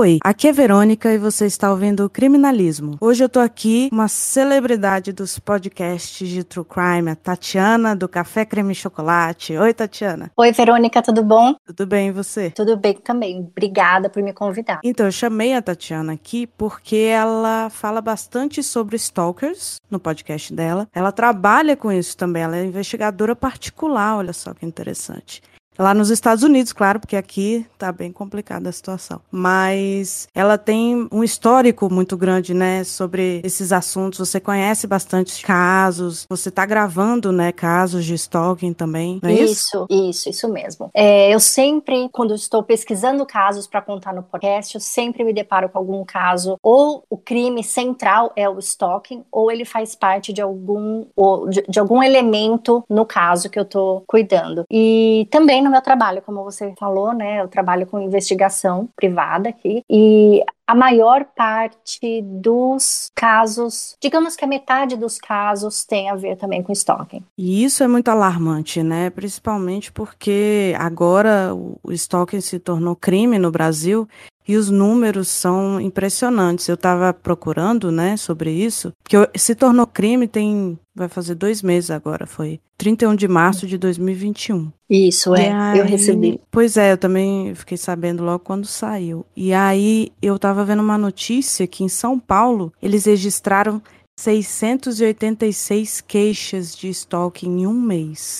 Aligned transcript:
Oi, 0.00 0.18
aqui 0.24 0.48
é 0.48 0.52
Verônica 0.52 1.12
e 1.12 1.18
você 1.18 1.44
está 1.44 1.70
ouvindo 1.70 2.08
Criminalismo. 2.08 2.96
Hoje 3.02 3.22
eu 3.22 3.28
tô 3.28 3.38
aqui 3.38 3.90
com 3.90 3.96
uma 3.96 4.08
celebridade 4.08 5.12
dos 5.12 5.38
podcasts 5.38 6.26
de 6.26 6.42
True 6.42 6.64
Crime, 6.64 7.10
a 7.10 7.14
Tatiana 7.14 7.94
do 7.94 8.08
Café 8.08 8.46
Creme 8.46 8.74
Chocolate. 8.74 9.58
Oi, 9.58 9.74
Tatiana. 9.74 10.32
Oi, 10.34 10.52
Verônica, 10.52 11.02
tudo 11.02 11.22
bom? 11.22 11.54
Tudo 11.66 11.86
bem, 11.86 12.08
e 12.08 12.12
você? 12.12 12.50
Tudo 12.50 12.78
bem 12.78 12.94
também. 12.94 13.40
Obrigada 13.40 14.08
por 14.08 14.22
me 14.22 14.32
convidar. 14.32 14.80
Então, 14.82 15.04
eu 15.04 15.12
chamei 15.12 15.52
a 15.52 15.60
Tatiana 15.60 16.14
aqui 16.14 16.46
porque 16.46 16.96
ela 16.96 17.68
fala 17.68 18.00
bastante 18.00 18.62
sobre 18.62 18.96
stalkers 18.96 19.82
no 19.90 20.00
podcast 20.00 20.54
dela. 20.54 20.88
Ela 20.94 21.12
trabalha 21.12 21.76
com 21.76 21.92
isso 21.92 22.16
também, 22.16 22.42
ela 22.42 22.56
é 22.56 22.64
investigadora 22.64 23.36
particular, 23.36 24.16
olha 24.16 24.32
só 24.32 24.54
que 24.54 24.64
interessante. 24.64 25.42
Lá 25.80 25.94
nos 25.94 26.10
Estados 26.10 26.44
Unidos, 26.44 26.74
claro, 26.74 27.00
porque 27.00 27.16
aqui 27.16 27.64
tá 27.78 27.90
bem 27.90 28.12
complicada 28.12 28.68
a 28.68 28.72
situação. 28.72 29.22
Mas 29.30 30.28
ela 30.34 30.58
tem 30.58 31.08
um 31.10 31.24
histórico 31.24 31.90
muito 31.90 32.18
grande, 32.18 32.52
né, 32.52 32.84
sobre 32.84 33.40
esses 33.42 33.72
assuntos. 33.72 34.18
Você 34.18 34.38
conhece 34.38 34.86
bastante 34.86 35.42
casos, 35.42 36.26
você 36.28 36.50
tá 36.50 36.66
gravando, 36.66 37.32
né, 37.32 37.50
casos 37.50 38.04
de 38.04 38.12
stalking 38.12 38.74
também, 38.74 39.20
não 39.22 39.30
é 39.30 39.32
isso? 39.32 39.50
Isso, 39.50 39.86
isso, 39.88 40.28
isso 40.28 40.48
mesmo. 40.50 40.90
É, 40.92 41.32
eu 41.32 41.40
sempre, 41.40 42.10
quando 42.12 42.34
estou 42.34 42.62
pesquisando 42.62 43.24
casos 43.24 43.66
para 43.66 43.80
contar 43.80 44.12
no 44.12 44.22
podcast, 44.22 44.74
eu 44.74 44.82
sempre 44.82 45.24
me 45.24 45.32
deparo 45.32 45.70
com 45.70 45.78
algum 45.78 46.04
caso, 46.04 46.58
ou 46.62 47.04
o 47.08 47.16
crime 47.16 47.64
central 47.64 48.32
é 48.36 48.46
o 48.46 48.58
stalking, 48.58 49.24
ou 49.32 49.50
ele 49.50 49.64
faz 49.64 49.94
parte 49.94 50.30
de 50.30 50.42
algum, 50.42 51.06
de, 51.48 51.64
de 51.66 51.80
algum 51.80 52.02
elemento 52.02 52.84
no 52.86 53.06
caso 53.06 53.48
que 53.48 53.58
eu 53.58 53.64
tô 53.64 54.02
cuidando. 54.06 54.66
E 54.70 55.26
também 55.30 55.62
no 55.62 55.69
meu 55.70 55.80
trabalho, 55.80 56.22
como 56.22 56.44
você 56.44 56.74
falou, 56.78 57.12
né? 57.12 57.40
Eu 57.40 57.48
trabalho 57.48 57.86
com 57.86 58.00
investigação 58.00 58.88
privada 58.96 59.48
aqui 59.48 59.82
e 59.88 60.44
a 60.70 60.74
maior 60.74 61.24
parte 61.24 62.22
dos 62.22 63.10
casos, 63.12 63.96
digamos 64.00 64.36
que 64.36 64.44
a 64.44 64.48
metade 64.48 64.96
dos 64.96 65.18
casos 65.18 65.84
tem 65.84 66.08
a 66.08 66.14
ver 66.14 66.36
também 66.36 66.62
com 66.62 66.70
stalking. 66.70 67.24
E 67.36 67.64
isso 67.64 67.82
é 67.82 67.88
muito 67.88 68.08
alarmante, 68.08 68.80
né? 68.80 69.10
Principalmente 69.10 69.90
porque 69.90 70.72
agora 70.78 71.52
o 71.52 71.90
stalking 71.90 72.40
se 72.40 72.60
tornou 72.60 72.94
crime 72.94 73.36
no 73.36 73.50
Brasil 73.50 74.08
e 74.46 74.56
os 74.56 74.70
números 74.70 75.26
são 75.26 75.80
impressionantes. 75.80 76.68
Eu 76.68 76.76
estava 76.76 77.12
procurando, 77.12 77.90
né, 77.90 78.16
sobre 78.16 78.52
isso, 78.52 78.92
que 79.04 79.16
se 79.36 79.56
tornou 79.56 79.88
crime 79.88 80.28
tem 80.28 80.78
vai 80.94 81.08
fazer 81.08 81.34
dois 81.34 81.62
meses 81.62 81.90
agora, 81.90 82.26
foi 82.26 82.60
31 82.76 83.14
de 83.14 83.28
março 83.28 83.66
de 83.66 83.78
2021. 83.78 84.70
Isso, 84.88 85.34
é, 85.34 85.52
aí, 85.52 85.78
eu 85.78 85.84
recebi. 85.84 86.40
Pois 86.50 86.76
é, 86.76 86.92
eu 86.92 86.98
também 86.98 87.54
fiquei 87.54 87.76
sabendo 87.76 88.24
logo 88.24 88.40
quando 88.40 88.66
saiu. 88.66 89.24
E 89.36 89.52
aí 89.52 90.12
eu 90.20 90.36
estava 90.36 90.59
vendo 90.64 90.82
uma 90.82 90.98
notícia 90.98 91.66
que 91.66 91.84
em 91.84 91.88
São 91.88 92.18
Paulo 92.18 92.72
eles 92.82 93.04
registraram 93.06 93.82
686 94.18 96.00
queixas 96.02 96.76
de 96.76 96.88
stalking 96.88 97.60
em 97.60 97.66
um 97.66 97.80
mês. 97.80 98.38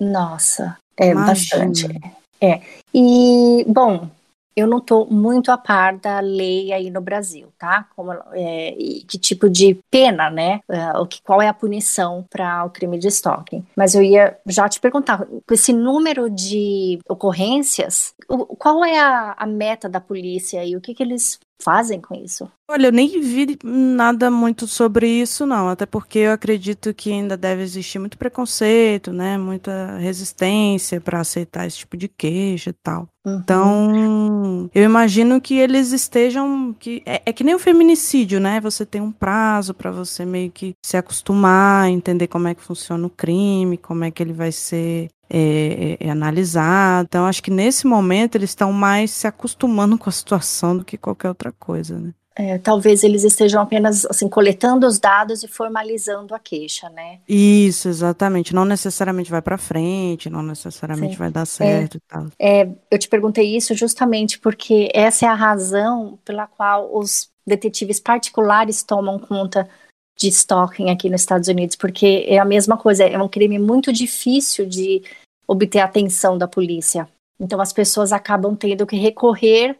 Nossa, 0.00 0.76
é 0.96 1.10
Imagina. 1.10 1.26
bastante. 1.26 2.14
É. 2.40 2.60
E, 2.92 3.64
bom, 3.66 4.08
eu 4.56 4.68
não 4.68 4.78
estou 4.78 5.06
muito 5.10 5.50
a 5.50 5.58
par 5.58 5.96
da 5.98 6.20
lei 6.20 6.72
aí 6.72 6.90
no 6.90 7.00
Brasil, 7.00 7.52
tá? 7.58 7.88
Como, 7.96 8.12
é, 8.32 8.72
que 9.06 9.18
tipo 9.18 9.48
de 9.50 9.78
pena, 9.90 10.30
né? 10.30 10.60
O 11.00 11.06
que, 11.06 11.20
qual 11.22 11.42
é 11.42 11.48
a 11.48 11.54
punição 11.54 12.24
para 12.30 12.64
o 12.64 12.70
crime 12.70 12.98
de 12.98 13.08
stalking? 13.08 13.64
Mas 13.76 13.94
eu 13.94 14.02
ia 14.02 14.38
já 14.46 14.68
te 14.68 14.78
perguntar, 14.78 15.26
com 15.26 15.54
esse 15.54 15.72
número 15.72 16.30
de 16.30 17.00
ocorrências, 17.08 18.14
o, 18.28 18.46
qual 18.56 18.84
é 18.84 18.98
a, 18.98 19.34
a, 19.36 19.46
meta 19.46 19.88
da 19.88 20.00
polícia 20.00 20.64
e 20.64 20.76
o 20.76 20.80
que, 20.80 20.94
que 20.94 21.02
eles 21.02 21.38
fazem 21.64 22.00
com 22.00 22.14
isso? 22.14 22.50
Olha, 22.66 22.86
eu 22.86 22.92
nem 22.92 23.20
vi 23.20 23.58
nada 23.62 24.30
muito 24.30 24.66
sobre 24.66 25.06
isso, 25.06 25.44
não. 25.44 25.68
Até 25.68 25.84
porque 25.84 26.20
eu 26.20 26.32
acredito 26.32 26.94
que 26.94 27.12
ainda 27.12 27.36
deve 27.36 27.62
existir 27.62 27.98
muito 27.98 28.16
preconceito, 28.16 29.12
né? 29.12 29.36
Muita 29.36 29.98
resistência 29.98 30.98
para 30.98 31.20
aceitar 31.20 31.66
esse 31.66 31.78
tipo 31.78 31.94
de 31.94 32.08
queixa 32.08 32.70
e 32.70 32.72
tal. 32.72 33.06
Uhum. 33.22 33.40
Então, 33.42 34.70
eu 34.74 34.82
imagino 34.82 35.42
que 35.42 35.54
eles 35.58 35.92
estejam. 35.92 36.74
que 36.78 37.02
é, 37.04 37.22
é, 37.26 37.32
que 37.34 37.44
nem 37.44 37.54
o 37.54 37.58
feminicídio, 37.58 38.40
né? 38.40 38.60
Você 38.62 38.86
tem 38.86 39.00
um 39.00 39.12
prazo 39.12 39.74
para 39.74 39.90
você 39.90 40.24
meio 40.24 40.50
que 40.50 40.72
se 40.82 40.96
acostumar, 40.96 41.90
entender 41.90 42.28
como 42.28 42.48
é 42.48 42.54
que 42.54 42.62
funciona 42.62 43.06
o 43.06 43.10
crime, 43.10 43.76
como 43.76 44.04
é 44.04 44.10
que 44.10 44.22
ele 44.22 44.32
vai 44.32 44.50
ser 44.50 45.10
é, 45.28 45.96
é, 46.00 46.06
é 46.06 46.10
analisado. 46.10 47.06
Então, 47.10 47.26
acho 47.26 47.42
que 47.42 47.50
nesse 47.50 47.86
momento 47.86 48.36
eles 48.36 48.50
estão 48.50 48.72
mais 48.72 49.10
se 49.10 49.26
acostumando 49.26 49.96
com 49.98 50.08
a 50.08 50.12
situação 50.12 50.78
do 50.78 50.84
que 50.84 50.96
qualquer 50.96 51.28
outra 51.28 51.52
coisa, 51.52 51.98
né? 51.98 52.14
É, 52.36 52.58
talvez 52.58 53.04
eles 53.04 53.22
estejam 53.22 53.62
apenas 53.62 54.04
assim 54.06 54.28
coletando 54.28 54.86
os 54.86 54.98
dados 54.98 55.44
e 55.44 55.48
formalizando 55.48 56.34
a 56.34 56.38
queixa, 56.38 56.88
né? 56.90 57.20
Isso, 57.28 57.88
exatamente. 57.88 58.52
Não 58.52 58.64
necessariamente 58.64 59.30
vai 59.30 59.40
para 59.40 59.56
frente, 59.56 60.28
não 60.28 60.42
necessariamente 60.42 61.12
Sim. 61.12 61.18
vai 61.18 61.30
dar 61.30 61.46
certo 61.46 61.94
é, 61.94 61.96
e 61.96 62.00
tal. 62.08 62.26
É, 62.36 62.68
eu 62.90 62.98
te 62.98 63.08
perguntei 63.08 63.56
isso 63.56 63.72
justamente 63.74 64.40
porque 64.40 64.90
essa 64.92 65.26
é 65.26 65.28
a 65.28 65.34
razão 65.34 66.18
pela 66.24 66.48
qual 66.48 66.96
os 66.96 67.28
detetives 67.46 68.00
particulares 68.00 68.82
tomam 68.82 69.16
conta 69.18 69.68
de 70.18 70.28
stalking 70.28 70.90
aqui 70.90 71.08
nos 71.08 71.20
Estados 71.20 71.48
Unidos, 71.48 71.76
porque 71.76 72.24
é 72.26 72.38
a 72.38 72.44
mesma 72.44 72.76
coisa, 72.76 73.04
é 73.04 73.18
um 73.18 73.28
crime 73.28 73.58
muito 73.58 73.92
difícil 73.92 74.66
de 74.66 75.02
obter 75.46 75.80
a 75.80 75.84
atenção 75.84 76.36
da 76.36 76.48
polícia. 76.48 77.08
Então 77.38 77.60
as 77.60 77.72
pessoas 77.72 78.12
acabam 78.12 78.56
tendo 78.56 78.86
que 78.86 78.96
recorrer 78.96 79.76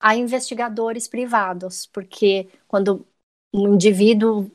a 0.00 0.14
investigadores 0.14 1.08
privados, 1.08 1.86
porque 1.92 2.48
quando 2.68 3.06
um 3.52 3.74
indivíduo 3.74 4.50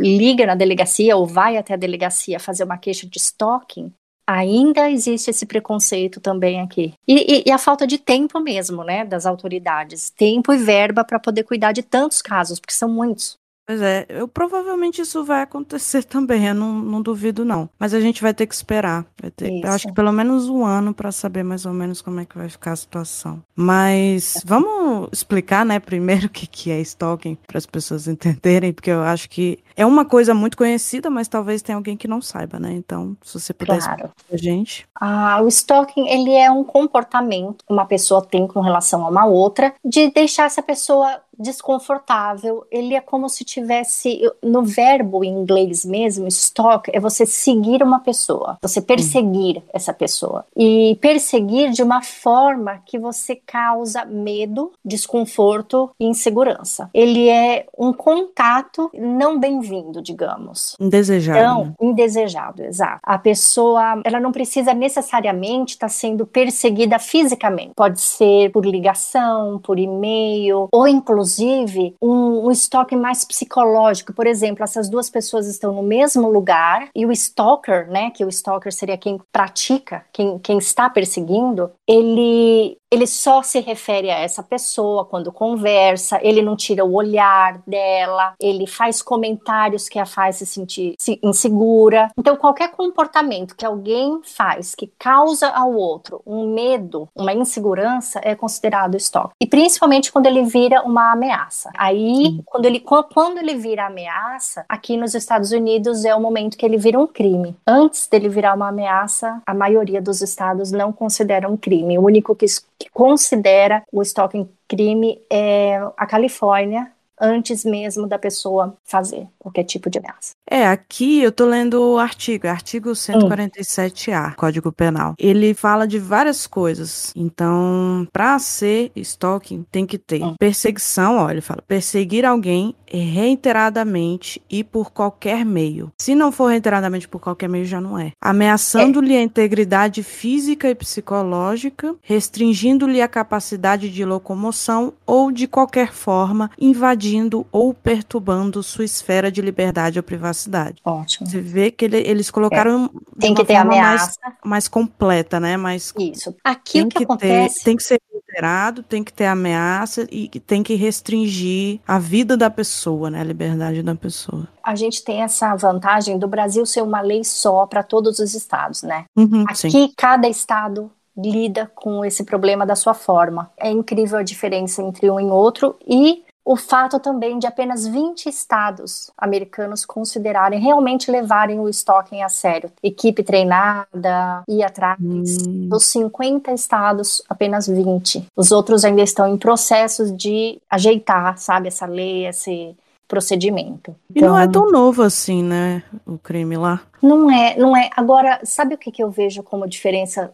liga 0.00 0.46
na 0.46 0.54
delegacia 0.54 1.16
ou 1.16 1.26
vai 1.26 1.56
até 1.56 1.74
a 1.74 1.78
delegacia 1.78 2.38
fazer 2.40 2.64
uma 2.64 2.78
queixa 2.78 3.06
de 3.06 3.18
stalking, 3.18 3.92
ainda 4.26 4.90
existe 4.90 5.30
esse 5.30 5.46
preconceito 5.46 6.20
também 6.20 6.60
aqui. 6.60 6.94
E, 7.06 7.14
e, 7.14 7.44
e, 7.46 7.50
a 7.50 7.58
falta 7.58 7.86
de 7.86 7.98
tempo 7.98 8.40
mesmo, 8.40 8.84
né, 8.84 9.04
das 9.04 9.26
autoridades. 9.26 10.10
Tempo 10.10 10.52
e 10.52 10.58
verba 10.58 11.04
para 11.04 11.18
poder 11.18 11.44
cuidar 11.44 11.72
de 11.72 11.82
tantos 11.82 12.22
casos, 12.22 12.58
porque 12.58 12.74
são 12.74 12.88
muitos. 12.88 13.38
Pois 13.66 13.80
é, 13.80 14.06
eu 14.08 14.26
provavelmente 14.26 15.00
isso 15.00 15.24
vai 15.24 15.42
acontecer 15.42 16.02
também, 16.04 16.48
eu 16.48 16.54
não, 16.54 16.72
não 16.72 17.02
duvido 17.02 17.44
não. 17.44 17.68
Mas 17.78 17.94
a 17.94 18.00
gente 18.00 18.22
vai 18.22 18.34
ter 18.34 18.46
que 18.46 18.54
esperar. 18.54 19.06
Vai 19.20 19.30
ter, 19.30 19.52
eu 19.62 19.70
acho 19.70 19.86
que 19.86 19.94
pelo 19.94 20.12
menos 20.12 20.48
um 20.48 20.64
ano 20.64 20.92
para 20.92 21.12
saber 21.12 21.42
mais 21.42 21.64
ou 21.64 21.72
menos 21.72 22.02
como 22.02 22.20
é 22.20 22.24
que 22.24 22.36
vai 22.36 22.48
ficar 22.48 22.72
a 22.72 22.76
situação. 22.76 23.42
Mas 23.54 24.42
vamos 24.44 25.08
explicar, 25.12 25.64
né, 25.64 25.78
primeiro 25.78 26.26
o 26.26 26.30
que, 26.30 26.46
que 26.46 26.70
é 26.70 26.80
stalking, 26.80 27.36
para 27.46 27.58
as 27.58 27.66
pessoas 27.66 28.08
entenderem, 28.08 28.72
porque 28.72 28.90
eu 28.90 29.02
acho 29.02 29.28
que 29.28 29.58
é 29.76 29.86
uma 29.86 30.04
coisa 30.04 30.34
muito 30.34 30.56
conhecida, 30.56 31.08
mas 31.08 31.28
talvez 31.28 31.62
tenha 31.62 31.76
alguém 31.76 31.96
que 31.96 32.08
não 32.08 32.20
saiba, 32.20 32.58
né? 32.58 32.72
Então, 32.72 33.16
se 33.22 33.40
você 33.40 33.54
puder 33.54 33.78
claro. 33.78 33.90
explicar 33.90 34.12
pra 34.28 34.36
gente. 34.36 34.86
Ah, 34.94 35.40
o 35.42 35.48
stalking, 35.48 36.08
ele 36.08 36.32
é 36.32 36.50
um 36.50 36.64
comportamento 36.64 37.64
que 37.64 37.72
uma 37.72 37.86
pessoa 37.86 38.24
tem 38.24 38.46
com 38.46 38.60
relação 38.60 39.04
a 39.04 39.08
uma 39.08 39.24
outra, 39.24 39.74
de 39.84 40.10
deixar 40.10 40.44
essa 40.44 40.62
pessoa 40.62 41.20
desconfortável. 41.38 42.64
Ele 42.70 42.94
é 42.94 43.00
como 43.00 43.28
se 43.28 43.44
tivesse 43.44 44.20
no 44.42 44.62
verbo 44.62 45.24
em 45.24 45.32
inglês 45.32 45.84
mesmo, 45.84 46.28
stalk 46.28 46.90
é 46.92 47.00
você 47.00 47.26
seguir 47.26 47.82
uma 47.82 48.00
pessoa, 48.00 48.58
você 48.62 48.80
perseguir 48.80 49.62
essa 49.72 49.92
pessoa 49.92 50.44
e 50.56 50.96
perseguir 51.00 51.70
de 51.70 51.82
uma 51.82 52.02
forma 52.02 52.80
que 52.84 52.98
você 52.98 53.34
causa 53.34 54.04
medo, 54.04 54.72
desconforto 54.84 55.90
e 55.98 56.06
insegurança. 56.06 56.90
Ele 56.92 57.28
é 57.28 57.66
um 57.76 57.92
contato 57.92 58.90
não 58.94 59.38
bem-vindo, 59.38 60.02
digamos. 60.02 60.76
Indesejado. 60.78 61.38
Então, 61.38 61.64
né? 61.64 61.74
indesejado, 61.80 62.62
exato. 62.62 63.00
A 63.02 63.18
pessoa, 63.18 64.00
ela 64.04 64.20
não 64.20 64.32
precisa 64.32 64.74
necessariamente 64.74 65.74
estar 65.74 65.86
tá 65.86 65.92
sendo 65.92 66.26
perseguida 66.26 66.98
fisicamente. 66.98 67.72
Pode 67.74 68.00
ser 68.00 68.50
por 68.50 68.64
ligação, 68.64 69.58
por 69.58 69.78
e-mail 69.78 70.68
ou 70.70 70.86
inclusive 70.86 71.21
inclusive, 71.22 71.94
um, 72.02 72.46
um 72.46 72.50
estoque 72.50 72.96
mais 72.96 73.24
psicológico. 73.24 74.12
Por 74.12 74.26
exemplo, 74.26 74.64
essas 74.64 74.88
duas 74.88 75.08
pessoas 75.08 75.46
estão 75.46 75.72
no 75.72 75.82
mesmo 75.82 76.28
lugar 76.28 76.88
e 76.94 77.06
o 77.06 77.12
stalker, 77.12 77.88
né, 77.88 78.10
que 78.10 78.24
o 78.24 78.28
stalker 78.28 78.72
seria 78.72 78.98
quem 78.98 79.20
pratica, 79.30 80.04
quem, 80.12 80.38
quem 80.38 80.58
está 80.58 80.90
perseguindo, 80.90 81.70
ele 81.92 82.78
ele 82.92 83.06
só 83.06 83.42
se 83.42 83.58
refere 83.58 84.10
a 84.10 84.18
essa 84.18 84.42
pessoa 84.42 85.06
quando 85.06 85.32
conversa, 85.32 86.20
ele 86.22 86.42
não 86.42 86.54
tira 86.54 86.84
o 86.84 86.92
olhar 86.92 87.62
dela, 87.66 88.34
ele 88.38 88.66
faz 88.66 89.00
comentários 89.00 89.88
que 89.88 89.98
a 89.98 90.04
faz 90.04 90.36
se 90.36 90.44
sentir 90.44 90.94
insegura. 91.22 92.10
Então, 92.18 92.36
qualquer 92.36 92.70
comportamento 92.72 93.56
que 93.56 93.64
alguém 93.64 94.20
faz 94.22 94.74
que 94.74 94.92
causa 94.98 95.48
ao 95.48 95.72
outro 95.72 96.20
um 96.26 96.52
medo, 96.52 97.08
uma 97.16 97.32
insegurança, 97.32 98.20
é 98.22 98.34
considerado 98.34 98.94
stalk. 98.98 99.32
E 99.40 99.46
principalmente 99.46 100.12
quando 100.12 100.26
ele 100.26 100.42
vira 100.42 100.82
uma 100.82 101.12
ameaça. 101.12 101.70
Aí, 101.78 102.42
quando 102.44 102.66
ele, 102.66 102.78
quando 102.78 103.38
ele 103.38 103.54
vira 103.54 103.86
ameaça, 103.86 104.66
aqui 104.68 104.98
nos 104.98 105.14
Estados 105.14 105.50
Unidos 105.50 106.04
é 106.04 106.14
o 106.14 106.20
momento 106.20 106.58
que 106.58 106.66
ele 106.66 106.76
vira 106.76 107.00
um 107.00 107.06
crime. 107.06 107.56
Antes 107.66 108.06
dele 108.06 108.28
virar 108.28 108.54
uma 108.54 108.68
ameaça, 108.68 109.40
a 109.46 109.54
maioria 109.54 110.02
dos 110.02 110.20
estados 110.20 110.70
não 110.70 110.92
consideram 110.92 111.52
um 111.52 111.56
crime. 111.56 111.81
Crime. 111.82 111.98
O 111.98 112.02
único 112.02 112.34
que, 112.34 112.46
que 112.78 112.88
considera 112.90 113.82
o 113.92 114.02
stalking 114.02 114.48
crime 114.68 115.20
é 115.30 115.78
a 115.96 116.06
Califórnia, 116.06 116.92
antes 117.20 117.64
mesmo 117.64 118.06
da 118.06 118.18
pessoa 118.18 118.76
fazer 118.84 119.28
qualquer 119.42 119.64
tipo 119.64 119.90
de 119.90 119.98
ameaça. 119.98 120.32
É, 120.48 120.66
aqui 120.66 121.20
eu 121.20 121.32
tô 121.32 121.44
lendo 121.46 121.82
o 121.82 121.98
artigo, 121.98 122.46
artigo 122.46 122.90
147A, 122.90 124.30
hum. 124.30 124.34
Código 124.36 124.70
Penal. 124.70 125.14
Ele 125.18 125.52
fala 125.52 125.86
de 125.86 125.98
várias 125.98 126.46
coisas. 126.46 127.12
Então, 127.16 128.06
para 128.12 128.38
ser 128.38 128.92
stalking, 128.94 129.64
tem 129.70 129.84
que 129.84 129.98
ter 129.98 130.22
hum. 130.22 130.36
perseguição, 130.38 131.16
ó, 131.16 131.30
ele 131.30 131.40
fala, 131.40 131.62
perseguir 131.66 132.24
alguém 132.24 132.74
reiteradamente 132.92 134.42
e 134.50 134.62
por 134.62 134.92
qualquer 134.92 135.44
meio. 135.44 135.90
Se 135.98 136.14
não 136.14 136.30
for 136.30 136.48
reiteradamente 136.48 137.08
por 137.08 137.20
qualquer 137.20 137.48
meio, 137.48 137.64
já 137.64 137.80
não 137.80 137.98
é. 137.98 138.12
Ameaçando-lhe 138.20 139.14
é. 139.14 139.18
a 139.18 139.22
integridade 139.22 140.02
física 140.02 140.68
e 140.68 140.74
psicológica, 140.74 141.96
restringindo-lhe 142.02 143.00
a 143.00 143.08
capacidade 143.08 143.88
de 143.88 144.04
locomoção 144.04 144.92
ou, 145.06 145.32
de 145.32 145.46
qualquer 145.46 145.92
forma, 145.92 146.50
invadindo 146.60 147.46
ou 147.50 147.72
perturbando 147.72 148.62
sua 148.62 148.84
esfera 148.84 149.31
de 149.32 149.40
liberdade 149.42 149.98
ou 149.98 150.02
privacidade. 150.02 150.80
Ótimo. 150.84 151.28
Você 151.28 151.40
vê 151.40 151.70
que 151.70 151.84
ele, 151.84 151.98
eles 151.98 152.30
colocaram 152.30 152.90
é. 153.16 153.20
tem 153.20 153.34
que 153.34 153.44
ter 153.44 153.56
ameaça 153.56 154.18
mais, 154.22 154.36
mais, 154.44 154.68
completa, 154.68 155.40
né? 155.40 155.56
Mais, 155.56 155.92
Isso. 155.98 156.34
Aqui 156.44 156.82
o 156.82 156.88
que, 156.88 156.98
que 156.98 157.04
acontece 157.04 157.58
ter, 157.58 157.64
tem 157.64 157.76
que 157.76 157.82
ser 157.82 158.00
reiterado, 158.12 158.82
tem 158.82 159.02
que 159.02 159.12
ter 159.12 159.26
ameaça 159.26 160.06
e 160.10 160.28
tem 160.28 160.62
que 160.62 160.74
restringir 160.74 161.80
a 161.86 161.98
vida 161.98 162.36
da 162.36 162.50
pessoa, 162.50 163.10
né? 163.10 163.20
A 163.20 163.24
liberdade 163.24 163.82
da 163.82 163.94
pessoa. 163.94 164.48
A 164.62 164.74
gente 164.74 165.04
tem 165.04 165.22
essa 165.22 165.54
vantagem 165.56 166.18
do 166.18 166.28
Brasil 166.28 166.64
ser 166.64 166.82
uma 166.82 167.00
lei 167.00 167.24
só 167.24 167.66
para 167.66 167.82
todos 167.82 168.18
os 168.18 168.34
estados, 168.34 168.82
né? 168.82 169.04
Uhum, 169.16 169.44
Aqui 169.48 169.70
sim. 169.70 169.92
cada 169.96 170.28
estado 170.28 170.90
lida 171.16 171.70
com 171.74 172.04
esse 172.04 172.24
problema 172.24 172.64
da 172.64 172.74
sua 172.74 172.94
forma. 172.94 173.50
É 173.58 173.70
incrível 173.70 174.18
a 174.18 174.22
diferença 174.22 174.82
entre 174.82 175.10
um 175.10 175.20
e 175.20 175.24
outro 175.24 175.76
e 175.86 176.24
o 176.44 176.56
fato 176.56 176.98
também 176.98 177.38
de 177.38 177.46
apenas 177.46 177.86
20 177.86 178.28
estados 178.28 179.10
americanos 179.16 179.84
considerarem 179.84 180.60
realmente 180.60 181.10
levarem 181.10 181.60
o 181.60 181.68
stalking 181.68 182.22
a 182.22 182.28
sério. 182.28 182.70
Equipe 182.82 183.22
treinada, 183.22 184.42
ir 184.48 184.62
atrás. 184.62 184.98
Hum. 185.00 185.68
Dos 185.68 185.86
50 185.86 186.52
estados, 186.52 187.22
apenas 187.28 187.66
20. 187.66 188.26
Os 188.36 188.50
outros 188.50 188.84
ainda 188.84 189.02
estão 189.02 189.26
em 189.28 189.38
processos 189.38 190.14
de 190.16 190.60
ajeitar, 190.68 191.38
sabe, 191.38 191.68
essa 191.68 191.86
lei, 191.86 192.26
esse 192.26 192.76
procedimento. 193.06 193.94
Então, 194.10 194.22
e 194.22 194.30
não 194.30 194.38
é 194.38 194.44
então 194.44 194.62
tão 194.62 194.72
novo 194.72 195.02
assim, 195.02 195.42
né, 195.42 195.82
o 196.06 196.16
crime 196.16 196.56
lá? 196.56 196.80
Não 197.02 197.30
é, 197.30 197.56
não 197.56 197.76
é. 197.76 197.90
Agora, 197.94 198.40
sabe 198.42 198.74
o 198.74 198.78
que, 198.78 198.90
que 198.90 199.02
eu 199.02 199.10
vejo 199.10 199.42
como 199.42 199.68
diferença 199.68 200.32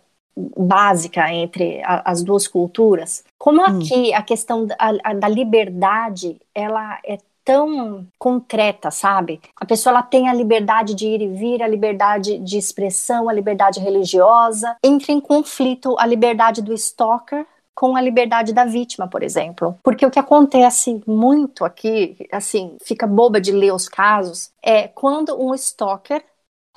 básica 0.57 1.33
entre 1.33 1.83
a, 1.83 2.03
as 2.11 2.23
duas 2.23 2.47
culturas. 2.47 3.25
Como 3.39 3.61
hum. 3.61 3.65
aqui 3.65 4.11
hum. 4.11 4.17
a 4.17 4.23
questão 4.23 4.67
da, 4.67 4.77
a, 4.79 5.15
da 5.15 5.29
liberdade, 5.29 6.41
ela 6.55 6.99
é 7.05 7.19
tão 7.45 8.07
concreta, 8.19 8.91
sabe? 8.91 9.41
A 9.57 9.65
pessoa 9.65 9.93
ela 9.93 10.03
tem 10.03 10.29
a 10.29 10.35
liberdade 10.35 10.95
de 10.95 11.07
ir 11.07 11.23
e 11.23 11.29
vir, 11.29 11.63
a 11.63 11.67
liberdade 11.67 12.39
de 12.39 12.59
expressão, 12.59 13.27
a 13.27 13.33
liberdade 13.33 13.81
religiosa. 13.81 14.77
Entra 14.85 15.13
em 15.13 15.21
conflito 15.21 15.97
a 15.99 16.05
liberdade 16.05 16.61
do 16.61 16.75
stalker 16.75 17.47
com 17.75 17.97
a 17.97 18.03
liberdade 18.03 18.53
da 18.53 18.67
vítima, 18.67 19.09
por 19.09 19.23
exemplo. 19.23 19.79
Porque 19.83 20.05
o 20.05 20.11
que 20.11 20.19
acontece 20.19 21.01
muito 21.07 21.65
aqui, 21.65 22.17
assim, 22.31 22.77
fica 22.83 23.07
boba 23.07 23.41
de 23.41 23.53
ler 23.53 23.73
os 23.73 23.89
casos, 23.89 24.51
é 24.63 24.89
quando 24.89 25.41
um 25.41 25.55
stalker 25.55 26.23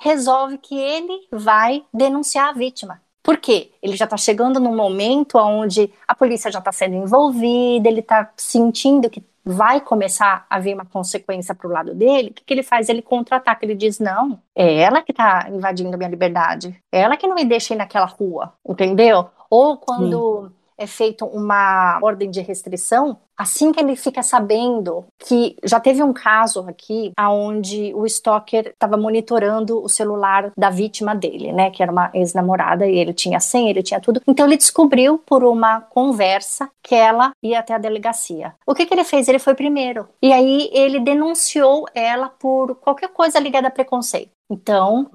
resolve 0.00 0.58
que 0.58 0.78
ele 0.78 1.26
vai 1.30 1.84
denunciar 1.92 2.48
a 2.48 2.52
vítima. 2.52 3.02
Por 3.22 3.36
quê? 3.36 3.70
Ele 3.80 3.96
já 3.96 4.04
está 4.04 4.16
chegando 4.16 4.58
num 4.58 4.74
momento 4.74 5.38
onde 5.38 5.92
a 6.06 6.14
polícia 6.14 6.50
já 6.50 6.58
está 6.58 6.72
sendo 6.72 6.96
envolvida, 6.96 7.88
ele 7.88 8.00
está 8.00 8.30
sentindo 8.36 9.08
que 9.08 9.22
vai 9.44 9.80
começar 9.80 10.46
a 10.48 10.56
haver 10.56 10.74
uma 10.74 10.84
consequência 10.84 11.54
para 11.54 11.68
o 11.68 11.70
lado 11.70 11.94
dele. 11.94 12.30
O 12.30 12.34
que, 12.34 12.44
que 12.44 12.54
ele 12.54 12.62
faz? 12.62 12.88
Ele 12.88 13.02
contra-ataca, 13.02 13.64
ele 13.64 13.74
diz: 13.74 13.98
não, 13.98 14.40
é 14.54 14.76
ela 14.76 15.02
que 15.02 15.12
está 15.12 15.48
invadindo 15.50 15.94
a 15.94 15.96
minha 15.96 16.10
liberdade, 16.10 16.76
é 16.90 17.00
ela 17.00 17.16
que 17.16 17.26
não 17.26 17.34
me 17.34 17.44
deixa 17.44 17.74
ir 17.74 17.76
naquela 17.76 18.06
rua, 18.06 18.52
entendeu? 18.66 19.26
Ou 19.50 19.76
quando. 19.76 20.52
É 20.78 20.86
feita 20.86 21.24
uma 21.24 21.98
ordem 22.02 22.30
de 22.30 22.40
restrição, 22.40 23.18
assim 23.36 23.72
que 23.72 23.80
ele 23.80 23.96
fica 23.96 24.22
sabendo 24.22 25.04
que 25.18 25.56
já 25.64 25.80
teve 25.80 26.02
um 26.02 26.12
caso 26.12 26.60
aqui 26.68 27.12
onde 27.18 27.92
o 27.94 28.06
stalker 28.06 28.68
estava 28.68 28.96
monitorando 28.96 29.82
o 29.82 29.88
celular 29.88 30.52
da 30.56 30.70
vítima 30.70 31.14
dele, 31.14 31.52
né, 31.52 31.70
que 31.70 31.82
era 31.82 31.90
uma 31.90 32.10
ex-namorada 32.14 32.86
e 32.86 32.96
ele 32.96 33.12
tinha 33.12 33.40
senha, 33.40 33.70
ele 33.70 33.82
tinha 33.82 34.00
tudo. 34.00 34.20
Então 34.26 34.46
ele 34.46 34.56
descobriu 34.56 35.18
por 35.18 35.44
uma 35.44 35.80
conversa 35.80 36.70
que 36.82 36.94
ela 36.94 37.32
ia 37.42 37.60
até 37.60 37.74
a 37.74 37.78
delegacia. 37.78 38.54
O 38.66 38.74
que 38.74 38.86
que 38.86 38.94
ele 38.94 39.04
fez? 39.04 39.28
Ele 39.28 39.38
foi 39.38 39.54
primeiro. 39.54 40.08
E 40.22 40.32
aí 40.32 40.70
ele 40.72 41.00
denunciou 41.00 41.86
ela 41.94 42.28
por 42.28 42.76
qualquer 42.76 43.08
coisa 43.08 43.38
ligada 43.38 43.68
a 43.68 43.70
preconceito. 43.70 44.30
Então, 44.50 45.10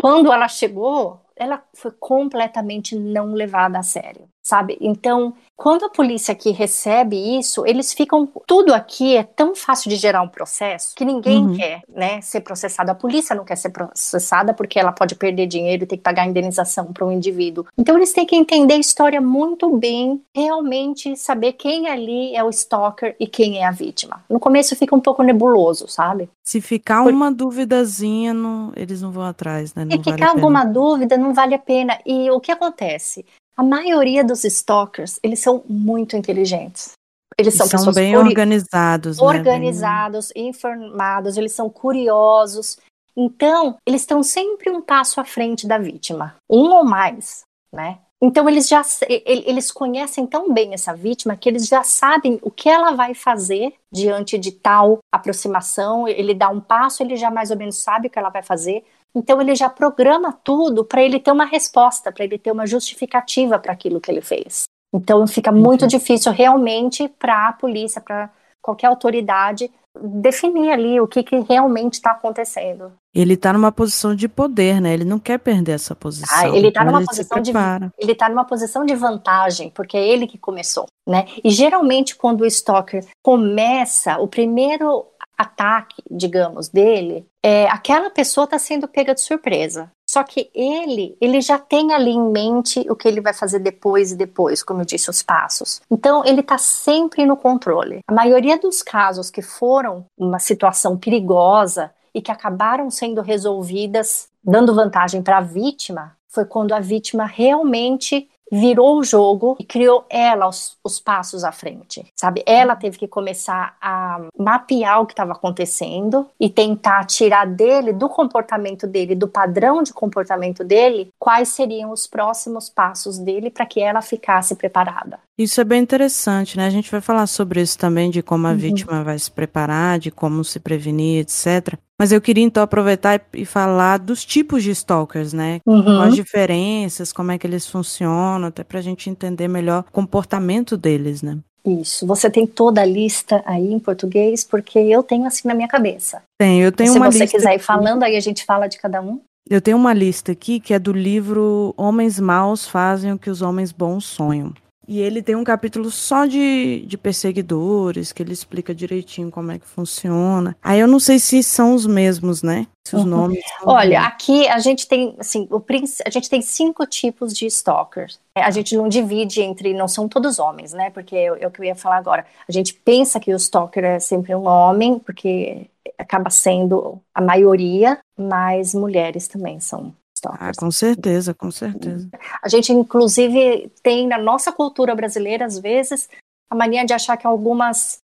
quando 0.00 0.32
ela 0.32 0.46
chegou, 0.46 1.20
ela 1.34 1.62
foi 1.74 1.90
completamente 1.90 2.96
não 2.96 3.34
levada 3.34 3.78
a 3.78 3.82
sério, 3.82 4.28
sabe? 4.46 4.78
Então, 4.80 5.34
quando 5.56 5.86
a 5.86 5.88
polícia 5.88 6.30
aqui 6.30 6.52
recebe 6.52 7.16
isso, 7.36 7.66
eles 7.66 7.92
ficam. 7.92 8.28
Tudo 8.46 8.72
aqui 8.72 9.16
é 9.16 9.24
tão 9.24 9.56
fácil 9.56 9.90
de 9.90 9.96
gerar 9.96 10.22
um 10.22 10.28
processo 10.28 10.94
que 10.94 11.04
ninguém 11.04 11.46
uhum. 11.46 11.56
quer, 11.56 11.82
né, 11.88 12.20
ser 12.20 12.42
processado. 12.42 12.92
A 12.92 12.94
polícia 12.94 13.34
não 13.34 13.44
quer 13.44 13.56
ser 13.56 13.70
processada 13.70 14.54
porque 14.54 14.78
ela 14.78 14.92
pode 14.92 15.16
perder 15.16 15.48
dinheiro 15.48 15.82
e 15.82 15.86
ter 15.86 15.96
que 15.96 16.02
pagar 16.02 16.28
indenização 16.28 16.92
para 16.92 17.04
um 17.04 17.10
indivíduo. 17.10 17.66
Então, 17.76 17.96
eles 17.96 18.12
têm 18.12 18.24
que 18.24 18.36
entender 18.36 18.74
a 18.74 18.78
história 18.78 19.20
muito 19.20 19.76
bem, 19.76 20.22
realmente 20.32 21.16
saber 21.16 21.54
quem 21.54 21.88
ali 21.88 22.36
é 22.36 22.44
o 22.44 22.50
stalker 22.50 23.16
e 23.18 23.26
quem 23.26 23.58
é 23.58 23.66
a 23.66 23.72
vítima. 23.72 24.24
No 24.30 24.38
começo 24.38 24.76
fica 24.76 24.94
um 24.94 25.00
pouco 25.00 25.24
nebuloso, 25.24 25.88
sabe? 25.88 26.30
Se 26.44 26.60
ficar 26.60 27.02
Por... 27.02 27.12
uma 27.12 27.32
duvidazinha, 27.32 28.32
não, 28.32 28.72
eles 28.76 29.02
não 29.02 29.10
vão 29.10 29.24
atrás, 29.24 29.74
né? 29.74 29.84
Não 29.84 29.90
Se 29.90 29.98
ficar 29.98 30.28
vale 30.28 30.30
alguma 30.30 30.64
dúvida, 30.64 31.16
não 31.16 31.34
vale 31.34 31.56
a 31.56 31.58
pena. 31.58 31.98
E 32.06 32.30
o 32.30 32.38
que 32.38 32.52
acontece? 32.52 33.24
A 33.56 33.62
maioria 33.62 34.22
dos 34.22 34.44
stalkers, 34.44 35.18
eles 35.22 35.40
são 35.40 35.64
muito 35.68 36.16
inteligentes. 36.16 36.92
Eles 37.38 37.54
são, 37.54 37.66
são 37.66 37.78
pessoas 37.78 37.96
bem 37.96 38.16
organizados. 38.16 39.18
Organizados, 39.18 40.32
né? 40.34 40.42
informados, 40.42 41.36
eles 41.36 41.52
são 41.52 41.68
curiosos. 41.68 42.78
Então, 43.16 43.76
eles 43.86 44.02
estão 44.02 44.22
sempre 44.22 44.70
um 44.70 44.80
passo 44.80 45.20
à 45.20 45.24
frente 45.24 45.66
da 45.66 45.78
vítima, 45.78 46.36
um 46.50 46.70
ou 46.70 46.84
mais, 46.84 47.44
né? 47.72 47.98
Então 48.20 48.48
eles 48.48 48.66
já 48.66 48.82
eles 49.08 49.70
conhecem 49.70 50.26
tão 50.26 50.52
bem 50.52 50.72
essa 50.72 50.94
vítima 50.94 51.36
que 51.36 51.48
eles 51.48 51.66
já 51.66 51.82
sabem 51.82 52.38
o 52.40 52.50
que 52.50 52.68
ela 52.68 52.92
vai 52.92 53.14
fazer 53.14 53.74
diante 53.92 54.38
de 54.38 54.52
tal 54.52 55.00
aproximação. 55.12 56.08
Ele 56.08 56.32
dá 56.32 56.48
um 56.48 56.60
passo, 56.60 57.02
ele 57.02 57.14
já 57.16 57.30
mais 57.30 57.50
ou 57.50 57.58
menos 57.58 57.76
sabe 57.76 58.08
o 58.08 58.10
que 58.10 58.18
ela 58.18 58.30
vai 58.30 58.42
fazer. 58.42 58.84
Então 59.16 59.40
ele 59.40 59.54
já 59.54 59.70
programa 59.70 60.30
tudo 60.44 60.84
para 60.84 61.02
ele 61.02 61.18
ter 61.18 61.32
uma 61.32 61.46
resposta, 61.46 62.12
para 62.12 62.22
ele 62.22 62.38
ter 62.38 62.52
uma 62.52 62.66
justificativa 62.66 63.58
para 63.58 63.72
aquilo 63.72 63.98
que 63.98 64.10
ele 64.10 64.20
fez. 64.20 64.64
Então 64.92 65.26
fica 65.26 65.50
muito 65.50 65.82
uhum. 65.82 65.88
difícil 65.88 66.30
realmente 66.32 67.08
para 67.08 67.48
a 67.48 67.52
polícia, 67.54 67.98
para 67.98 68.30
qualquer 68.60 68.88
autoridade 68.88 69.70
definir 69.98 70.70
ali 70.70 71.00
o 71.00 71.06
que, 71.06 71.22
que 71.22 71.40
realmente 71.40 71.94
está 71.94 72.10
acontecendo. 72.10 72.92
Ele 73.14 73.32
está 73.32 73.52
numa 73.52 73.72
posição 73.72 74.14
de 74.14 74.28
poder, 74.28 74.80
né? 74.80 74.92
Ele 74.92 75.04
não 75.04 75.18
quer 75.18 75.38
perder 75.38 75.72
essa 75.72 75.94
posição. 75.94 76.36
Ah, 76.36 76.48
ele 76.48 76.68
está 76.68 76.84
numa 76.84 76.98
ele 76.98 77.06
posição 77.06 77.40
de 77.40 77.52
ele 77.98 78.12
está 78.12 78.28
numa 78.28 78.44
posição 78.44 78.84
de 78.84 78.94
vantagem, 78.94 79.70
porque 79.70 79.96
é 79.96 80.06
ele 80.06 80.26
que 80.26 80.36
começou, 80.36 80.84
né? 81.08 81.24
E 81.42 81.48
geralmente 81.48 82.14
quando 82.14 82.42
o 82.42 82.46
stalker 82.46 83.06
começa, 83.22 84.18
o 84.18 84.28
primeiro 84.28 85.06
ataque, 85.36 86.02
digamos, 86.10 86.68
dele, 86.68 87.26
é, 87.42 87.66
aquela 87.68 88.10
pessoa 88.10 88.44
está 88.44 88.58
sendo 88.58 88.88
pega 88.88 89.14
de 89.14 89.20
surpresa. 89.20 89.90
Só 90.08 90.22
que 90.22 90.50
ele, 90.54 91.16
ele 91.20 91.40
já 91.40 91.58
tem 91.58 91.92
ali 91.92 92.10
em 92.10 92.30
mente 92.30 92.86
o 92.88 92.96
que 92.96 93.06
ele 93.06 93.20
vai 93.20 93.34
fazer 93.34 93.58
depois 93.58 94.12
e 94.12 94.16
depois, 94.16 94.62
como 94.62 94.80
eu 94.80 94.86
disse, 94.86 95.10
os 95.10 95.22
passos. 95.22 95.80
Então, 95.90 96.24
ele 96.24 96.40
está 96.40 96.56
sempre 96.58 97.26
no 97.26 97.36
controle. 97.36 98.00
A 98.06 98.14
maioria 98.14 98.58
dos 98.58 98.82
casos 98.82 99.30
que 99.30 99.42
foram 99.42 100.06
uma 100.16 100.38
situação 100.38 100.96
perigosa 100.96 101.92
e 102.14 102.22
que 102.22 102.32
acabaram 102.32 102.90
sendo 102.90 103.20
resolvidas 103.20 104.28
dando 104.42 104.74
vantagem 104.74 105.22
para 105.22 105.38
a 105.38 105.42
vítima, 105.42 106.16
foi 106.28 106.44
quando 106.44 106.72
a 106.72 106.80
vítima 106.80 107.26
realmente 107.26 108.28
virou 108.50 108.98
o 108.98 109.04
jogo 109.04 109.56
e 109.58 109.64
criou 109.64 110.04
ela 110.08 110.48
os, 110.48 110.76
os, 110.84 111.00
passos 111.00 111.44
à 111.44 111.52
frente, 111.52 112.04
sabe? 112.14 112.42
Ela 112.46 112.76
teve 112.76 112.98
que 112.98 113.08
começar 113.08 113.76
a 113.80 114.20
mapear 114.38 115.00
o 115.00 115.06
que 115.06 115.12
estava 115.12 115.32
acontecendo 115.32 116.26
e 116.38 116.48
tentar 116.48 117.04
tirar 117.04 117.46
dele, 117.46 117.92
do 117.92 118.08
comportamento 118.08 118.86
dele, 118.86 119.14
do 119.14 119.28
padrão 119.28 119.82
de 119.82 119.92
comportamento 119.92 120.64
dele, 120.64 121.08
quais 121.18 121.48
seriam 121.48 121.90
os 121.90 122.06
próximos 122.06 122.68
passos 122.68 123.18
dele 123.18 123.50
para 123.50 123.66
que 123.66 123.80
ela 123.80 124.00
ficasse 124.00 124.54
preparada. 124.54 125.18
Isso 125.38 125.60
é 125.60 125.64
bem 125.64 125.82
interessante, 125.82 126.56
né? 126.56 126.66
A 126.66 126.70
gente 126.70 126.90
vai 126.90 127.00
falar 127.00 127.26
sobre 127.26 127.60
isso 127.60 127.78
também, 127.78 128.10
de 128.10 128.22
como 128.22 128.46
a 128.46 128.50
uhum. 128.50 128.56
vítima 128.56 129.04
vai 129.04 129.18
se 129.18 129.30
preparar, 129.30 129.98
de 129.98 130.10
como 130.10 130.42
se 130.42 130.58
prevenir, 130.58 131.20
etc. 131.20 131.74
Mas 131.98 132.10
eu 132.10 132.20
queria 132.22 132.44
então 132.44 132.62
aproveitar 132.62 133.20
e 133.34 133.44
falar 133.44 133.98
dos 133.98 134.24
tipos 134.24 134.62
de 134.62 134.70
stalkers, 134.70 135.34
né? 135.34 135.60
Uhum. 135.66 136.00
As 136.00 136.14
diferenças, 136.14 137.12
como 137.12 137.32
é 137.32 137.38
que 137.38 137.46
eles 137.46 137.66
funcionam, 137.66 138.48
até 138.48 138.64
para 138.64 138.78
a 138.78 138.82
gente 138.82 139.10
entender 139.10 139.46
melhor 139.46 139.84
o 139.86 139.92
comportamento 139.92 140.74
deles, 140.74 141.20
né? 141.20 141.38
Isso. 141.66 142.06
Você 142.06 142.30
tem 142.30 142.46
toda 142.46 142.80
a 142.80 142.84
lista 142.86 143.42
aí 143.44 143.72
em 143.72 143.78
português, 143.78 144.44
porque 144.44 144.78
eu 144.78 145.02
tenho 145.02 145.26
assim 145.26 145.48
na 145.48 145.54
minha 145.54 145.68
cabeça. 145.68 146.22
Tem, 146.38 146.62
eu 146.62 146.72
tenho 146.72 146.94
uma 146.94 147.08
lista. 147.08 147.26
Se 147.26 147.30
você 147.30 147.36
quiser 147.36 147.54
ir 147.56 147.58
falando, 147.58 148.04
aí 148.04 148.16
a 148.16 148.20
gente 148.20 148.44
fala 148.44 148.68
de 148.68 148.78
cada 148.78 149.02
um. 149.02 149.20
Eu 149.48 149.60
tenho 149.60 149.76
uma 149.76 149.92
lista 149.92 150.32
aqui 150.32 150.58
que 150.58 150.72
é 150.72 150.78
do 150.78 150.92
livro 150.92 151.74
Homens 151.76 152.18
Maus 152.18 152.66
Fazem 152.66 153.12
o 153.12 153.18
que 153.18 153.30
os 153.30 153.42
Homens 153.42 153.70
Bons 153.70 154.04
Sonham. 154.04 154.52
E 154.88 155.00
ele 155.00 155.20
tem 155.20 155.34
um 155.34 155.42
capítulo 155.42 155.90
só 155.90 156.26
de, 156.26 156.84
de 156.86 156.96
perseguidores, 156.96 158.12
que 158.12 158.22
ele 158.22 158.32
explica 158.32 158.74
direitinho 158.74 159.30
como 159.30 159.50
é 159.50 159.58
que 159.58 159.66
funciona. 159.66 160.56
Aí 160.62 160.78
eu 160.78 160.86
não 160.86 161.00
sei 161.00 161.18
se 161.18 161.42
são 161.42 161.74
os 161.74 161.86
mesmos, 161.86 162.42
né? 162.42 162.66
Se 162.86 162.94
os 162.94 163.02
uhum. 163.02 163.08
nomes. 163.08 163.40
Olha, 163.64 164.02
aqui 164.02 164.46
a 164.46 164.60
gente 164.60 164.86
tem, 164.86 165.16
assim, 165.18 165.48
o, 165.50 165.60
a 166.04 166.10
gente 166.10 166.30
tem 166.30 166.40
cinco 166.40 166.86
tipos 166.86 167.34
de 167.34 167.46
stalkers. 167.46 168.20
É, 168.36 168.42
a 168.42 168.50
gente 168.50 168.76
não 168.76 168.88
divide 168.88 169.42
entre, 169.42 169.74
não 169.74 169.88
são 169.88 170.08
todos 170.08 170.38
homens, 170.38 170.72
né? 170.72 170.90
Porque 170.90 171.16
é, 171.16 171.26
é 171.26 171.50
que 171.50 171.60
eu 171.60 171.64
ia 171.64 171.74
falar 171.74 171.96
agora. 171.96 172.24
A 172.48 172.52
gente 172.52 172.72
pensa 172.72 173.18
que 173.18 173.32
o 173.32 173.36
stalker 173.36 173.84
é 173.84 173.98
sempre 173.98 174.34
um 174.36 174.46
homem, 174.46 175.00
porque 175.00 175.66
acaba 175.98 176.30
sendo 176.30 177.00
a 177.12 177.20
maioria, 177.20 177.98
mas 178.16 178.74
mulheres 178.74 179.26
também 179.26 179.58
são 179.58 179.92
ah, 180.38 180.52
com 180.56 180.70
certeza, 180.70 181.34
com 181.34 181.50
certeza. 181.50 182.08
A 182.42 182.48
gente, 182.48 182.72
inclusive, 182.72 183.70
tem 183.82 184.06
na 184.06 184.18
nossa 184.18 184.52
cultura 184.52 184.94
brasileira, 184.94 185.44
às 185.44 185.58
vezes, 185.58 186.08
a 186.50 186.54
mania 186.54 186.84
de 186.84 186.92
achar 186.92 187.16
que 187.16 187.26
algumas 187.26 187.98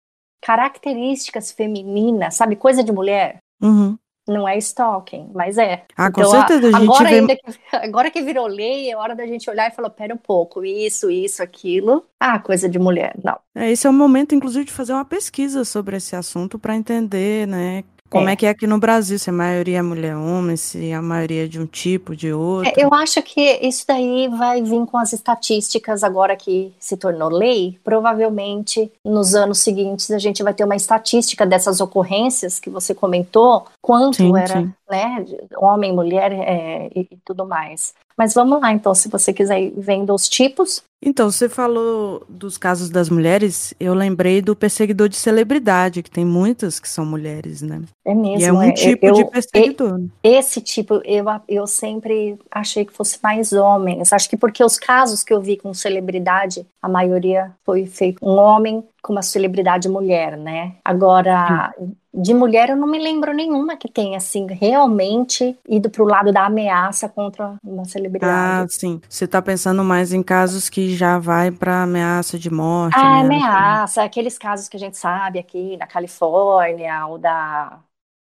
características 0.40 1.50
femininas, 1.52 2.34
sabe, 2.34 2.56
coisa 2.56 2.82
de 2.82 2.92
mulher, 2.92 3.38
uhum. 3.60 3.98
não 4.26 4.48
é 4.48 4.56
stalking, 4.58 5.30
mas 5.34 5.58
é. 5.58 5.84
Ah, 5.96 6.08
então, 6.08 6.25
com 6.25 6.30
certeza. 6.30 6.76
A, 6.76 6.80
agora, 6.80 7.08
vê... 7.08 7.37
que, 7.37 7.42
agora 7.76 8.10
que 8.10 8.22
virou 8.22 8.46
lei, 8.46 8.90
é 8.90 8.96
hora 8.96 9.14
da 9.14 9.26
gente 9.26 9.50
olhar 9.50 9.70
e 9.70 9.75
falar, 9.75 9.90
pera 9.90 10.14
um 10.14 10.18
pouco, 10.18 10.64
isso, 10.64 11.10
isso, 11.10 11.42
aquilo. 11.42 12.04
Ah, 12.20 12.38
coisa 12.38 12.68
de 12.68 12.78
mulher, 12.78 13.14
não. 13.22 13.38
É, 13.54 13.70
esse 13.70 13.87
é 13.87 13.90
o 13.90 13.92
momento, 13.92 14.34
inclusive, 14.34 14.64
de 14.64 14.72
fazer 14.72 14.92
uma 14.92 15.04
pesquisa 15.04 15.64
sobre 15.64 15.96
esse 15.96 16.14
assunto 16.14 16.58
para 16.58 16.76
entender, 16.76 17.46
né, 17.46 17.84
como 18.10 18.28
é. 18.28 18.32
é. 18.32 18.36
que 18.36 18.46
é 18.46 18.50
aqui 18.50 18.66
no 18.66 18.78
Brasil, 18.78 19.18
se 19.18 19.30
a 19.30 19.32
maioria 19.32 19.78
é 19.78 19.82
mulher 19.82 20.16
homem, 20.16 20.56
se 20.56 20.92
a 20.92 21.02
maioria 21.02 21.44
é 21.44 21.46
de 21.46 21.60
um 21.60 21.66
tipo, 21.66 22.16
de 22.16 22.32
outro? 22.32 22.70
É, 22.70 22.74
eu 22.82 22.92
acho 22.92 23.22
que 23.22 23.58
isso 23.62 23.84
daí 23.86 24.28
vai 24.28 24.62
vir 24.62 24.86
com 24.86 24.96
as 24.98 25.12
estatísticas 25.12 26.02
agora 26.02 26.36
que 26.36 26.72
se 26.78 26.96
tornou 26.96 27.28
lei. 27.28 27.78
Provavelmente 27.84 28.90
nos 29.04 29.34
anos 29.34 29.58
seguintes 29.58 30.10
a 30.10 30.18
gente 30.18 30.42
vai 30.42 30.54
ter 30.54 30.64
uma 30.64 30.76
estatística 30.76 31.44
dessas 31.44 31.80
ocorrências 31.80 32.58
que 32.58 32.70
você 32.70 32.94
comentou, 32.94 33.66
quanto 33.88 34.16
sim, 34.16 34.37
era, 34.37 34.61
sim. 34.61 34.73
né, 34.90 35.25
homem, 35.57 35.95
mulher 35.95 36.30
é, 36.30 36.90
e, 36.95 37.09
e 37.11 37.18
tudo 37.25 37.47
mais. 37.47 37.95
Mas 38.18 38.35
vamos 38.35 38.61
lá, 38.61 38.71
então, 38.71 38.95
se 38.95 39.09
você 39.09 39.33
quiser 39.33 39.62
ir 39.62 39.73
vendo 39.78 40.12
os 40.12 40.28
tipos. 40.28 40.83
Então, 41.00 41.30
você 41.30 41.49
falou 41.49 42.23
dos 42.28 42.59
casos 42.59 42.90
das 42.90 43.09
mulheres, 43.09 43.73
eu 43.80 43.95
lembrei 43.95 44.42
do 44.42 44.54
perseguidor 44.54 45.09
de 45.09 45.16
celebridade, 45.16 46.02
que 46.02 46.11
tem 46.11 46.25
muitas 46.25 46.78
que 46.78 46.88
são 46.88 47.07
mulheres, 47.07 47.62
né? 47.62 47.80
É 48.04 48.14
mesmo. 48.14 48.40
E 48.40 48.45
é 48.45 48.52
um 48.52 48.61
é, 48.61 48.73
tipo 48.73 49.07
eu, 49.07 49.14
de 49.14 49.25
perseguidor. 49.25 50.02
Esse 50.23 50.61
tipo, 50.61 51.00
eu, 51.04 51.25
eu 51.49 51.66
sempre 51.66 52.37
achei 52.50 52.85
que 52.85 52.92
fosse 52.92 53.18
mais 53.23 53.54
homens. 53.54 54.12
Acho 54.12 54.28
que 54.28 54.37
porque 54.37 54.62
os 54.62 54.76
casos 54.76 55.23
que 55.23 55.33
eu 55.33 55.40
vi 55.40 55.57
com 55.57 55.73
celebridade, 55.73 56.66
a 56.83 56.88
maioria 56.90 57.52
foi 57.64 57.87
feito 57.87 58.18
um 58.23 58.37
homem 58.37 58.85
com 59.02 59.12
uma 59.12 59.23
celebridade 59.23 59.88
mulher, 59.88 60.37
né? 60.37 60.76
Agora, 60.85 61.75
de 62.12 62.35
mulher 62.35 62.71
eu 62.71 62.76
não 62.76 62.88
me 62.88 62.99
lembro 62.99 63.33
nenhuma 63.33 63.76
que 63.76 63.88
tenha, 63.90 64.17
assim, 64.17 64.47
realmente 64.47 65.57
ido 65.69 65.88
para 65.88 66.02
o 66.02 66.07
lado 66.07 66.33
da 66.33 66.47
ameaça 66.47 67.09
contra 67.09 67.55
uma 67.64 67.85
celebridade. 67.85 68.64
Ah, 68.64 68.67
sim. 68.69 69.00
Você 69.09 69.25
está 69.25 69.40
pensando 69.40 69.85
mais 69.85 70.12
em 70.12 70.23
casos 70.23 70.69
que 70.69 70.95
já 70.95 71.19
vai 71.19 71.50
para 71.50 71.83
ameaça 71.83 72.38
de 72.38 72.50
morte, 72.50 72.97
Ah, 72.99 73.23
né? 73.23 73.37
ameaça. 73.37 74.02
Aqueles 74.02 74.37
casos 74.37 74.69
que 74.69 74.76
a 74.76 74.81
gente 74.81 74.97
sabe 74.97 75.38
aqui 75.38 75.76
na 75.76 75.87
Califórnia, 75.87 77.07
ou 77.07 77.19
da 77.19 77.78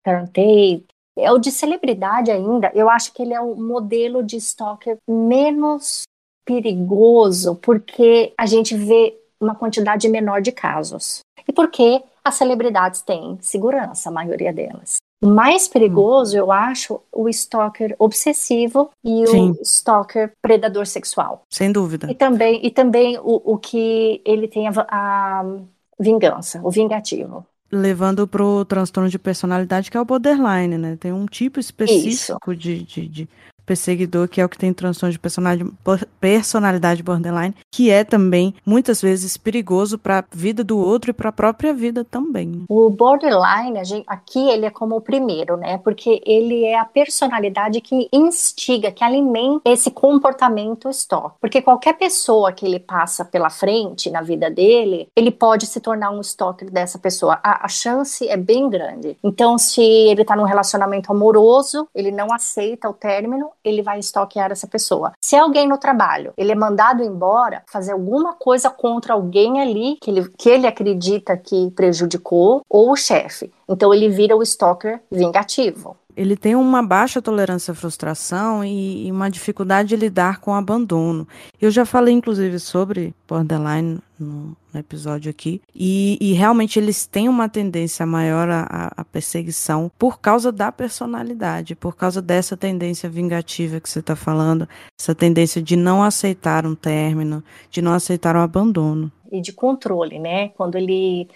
Karen 0.04 0.26
Tate. 0.26 0.84
É 1.18 1.30
o 1.32 1.38
de 1.38 1.50
celebridade 1.50 2.30
ainda, 2.30 2.70
eu 2.72 2.88
acho 2.88 3.12
que 3.12 3.20
ele 3.22 3.34
é 3.34 3.40
o 3.40 3.54
modelo 3.56 4.22
de 4.22 4.36
stalker 4.36 4.96
menos 5.06 6.04
perigoso, 6.46 7.56
porque 7.56 8.32
a 8.38 8.46
gente 8.46 8.74
vê 8.76 9.19
uma 9.40 9.54
quantidade 9.54 10.08
menor 10.08 10.40
de 10.40 10.52
casos. 10.52 11.20
E 11.48 11.52
porque 11.52 12.02
as 12.24 12.34
celebridades 12.34 13.02
têm 13.02 13.38
segurança, 13.40 14.08
a 14.08 14.12
maioria 14.12 14.52
delas. 14.52 14.96
O 15.22 15.26
mais 15.26 15.68
perigoso, 15.68 16.36
eu 16.36 16.50
acho, 16.50 17.00
o 17.12 17.28
stalker 17.28 17.94
obsessivo 17.98 18.90
e 19.04 19.26
Sim. 19.26 19.50
o 19.50 19.62
stalker 19.62 20.32
predador 20.40 20.86
sexual. 20.86 21.42
Sem 21.50 21.70
dúvida. 21.70 22.10
E 22.10 22.14
também, 22.14 22.64
e 22.64 22.70
também 22.70 23.18
o, 23.18 23.52
o 23.52 23.58
que 23.58 24.22
ele 24.24 24.48
tem 24.48 24.68
a, 24.68 24.72
a 24.88 25.44
vingança, 25.98 26.60
o 26.62 26.70
vingativo 26.70 27.44
levando 27.72 28.26
para 28.26 28.44
o 28.44 28.64
transtorno 28.64 29.08
de 29.08 29.18
personalidade, 29.18 29.90
que 29.90 29.96
é 29.96 30.00
o 30.00 30.04
borderline, 30.04 30.76
né? 30.76 30.96
Tem 30.98 31.12
um 31.12 31.26
tipo 31.26 31.60
específico 31.60 32.54
de, 32.54 32.82
de, 32.82 33.06
de, 33.06 33.28
perseguidor, 33.70 34.26
que 34.26 34.40
é 34.40 34.44
o 34.44 34.48
que 34.48 34.58
tem 34.58 34.72
transtorno 34.72 35.12
de 35.12 35.20
personalidade, 36.20 37.02
borderline, 37.04 37.54
que 37.72 37.88
é 37.88 38.02
também 38.02 38.52
muitas 38.66 39.00
vezes 39.00 39.36
perigoso 39.36 39.96
para 39.96 40.18
a 40.18 40.24
vida 40.32 40.64
do 40.64 40.76
outro 40.76 41.10
e 41.10 41.12
para 41.12 41.28
a 41.28 41.32
própria 41.32 41.72
vida 41.72 42.04
também. 42.04 42.64
O 42.68 42.90
borderline, 42.90 43.84
gente, 43.84 44.04
aqui 44.08 44.50
ele 44.50 44.66
é 44.66 44.70
como 44.70 44.96
o 44.96 45.00
primeiro, 45.00 45.56
né? 45.56 45.78
Porque 45.78 46.20
ele 46.26 46.64
é 46.64 46.76
a 46.76 46.84
personalidade 46.84 47.80
que 47.80 48.08
instiga, 48.12 48.90
que 48.90 49.04
alimenta 49.04 49.70
esse 49.70 49.88
comportamento 49.88 50.90
stalk. 50.90 51.36
Porque 51.40 51.62
qualquer 51.62 51.92
pessoa 51.92 52.50
que 52.50 52.66
ele 52.66 52.80
passa 52.80 53.24
pela 53.24 53.50
frente 53.50 54.10
na 54.10 54.20
vida 54.20 54.50
dele, 54.50 55.06
ele 55.14 55.30
pode 55.30 55.66
se 55.66 55.78
tornar 55.78 56.10
um 56.10 56.20
stalker 56.20 56.68
dessa 56.72 56.98
pessoa. 56.98 57.38
A, 57.40 57.66
a 57.66 57.68
chance 57.68 58.26
é 58.26 58.36
bem 58.36 58.68
grande. 58.68 59.16
Então, 59.22 59.56
se 59.56 59.80
ele 59.80 60.22
está 60.22 60.34
num 60.34 60.42
relacionamento 60.42 61.12
amoroso, 61.12 61.86
ele 61.94 62.10
não 62.10 62.32
aceita 62.32 62.88
o 62.88 62.94
término, 62.94 63.50
ele 63.64 63.82
vai 63.82 63.98
stalkear 64.00 64.50
essa 64.50 64.66
pessoa. 64.66 65.12
Se 65.20 65.36
alguém 65.36 65.68
no 65.68 65.78
trabalho, 65.78 66.32
ele 66.36 66.52
é 66.52 66.54
mandado 66.54 67.02
embora, 67.02 67.62
fazer 67.66 67.92
alguma 67.92 68.34
coisa 68.34 68.70
contra 68.70 69.14
alguém 69.14 69.60
ali 69.60 69.96
que 70.00 70.10
ele, 70.10 70.28
que 70.36 70.48
ele 70.48 70.66
acredita 70.66 71.36
que 71.36 71.70
prejudicou, 71.72 72.62
ou 72.68 72.92
o 72.92 72.96
chefe. 72.96 73.52
Então 73.68 73.92
ele 73.92 74.08
vira 74.08 74.36
o 74.36 74.42
stalker 74.42 75.00
vingativo 75.10 75.96
ele 76.20 76.36
tem 76.36 76.54
uma 76.54 76.82
baixa 76.82 77.22
tolerância 77.22 77.72
à 77.72 77.74
frustração 77.74 78.62
e, 78.62 79.06
e, 79.06 79.10
uma 79.10 79.30
dificuldade 79.30 79.88
de 79.88 79.96
lidar 79.96 80.38
com 80.38 80.50
o 80.50 80.54
abandono. 80.54 81.26
Eu 81.58 81.70
já 81.70 81.86
falei, 81.86 82.12
inclusive, 82.12 82.58
sobre 82.58 83.14
borderline 83.26 84.00
no, 84.18 84.54
no 84.70 84.78
episódio 84.78 85.30
aqui, 85.30 85.62
e, 85.74 86.18
e, 86.20 86.34
realmente 86.34 86.78
eles 86.78 87.06
têm 87.06 87.26
uma 87.26 87.48
tendência 87.48 88.04
maior 88.04 88.50
à, 88.50 89.02
perseguição 89.10 89.90
por 89.98 90.20
causa 90.20 90.52
da 90.52 90.70
personalidade, 90.70 91.74
por 91.74 91.96
causa 91.96 92.20
dessa 92.20 92.54
tendência 92.54 93.08
vingativa 93.08 93.80
que 93.80 93.88
você 93.88 94.00
está 94.00 94.14
falando, 94.14 94.68
essa 95.00 95.14
tendência 95.14 95.62
de 95.62 95.74
não 95.74 96.02
aceitar 96.02 96.66
um 96.66 96.74
término, 96.74 97.42
de 97.70 97.80
não 97.80 97.94
aceitar 97.94 98.36
o 98.36 98.40
abandono. 98.40 99.10
E 99.32 99.40
de 99.40 99.54
controle, 99.54 100.18
né? 100.18 100.50
Quando 100.50 100.76
ele 100.76 101.30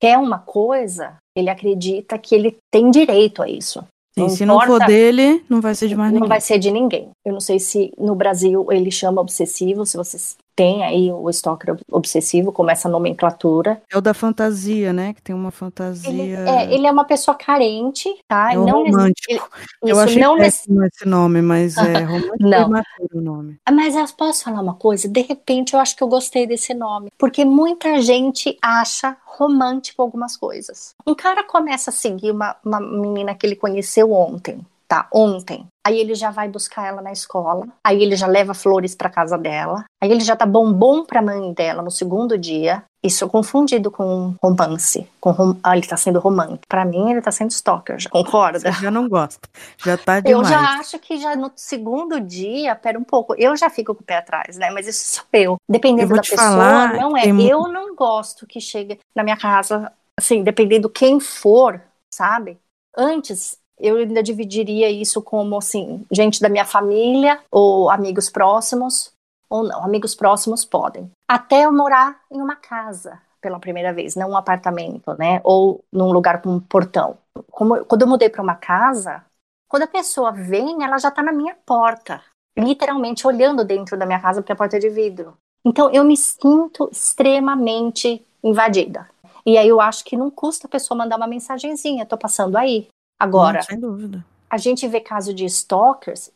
quer 0.00 0.16
uma 0.16 0.38
coisa, 0.38 1.18
ele 1.36 1.50
acredita 1.50 2.18
que 2.18 2.34
ele 2.34 2.56
tem 2.70 2.90
direito 2.90 3.42
a 3.42 3.48
isso. 3.50 3.84
Sim, 4.28 4.44
não 4.44 4.58
se 4.58 4.64
importa, 4.64 4.68
não 4.68 4.78
for 4.78 4.86
dele, 4.86 5.44
não 5.48 5.60
vai 5.60 5.74
ser 5.74 5.88
de 5.88 5.96
mais 5.96 6.12
ninguém. 6.12 6.20
Não 6.20 6.28
vai 6.28 6.40
ser 6.40 6.58
de 6.58 6.70
ninguém. 6.70 7.10
Eu 7.24 7.32
não 7.32 7.40
sei 7.40 7.58
se 7.58 7.92
no 7.98 8.14
Brasil 8.14 8.66
ele 8.70 8.90
chama 8.90 9.20
obsessivo, 9.20 9.86
se 9.86 9.96
vocês 9.96 10.36
têm 10.60 10.84
aí 10.84 11.10
o 11.10 11.30
stalker 11.30 11.74
obsessivo, 11.90 12.52
como 12.52 12.70
essa 12.70 12.86
nomenclatura. 12.86 13.80
É 13.90 13.96
o 13.96 14.00
da 14.02 14.12
fantasia, 14.12 14.92
né? 14.92 15.14
Que 15.14 15.22
tem 15.22 15.34
uma 15.34 15.50
fantasia. 15.50 16.10
Ele 16.10 16.34
é, 16.34 16.74
ele 16.74 16.86
é 16.86 16.92
uma 16.92 17.06
pessoa 17.06 17.34
carente, 17.34 18.14
tá? 18.28 18.52
É 18.52 18.56
não 18.56 18.84
romântico. 18.84 19.24
Ele, 19.30 19.40
eu 19.82 19.96
isso, 19.96 20.00
achei 20.00 20.22
não 20.22 20.36
nesse... 20.36 20.70
esse 20.70 21.08
nome, 21.08 21.40
mas 21.40 21.78
é 21.78 22.00
romântico 22.04 22.36
não. 22.38 22.70
o 23.14 23.20
nome. 23.22 23.58
Mas 23.72 23.96
eu 23.96 24.04
posso 24.14 24.44
falar 24.44 24.60
uma 24.60 24.74
coisa? 24.74 25.08
De 25.08 25.22
repente 25.22 25.72
eu 25.72 25.80
acho 25.80 25.96
que 25.96 26.02
eu 26.02 26.08
gostei 26.08 26.46
desse 26.46 26.74
nome, 26.74 27.10
porque 27.16 27.42
muita 27.42 27.98
gente 28.02 28.58
acha 28.60 29.16
romântico 29.24 30.02
algumas 30.02 30.36
coisas. 30.36 30.94
Um 31.06 31.14
cara 31.14 31.42
começa 31.42 31.88
a 31.88 31.92
seguir 31.92 32.32
uma, 32.32 32.54
uma 32.62 32.80
menina 32.80 33.34
que 33.34 33.46
ele 33.46 33.56
conheceu 33.56 34.12
ontem, 34.12 34.60
tá? 34.90 35.06
Ontem. 35.14 35.68
Aí 35.86 36.00
ele 36.00 36.16
já 36.16 36.32
vai 36.32 36.48
buscar 36.48 36.88
ela 36.88 37.00
na 37.00 37.12
escola. 37.12 37.68
Aí 37.82 38.02
ele 38.02 38.16
já 38.16 38.26
leva 38.26 38.52
flores 38.52 38.92
para 38.92 39.08
casa 39.08 39.38
dela. 39.38 39.84
Aí 40.02 40.10
ele 40.10 40.20
já 40.20 40.34
tá 40.34 40.44
bombom 40.44 41.04
pra 41.04 41.22
mãe 41.22 41.52
dela 41.52 41.80
no 41.80 41.92
segundo 41.92 42.36
dia. 42.36 42.82
Isso 43.02 43.28
confundido 43.28 43.88
com 43.90 44.34
romance. 44.42 45.08
Com 45.20 45.30
rom... 45.30 45.56
Ah, 45.62 45.76
ele 45.76 45.86
tá 45.86 45.96
sendo 45.96 46.18
romântico. 46.18 46.66
Pra 46.68 46.84
mim, 46.84 47.10
ele 47.10 47.22
tá 47.22 47.30
sendo 47.30 47.52
stalker, 47.52 48.00
já 48.00 48.10
concorda? 48.10 48.58
Você 48.58 48.72
já 48.72 48.90
não 48.90 49.08
gosta. 49.08 49.48
Já 49.78 49.96
tá 49.96 50.18
demais. 50.18 50.44
Eu 50.44 50.52
já 50.52 50.60
acho 50.80 50.98
que 50.98 51.16
já 51.18 51.36
no 51.36 51.52
segundo 51.54 52.20
dia, 52.20 52.74
pera 52.74 52.98
um 52.98 53.04
pouco, 53.04 53.34
eu 53.38 53.56
já 53.56 53.70
fico 53.70 53.94
com 53.94 54.02
o 54.02 54.04
pé 54.04 54.16
atrás, 54.16 54.58
né? 54.58 54.70
Mas 54.70 54.88
isso 54.88 55.16
sou 55.16 55.24
eu. 55.32 55.56
Dependendo 55.70 56.12
eu 56.12 56.16
da 56.16 56.22
pessoa, 56.22 56.36
falar, 56.36 56.94
não 56.94 57.16
é. 57.16 57.22
Tem... 57.22 57.48
Eu 57.48 57.68
não 57.68 57.94
gosto 57.94 58.44
que 58.44 58.60
chegue 58.60 58.98
na 59.14 59.22
minha 59.22 59.36
casa, 59.36 59.90
assim, 60.18 60.42
dependendo 60.42 60.90
quem 60.90 61.20
for, 61.20 61.80
sabe? 62.12 62.58
Antes, 62.98 63.56
eu 63.80 63.96
ainda 63.96 64.22
dividiria 64.22 64.90
isso 64.90 65.22
como 65.22 65.58
assim, 65.58 66.04
gente 66.10 66.40
da 66.40 66.48
minha 66.48 66.64
família 66.64 67.40
ou 67.50 67.90
amigos 67.90 68.30
próximos, 68.30 69.12
ou 69.48 69.64
não, 69.64 69.84
amigos 69.84 70.14
próximos 70.14 70.64
podem. 70.64 71.10
Até 71.28 71.64
eu 71.64 71.72
morar 71.72 72.20
em 72.30 72.40
uma 72.40 72.56
casa 72.56 73.20
pela 73.40 73.58
primeira 73.58 73.92
vez, 73.92 74.14
não 74.14 74.30
um 74.30 74.36
apartamento, 74.36 75.14
né? 75.18 75.40
Ou 75.42 75.82
num 75.92 76.12
lugar 76.12 76.42
com 76.42 76.50
um 76.50 76.60
portão. 76.60 77.16
Como, 77.50 77.84
quando 77.86 78.02
eu 78.02 78.08
mudei 78.08 78.28
para 78.28 78.42
uma 78.42 78.54
casa, 78.54 79.24
quando 79.68 79.84
a 79.84 79.88
pessoa 79.88 80.30
vem, 80.30 80.84
ela 80.84 80.98
já 80.98 81.08
está 81.08 81.22
na 81.22 81.32
minha 81.32 81.56
porta, 81.64 82.22
literalmente 82.56 83.26
olhando 83.26 83.64
dentro 83.64 83.96
da 83.96 84.06
minha 84.06 84.20
casa 84.20 84.42
porque 84.42 84.52
a 84.52 84.56
porta 84.56 84.76
é 84.76 84.80
de 84.80 84.90
vidro. 84.90 85.36
Então 85.64 85.90
eu 85.90 86.04
me 86.04 86.16
sinto 86.16 86.88
extremamente 86.92 88.24
invadida. 88.42 89.08
E 89.44 89.56
aí 89.56 89.68
eu 89.68 89.80
acho 89.80 90.04
que 90.04 90.16
não 90.16 90.30
custa 90.30 90.66
a 90.66 90.70
pessoa 90.70 90.98
mandar 90.98 91.16
uma 91.16 91.26
mensagenzinha, 91.26 92.06
tô 92.06 92.16
passando 92.16 92.56
aí. 92.56 92.88
Agora, 93.20 93.60
não, 93.78 94.24
a 94.48 94.56
gente 94.56 94.88
vê 94.88 94.98
caso 94.98 95.34
de 95.34 95.44
stalkers, 95.44 96.30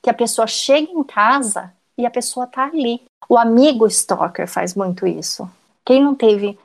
que 0.00 0.08
a 0.08 0.14
pessoa 0.14 0.46
chega 0.46 0.90
em 0.92 1.02
casa 1.02 1.74
e 1.98 2.06
a 2.06 2.10
pessoa 2.10 2.46
tá 2.46 2.66
ali. 2.66 3.02
O 3.28 3.36
amigo 3.36 3.86
stalker 3.88 4.46
faz 4.46 4.76
muito 4.76 5.06
isso. 5.06 5.50
Quem 5.84 6.02
não 6.02 6.14
teve 6.14 6.56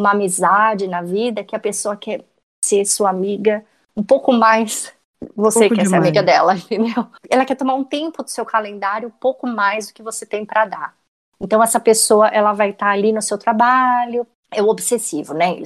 uma 0.00 0.10
amizade 0.10 0.88
na 0.88 1.00
vida 1.00 1.44
que 1.44 1.54
a 1.54 1.60
pessoa 1.60 1.96
quer 1.96 2.24
ser 2.64 2.84
sua 2.84 3.10
amiga 3.10 3.64
um 3.96 4.02
pouco 4.02 4.32
mais 4.32 4.92
você 5.36 5.66
um 5.66 5.68
quer 5.68 5.84
demais. 5.84 5.90
ser 5.90 5.96
amiga 5.96 6.22
dela, 6.22 6.54
entendeu? 6.56 7.06
Ela 7.30 7.44
quer 7.44 7.54
tomar 7.54 7.74
um 7.74 7.84
tempo 7.84 8.22
do 8.22 8.30
seu 8.30 8.44
calendário 8.44 9.08
um 9.08 9.12
pouco 9.12 9.46
mais 9.46 9.86
do 9.86 9.94
que 9.94 10.02
você 10.02 10.26
tem 10.26 10.44
para 10.44 10.64
dar. 10.64 10.94
Então 11.40 11.62
essa 11.62 11.78
pessoa 11.78 12.28
ela 12.28 12.52
vai 12.52 12.70
estar 12.70 12.86
tá 12.86 12.92
ali 12.92 13.12
no 13.12 13.22
seu 13.22 13.38
trabalho, 13.38 14.26
é 14.52 14.62
o 14.62 14.68
obsessivo, 14.68 15.34
né? 15.34 15.52
Ele, 15.52 15.64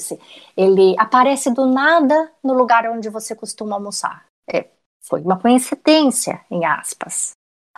ele 0.57 0.97
aparece 0.99 1.53
do 1.53 1.67
nada 1.67 2.31
no 2.43 2.55
lugar 2.55 2.89
onde 2.89 3.09
você 3.09 3.35
costuma 3.35 3.77
almoçar. 3.77 4.25
É, 4.51 4.67
foi 5.03 5.21
uma 5.23 5.39
coincidência, 5.39 6.41
em 6.51 6.65
aspas. 6.65 7.33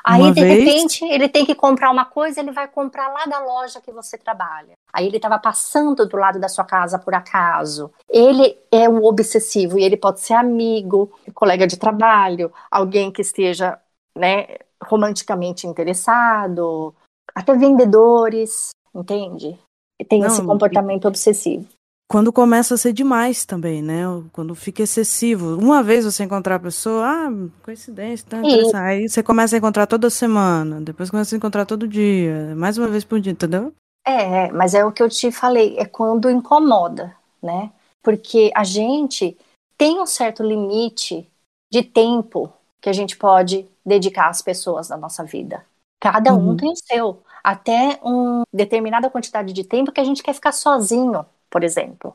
Aí, 0.05 0.23
uma 0.23 0.33
de 0.33 0.41
vez... 0.41 0.65
repente, 0.65 1.05
ele 1.05 1.29
tem 1.29 1.45
que 1.45 1.55
comprar 1.55 1.91
uma 1.91 2.05
coisa, 2.05 2.41
ele 2.41 2.53
vai 2.53 2.69
comprar 2.69 3.09
lá 3.09 3.27
da 3.27 3.41
loja 3.41 3.81
que 3.81 3.93
você 3.93 4.17
trabalha. 4.17 4.73
Aí 4.93 5.07
ele 5.07 5.17
estava 5.17 5.39
passando 5.39 6.07
do 6.07 6.17
lado 6.17 6.39
da 6.39 6.49
sua 6.49 6.65
casa 6.65 6.99
por 6.99 7.15
acaso. 7.15 7.91
Ele 8.09 8.57
é 8.71 8.89
um 8.89 9.05
obsessivo 9.05 9.79
e 9.79 9.85
ele 9.85 9.97
pode 9.97 10.21
ser 10.21 10.35
amigo, 10.35 11.13
colega 11.35 11.67
de 11.67 11.77
trabalho, 11.77 12.53
alguém 12.71 13.11
que 13.11 13.21
esteja, 13.21 13.79
né, 14.17 14.47
romanticamente 14.83 15.67
interessado, 15.67 16.95
até 17.35 17.55
vendedores, 17.55 18.71
entende? 18.95 19.59
Tem 20.05 20.21
Não, 20.21 20.29
esse 20.29 20.43
comportamento 20.43 21.07
obsessivo. 21.07 21.67
Quando 22.11 22.33
começa 22.33 22.75
a 22.75 22.79
ser 22.79 22.95
demais 22.95 23.45
também, 23.45 23.83
né? 23.83 24.05
Quando 24.33 24.55
fica 24.55 24.83
excessivo. 24.83 25.59
Uma 25.59 25.83
vez 25.83 26.07
você 26.07 26.25
encontrar 26.25 26.55
a 26.55 26.61
pessoa, 26.61 27.07
ah, 27.07 27.29
coincidência, 27.63 28.27
tá 28.27 28.39
Aí 28.83 29.09
você 29.09 29.23
começa 29.23 29.55
a 29.55 29.59
encontrar 29.59 29.87
toda 29.87 30.09
semana, 30.09 30.81
depois 30.81 31.11
começa 31.11 31.35
a 31.35 31.37
encontrar 31.37 31.67
todo 31.67 31.87
dia, 31.87 32.55
mais 32.57 32.79
uma 32.79 32.89
vez 32.89 33.05
por 33.05 33.21
dia, 33.21 33.33
entendeu? 33.33 33.75
É, 34.07 34.51
mas 34.53 34.73
é 34.73 34.83
o 34.83 34.91
que 34.91 35.03
eu 35.03 35.09
te 35.11 35.31
falei, 35.31 35.77
é 35.79 35.85
quando 35.85 36.31
incomoda, 36.31 37.15
né? 37.43 37.71
Porque 38.03 38.51
a 38.55 38.65
gente 38.65 39.37
tem 39.77 40.01
um 40.01 40.07
certo 40.07 40.43
limite 40.43 41.29
de 41.71 41.83
tempo 41.83 42.51
que 42.81 42.89
a 42.89 42.93
gente 42.93 43.19
pode 43.19 43.67
dedicar 43.85 44.29
às 44.29 44.41
pessoas 44.41 44.89
na 44.89 44.97
nossa 44.97 45.25
vida. 45.25 45.63
Cada 46.01 46.33
um 46.33 46.49
uhum. 46.49 46.57
tem 46.57 46.73
o 46.73 46.77
seu 46.77 47.23
até 47.43 47.99
uma 48.03 48.43
determinada 48.53 49.11
quantidade 49.11 49.53
de 49.53 49.65
tempo 49.65 49.93
que 49.93 50.01
a 50.01 50.05
gente 50.05 50.23
quer 50.23 50.35
ficar 50.35 50.53
sozinho, 50.53 51.25
por 51.51 51.65
exemplo. 51.65 52.15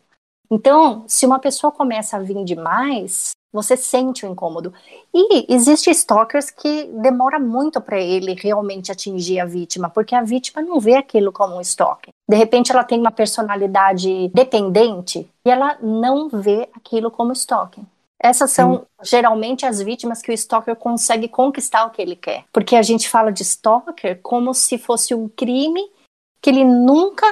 Então, 0.52 1.04
se 1.08 1.26
uma 1.26 1.40
pessoa 1.40 1.72
começa 1.72 2.18
a 2.18 2.20
vir 2.20 2.44
demais, 2.44 3.32
você 3.52 3.78
sente 3.78 4.26
o 4.26 4.30
incômodo. 4.30 4.74
E 5.14 5.54
existe 5.54 5.90
stalkers 5.92 6.50
que 6.50 6.86
demora 7.02 7.40
muito 7.40 7.80
para 7.80 8.00
ele 8.00 8.34
realmente 8.34 8.92
atingir 8.92 9.40
a 9.40 9.46
vítima, 9.46 9.90
porque 9.90 10.16
a 10.16 10.24
vítima 10.24 10.62
não 10.62 10.80
vê 10.80 10.96
aquilo 10.96 11.32
como 11.32 11.56
um 11.56 11.62
stalker. 11.62 12.12
De 12.28 12.36
repente 12.36 12.72
ela 12.72 12.84
tem 12.84 13.00
uma 13.00 13.12
personalidade 13.12 14.30
dependente 14.30 15.28
e 15.46 15.50
ela 15.50 15.78
não 15.82 16.30
vê 16.30 16.68
aquilo 16.74 17.12
como 17.12 17.32
stalking. 17.34 17.86
Essas 18.24 18.52
são 18.52 18.78
Sim. 18.78 18.86
geralmente 19.04 19.66
as 19.66 19.82
vítimas 19.82 20.22
que 20.22 20.32
o 20.32 20.34
stalker 20.34 20.78
consegue 20.78 21.28
conquistar 21.28 21.86
o 21.86 21.90
que 21.90 22.02
ele 22.02 22.16
quer. 22.16 22.46
Porque 22.54 22.78
a 22.78 22.82
gente 22.82 23.10
fala 23.10 23.34
de 23.34 23.44
stalker 23.44 24.22
como 24.22 24.54
se 24.54 24.78
fosse 24.78 25.14
um 25.14 25.28
crime 25.28 25.92
que 26.42 26.50
ele 26.50 26.64
nunca 26.64 27.26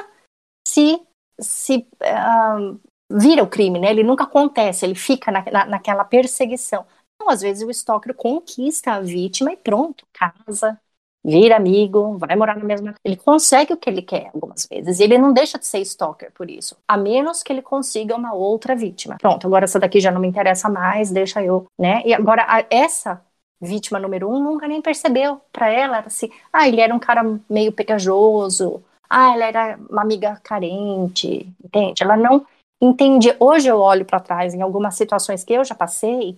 se, 0.67 1.01
se 1.39 1.88
uh, 2.04 2.80
vira 3.10 3.41
o 3.41 3.47
crime, 3.47 3.80
né? 3.80 3.89
Ele 3.89 4.04
nunca 4.04 4.25
acontece, 4.25 4.86
ele 4.86 4.95
fica 4.95 5.32
na, 5.32 5.45
na, 5.49 5.65
naquela 5.65 6.04
perseguição. 6.04 6.86
Então, 7.15 7.30
às 7.30 7.39
vezes, 7.39 7.63
o 7.63 7.71
stalker 7.71 8.13
conquista 8.13 8.91
a 8.91 8.99
vítima 8.99 9.54
e 9.54 9.58
pronto, 9.58 10.06
casa, 10.12 10.77
vira 11.24 11.56
amigo, 11.56 12.18
vai 12.18 12.36
morar 12.36 12.58
na 12.58 12.64
mesma. 12.64 12.96
Ele 13.04 13.16
consegue 13.16 13.74
o 13.74 13.78
que 13.78 13.90
ele 13.90 14.02
quer 14.02 14.32
algumas 14.34 14.68
vezes. 14.70 15.00
E 15.00 15.04
ele 15.04 15.18
não 15.18 15.32
deixa 15.32 15.58
de 15.58 15.66
ser 15.66 15.80
stalker 15.80 16.32
por 16.34 16.50
isso. 16.50 16.76
A 16.88 16.98
menos 16.98 17.44
que 17.44 17.54
ele 17.54 17.62
consiga 17.62 18.16
uma 18.16 18.34
outra 18.34 18.76
vítima. 18.76 19.18
Pronto, 19.20 19.46
agora 19.46 19.66
essa 19.66 19.80
daqui 19.80 20.00
já 20.00 20.12
não 20.12 20.20
me 20.22 20.28
interessa 20.28 20.70
mais, 20.70 21.12
deixa 21.12 21.44
eu, 21.44 21.66
né? 21.78 22.02
E 22.06 22.14
agora, 22.14 22.46
a, 22.48 22.66
essa 22.70 23.22
vítima 23.62 24.00
número 24.00 24.30
um 24.30 24.44
nunca 24.44 24.68
nem 24.68 24.82
percebeu. 24.82 25.40
Para 25.52 25.70
ela 25.70 25.98
era 25.98 26.08
assim: 26.08 26.30
ah, 26.52 26.68
ele 26.68 26.82
era 26.82 26.94
um 26.94 27.00
cara 27.00 27.24
meio 27.50 27.72
pegajoso. 27.72 28.84
Ah, 29.10 29.34
ela 29.34 29.46
era 29.46 29.80
uma 29.90 30.02
amiga 30.02 30.40
carente, 30.44 31.48
entende? 31.64 32.02
Ela 32.02 32.18
não 32.18 32.46
entende. 32.82 33.36
Hoje 33.40 33.68
eu 33.68 33.78
olho 33.80 34.06
para 34.06 34.20
trás 34.20 34.54
em 34.54 34.62
algumas 34.62 34.96
situações 34.96 35.44
que 35.44 35.54
eu 35.54 35.64
já 35.64 35.76
passei, 35.76 36.38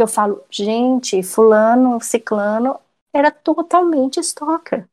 eu 0.00 0.08
falo, 0.08 0.42
gente, 0.50 1.22
fulano, 1.22 2.00
ciclano 2.00 2.80
era 3.14 3.30
totalmente 3.30 4.18
stalker. 4.20 4.88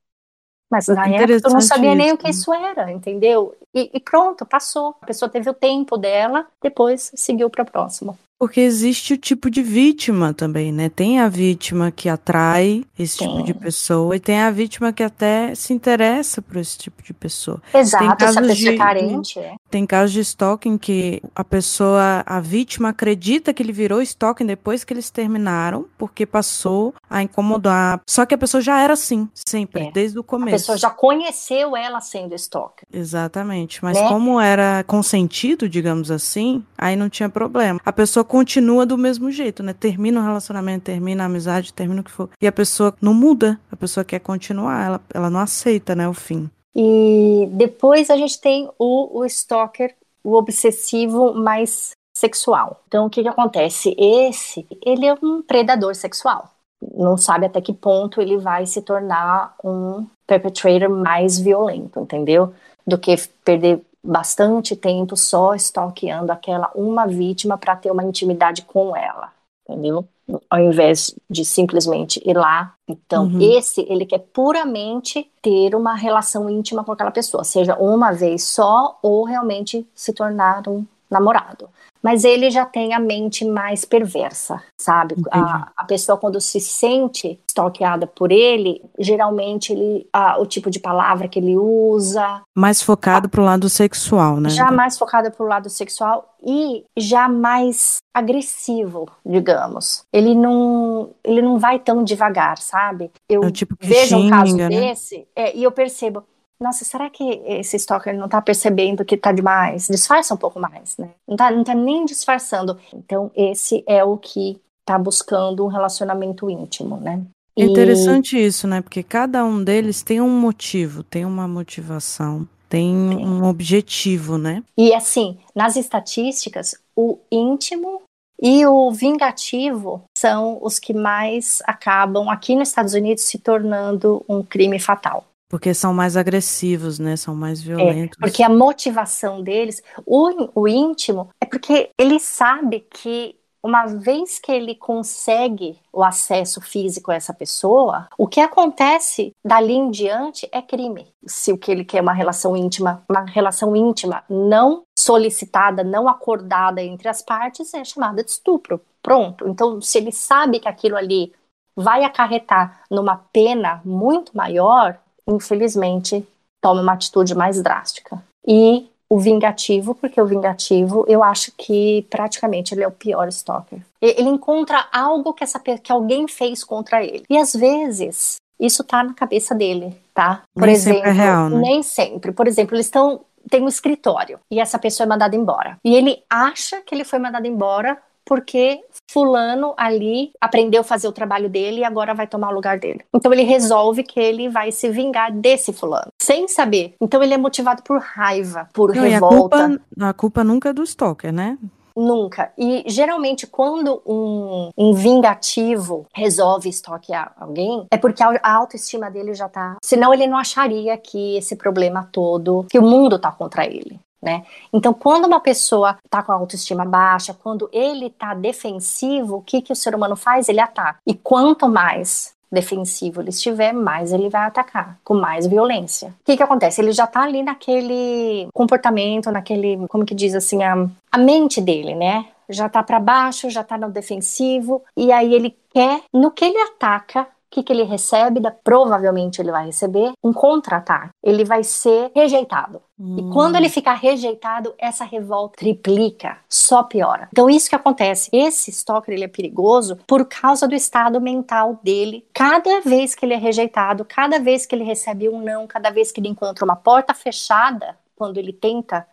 Mas 0.69 0.87
na 0.87 1.05
época 1.05 1.49
eu 1.49 1.53
não 1.53 1.59
sabia 1.59 1.93
nem 1.93 2.13
o 2.13 2.17
que 2.17 2.29
isso 2.29 2.53
era, 2.53 2.89
entendeu? 2.91 3.57
E, 3.73 3.91
e, 3.93 3.99
pronto, 3.99 4.45
passou. 4.45 4.95
A 5.01 5.05
pessoa 5.05 5.27
teve 5.27 5.49
o 5.49 5.53
tempo 5.53 5.97
dela, 5.97 6.47
depois 6.61 7.11
seguiu 7.13 7.49
para 7.49 7.63
o 7.63 7.69
próximo. 7.69 8.17
Porque 8.41 8.59
existe 8.59 9.13
o 9.13 9.17
tipo 9.19 9.51
de 9.51 9.61
vítima 9.61 10.33
também, 10.33 10.71
né? 10.71 10.89
Tem 10.89 11.19
a 11.19 11.29
vítima 11.29 11.91
que 11.91 12.09
atrai 12.09 12.83
esse 12.97 13.19
tem. 13.19 13.27
tipo 13.27 13.43
de 13.43 13.53
pessoa 13.53 14.15
e 14.15 14.19
tem 14.19 14.39
a 14.39 14.49
vítima 14.49 14.91
que 14.91 15.03
até 15.03 15.53
se 15.53 15.71
interessa 15.71 16.41
por 16.41 16.57
esse 16.57 16.75
tipo 16.75 17.03
de 17.03 17.13
pessoa. 17.13 17.61
Exato, 17.71 18.03
tem 18.03 18.17
casos 18.17 18.37
essa 18.37 18.47
pessoa 18.47 18.71
de, 18.71 18.77
carente. 18.79 19.39
É. 19.39 19.53
Tem 19.69 19.85
casos 19.85 20.11
de 20.11 20.21
stalking 20.21 20.79
que 20.79 21.21
a 21.35 21.43
pessoa, 21.43 22.23
a 22.25 22.39
vítima 22.39 22.89
acredita 22.89 23.53
que 23.53 23.61
ele 23.61 23.71
virou 23.71 24.01
stalking 24.01 24.47
depois 24.47 24.83
que 24.83 24.91
eles 24.91 25.11
terminaram, 25.11 25.85
porque 25.95 26.25
passou 26.25 26.95
a 27.07 27.21
incomodar. 27.21 28.01
Só 28.09 28.25
que 28.25 28.33
a 28.33 28.39
pessoa 28.39 28.59
já 28.59 28.81
era 28.81 28.93
assim, 28.93 29.29
sempre, 29.35 29.83
é. 29.83 29.91
desde 29.91 30.17
o 30.17 30.23
começo. 30.23 30.55
A 30.55 30.57
pessoa 30.57 30.77
já 30.79 30.89
conheceu 30.89 31.77
ela 31.77 32.01
sendo 32.01 32.33
stalker. 32.33 32.87
Exatamente, 32.91 33.83
mas 33.83 34.01
né? 34.01 34.09
como 34.09 34.41
era 34.41 34.83
consentido, 34.87 35.69
digamos 35.69 36.09
assim, 36.09 36.65
aí 36.75 36.95
não 36.95 37.07
tinha 37.07 37.29
problema. 37.29 37.79
A 37.85 37.93
pessoa 37.93 38.30
continua 38.31 38.85
do 38.85 38.97
mesmo 38.97 39.29
jeito, 39.29 39.61
né? 39.61 39.73
Termina 39.73 40.21
o 40.21 40.23
relacionamento, 40.23 40.85
termina 40.85 41.23
a 41.23 41.25
amizade, 41.25 41.73
termina 41.73 41.99
o 41.99 42.03
que 42.03 42.09
for. 42.09 42.29
E 42.41 42.47
a 42.47 42.51
pessoa 42.51 42.95
não 43.01 43.13
muda, 43.13 43.59
a 43.69 43.75
pessoa 43.75 44.05
quer 44.05 44.19
continuar, 44.19 44.85
ela, 44.85 45.01
ela 45.13 45.29
não 45.29 45.41
aceita, 45.41 45.93
né, 45.93 46.07
o 46.07 46.13
fim. 46.13 46.49
E 46.73 47.49
depois 47.51 48.09
a 48.09 48.15
gente 48.15 48.39
tem 48.39 48.69
o, 48.79 49.19
o 49.19 49.25
stalker, 49.25 49.93
o 50.23 50.35
obsessivo 50.35 51.33
mais 51.33 51.91
sexual. 52.15 52.81
Então, 52.87 53.05
o 53.05 53.09
que, 53.09 53.21
que 53.21 53.27
acontece? 53.27 53.93
Esse, 53.99 54.65
ele 54.81 55.05
é 55.05 55.13
um 55.21 55.41
predador 55.41 55.93
sexual. 55.93 56.49
Não 56.95 57.17
sabe 57.17 57.47
até 57.47 57.59
que 57.59 57.73
ponto 57.73 58.21
ele 58.21 58.37
vai 58.37 58.65
se 58.65 58.81
tornar 58.81 59.55
um 59.61 60.07
perpetrator 60.25 60.87
mais 60.87 61.37
violento, 61.37 61.99
entendeu? 61.99 62.53
Do 62.87 62.97
que 62.97 63.13
perder 63.43 63.81
bastante 64.03 64.75
tempo 64.75 65.15
só 65.15 65.53
stalkeando 65.55 66.31
aquela 66.31 66.71
uma 66.73 67.05
vítima 67.05 67.57
para 67.57 67.75
ter 67.75 67.91
uma 67.91 68.03
intimidade 68.03 68.63
com 68.63 68.95
ela, 68.95 69.31
entendeu? 69.67 70.07
Ao 70.49 70.59
invés 70.59 71.13
de 71.29 71.43
simplesmente 71.43 72.21
ir 72.25 72.35
lá. 72.35 72.73
Então, 72.87 73.25
uhum. 73.25 73.39
esse, 73.41 73.81
ele 73.89 74.05
quer 74.05 74.19
puramente 74.19 75.29
ter 75.41 75.75
uma 75.75 75.93
relação 75.93 76.49
íntima 76.49 76.83
com 76.83 76.91
aquela 76.91 77.11
pessoa, 77.11 77.43
seja 77.43 77.75
uma 77.75 78.11
vez 78.11 78.43
só 78.43 78.97
ou 79.01 79.23
realmente 79.23 79.87
se 79.93 80.13
tornar 80.13 80.67
um 80.67 80.85
namorado 81.09 81.69
mas 82.01 82.23
ele 82.23 82.49
já 82.49 82.65
tem 82.65 82.93
a 82.93 82.99
mente 82.99 83.45
mais 83.45 83.85
perversa, 83.85 84.61
sabe? 84.77 85.15
A, 85.31 85.71
a, 85.77 85.83
pessoa, 85.85 86.17
quando 86.17 86.41
se 86.41 86.59
sente 86.59 87.39
stalkeada 87.47 88.07
por 88.07 88.31
ele, 88.31 88.81
geralmente 88.97 89.73
ele, 89.73 90.07
a, 90.11 90.39
o 90.39 90.45
tipo 90.45 90.69
de 90.69 90.79
palavra 90.79 91.27
que 91.27 91.39
ele 91.39 91.55
usa. 91.55 92.41
Mais 92.55 92.81
focado 92.81 93.29
para 93.29 93.41
o 93.41 93.45
lado 93.45 93.69
sexual, 93.69 94.39
né? 94.39 94.49
Já 94.49 94.71
mais 94.71 94.97
focado 94.97 95.31
para 95.31 95.45
o 95.45 95.47
lado 95.47 95.69
sexual 95.69 96.35
e 96.43 96.83
já 96.97 97.27
mais 97.27 97.97
agressivo, 98.13 99.07
digamos. 99.25 100.03
Ele 100.11 100.33
não, 100.33 101.11
ele 101.23 101.41
não 101.41 101.57
vai 101.57 101.79
tão 101.79 102.03
devagar, 102.03 102.57
sabe? 102.57 103.11
Eu 103.29 103.43
é 103.43 103.51
tipo 103.51 103.75
vejo 103.79 104.17
xinga, 104.17 104.25
um 104.25 104.29
caso 104.29 104.57
né? 104.57 104.69
desse 104.69 105.27
é, 105.35 105.55
e 105.55 105.63
eu 105.63 105.71
percebo, 105.71 106.23
nossa, 106.61 106.85
será 106.85 107.09
que 107.09 107.41
esse 107.45 107.75
stalker 107.77 108.15
não 108.15 108.29
tá 108.29 108.39
percebendo 108.39 109.03
que 109.03 109.17
tá 109.17 109.31
demais? 109.31 109.87
Disfarça 109.87 110.33
um 110.35 110.37
pouco 110.37 110.59
mais, 110.59 110.95
né? 110.95 111.09
Não 111.27 111.35
tá, 111.35 111.49
não 111.49 111.63
tá 111.63 111.73
nem 111.73 112.05
disfarçando. 112.05 112.77
Então, 112.93 113.31
esse 113.35 113.83
é 113.87 114.03
o 114.03 114.15
que 114.15 114.61
tá 114.85 114.97
buscando 114.99 115.65
um 115.65 115.69
relacionamento 115.69 116.49
íntimo, 116.49 116.97
né? 116.97 117.19
É 117.57 117.63
interessante 117.63 118.37
e... 118.37 118.45
isso, 118.45 118.67
né? 118.67 118.79
Porque 118.79 119.01
cada 119.01 119.43
um 119.43 119.63
deles 119.63 120.03
tem 120.03 120.21
um 120.21 120.29
motivo, 120.29 121.03
tem 121.03 121.25
uma 121.25 121.47
motivação, 121.47 122.47
tem 122.69 122.95
um 122.95 123.43
objetivo, 123.43 124.37
né? 124.37 124.63
E 124.77 124.93
assim, 124.93 125.39
nas 125.55 125.75
estatísticas, 125.75 126.75
o 126.95 127.17
íntimo 127.31 128.03
e 128.39 128.65
o 128.67 128.91
vingativo 128.91 130.03
são 130.15 130.59
os 130.61 130.77
que 130.77 130.93
mais 130.93 131.61
acabam 131.65 132.29
aqui 132.29 132.55
nos 132.55 132.69
Estados 132.69 132.93
Unidos 132.93 133.23
se 133.23 133.39
tornando 133.39 134.23
um 134.29 134.43
crime 134.43 134.79
fatal. 134.79 135.25
Porque 135.51 135.73
são 135.73 135.93
mais 135.93 136.15
agressivos, 136.15 136.97
né? 136.97 137.17
São 137.17 137.35
mais 137.35 137.59
é, 137.59 137.63
violentos. 137.65 138.17
É, 138.17 138.21
porque 138.21 138.41
a 138.41 138.47
motivação 138.47 139.43
deles, 139.43 139.83
o, 140.05 140.49
o 140.55 140.65
íntimo, 140.65 141.29
é 141.41 141.45
porque 141.45 141.89
ele 141.99 142.21
sabe 142.21 142.87
que 142.89 143.35
uma 143.61 143.85
vez 143.85 144.39
que 144.39 144.49
ele 144.49 144.75
consegue 144.75 145.77
o 145.91 146.05
acesso 146.05 146.61
físico 146.61 147.11
a 147.11 147.15
essa 147.15 147.33
pessoa, 147.33 148.07
o 148.17 148.29
que 148.29 148.39
acontece 148.39 149.35
dali 149.43 149.73
em 149.73 149.91
diante 149.91 150.47
é 150.53 150.61
crime. 150.61 151.13
Se 151.27 151.51
o 151.51 151.57
que 151.57 151.69
ele 151.69 151.83
quer 151.83 151.97
é 151.97 152.01
uma 152.01 152.13
relação 152.13 152.55
íntima, 152.55 153.03
uma 153.09 153.25
relação 153.25 153.75
íntima 153.75 154.23
não 154.29 154.83
solicitada, 154.97 155.83
não 155.83 156.07
acordada 156.07 156.81
entre 156.81 157.09
as 157.09 157.21
partes, 157.21 157.73
é 157.73 157.83
chamada 157.83 158.23
de 158.23 158.31
estupro. 158.31 158.81
Pronto. 159.03 159.45
Então, 159.49 159.81
se 159.81 159.97
ele 159.97 160.13
sabe 160.13 160.61
que 160.61 160.69
aquilo 160.69 160.95
ali 160.95 161.33
vai 161.75 162.05
acarretar 162.05 162.83
numa 162.89 163.17
pena 163.17 163.81
muito 163.83 164.35
maior, 164.35 164.97
infelizmente, 165.27 166.25
toma 166.61 166.81
uma 166.81 166.93
atitude 166.93 167.35
mais 167.35 167.61
drástica. 167.61 168.21
E 168.47 168.87
o 169.09 169.19
vingativo, 169.19 169.93
porque 169.93 170.21
o 170.21 170.25
vingativo, 170.25 171.03
eu 171.07 171.21
acho 171.21 171.51
que 171.57 172.07
praticamente 172.09 172.73
ele 172.73 172.83
é 172.83 172.87
o 172.87 172.91
pior 172.91 173.27
stalker. 173.27 173.79
Ele 174.01 174.29
encontra 174.29 174.87
algo 174.91 175.33
que, 175.33 175.43
essa, 175.43 175.59
que 175.59 175.91
alguém 175.91 176.27
fez 176.27 176.63
contra 176.63 177.03
ele. 177.03 177.25
E 177.29 177.37
às 177.37 177.53
vezes, 177.53 178.37
isso 178.59 178.83
tá 178.83 179.03
na 179.03 179.13
cabeça 179.13 179.53
dele, 179.53 179.97
tá? 180.13 180.43
Por 180.53 180.65
nem 180.65 180.75
exemplo, 180.75 180.99
sempre 180.99 181.09
é 181.09 181.13
real, 181.13 181.49
né? 181.49 181.57
nem 181.59 181.83
sempre. 181.83 182.31
Por 182.31 182.47
exemplo, 182.47 182.75
eles 182.75 182.85
estão 182.85 183.21
tem 183.49 183.61
um 183.61 183.67
escritório 183.67 184.39
e 184.51 184.59
essa 184.59 184.77
pessoa 184.77 185.05
é 185.05 185.09
mandada 185.09 185.35
embora. 185.35 185.77
E 185.83 185.95
ele 185.95 186.23
acha 186.29 186.79
que 186.81 186.93
ele 186.93 187.03
foi 187.03 187.19
mandado 187.19 187.47
embora 187.47 187.97
porque 188.31 188.79
fulano 189.11 189.73
ali 189.75 190.31
aprendeu 190.39 190.79
a 190.79 190.83
fazer 190.85 191.05
o 191.05 191.11
trabalho 191.11 191.49
dele 191.49 191.81
e 191.81 191.83
agora 191.83 192.13
vai 192.13 192.25
tomar 192.25 192.49
o 192.49 192.53
lugar 192.53 192.79
dele. 192.79 193.01
Então 193.13 193.33
ele 193.33 193.43
resolve 193.43 194.03
que 194.03 194.17
ele 194.17 194.47
vai 194.47 194.71
se 194.71 194.89
vingar 194.89 195.33
desse 195.33 195.73
fulano, 195.73 196.07
sem 196.17 196.47
saber. 196.47 196.95
Então 197.01 197.21
ele 197.21 197.33
é 197.33 197.37
motivado 197.37 197.83
por 197.83 197.99
raiva, 197.99 198.69
por 198.71 198.95
Não, 198.95 199.03
revolta. 199.03 199.65
A 199.65 199.67
culpa, 199.67 199.81
a 199.99 200.13
culpa 200.13 200.43
nunca 200.45 200.69
é 200.69 200.73
do 200.73 200.81
stalker, 200.83 201.33
né? 201.33 201.57
Nunca. 201.93 202.53
E 202.57 202.85
geralmente, 202.87 203.45
quando 203.45 204.01
um, 204.05 204.69
um 204.77 204.93
vingativo 204.93 206.05
resolve 206.15 206.69
estoquear 206.69 207.33
alguém, 207.37 207.85
é 207.91 207.97
porque 207.97 208.23
a, 208.23 208.39
a, 208.41 208.55
autoestima 208.55 209.11
dele 209.11 209.33
já 209.33 209.49
tá. 209.49 209.75
Senão 209.83 210.13
ele 210.13 210.25
não 210.25 210.37
acharia 210.37 210.95
que 210.95 211.35
esse 211.35 211.57
problema 211.57 212.07
todo, 212.09 212.65
que 212.69 212.79
o 212.79 212.81
mundo 212.81 213.19
tá 213.19 213.29
contra 213.29 213.65
ele 213.65 213.99
né? 214.21 214.43
Então, 214.71 214.93
quando 214.93 215.25
uma 215.25 215.39
pessoa 215.39 215.97
está 216.05 216.21
com 216.21 216.31
a 216.31 216.35
autoestima 216.35 216.85
baixa, 216.85 217.33
quando 217.33 217.69
ele 217.73 218.07
está 218.07 218.33
defensivo, 218.33 219.37
o 219.37 219.41
que, 219.41 219.61
que 219.61 219.73
o 219.73 219.75
ser 219.75 219.95
humano 219.95 220.15
faz? 220.15 220.47
Ele 220.47 220.59
ataca. 220.59 220.99
E 221.07 221.13
quanto 221.13 221.67
mais 221.67 222.33
defensivo 222.51 223.21
ele 223.21 223.29
estiver, 223.29 223.73
mais 223.73 224.11
ele 224.11 224.29
vai 224.29 224.45
atacar, 224.45 224.99
com 225.03 225.13
mais 225.13 225.47
violência. 225.47 226.09
O 226.09 226.25
que 226.25 226.35
que 226.35 226.43
acontece? 226.43 226.81
Ele 226.81 226.91
já 226.91 227.07
tá 227.07 227.21
ali 227.21 227.41
naquele 227.41 228.47
comportamento, 228.53 229.31
naquele, 229.31 229.87
como 229.87 230.05
que 230.05 230.13
diz 230.13 230.35
assim, 230.35 230.61
a, 230.61 230.87
a 231.11 231.17
mente 231.17 231.61
dele, 231.61 231.95
né? 231.95 232.25
Já 232.49 232.67
tá 232.67 232.83
para 232.83 232.99
baixo, 232.99 233.49
já 233.49 233.63
tá 233.63 233.77
no 233.77 233.89
defensivo, 233.89 234.83
e 234.97 235.11
aí 235.13 235.33
ele 235.33 235.55
quer, 235.73 236.01
no 236.13 236.29
que 236.29 236.43
ele 236.43 236.57
ataca, 236.57 237.25
que, 237.51 237.61
que 237.61 237.73
ele 237.73 237.83
recebe? 237.83 238.39
Da, 238.39 238.49
provavelmente 238.49 239.41
ele 239.41 239.51
vai 239.51 239.65
receber 239.65 240.13
um 240.23 240.31
contra-ataque. 240.31 241.09
Ele 241.21 241.43
vai 241.43 241.63
ser 241.63 242.11
rejeitado. 242.15 242.81
Hum. 242.97 243.17
E 243.19 243.33
quando 243.33 243.57
ele 243.57 243.67
ficar 243.67 243.95
rejeitado, 243.95 244.73
essa 244.77 245.03
revolta 245.03 245.57
triplica, 245.57 246.37
só 246.47 246.81
piora. 246.81 247.27
Então 247.31 247.49
isso 247.49 247.69
que 247.69 247.75
acontece. 247.75 248.29
Esse 248.31 248.71
stalker 248.71 249.13
ele 249.13 249.25
é 249.25 249.27
perigoso 249.27 249.97
por 250.07 250.25
causa 250.25 250.67
do 250.67 250.73
estado 250.73 251.19
mental 251.19 251.77
dele. 251.83 252.25
Cada 252.33 252.79
vez 252.79 253.13
que 253.13 253.25
ele 253.25 253.33
é 253.33 253.37
rejeitado, 253.37 254.05
cada 254.05 254.39
vez 254.39 254.65
que 254.65 254.73
ele 254.73 254.85
recebe 254.85 255.27
um 255.27 255.41
não, 255.41 255.67
cada 255.67 255.89
vez 255.89 256.11
que 256.11 256.21
ele 256.21 256.29
encontra 256.29 256.63
uma 256.63 256.75
porta 256.75 257.13
fechada, 257.13 257.97
quando 258.15 258.37
ele 258.37 258.53
tenta 258.53 259.05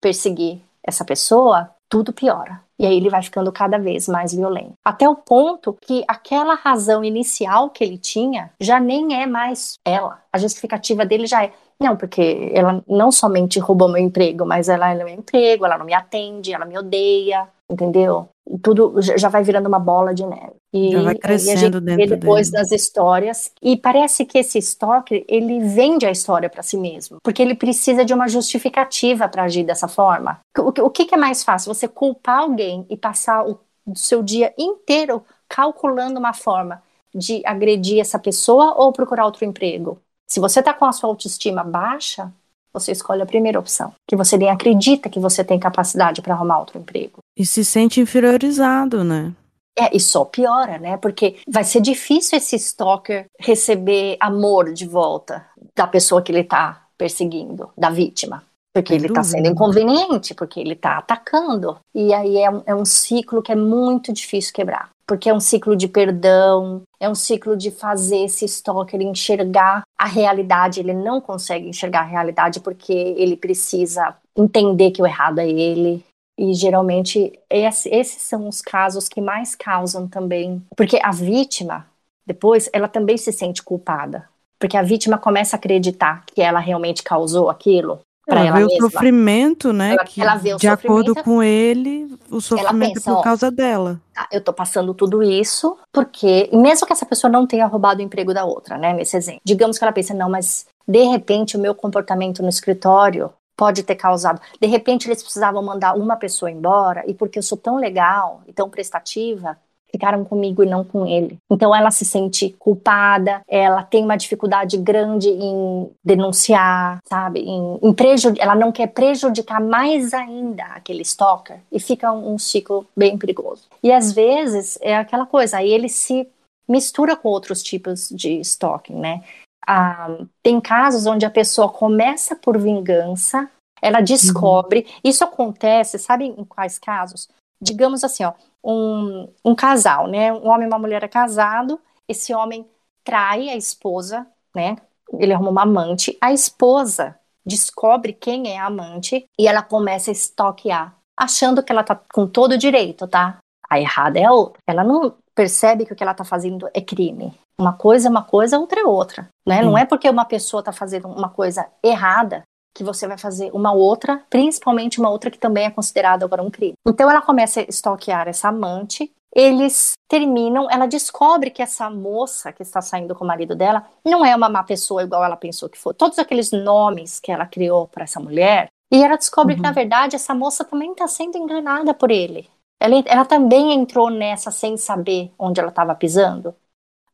perseguir 0.00 0.60
essa 0.82 1.04
pessoa, 1.04 1.70
tudo 1.88 2.12
piora. 2.12 2.60
E 2.78 2.84
aí 2.84 2.96
ele 2.96 3.08
vai 3.08 3.22
ficando 3.22 3.50
cada 3.50 3.78
vez 3.78 4.06
mais 4.06 4.34
violento. 4.34 4.74
Até 4.84 5.08
o 5.08 5.16
ponto 5.16 5.76
que 5.80 6.04
aquela 6.06 6.54
razão 6.54 7.02
inicial 7.02 7.70
que 7.70 7.82
ele 7.82 7.96
tinha 7.96 8.50
já 8.60 8.78
nem 8.78 9.20
é 9.20 9.26
mais 9.26 9.78
ela. 9.84 10.22
A 10.32 10.38
justificativa 10.38 11.06
dele 11.06 11.26
já 11.26 11.44
é. 11.44 11.52
Não, 11.80 11.96
porque 11.96 12.50
ela 12.54 12.82
não 12.88 13.12
somente 13.12 13.58
roubou 13.58 13.88
meu 13.88 14.02
emprego, 14.02 14.46
mas 14.46 14.68
ela 14.68 14.90
é 14.90 14.94
meu 14.94 15.08
emprego, 15.08 15.66
ela 15.66 15.76
não 15.76 15.84
me 15.84 15.92
atende, 15.92 16.52
ela 16.52 16.64
me 16.64 16.78
odeia, 16.78 17.48
entendeu? 17.70 18.28
tudo 18.62 19.00
já 19.00 19.28
vai 19.28 19.42
virando 19.42 19.66
uma 19.66 19.78
bola 19.78 20.14
de 20.14 20.24
neve. 20.24 20.54
E, 20.72 20.92
já 20.92 21.02
vai 21.02 21.14
crescendo 21.14 21.88
e 21.88 21.92
a 21.92 21.96
gente 21.96 22.06
depois 22.10 22.50
dele. 22.50 22.62
das 22.62 22.72
histórias. 22.72 23.50
E 23.60 23.76
parece 23.76 24.24
que 24.24 24.38
esse 24.38 24.58
stalker, 24.58 25.24
ele 25.28 25.60
vende 25.60 26.06
a 26.06 26.10
história 26.10 26.48
para 26.48 26.62
si 26.62 26.76
mesmo. 26.76 27.18
Porque 27.22 27.42
ele 27.42 27.54
precisa 27.54 28.04
de 28.04 28.14
uma 28.14 28.28
justificativa 28.28 29.28
para 29.28 29.44
agir 29.44 29.64
dessa 29.64 29.88
forma. 29.88 30.38
O, 30.58 30.90
que, 30.90 31.06
que, 31.06 31.14
é 31.14 31.18
mais 31.18 31.42
fácil? 31.42 31.74
Você 31.74 31.88
culpar 31.88 32.40
alguém 32.40 32.86
e 32.88 32.96
passar 32.96 33.44
o 33.46 33.58
seu 33.94 34.22
dia 34.22 34.52
inteiro 34.56 35.24
calculando 35.48 36.18
uma 36.18 36.32
forma 36.32 36.82
de 37.14 37.42
agredir 37.44 38.00
essa 38.00 38.18
pessoa 38.18 38.74
ou 38.76 38.92
procurar 38.92 39.24
outro 39.24 39.44
emprego? 39.44 39.98
Se 40.26 40.40
você 40.40 40.60
está 40.60 40.74
com 40.74 40.84
a 40.84 40.92
sua 40.92 41.08
autoestima 41.08 41.62
baixa, 41.62 42.32
você 42.72 42.92
escolhe 42.92 43.22
a 43.22 43.26
primeira 43.26 43.58
opção, 43.58 43.92
que 44.06 44.16
você 44.16 44.36
nem 44.36 44.50
acredita 44.50 45.08
que 45.08 45.20
você 45.20 45.42
tem 45.42 45.58
capacidade 45.58 46.20
para 46.20 46.34
arrumar 46.34 46.58
outro 46.58 46.78
emprego. 46.78 47.18
E 47.36 47.46
se 47.46 47.64
sente 47.64 48.00
inferiorizado, 48.00 49.02
né? 49.02 49.32
É, 49.78 49.94
e 49.94 50.00
só 50.00 50.24
piora, 50.24 50.78
né? 50.78 50.96
Porque 50.96 51.36
vai 51.48 51.64
ser 51.64 51.80
difícil 51.80 52.38
esse 52.38 52.56
stalker 52.56 53.26
receber 53.38 54.16
amor 54.18 54.72
de 54.72 54.86
volta 54.86 55.46
da 55.74 55.86
pessoa 55.86 56.22
que 56.22 56.32
ele 56.32 56.40
está 56.40 56.86
perseguindo, 56.96 57.70
da 57.76 57.90
vítima. 57.90 58.42
Porque 58.74 58.92
ele 58.92 59.06
está 59.06 59.22
sendo 59.22 59.48
inconveniente, 59.48 60.34
porque 60.34 60.60
ele 60.60 60.74
está 60.74 60.98
atacando. 60.98 61.78
E 61.94 62.12
aí 62.12 62.38
é 62.38 62.50
um, 62.50 62.62
é 62.66 62.74
um 62.74 62.84
ciclo 62.84 63.42
que 63.42 63.52
é 63.52 63.56
muito 63.56 64.12
difícil 64.12 64.52
quebrar 64.52 64.90
porque 65.06 65.30
é 65.30 65.34
um 65.34 65.40
ciclo 65.40 65.76
de 65.76 65.86
perdão, 65.86 66.82
é 66.98 67.08
um 67.08 67.14
ciclo 67.14 67.56
de 67.56 67.70
fazer 67.70 68.24
esse 68.24 68.44
stalker 68.44 69.00
enxergar 69.00 69.84
a 69.96 70.06
realidade. 70.06 70.80
Ele 70.80 70.92
não 70.92 71.20
consegue 71.20 71.68
enxergar 71.68 72.00
a 72.00 72.04
realidade 72.04 72.60
porque 72.60 72.92
ele 72.92 73.36
precisa 73.36 74.16
entender 74.36 74.90
que 74.90 75.00
o 75.00 75.06
errado 75.06 75.38
é 75.38 75.48
ele. 75.48 76.04
E 76.38 76.52
geralmente 76.52 77.32
esses 77.48 78.20
são 78.20 78.48
os 78.48 78.60
casos 78.60 79.08
que 79.08 79.22
mais 79.22 79.54
causam 79.54 80.06
também, 80.06 80.62
porque 80.76 80.98
a 81.02 81.10
vítima 81.10 81.86
depois 82.26 82.68
ela 82.72 82.88
também 82.88 83.16
se 83.16 83.32
sente 83.32 83.62
culpada, 83.62 84.28
porque 84.58 84.76
a 84.76 84.82
vítima 84.82 85.16
começa 85.16 85.56
a 85.56 85.58
acreditar 85.58 86.24
que 86.26 86.42
ela 86.42 86.58
realmente 86.58 87.02
causou 87.02 87.48
aquilo 87.48 88.00
ela, 88.26 88.40
ela 88.40 88.58
vê 88.58 88.64
mesma. 88.64 88.86
o 88.86 88.90
sofrimento, 88.90 89.72
né? 89.72 89.92
Ela, 89.92 90.04
que, 90.04 90.20
ela 90.20 90.36
vê 90.36 90.54
o 90.54 90.56
de 90.56 90.66
acordo 90.66 91.14
com 91.14 91.42
ele, 91.42 92.12
o 92.28 92.40
sofrimento 92.40 92.94
pensa, 92.94 93.10
é 93.10 93.14
por 93.14 93.22
causa 93.22 93.46
ó, 93.46 93.50
dela. 93.50 94.00
Tá, 94.12 94.28
eu 94.32 94.40
tô 94.40 94.52
passando 94.52 94.92
tudo 94.92 95.22
isso 95.22 95.78
porque, 95.92 96.50
mesmo 96.52 96.86
que 96.86 96.92
essa 96.92 97.06
pessoa 97.06 97.30
não 97.30 97.46
tenha 97.46 97.66
roubado 97.66 98.00
o 98.00 98.02
emprego 98.02 98.34
da 98.34 98.44
outra, 98.44 98.76
né? 98.76 98.92
Nesse 98.92 99.16
exemplo. 99.16 99.40
Digamos 99.44 99.78
que 99.78 99.84
ela 99.84 99.92
pense, 99.92 100.12
não, 100.12 100.28
mas 100.28 100.66
de 100.88 101.02
repente 101.04 101.56
o 101.56 101.60
meu 101.60 101.74
comportamento 101.74 102.42
no 102.42 102.48
escritório 102.48 103.32
pode 103.56 103.82
ter 103.82 103.94
causado. 103.94 104.40
De 104.60 104.66
repente 104.66 105.06
eles 105.08 105.22
precisavam 105.22 105.62
mandar 105.62 105.94
uma 105.94 106.16
pessoa 106.16 106.50
embora 106.50 107.04
e 107.06 107.14
porque 107.14 107.38
eu 107.38 107.42
sou 107.42 107.56
tão 107.56 107.76
legal 107.76 108.42
e 108.46 108.52
tão 108.52 108.68
prestativa, 108.68 109.56
ficaram 109.90 110.24
comigo 110.24 110.62
e 110.62 110.66
não 110.66 110.84
com 110.84 111.06
ele. 111.06 111.38
Então 111.50 111.74
ela 111.74 111.90
se 111.90 112.04
sente 112.04 112.54
culpada, 112.58 113.40
ela 113.48 113.82
tem 113.82 114.04
uma 114.04 114.16
dificuldade 114.16 114.76
grande 114.76 115.28
em 115.28 115.90
denunciar, 116.04 116.98
sabe? 117.08 117.40
Em, 117.40 117.78
em 117.82 117.94
ela 118.38 118.54
não 118.54 118.72
quer 118.72 118.88
prejudicar 118.88 119.60
mais 119.60 120.12
ainda 120.12 120.64
aquele 120.64 121.02
stalker 121.02 121.58
e 121.70 121.80
fica 121.80 122.12
um, 122.12 122.34
um 122.34 122.38
ciclo 122.38 122.86
bem 122.96 123.16
perigoso. 123.16 123.64
E 123.82 123.92
às 123.92 124.12
vezes 124.12 124.78
é 124.80 124.96
aquela 124.96 125.26
coisa, 125.26 125.58
aí 125.58 125.70
ele 125.70 125.88
se 125.88 126.28
mistura 126.68 127.16
com 127.16 127.28
outros 127.28 127.62
tipos 127.62 128.08
de 128.10 128.40
stalking, 128.40 128.96
né? 128.96 129.22
Ah, 129.66 130.18
tem 130.42 130.60
casos 130.60 131.06
onde 131.06 131.26
a 131.26 131.30
pessoa 131.30 131.68
começa 131.68 132.36
por 132.36 132.58
vingança, 132.58 133.50
ela 133.82 134.00
descobre. 134.00 134.80
Uhum. 134.80 135.00
Isso 135.04 135.24
acontece, 135.24 135.98
sabe 135.98 136.26
em 136.26 136.44
quais 136.44 136.78
casos? 136.78 137.28
Digamos 137.60 138.04
assim, 138.04 138.24
ó, 138.24 138.32
um, 138.66 139.32
um 139.44 139.54
casal, 139.54 140.08
né? 140.08 140.32
Um 140.32 140.48
homem 140.48 140.64
e 140.64 140.68
uma 140.68 140.78
mulher 140.78 141.04
é 141.04 141.08
casado, 141.08 141.80
esse 142.08 142.34
homem 142.34 142.68
trai 143.04 143.48
a 143.48 143.56
esposa, 143.56 144.26
né? 144.52 144.76
Ele 145.18 145.32
arruma 145.32 145.50
uma 145.50 145.62
amante, 145.62 146.18
a 146.20 146.32
esposa 146.32 147.16
descobre 147.44 148.12
quem 148.12 148.48
é 148.52 148.58
a 148.58 148.66
amante 148.66 149.24
e 149.38 149.46
ela 149.46 149.62
começa 149.62 150.10
a 150.10 150.12
estoquear, 150.12 150.96
achando 151.16 151.62
que 151.62 151.70
ela 151.70 151.84
tá 151.84 151.94
com 152.12 152.26
todo 152.26 152.52
o 152.52 152.58
direito, 152.58 153.06
tá? 153.06 153.38
A 153.70 153.80
errada 153.80 154.18
é 154.18 154.24
a 154.24 154.32
outra. 154.32 154.60
Ela 154.66 154.82
não 154.82 155.14
percebe 155.32 155.86
que 155.86 155.92
o 155.92 155.96
que 155.96 156.02
ela 156.02 156.12
está 156.12 156.24
fazendo 156.24 156.68
é 156.74 156.80
crime. 156.80 157.32
Uma 157.58 157.72
coisa 157.72 158.08
é 158.08 158.10
uma 158.10 158.24
coisa, 158.24 158.58
outra 158.58 158.80
é 158.80 158.84
outra. 158.84 159.28
Né? 159.46 159.62
Não 159.62 159.78
é 159.78 159.84
porque 159.84 160.10
uma 160.10 160.24
pessoa 160.24 160.60
está 160.60 160.72
fazendo 160.72 161.08
uma 161.08 161.28
coisa 161.28 161.68
errada 161.82 162.42
que 162.76 162.84
você 162.84 163.08
vai 163.08 163.16
fazer 163.16 163.50
uma 163.54 163.72
outra, 163.72 164.22
principalmente 164.28 165.00
uma 165.00 165.08
outra 165.08 165.30
que 165.30 165.38
também 165.38 165.64
é 165.64 165.70
considerada 165.70 166.26
agora 166.26 166.42
um 166.42 166.50
crime. 166.50 166.74
Então 166.86 167.10
ela 167.10 167.22
começa 167.22 167.60
a 167.60 167.64
stalkear 167.70 168.28
essa 168.28 168.48
amante, 168.48 169.10
eles 169.34 169.94
terminam, 170.06 170.70
ela 170.70 170.86
descobre 170.86 171.50
que 171.50 171.62
essa 171.62 171.88
moça 171.88 172.52
que 172.52 172.62
está 172.62 172.82
saindo 172.82 173.14
com 173.14 173.24
o 173.24 173.26
marido 173.26 173.56
dela 173.56 173.86
não 174.04 174.22
é 174.22 174.36
uma 174.36 174.50
má 174.50 174.62
pessoa 174.62 175.02
igual 175.02 175.24
ela 175.24 175.38
pensou 175.38 175.70
que 175.70 175.78
foi. 175.78 175.94
Todos 175.94 176.18
aqueles 176.18 176.52
nomes 176.52 177.18
que 177.18 177.32
ela 177.32 177.46
criou 177.46 177.88
para 177.88 178.04
essa 178.04 178.20
mulher, 178.20 178.68
e 178.92 179.02
ela 179.02 179.16
descobre 179.16 179.54
uhum. 179.54 179.56
que 179.56 179.62
na 179.62 179.72
verdade 179.72 180.14
essa 180.14 180.34
moça 180.34 180.62
também 180.62 180.92
está 180.92 181.08
sendo 181.08 181.38
enganada 181.38 181.94
por 181.94 182.10
ele. 182.10 182.48
Ela, 182.78 183.02
ela 183.06 183.24
também 183.24 183.72
entrou 183.72 184.10
nessa 184.10 184.50
sem 184.50 184.76
saber 184.76 185.32
onde 185.38 185.60
ela 185.60 185.70
estava 185.70 185.94
pisando. 185.94 186.54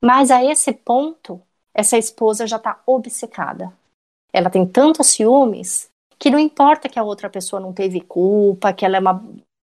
Mas 0.03 0.33
a 0.33 0.45
esse 0.45 0.73
ponto, 0.73 1.41
essa 1.73 1.97
esposa 1.97 2.49
já 2.49 2.57
está 2.57 2.81
obcecada. 2.85 3.73
Ela 4.33 4.51
tem 4.51 4.67
tantos 4.67 5.09
ciúmes 5.09 5.91
que 6.19 6.31
não 6.31 6.39
importa 6.39 6.89
que 6.89 6.99
a 6.99 7.03
outra 7.03 7.29
pessoa 7.29 7.61
não 7.61 7.73
teve 7.73 8.01
culpa, 8.01 8.73
que 8.73 8.85
ela 8.85 8.97
é 8.97 9.01
uma 9.01 9.23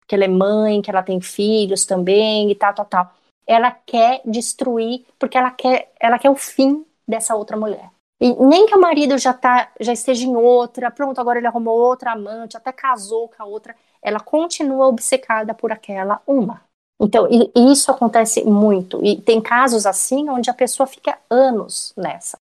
que 0.07 0.13
ela 0.13 0.23
é 0.23 0.27
mãe, 0.27 0.81
que 0.81 0.89
ela 0.89 1.01
tem 1.01 1.19
filhos 1.19 1.85
também 1.85 2.51
e 2.51 2.55
tal, 2.55 2.73
tal, 2.73 2.85
tal. 2.85 3.11
Ela 3.47 3.71
quer 3.71 4.21
destruir 4.23 5.03
porque 5.17 5.37
ela 5.37 5.51
quer, 5.51 5.91
ela 5.99 6.19
quer 6.19 6.29
o 6.29 6.35
fim 6.35 6.85
dessa 7.07 7.35
outra 7.35 7.57
mulher. 7.57 7.89
E 8.21 8.33
nem 8.33 8.65
que 8.65 8.75
o 8.75 8.79
marido 8.79 9.17
já 9.17 9.33
tá, 9.33 9.71
já 9.79 9.91
esteja 9.91 10.25
em 10.25 10.35
outra, 10.35 10.89
pronto, 10.89 11.19
agora 11.19 11.39
ele 11.39 11.47
arrumou 11.47 11.77
outra 11.77 12.11
amante, 12.11 12.55
até 12.55 12.71
casou 12.71 13.27
com 13.29 13.43
a 13.43 13.45
outra, 13.45 13.75
ela 14.01 14.19
continua 14.19 14.87
obcecada 14.87 15.53
por 15.53 15.71
aquela 15.71 16.21
uma. 16.25 16.61
Então, 16.99 17.27
e, 17.29 17.51
e 17.53 17.71
isso 17.71 17.91
acontece 17.91 18.45
muito. 18.45 19.03
E 19.03 19.19
tem 19.19 19.41
casos 19.41 19.85
assim 19.85 20.29
onde 20.29 20.49
a 20.49 20.53
pessoa 20.53 20.87
fica 20.87 21.17
anos 21.29 21.93
nessa. 21.97 22.37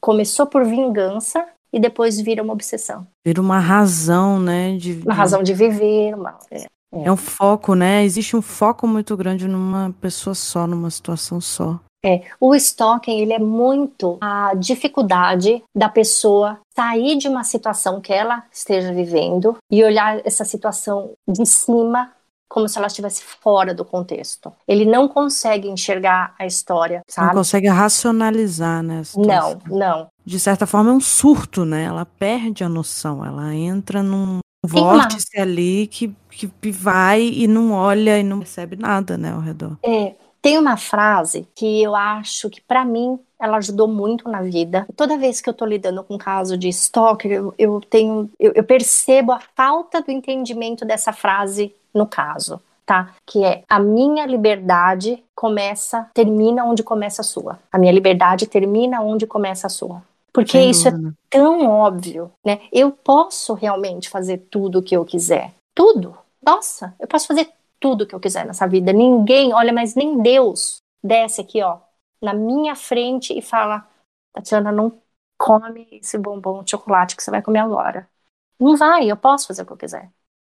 Começou 0.00 0.46
por 0.46 0.64
vingança 0.64 1.46
e 1.72 1.80
depois 1.80 2.20
vira 2.20 2.42
uma 2.42 2.52
obsessão. 2.52 3.06
Vira 3.24 3.40
uma 3.40 3.58
razão, 3.58 4.38
né? 4.38 4.76
De, 4.76 5.00
uma 5.04 5.14
razão 5.14 5.42
de 5.42 5.54
viver. 5.54 6.14
Uma, 6.14 6.38
é. 6.50 6.66
É. 6.92 7.04
é 7.04 7.12
um 7.12 7.16
foco, 7.16 7.74
né? 7.74 8.04
Existe 8.04 8.36
um 8.36 8.42
foco 8.42 8.86
muito 8.86 9.16
grande 9.16 9.48
numa 9.48 9.94
pessoa 10.00 10.34
só, 10.34 10.66
numa 10.66 10.90
situação 10.90 11.40
só. 11.40 11.80
É, 12.04 12.22
o 12.40 12.52
stalking 12.54 13.20
ele 13.20 13.32
é 13.32 13.38
muito 13.38 14.18
a 14.20 14.54
dificuldade 14.54 15.62
da 15.74 15.88
pessoa 15.88 16.58
sair 16.74 17.16
de 17.16 17.28
uma 17.28 17.44
situação 17.44 18.00
que 18.00 18.12
ela 18.12 18.42
esteja 18.50 18.92
vivendo 18.92 19.56
e 19.70 19.84
olhar 19.84 20.20
essa 20.26 20.44
situação 20.44 21.12
de 21.28 21.46
cima 21.46 22.10
como 22.52 22.68
se 22.68 22.76
ela 22.76 22.88
estivesse 22.88 23.22
fora 23.22 23.72
do 23.72 23.82
contexto. 23.82 24.52
Ele 24.68 24.84
não 24.84 25.08
consegue 25.08 25.70
enxergar 25.70 26.34
a 26.38 26.44
história, 26.44 27.00
sabe? 27.08 27.28
Não 27.28 27.34
consegue 27.34 27.68
racionalizar, 27.68 28.82
né? 28.82 29.02
Não, 29.16 29.58
não. 29.66 30.08
De 30.24 30.38
certa 30.38 30.66
forma 30.66 30.90
é 30.90 30.94
um 30.94 31.00
surto, 31.00 31.64
né? 31.64 31.84
Ela 31.84 32.04
perde 32.04 32.62
a 32.62 32.68
noção, 32.68 33.24
ela 33.24 33.54
entra 33.54 34.02
num 34.02 34.38
vórtice 34.64 35.38
ali 35.38 35.88
que, 35.88 36.14
que 36.30 36.70
vai 36.70 37.22
e 37.22 37.48
não 37.48 37.72
olha 37.72 38.18
e 38.18 38.22
não 38.22 38.38
percebe 38.38 38.76
nada, 38.76 39.18
né, 39.18 39.32
ao 39.32 39.40
redor. 39.40 39.76
É, 39.82 40.14
tem 40.40 40.58
uma 40.58 40.76
frase 40.76 41.46
que 41.54 41.82
eu 41.82 41.94
acho 41.94 42.48
que 42.48 42.60
para 42.60 42.84
mim 42.84 43.18
ela 43.40 43.56
ajudou 43.56 43.88
muito 43.88 44.28
na 44.28 44.40
vida. 44.42 44.86
Toda 44.96 45.18
vez 45.18 45.40
que 45.40 45.50
eu 45.50 45.54
tô 45.54 45.64
lidando 45.64 46.04
com 46.04 46.14
um 46.14 46.18
caso 46.18 46.56
de 46.56 46.68
stalker, 46.68 47.30
eu, 47.30 47.54
eu 47.58 47.80
tenho, 47.80 48.30
eu, 48.38 48.52
eu 48.54 48.62
percebo 48.62 49.32
a 49.32 49.40
falta 49.56 50.00
do 50.00 50.12
entendimento 50.12 50.84
dessa 50.84 51.12
frase 51.12 51.74
no 51.92 52.06
caso. 52.06 52.60
Tá? 52.84 53.14
Que 53.24 53.44
é 53.44 53.62
a 53.68 53.78
minha 53.78 54.26
liberdade 54.26 55.22
começa, 55.34 56.08
termina 56.12 56.64
onde 56.64 56.82
começa 56.82 57.22
a 57.22 57.24
sua. 57.24 57.58
A 57.70 57.78
minha 57.78 57.92
liberdade 57.92 58.46
termina 58.46 59.00
onde 59.00 59.24
começa 59.24 59.68
a 59.68 59.70
sua. 59.70 60.02
Porque 60.32 60.52
Sem 60.52 60.70
isso 60.70 60.88
é 60.88 60.90
dúvida. 60.90 61.10
é 61.10 61.36
tão 61.36 61.66
óbvio, 61.68 62.32
né? 62.44 62.62
Eu 62.72 62.90
posso 62.90 63.54
realmente 63.54 64.08
fazer 64.08 64.38
tudo 64.50 64.78
o 64.78 64.82
que 64.82 64.96
eu 64.96 65.04
quiser. 65.04 65.52
Tudo. 65.74 66.16
Nossa, 66.44 66.94
eu 66.98 67.06
posso 67.06 67.26
fazer 67.26 67.50
tudo 67.78 68.04
o 68.04 68.06
que 68.06 68.14
eu 68.14 68.20
quiser 68.20 68.46
nessa 68.46 68.66
vida. 68.66 68.92
Ninguém, 68.92 69.52
olha, 69.52 69.72
mas 69.72 69.94
nem 69.94 70.22
Deus 70.22 70.78
desce 71.02 71.40
aqui, 71.40 71.62
ó, 71.62 71.78
na 72.20 72.32
minha 72.32 72.74
frente 72.74 73.36
e 73.36 73.42
fala: 73.42 73.86
Tatiana, 74.32 74.72
não 74.72 75.00
come 75.38 75.88
esse 75.90 76.16
bombom 76.16 76.62
de 76.62 76.70
chocolate 76.70 77.16
que 77.16 77.22
você 77.22 77.30
vai 77.30 77.42
comer 77.42 77.58
agora. 77.58 78.08
Não 78.58 78.76
vai, 78.76 79.10
eu 79.10 79.16
posso 79.16 79.48
fazer 79.48 79.62
o 79.62 79.66
que 79.66 79.72
eu 79.72 79.76
quiser. 79.76 80.10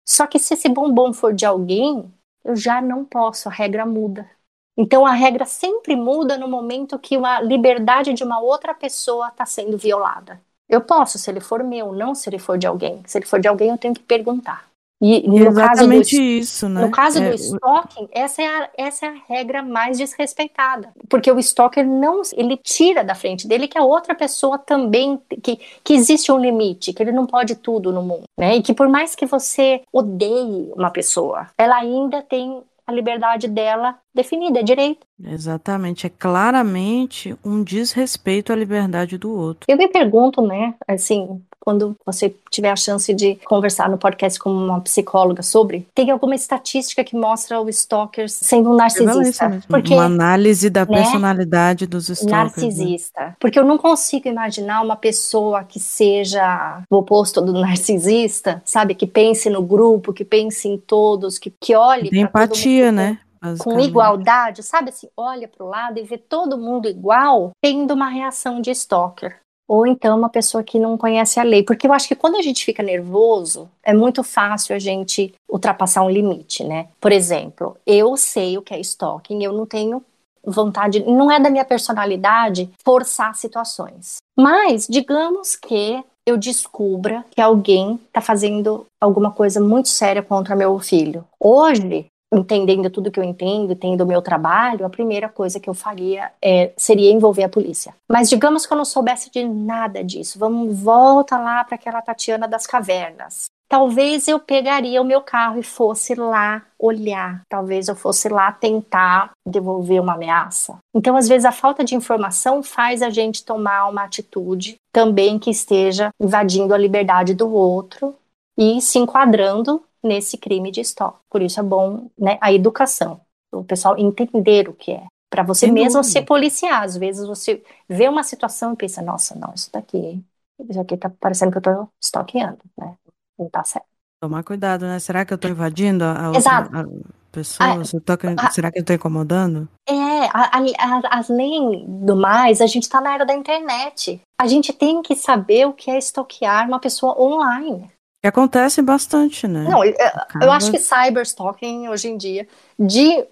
Só 0.08 0.26
que 0.26 0.40
se 0.40 0.54
esse 0.54 0.70
bombom 0.70 1.12
for 1.12 1.34
de 1.34 1.46
alguém, 1.46 2.12
eu 2.44 2.56
já 2.56 2.82
não 2.82 3.04
posso, 3.04 3.50
a 3.50 3.52
regra 3.52 3.86
muda. 3.86 4.30
Então 4.78 5.06
a 5.06 5.12
regra 5.12 5.46
sempre 5.46 5.96
muda 5.96 6.38
no 6.38 6.48
momento 6.48 7.00
que 7.00 7.18
uma 7.18 7.42
liberdade 7.42 8.14
de 8.14 8.24
uma 8.24 8.40
outra 8.40 8.74
pessoa 8.74 9.30
está 9.30 9.46
sendo 9.46 9.78
violada. 9.78 10.40
Eu 10.70 10.82
posso, 10.82 11.18
se 11.18 11.30
ele 11.32 11.40
for 11.40 11.64
meu, 11.64 11.94
não 11.94 12.14
se 12.14 12.30
ele 12.30 12.38
for 12.38 12.58
de 12.58 12.68
alguém. 12.68 13.02
Se 13.08 13.18
ele 13.18 13.26
for 13.26 13.40
de 13.40 13.48
alguém, 13.48 13.70
eu 13.70 13.78
tenho 13.78 13.94
que 13.94 14.04
perguntar. 14.04 14.68
E 15.00 15.28
no 15.28 15.48
Exatamente 15.48 16.10
caso 16.10 16.16
do, 16.16 16.24
isso, 16.24 16.70
né? 16.70 16.82
No 16.82 16.92
caso 16.92 17.20
é, 17.20 17.30
do 17.30 17.36
stalking, 17.36 18.10
essa 18.12 18.42
é, 18.42 18.48
a, 18.48 18.70
essa 18.76 19.06
é 19.06 19.10
a 19.10 19.16
regra 19.30 19.62
mais 19.62 19.98
desrespeitada. 19.98 20.92
Porque 21.08 21.32
o 21.32 21.38
stalker 21.38 21.86
não, 21.86 22.24
ele 22.36 22.58
tira 22.58 23.04
da 23.04 23.14
frente 23.14 23.48
dele 23.48 23.68
que 23.68 23.78
a 23.78 23.84
outra 23.84 24.16
pessoa 24.16 24.58
também, 24.58 25.22
que, 25.44 25.60
que 25.84 25.94
existe 25.94 26.32
um 26.32 26.40
limite, 26.40 26.94
que 26.94 27.04
ele 27.04 27.12
não 27.12 27.28
pode 27.28 27.56
tudo 27.56 27.94
no 27.94 28.02
mundo, 28.02 28.24
né? 28.38 28.58
E 28.58 28.64
que 28.64 28.74
por 28.74 28.90
mais 28.90 29.14
que 29.14 29.28
você 29.28 29.84
odeie 29.94 30.72
uma 30.76 30.90
pessoa, 30.90 31.48
ela 31.60 31.78
ainda 31.78 32.24
tem 32.24 32.64
a 32.88 32.94
liberdade 32.94 33.50
dela 33.50 34.00
definida, 34.16 34.62
é 34.62 34.64
direito. 34.64 35.06
Exatamente, 35.22 36.08
é 36.08 36.10
claramente 36.10 37.36
um 37.44 37.62
desrespeito 37.62 38.54
à 38.54 38.56
liberdade 38.56 39.18
do 39.18 39.30
outro. 39.30 39.66
Eu 39.68 39.78
me 39.78 39.90
pergunto, 39.90 40.42
né, 40.42 40.74
assim, 40.88 41.44
quando 41.68 41.98
você 42.06 42.34
tiver 42.50 42.70
a 42.70 42.78
chance 42.78 43.14
de 43.14 43.36
conversar 43.44 43.90
no 43.90 43.98
podcast 43.98 44.40
com 44.40 44.50
uma 44.50 44.80
psicóloga 44.80 45.44
sobre, 45.44 45.86
tem 45.94 46.10
alguma 46.10 46.34
estatística 46.34 47.04
que 47.04 47.14
mostra 47.14 47.60
o 47.60 47.68
stalker 47.68 48.30
sendo 48.30 48.72
um 48.72 48.76
narcisista. 48.78 49.62
Porque, 49.68 49.94
uma 49.94 50.06
análise 50.06 50.70
da 50.70 50.86
né? 50.86 50.96
personalidade 50.96 51.86
dos 51.86 52.08
stalkers. 52.08 52.56
Né? 52.56 52.64
Narcisista. 52.64 53.20
Né? 53.20 53.36
Porque 53.38 53.60
eu 53.60 53.66
não 53.66 53.78
consigo 53.78 54.30
imaginar 54.30 54.82
uma 54.82 54.96
pessoa 54.96 55.66
que 55.66 55.78
seja 55.78 56.82
o 56.90 56.96
oposto 56.96 57.42
do 57.42 57.52
narcisista, 57.60 58.62
sabe? 58.64 58.96
Que 58.96 59.06
pense 59.06 59.50
no 59.50 59.62
grupo, 59.62 60.14
que 60.14 60.24
pense 60.24 60.70
em 60.70 60.78
todos, 60.78 61.38
que, 61.38 61.52
que 61.60 61.76
olhe. 61.76 62.10
Tem 62.10 62.22
empatia, 62.22 62.94
né? 62.94 63.20
com 63.60 63.80
igualdade, 63.80 64.64
sabe 64.64 64.90
assim, 64.90 65.08
olha 65.16 65.48
para 65.48 65.66
o 65.66 65.70
lado 65.70 66.00
e 66.00 66.04
vê 66.04 66.18
todo 66.18 66.58
mundo 66.58 66.88
igual, 66.88 67.52
tendo 67.62 67.94
uma 67.94 68.08
reação 68.10 68.60
de 68.60 68.72
stalker 68.72 69.42
ou 69.68 69.86
então 69.86 70.18
uma 70.18 70.30
pessoa 70.30 70.64
que 70.64 70.80
não 70.80 70.98
conhece 70.98 71.40
a 71.40 71.44
lei. 71.44 71.64
Porque 71.64 71.88
eu 71.88 71.94
acho 71.94 72.08
que 72.08 72.16
quando 72.16 72.36
a 72.36 72.42
gente 72.42 72.64
fica 72.64 72.82
nervoso, 72.82 73.70
é 73.84 73.94
muito 73.94 74.24
fácil 74.24 74.76
a 74.76 74.80
gente 74.80 75.34
ultrapassar 75.50 76.04
um 76.04 76.10
limite, 76.10 76.64
né? 76.64 76.88
Por 77.00 77.12
exemplo, 77.12 77.76
eu 77.86 78.16
sei 78.16 78.58
o 78.58 78.62
que 78.62 78.74
é 78.74 78.80
stalking, 78.80 79.44
eu 79.44 79.54
não 79.54 79.66
tenho 79.66 80.04
vontade, 80.44 81.04
não 81.04 81.30
é 81.30 81.40
da 81.40 81.50
minha 81.50 81.66
personalidade 81.66 82.70
forçar 82.84 83.36
situações. 83.36 84.18
Mas, 84.38 84.88
digamos 84.88 85.56
que 85.56 86.02
eu 86.26 86.38
descubra 86.38 87.26
que 87.32 87.42
alguém 87.42 88.00
está 88.08 88.20
fazendo 88.20 88.86
alguma 89.02 89.32
coisa 89.32 89.62
muito 89.62 89.88
séria 89.88 90.22
contra 90.22 90.56
meu 90.56 90.78
filho. 90.78 91.24
Hoje, 91.40 92.06
entendendo 92.34 92.90
tudo 92.90 93.12
que 93.12 93.20
eu 93.20 93.24
entendo, 93.24 93.76
tendo 93.76 94.04
o 94.04 94.08
meu 94.08 94.22
trabalho, 94.22 94.86
a 94.86 94.90
primeira 94.90 95.30
coisa 95.30 95.60
que 95.60 95.70
eu 95.70 95.74
faria 95.74 96.32
é, 96.42 96.74
seria 96.76 97.12
envolver 97.12 97.44
a 97.44 97.50
polícia. 97.50 97.94
Mas 98.10 98.30
digamos 98.30 98.66
que 98.66 98.74
eu 98.74 98.78
não 98.78 98.86
soubesse 98.86 99.32
de 99.32 99.44
nada 99.44 100.04
disso. 100.04 100.38
Vamos 100.40 100.78
volta 100.80 101.38
lá 101.38 101.64
para 101.64 101.76
aquela 101.76 102.02
Tatiana 102.02 102.48
das 102.48 102.68
cavernas. 102.68 103.46
Talvez 103.70 104.30
eu 104.30 104.40
pegaria 104.40 105.02
o 105.02 105.06
meu 105.06 105.22
carro 105.22 105.60
e 105.60 105.64
fosse 105.64 106.16
lá 106.16 106.64
olhar. 106.80 107.42
Talvez 107.50 107.90
eu 107.90 107.96
fosse 107.96 108.30
lá 108.30 108.50
tentar 108.50 109.32
devolver 109.46 110.02
uma 110.02 110.14
ameaça. 110.14 110.78
Então, 110.96 111.18
às 111.18 111.28
vezes, 111.28 111.44
a 111.44 111.52
falta 111.52 111.84
de 111.84 111.94
informação 111.94 112.64
faz 112.64 113.02
a 113.02 113.10
gente 113.10 113.44
tomar 113.44 113.90
uma 113.90 114.04
atitude 114.04 114.76
também 114.94 115.38
que 115.38 115.50
esteja 115.50 116.12
invadindo 116.20 116.74
a 116.74 116.78
liberdade 116.78 117.34
do 117.34 117.54
outro 117.54 118.16
e 118.58 118.80
se 118.82 119.00
enquadrando 119.00 119.84
nesse 120.04 120.38
crime 120.38 120.72
de 120.72 120.82
stalking. 120.82 121.20
Por 121.30 121.42
isso 121.42 121.60
é 121.60 121.64
bom 121.64 122.10
né, 122.18 122.38
a 122.42 122.52
educação, 122.52 123.22
o 123.52 123.64
pessoal 123.64 123.98
entender 123.98 124.70
o 124.70 124.74
que 124.74 124.92
é. 124.92 125.06
Para 125.30 125.44
você 125.44 125.66
Sem 125.66 125.74
mesmo 125.74 126.02
dúvida. 126.02 126.20
se 126.20 126.22
policiar. 126.22 126.84
Às 126.84 126.96
vezes 126.96 127.28
você 127.28 127.62
vê 127.88 128.08
uma 128.08 128.24
situação 128.24 128.74
e 128.74 128.78
pensa, 128.78 129.02
nossa, 129.02 129.36
não, 129.36 129.54
isso 129.54 129.70
daqui, 129.74 130.24
isso 130.70 130.80
aqui 130.80 130.96
tá 130.96 131.10
parecendo 131.10 131.52
que 131.52 131.58
eu 131.58 131.62
tô 131.62 131.88
stalkeando, 132.02 132.60
né? 132.78 132.96
Não 133.38 133.50
tá 133.50 133.64
certo. 133.64 133.86
Tomar 134.22 134.44
cuidado, 134.44 134.86
né? 134.88 134.98
Será 135.00 135.26
que 135.26 135.34
eu 135.34 135.38
tô 135.38 135.48
invadindo 135.48 136.04
a, 136.04 136.32
Exato. 136.34 136.76
a 136.76 136.86
pessoa? 137.32 137.82
A, 137.82 138.50
será 138.50 138.72
que 138.72 138.80
eu 138.80 138.86
tô 138.86 138.94
incomodando? 138.94 139.68
É, 139.88 140.26
a, 140.34 140.58
a, 140.58 141.20
além 141.20 141.86
do 141.88 142.16
mais, 142.16 142.60
a 142.62 142.66
gente 142.66 142.90
tá 142.90 143.00
na 143.00 143.14
era 143.14 143.26
da 143.26 143.36
internet. 143.36 144.20
A 144.40 144.48
gente 144.48 144.74
tem 144.74 145.02
que 145.02 145.16
saber 145.16 145.68
o 145.68 145.74
que 145.74 145.92
é 145.92 145.98
stalkear 146.00 146.68
uma 146.68 146.80
pessoa 146.80 147.20
online. 147.22 147.92
Acontece 148.28 148.82
bastante, 148.82 149.48
né? 149.48 149.64
Não, 149.64 149.84
eu, 149.84 149.94
eu 150.42 150.52
acho 150.52 150.72
que 150.72 150.80
cyberstalking 150.80 151.88
hoje 151.90 152.10
em 152.10 152.18
dia, 152.18 152.48
de 152.78 153.28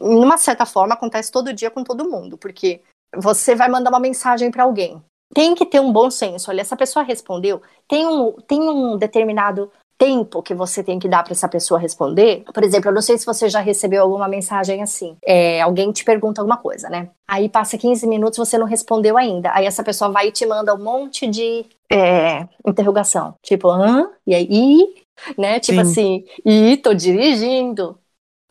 uma 0.00 0.36
certa 0.36 0.66
forma, 0.66 0.94
acontece 0.94 1.32
todo 1.32 1.52
dia 1.52 1.70
com 1.70 1.82
todo 1.82 2.08
mundo, 2.08 2.36
porque 2.36 2.82
você 3.16 3.54
vai 3.54 3.68
mandar 3.68 3.90
uma 3.90 4.00
mensagem 4.00 4.50
para 4.50 4.64
alguém. 4.64 5.02
Tem 5.34 5.54
que 5.54 5.64
ter 5.64 5.80
um 5.80 5.92
bom 5.92 6.10
senso. 6.10 6.50
Olha, 6.50 6.60
essa 6.60 6.76
pessoa 6.76 7.04
respondeu, 7.04 7.62
tem 7.88 8.06
um, 8.06 8.32
tem 8.32 8.60
um 8.60 8.96
determinado 8.96 9.70
tempo 10.00 10.42
que 10.42 10.54
você 10.54 10.82
tem 10.82 10.98
que 10.98 11.06
dar 11.06 11.22
para 11.22 11.34
essa 11.34 11.46
pessoa 11.46 11.78
responder. 11.78 12.42
Por 12.54 12.64
exemplo, 12.64 12.88
eu 12.88 12.94
não 12.94 13.02
sei 13.02 13.18
se 13.18 13.26
você 13.26 13.50
já 13.50 13.60
recebeu 13.60 14.02
alguma 14.02 14.26
mensagem 14.26 14.82
assim. 14.82 15.14
É, 15.22 15.60
alguém 15.60 15.92
te 15.92 16.02
pergunta 16.02 16.40
alguma 16.40 16.56
coisa, 16.56 16.88
né? 16.88 17.10
Aí 17.28 17.50
passa 17.50 17.76
15 17.76 18.06
minutos 18.06 18.38
você 18.38 18.56
não 18.56 18.64
respondeu 18.64 19.18
ainda. 19.18 19.52
Aí 19.52 19.66
essa 19.66 19.84
pessoa 19.84 20.10
vai 20.10 20.28
e 20.28 20.32
te 20.32 20.46
manda 20.46 20.74
um 20.74 20.82
monte 20.82 21.26
de 21.26 21.66
é, 21.92 22.48
interrogação. 22.66 23.34
Tipo, 23.42 23.68
hã? 23.68 24.10
E 24.26 24.34
aí? 24.34 24.94
Né? 25.36 25.60
Tipo 25.60 25.84
Sim. 25.84 25.90
assim, 25.90 26.24
e 26.46 26.78
tô 26.78 26.94
dirigindo. 26.94 27.98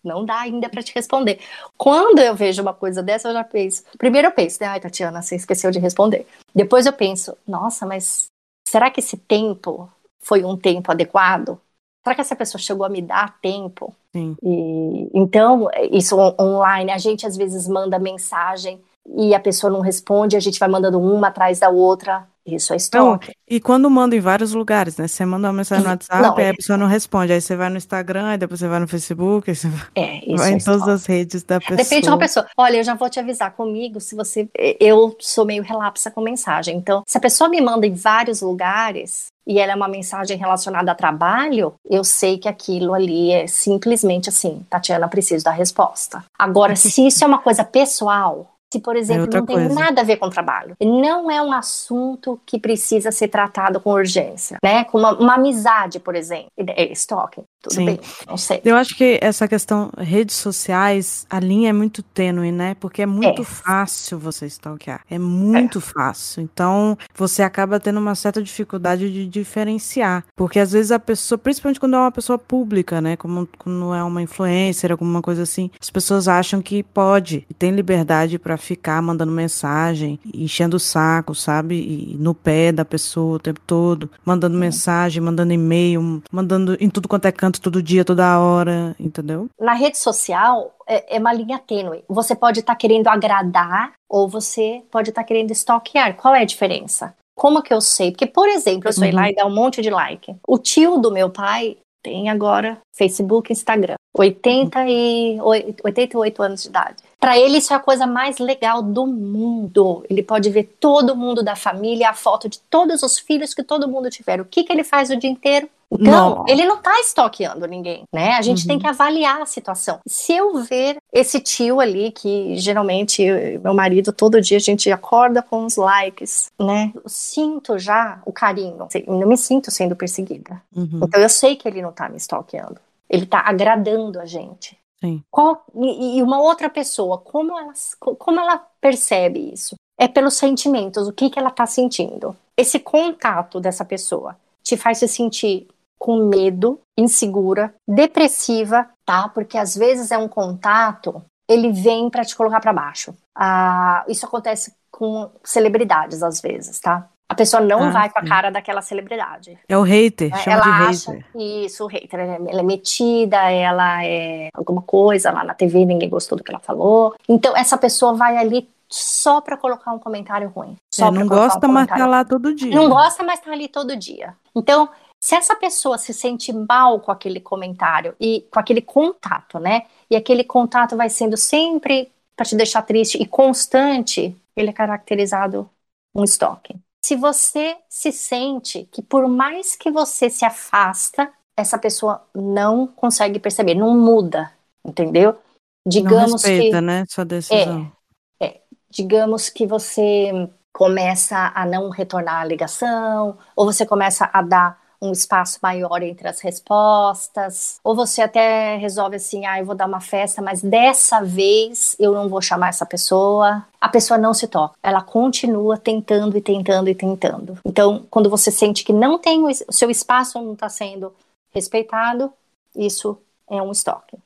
Não 0.04 0.24
dá 0.24 0.42
ainda 0.42 0.70
para 0.70 0.84
te 0.84 0.94
responder. 0.94 1.40
Quando 1.76 2.20
eu 2.20 2.36
vejo 2.36 2.62
uma 2.62 2.76
coisa 2.76 3.02
dessa, 3.02 3.30
eu 3.30 3.34
já 3.34 3.44
penso. 3.44 3.84
Primeiro 3.98 4.28
eu 4.28 4.32
penso, 4.32 4.60
né? 4.62 4.68
Ai, 4.68 4.80
Tatiana, 4.80 5.24
você 5.24 5.36
esqueceu 5.36 5.72
de 5.72 5.80
responder. 5.80 6.28
Depois 6.54 6.86
eu 6.86 6.94
penso, 6.94 7.36
nossa, 7.48 7.88
mas 7.88 8.28
será 8.68 8.92
que 8.92 9.00
esse 9.00 9.18
tempo 9.18 9.90
foi 10.20 10.44
um 10.44 10.58
tempo 10.58 10.92
adequado? 10.92 11.60
Será 12.04 12.16
que 12.16 12.22
essa 12.22 12.36
pessoa 12.36 12.62
chegou 12.62 12.86
a 12.86 12.90
me 12.90 13.02
dar 13.02 13.40
tempo? 13.40 13.94
Sim. 14.16 14.36
E, 14.42 15.10
então, 15.14 15.70
isso 15.92 16.18
online, 16.40 16.92
a 16.92 16.98
gente 16.98 17.26
às 17.26 17.36
vezes 17.36 17.68
manda 17.68 18.00
mensagem 18.00 18.82
e 19.16 19.34
a 19.34 19.40
pessoa 19.40 19.72
não 19.72 19.82
responde, 19.82 20.38
a 20.38 20.40
gente 20.40 20.60
vai 20.60 20.70
mandando 20.70 21.00
uma 21.00 21.28
atrás 21.28 21.60
da 21.60 21.70
outra. 21.70 22.28
Isso 22.46 22.74
é 22.74 22.78
stalking. 22.78 23.32
e 23.48 23.60
quando 23.60 23.88
manda 23.92 24.16
em 24.16 24.20
vários 24.20 24.54
lugares, 24.54 24.98
né? 24.98 25.08
Você 25.08 25.24
manda 25.24 25.48
uma 25.48 25.54
mensagem 25.54 25.84
no 25.84 25.92
WhatsApp, 25.92 26.22
não, 26.24 26.36
aí 26.36 26.46
é... 26.46 26.50
a 26.50 26.54
pessoa 26.56 26.78
não 26.78 26.88
responde. 26.88 27.32
Aí 27.32 27.42
você 27.42 27.56
vai 27.56 27.70
no 27.70 27.78
Instagram, 27.78 28.26
aí 28.26 28.38
depois 28.40 28.60
você 28.60 28.68
vai 28.68 28.80
no 28.80 28.88
Facebook, 28.88 29.50
aí 29.50 29.56
você 29.56 29.68
é, 29.94 30.18
isso 30.26 30.38
vai 30.38 30.54
é 30.54 30.56
em 30.56 30.58
todas 30.58 30.88
as 30.88 31.06
redes 31.06 31.44
da 31.44 31.60
pessoa. 31.60 31.78
Depende 31.78 32.02
de 32.04 32.10
uma 32.10 32.18
pessoa. 32.18 32.48
Olha, 32.58 32.78
eu 32.78 32.84
já 32.84 32.96
vou 32.96 33.08
te 33.08 33.20
avisar 33.20 33.52
comigo 33.52 34.00
se 34.00 34.16
você. 34.16 34.50
Eu 34.80 35.16
sou 35.20 35.46
meio 35.46 35.62
relapsa 35.62 36.10
com 36.10 36.22
mensagem. 36.22 36.76
Então, 36.76 37.04
se 37.06 37.18
a 37.18 37.22
pessoa 37.22 37.50
me 37.50 37.62
manda 37.62 37.86
em 37.86 37.94
vários 37.94 38.42
lugares, 38.42 39.28
e 39.50 39.58
ela 39.58 39.72
é 39.72 39.76
uma 39.76 39.88
mensagem 39.88 40.38
relacionada 40.38 40.92
a 40.92 40.96
trabalho, 40.96 41.74
eu 41.90 42.04
sei 42.04 42.38
que 42.38 42.48
aquilo 42.48 42.94
ali 42.94 43.32
é 43.32 43.48
simplesmente 43.48 44.30
assim, 44.30 44.64
Tatiana, 44.70 45.08
preciso 45.08 45.44
da 45.44 45.52
resposta. 45.52 46.24
Agora, 46.38 46.76
se 46.78 47.08
isso 47.08 47.24
é 47.24 47.28
uma 47.28 47.40
coisa 47.40 47.64
pessoal, 47.64 48.48
se, 48.72 48.80
por 48.80 48.96
exemplo, 48.96 49.24
é 49.24 49.40
não 49.40 49.46
tem 49.46 49.56
coisa. 49.56 49.74
nada 49.74 50.02
a 50.02 50.04
ver 50.04 50.18
com 50.18 50.30
trabalho. 50.30 50.76
Não 50.80 51.32
é 51.32 51.42
um 51.42 51.52
assunto 51.52 52.40
que 52.46 52.60
precisa 52.60 53.12
ser 53.12 53.28
tratado 53.28 53.80
com 53.80 53.92
urgência, 53.92 54.58
né? 54.64 54.84
Com 54.84 55.00
uma, 55.00 55.18
uma 55.18 55.36
amizade, 55.36 56.00
por 56.00 56.16
exemplo. 56.16 56.52
É 56.56 56.84
stalking. 56.92 57.44
Tudo 57.62 57.76
Sim. 57.76 57.86
bem, 57.86 58.00
não 58.26 58.38
sei. 58.38 58.62
Eu 58.64 58.78
acho 58.78 58.96
que 58.96 59.20
essa 59.22 59.46
questão 59.46 59.92
redes 59.98 60.38
sociais, 60.38 61.26
a 61.30 61.42
linha 61.42 61.70
é 61.70 61.74
muito 61.74 62.02
tênue, 62.02 62.54
né? 62.54 62.74
Porque 62.80 63.02
é 63.02 63.06
muito 63.06 63.42
é. 63.42 63.46
fácil 63.46 64.18
você 64.18 64.46
stalkear. 64.46 65.02
É 65.10 65.20
muito 65.20 65.80
é. 65.80 65.82
fácil. 65.82 66.42
Então, 66.42 66.98
você 67.14 67.44
acaba 67.44 67.78
tendo 67.78 68.00
uma 68.00 68.16
certa 68.16 68.42
dificuldade 68.42 69.12
de 69.12 69.28
diferenciar. 69.28 70.24
Porque 70.38 70.58
às 70.58 70.72
vezes 70.72 70.92
a 70.92 71.00
pessoa, 71.00 71.38
principalmente 71.38 71.82
quando 71.82 71.96
é 71.96 72.00
uma 72.00 72.12
pessoa 72.12 72.40
pública, 72.40 73.02
né? 73.02 73.18
Como 73.18 73.46
quando 73.58 73.94
é 73.94 74.04
uma 74.04 74.22
influencer, 74.22 74.90
alguma 74.90 75.22
coisa 75.22 75.44
assim, 75.44 75.70
as 75.82 75.90
pessoas 75.90 76.30
acham 76.30 76.62
que 76.62 76.82
pode 76.82 77.46
e 77.50 77.54
tem 77.54 77.72
liberdade 77.72 78.40
para 78.40 78.56
ficar 78.56 79.02
mandando 79.02 79.34
mensagem, 79.34 80.18
enchendo 80.34 80.78
o 80.78 80.80
saco, 80.80 81.36
sabe? 81.36 81.76
E 81.76 82.16
no 82.18 82.34
pé 82.34 82.72
da 82.72 82.86
pessoa 82.86 83.36
o 83.36 83.40
tempo 83.40 83.60
todo, 83.68 84.10
mandando 84.24 84.56
é. 84.56 84.60
mensagem, 84.60 85.22
mandando 85.22 85.52
e-mail, 85.52 86.24
mandando 86.32 86.78
em 86.80 86.90
tudo 86.90 87.10
quanto 87.10 87.26
é 87.26 87.32
canto 87.34 87.49
canto 87.50 87.62
todo 87.62 87.82
dia, 87.82 88.06
toda 88.06 88.40
hora, 88.40 88.96
entendeu? 89.00 89.50
Na 89.60 89.74
rede 89.74 89.98
social 89.98 90.76
é, 90.88 91.16
é 91.16 91.20
uma 91.20 91.34
linha 91.34 91.58
tênue. 91.58 92.04
Você 92.08 92.36
pode 92.36 92.60
estar 92.60 92.74
tá 92.74 92.80
querendo 92.80 93.08
agradar 93.08 93.94
ou 94.08 94.28
você 94.28 94.84
pode 94.92 95.10
estar 95.10 95.22
tá 95.22 95.28
querendo 95.28 95.52
stalkear. 95.52 96.16
Qual 96.16 96.36
é 96.36 96.42
a 96.42 96.46
diferença? 96.46 97.16
Como 97.36 97.64
que 97.64 97.74
eu 97.74 97.82
sei? 97.82 98.12
Porque, 98.12 98.28
por 98.28 98.48
exemplo, 98.48 98.90
eu 98.90 98.94
sou 98.94 99.08
uhum. 99.08 99.16
lá 99.16 99.30
e 99.30 99.36
dá 99.36 99.46
um 99.46 99.54
monte 99.54 99.82
de 99.82 99.90
like. 99.90 100.36
O 100.48 100.58
tio 100.58 100.98
do 100.98 101.12
meu 101.12 101.30
pai 101.30 101.78
tem 102.04 102.30
agora 102.30 102.78
Facebook, 102.96 103.52
Instagram. 103.52 103.96
80 104.18 104.86
e 104.90 105.38
88 105.84 106.44
anos 106.44 106.64
de 106.64 106.70
idade. 106.70 107.04
Para 107.20 107.38
ele 107.38 107.58
isso 107.58 107.72
é 107.74 107.76
a 107.76 107.80
coisa 107.80 108.06
mais 108.06 108.40
legal 108.40 108.82
do 108.82 109.06
mundo. 109.06 110.04
Ele 110.10 110.24
pode 110.24 110.50
ver 110.50 110.76
todo 110.80 111.16
mundo 111.16 111.44
da 111.44 111.56
família, 111.56 112.10
a 112.10 112.14
foto 112.14 112.50
de 112.50 112.60
todos 112.70 113.04
os 113.04 113.20
filhos 113.20 113.54
que 113.54 113.64
todo 113.64 113.88
mundo 113.88 114.10
tiver. 114.10 114.42
O 114.42 114.46
que 114.46 114.64
que 114.64 114.74
ele 114.74 114.84
faz 114.84 115.10
o 115.10 115.16
dia 115.16 115.30
inteiro? 115.30 115.70
Então, 115.92 116.36
não. 116.36 116.46
ele 116.48 116.66
não 116.66 116.78
está 116.78 117.00
estoqueando 117.00 117.66
ninguém, 117.66 118.04
né? 118.14 118.34
A 118.34 118.42
gente 118.42 118.62
uhum. 118.62 118.68
tem 118.68 118.80
que 118.80 118.88
avaliar 118.88 119.42
a 119.42 119.46
situação. 119.46 120.00
Se 120.08 120.34
eu 120.34 120.62
ver 120.64 120.98
esse 121.12 121.40
tio 121.40 121.80
ali, 121.80 122.12
que 122.12 122.56
geralmente 122.58 123.26
meu 123.64 123.74
marido, 123.74 124.14
todo 124.14 124.40
dia 124.40 124.58
a 124.58 124.62
gente 124.62 124.92
acorda 124.92 125.42
com 125.42 125.66
os 125.66 125.78
likes, 125.78 126.52
né? 126.60 126.92
Eu 126.94 127.04
sinto 127.08 127.80
já 127.80 128.22
o 128.26 128.32
carinho. 128.32 128.88
Eu 128.94 129.20
não 129.20 129.28
me 129.28 129.38
sinto 129.38 129.72
sendo 129.72 129.96
perseguida. 129.96 130.62
Uhum. 130.76 131.02
Então, 131.04 131.20
eu 131.20 131.30
sei 131.30 131.56
que 131.56 131.68
ele 131.68 131.82
não 131.82 131.90
está 131.90 132.08
me 132.08 132.18
stalkeando. 132.18 132.80
Ele 133.10 133.24
está 133.24 133.40
agradando 133.40 134.20
a 134.20 134.26
gente. 134.26 134.78
Sim. 135.02 135.24
Qual, 135.32 135.64
e, 135.76 136.18
e 136.18 136.24
uma 136.24 136.40
outra 136.40 136.70
pessoa, 136.70 137.18
como 137.18 137.58
ela, 137.58 137.74
como 138.00 138.40
ela 138.40 138.58
percebe 138.80 139.52
isso? 139.54 139.76
É 139.98 140.08
pelos 140.08 140.36
sentimentos, 140.36 141.08
o 141.08 141.14
que, 141.14 141.30
que 141.30 141.40
ela 141.40 141.50
está 141.50 141.66
sentindo. 141.66 142.36
Esse 142.56 142.80
contato 142.80 143.60
dessa 143.60 143.84
pessoa 143.84 144.38
te 144.62 144.78
faz 144.78 145.00
se 145.00 145.08
sentir 145.08 145.68
com 146.00 146.26
medo, 146.28 146.80
insegura, 146.98 147.74
depressiva, 147.88 148.90
tá? 149.06 149.28
Porque 149.30 149.58
às 149.58 149.76
vezes 149.76 150.12
é 150.12 150.18
um 150.18 150.30
contato, 150.30 151.22
ele 151.48 151.72
vem 151.72 152.10
para 152.10 152.24
te 152.24 152.36
colocar 152.36 152.62
para 152.62 152.74
baixo. 152.74 153.14
Ah, 153.36 154.06
isso 154.08 154.26
acontece 154.26 154.74
com 154.90 155.30
celebridades 155.44 156.24
às 156.24 156.40
vezes, 156.42 156.80
tá? 156.80 157.10
A 157.30 157.36
pessoa 157.36 157.62
não 157.62 157.84
ah, 157.84 157.90
vai 157.92 158.10
com 158.10 158.18
a 158.18 158.26
cara 158.26 158.50
daquela 158.50 158.82
celebridade. 158.82 159.56
É 159.68 159.78
o 159.78 159.84
hater, 159.84 160.36
chama 160.38 160.56
ela 160.56 160.64
de 160.64 160.70
acha, 160.70 161.12
hater. 161.12 161.26
Isso, 161.36 161.84
o 161.84 161.88
hater. 161.88 162.20
Ela 162.20 162.60
é 162.60 162.64
metida, 162.64 163.38
ela 163.52 164.04
é 164.04 164.50
alguma 164.52 164.82
coisa 164.82 165.30
lá 165.30 165.44
na 165.44 165.54
TV, 165.54 165.86
ninguém 165.86 166.10
gostou 166.10 166.36
do 166.36 166.44
que 166.44 166.50
ela 166.50 166.60
falou. 166.60 167.14
Então, 167.28 167.56
essa 167.56 167.78
pessoa 167.78 168.16
vai 168.16 168.36
ali 168.36 168.68
só 168.90 169.40
para 169.42 169.56
colocar 169.56 169.92
um 169.92 170.00
comentário 170.00 170.50
ruim. 170.50 170.76
Só 170.92 171.10
é, 171.10 171.12
não 171.12 171.28
gosta, 171.28 171.68
um 171.68 171.72
mas 171.72 171.88
tá 171.88 172.08
lá 172.08 172.26
todo 172.26 172.54
dia. 172.56 172.76
Não 172.76 172.90
gosta, 172.90 173.24
mas 173.24 173.40
tá 173.40 173.52
ali 173.52 173.68
todo 173.68 173.96
dia. 173.96 174.34
Então, 174.56 174.90
se 175.22 175.36
essa 175.36 175.56
pessoa 175.56 175.98
se 175.98 176.14
sente 176.14 176.54
mal 176.54 177.00
com 177.00 177.12
aquele 177.12 177.40
comentário 177.40 178.16
e 178.20 178.48
com 178.52 178.60
aquele 178.60 178.82
contato, 178.82 179.60
né? 179.60 179.86
E 180.10 180.16
aquele 180.16 180.44
contato 180.44 180.96
vai 180.96 181.10
sendo 181.10 181.36
sempre 181.36 182.12
para 182.36 182.46
te 182.46 182.56
deixar 182.56 182.84
triste 182.84 183.22
e 183.22 183.26
constante, 183.26 184.36
ele 184.56 184.70
é 184.70 184.74
caracterizado 184.74 185.70
um 186.16 186.24
stalking. 186.24 186.82
Se 187.04 187.16
você 187.16 187.78
se 187.90 188.12
sente 188.12 188.88
que 188.92 189.02
por 189.02 189.28
mais 189.28 189.76
que 189.76 189.92
você 189.92 190.30
se 190.30 190.46
afasta, 190.46 191.32
essa 191.58 191.78
pessoa 191.78 192.26
não 192.34 192.88
consegue 192.88 193.40
perceber, 193.40 193.76
não 193.76 193.98
muda, 193.98 194.52
entendeu? 194.86 195.38
Digamos 195.86 196.32
não 196.32 196.38
respeita, 196.38 196.78
que 196.78 196.82
né, 196.82 197.06
sua 197.10 197.26
decisão. 197.26 197.92
É, 198.40 198.46
é, 198.46 198.62
digamos 198.90 199.50
que 199.50 199.68
você 199.68 200.50
começa 200.72 201.52
a 201.54 201.66
não 201.66 201.90
retornar 201.90 202.42
a 202.42 202.46
ligação, 202.46 203.38
ou 203.56 203.66
você 203.66 203.86
começa 203.86 204.30
a 204.32 204.42
dar 204.42 204.80
um 205.02 205.12
espaço 205.12 205.60
maior 205.62 206.02
entre 206.04 206.28
as 206.28 206.42
respostas, 206.42 207.80
ou 207.84 207.96
você 207.96 208.22
até 208.22 208.76
resolve 208.78 209.16
assim, 209.16 209.46
ah, 209.46 209.60
eu 209.60 209.66
vou 209.66 209.76
dar 209.76 209.86
uma 209.86 210.02
festa, 210.02 210.42
mas 210.42 210.62
dessa 210.62 211.22
vez 211.22 211.96
eu 212.00 212.14
não 212.14 212.28
vou 212.28 212.42
chamar 212.42 212.70
essa 212.70 212.86
pessoa. 212.86 213.66
A 213.80 213.88
pessoa 213.88 214.18
não 214.18 214.34
se 214.34 214.48
toca, 214.48 214.76
ela 214.84 215.02
continua 215.02 215.78
tentando 215.78 216.38
e 216.38 216.42
tentando 216.42 216.90
e 216.90 216.96
tentando. 216.96 217.58
Então, 217.66 218.06
quando 218.10 218.30
você 218.30 218.52
sente 218.52 218.84
que 218.84 218.92
não 218.92 219.18
tem 219.18 219.44
o 219.46 219.74
seu 219.74 219.90
espaço 219.90 220.42
não 220.42 220.54
está 220.54 220.68
sendo 220.68 221.14
respeitado, 221.52 222.32
isso 222.76 223.18
é 223.50 223.62
um 223.62 223.72
estoque. 223.72 224.18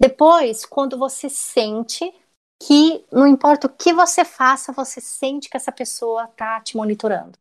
Depois, 0.00 0.64
quando 0.64 0.96
você 0.96 1.28
sente 1.28 2.14
que 2.60 3.04
não 3.12 3.26
importa 3.26 3.66
o 3.66 3.70
que 3.70 3.92
você 3.92 4.24
faça, 4.24 4.72
você 4.72 5.00
sente 5.00 5.48
que 5.48 5.56
essa 5.56 5.72
pessoa 5.72 6.24
está 6.24 6.60
te 6.60 6.76
monitorando. 6.76 7.38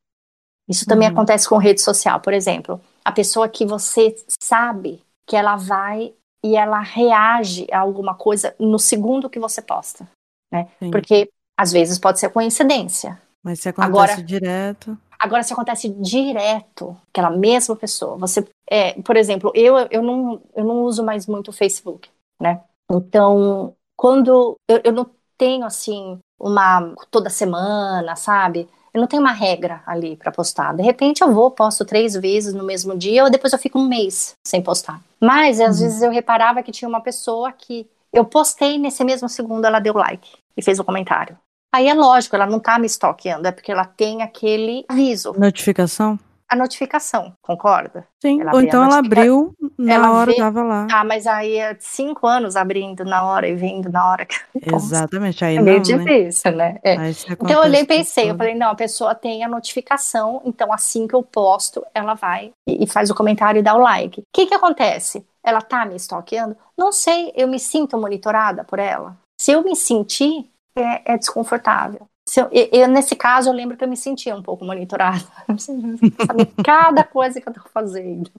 Isso 0.67 0.85
também 0.85 1.07
uhum. 1.07 1.13
acontece 1.13 1.47
com 1.47 1.57
rede 1.57 1.81
social, 1.81 2.19
por 2.19 2.33
exemplo. 2.33 2.79
A 3.05 3.11
pessoa 3.11 3.47
que 3.47 3.65
você 3.65 4.15
sabe 4.41 5.01
que 5.25 5.35
ela 5.35 5.55
vai 5.55 6.13
e 6.43 6.55
ela 6.55 6.79
reage 6.79 7.67
a 7.71 7.79
alguma 7.79 8.15
coisa 8.15 8.55
no 8.59 8.77
segundo 8.77 9.29
que 9.29 9.39
você 9.39 9.61
posta, 9.61 10.07
né? 10.51 10.67
Sim. 10.79 10.91
Porque 10.91 11.29
às 11.57 11.71
vezes 11.71 11.97
pode 11.97 12.19
ser 12.19 12.29
coincidência. 12.29 13.19
Mas 13.43 13.59
se 13.59 13.69
acontece 13.69 13.91
agora, 13.91 14.23
direto. 14.23 14.97
Agora, 15.19 15.41
se 15.41 15.53
acontece 15.53 15.89
direto, 15.89 16.95
aquela 17.09 17.31
mesma 17.31 17.75
pessoa, 17.75 18.17
você, 18.17 18.47
é, 18.69 19.01
por 19.01 19.17
exemplo, 19.17 19.51
eu, 19.55 19.77
eu, 19.89 20.03
não, 20.03 20.41
eu 20.55 20.63
não 20.63 20.83
uso 20.83 21.03
mais 21.03 21.25
muito 21.25 21.49
o 21.49 21.53
Facebook, 21.53 22.09
né? 22.39 22.61
Então, 22.91 23.73
quando 23.95 24.55
eu, 24.67 24.81
eu 24.83 24.91
não 24.91 25.09
tenho 25.37 25.65
assim 25.65 26.19
uma 26.39 26.93
toda 27.09 27.29
semana, 27.29 28.15
sabe? 28.15 28.69
Eu 28.93 29.01
não 29.01 29.07
tenho 29.07 29.21
uma 29.21 29.31
regra 29.31 29.81
ali 29.85 30.15
para 30.15 30.31
postar. 30.31 30.73
De 30.73 30.83
repente 30.83 31.21
eu 31.21 31.31
vou, 31.33 31.51
posto 31.51 31.85
três 31.85 32.13
vezes 32.13 32.53
no 32.53 32.63
mesmo 32.63 32.97
dia, 32.97 33.23
ou 33.23 33.29
depois 33.29 33.53
eu 33.53 33.59
fico 33.59 33.79
um 33.79 33.87
mês 33.87 34.35
sem 34.45 34.61
postar. 34.61 35.01
Mas 35.19 35.59
às 35.59 35.77
uhum. 35.77 35.83
vezes 35.83 36.01
eu 36.01 36.11
reparava 36.11 36.63
que 36.63 36.71
tinha 36.71 36.87
uma 36.87 37.01
pessoa 37.01 37.51
que 37.51 37.87
eu 38.11 38.25
postei 38.25 38.77
nesse 38.77 39.03
mesmo 39.03 39.27
segundo, 39.27 39.65
ela 39.65 39.79
deu 39.79 39.93
like 39.93 40.29
e 40.55 40.61
fez 40.61 40.79
o 40.79 40.81
um 40.81 40.85
comentário. 40.85 41.37
Aí 41.73 41.87
é 41.87 41.93
lógico, 41.93 42.35
ela 42.35 42.45
não 42.45 42.59
tá 42.59 42.79
me 42.79 42.87
stalkeando, 42.87 43.47
é 43.47 43.51
porque 43.51 43.71
ela 43.71 43.85
tem 43.85 44.21
aquele 44.21 44.85
aviso. 44.87 45.33
Notificação? 45.37 46.17
A 46.49 46.55
notificação, 46.55 47.33
concorda? 47.41 48.07
Sim, 48.21 48.41
ou 48.51 48.61
então 48.61 48.83
ela 48.83 48.99
abriu 48.99 49.53
na 49.77 49.93
ela 49.93 50.11
hora, 50.11 50.31
vê... 50.31 50.37
tava 50.37 50.63
lá. 50.63 50.87
Ah, 50.91 51.03
mas 51.03 51.27
aí 51.27 51.57
é 51.57 51.75
cinco 51.79 52.25
anos 52.25 52.55
abrindo 52.55 53.03
na 53.03 53.23
hora 53.23 53.47
e 53.47 53.55
vindo 53.55 53.91
na 53.91 54.09
hora. 54.09 54.25
Exatamente, 54.55 55.43
aí 55.43 55.57
é 55.57 55.61
meio 55.61 55.81
não, 55.81 55.97
né? 55.97 56.03
difícil, 56.03 56.51
né? 56.51 56.73
né? 56.73 56.79
É. 56.83 56.95
Então 57.31 57.49
eu 57.49 57.59
olhei 57.59 57.81
e 57.81 57.85
pensei, 57.85 58.31
eu 58.31 58.37
falei, 58.37 58.55
não, 58.55 58.71
a 58.71 58.75
pessoa 58.75 59.13
tem 59.13 59.43
a 59.43 59.49
notificação, 59.49 60.41
então 60.45 60.71
assim 60.71 61.05
que 61.07 61.13
eu 61.13 61.21
posto, 61.21 61.85
ela 61.93 62.13
vai 62.13 62.51
e 62.65 62.87
faz 62.87 63.09
o 63.09 63.15
comentário 63.15 63.59
e 63.59 63.63
dá 63.63 63.75
o 63.75 63.79
like. 63.79 64.21
O 64.21 64.23
que 64.33 64.45
que 64.45 64.53
acontece? 64.53 65.25
Ela 65.43 65.61
tá 65.61 65.85
me 65.85 65.95
stalkeando? 65.95 66.55
Não 66.77 66.91
sei, 66.91 67.31
eu 67.35 67.47
me 67.47 67.59
sinto 67.59 67.97
monitorada 67.97 68.63
por 68.63 68.79
ela. 68.79 69.17
Se 69.39 69.51
eu 69.51 69.63
me 69.63 69.75
sentir, 69.75 70.49
é, 70.77 71.13
é 71.13 71.17
desconfortável. 71.17 72.07
Eu, 72.35 72.49
eu, 72.51 72.87
nesse 72.87 73.15
caso, 73.15 73.49
eu 73.49 73.53
lembro 73.53 73.77
que 73.77 73.83
eu 73.83 73.87
me 73.87 73.95
sentia 73.95 74.35
um 74.35 74.43
pouco 74.43 74.65
monitorada. 74.65 75.23
Sabe, 75.57 76.45
cada 76.63 77.03
coisa 77.03 77.39
que 77.39 77.47
eu 77.47 77.53
tô 77.53 77.61
fazendo. 77.73 78.29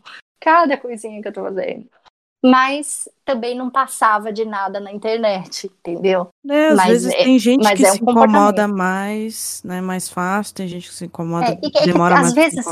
Cada 0.40 0.76
coisinha 0.76 1.20
que 1.22 1.28
eu 1.28 1.32
tô 1.32 1.42
fazendo 1.42 1.88
mas 2.44 3.08
também 3.24 3.56
não 3.56 3.68
passava 3.68 4.32
de 4.32 4.44
nada 4.44 4.78
na 4.78 4.92
internet, 4.92 5.70
entendeu? 5.80 6.28
É, 6.48 6.68
às 6.68 6.76
mas 6.76 6.88
vezes 6.88 7.12
é, 7.12 7.24
tem 7.24 7.38
gente 7.38 7.74
que 7.74 7.84
é 7.84 7.90
um 7.90 7.94
se 7.94 8.02
incomoda 8.02 8.68
mais, 8.68 9.60
né, 9.64 9.80
mais 9.80 10.08
fácil, 10.08 10.54
tem 10.54 10.68
gente 10.68 10.88
que 10.88 10.94
se 10.94 11.06
incomoda, 11.06 11.46
é, 11.46 11.58
e, 11.62 11.70
demora 11.86 12.14
que, 12.14 12.20
mais 12.20 12.28
às 12.28 12.34
vezes 12.34 12.64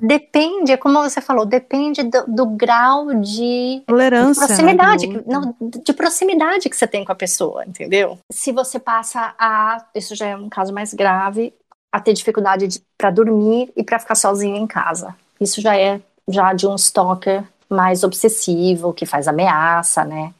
depende, 0.00 0.76
como 0.76 1.02
você 1.02 1.20
falou, 1.20 1.46
depende 1.46 2.02
do, 2.02 2.24
do 2.26 2.46
grau 2.46 3.14
de 3.14 3.82
tolerância, 3.86 4.42
de 4.42 4.46
proximidade, 4.46 5.06
né, 5.06 5.22
não, 5.26 5.56
de 5.60 5.92
proximidade 5.92 6.68
que 6.68 6.76
você 6.76 6.86
tem 6.86 7.04
com 7.04 7.12
a 7.12 7.16
pessoa, 7.16 7.64
entendeu? 7.66 8.18
Se 8.30 8.52
você 8.52 8.78
passa 8.78 9.34
a, 9.38 9.84
isso 9.94 10.14
já 10.14 10.26
é 10.26 10.36
um 10.36 10.48
caso 10.50 10.72
mais 10.72 10.92
grave, 10.92 11.54
a 11.90 12.00
ter 12.00 12.12
dificuldade 12.12 12.82
para 12.98 13.10
dormir 13.10 13.72
e 13.76 13.82
para 13.82 13.98
ficar 13.98 14.16
sozinho 14.16 14.56
em 14.56 14.66
casa, 14.66 15.14
isso 15.40 15.60
já 15.60 15.76
é 15.76 16.00
já 16.28 16.52
de 16.52 16.66
um 16.66 16.74
stalker 16.74 17.44
mais 17.74 18.04
obsessivo, 18.04 18.94
que 18.94 19.04
faz 19.04 19.28
ameaça, 19.28 20.04
né? 20.04 20.32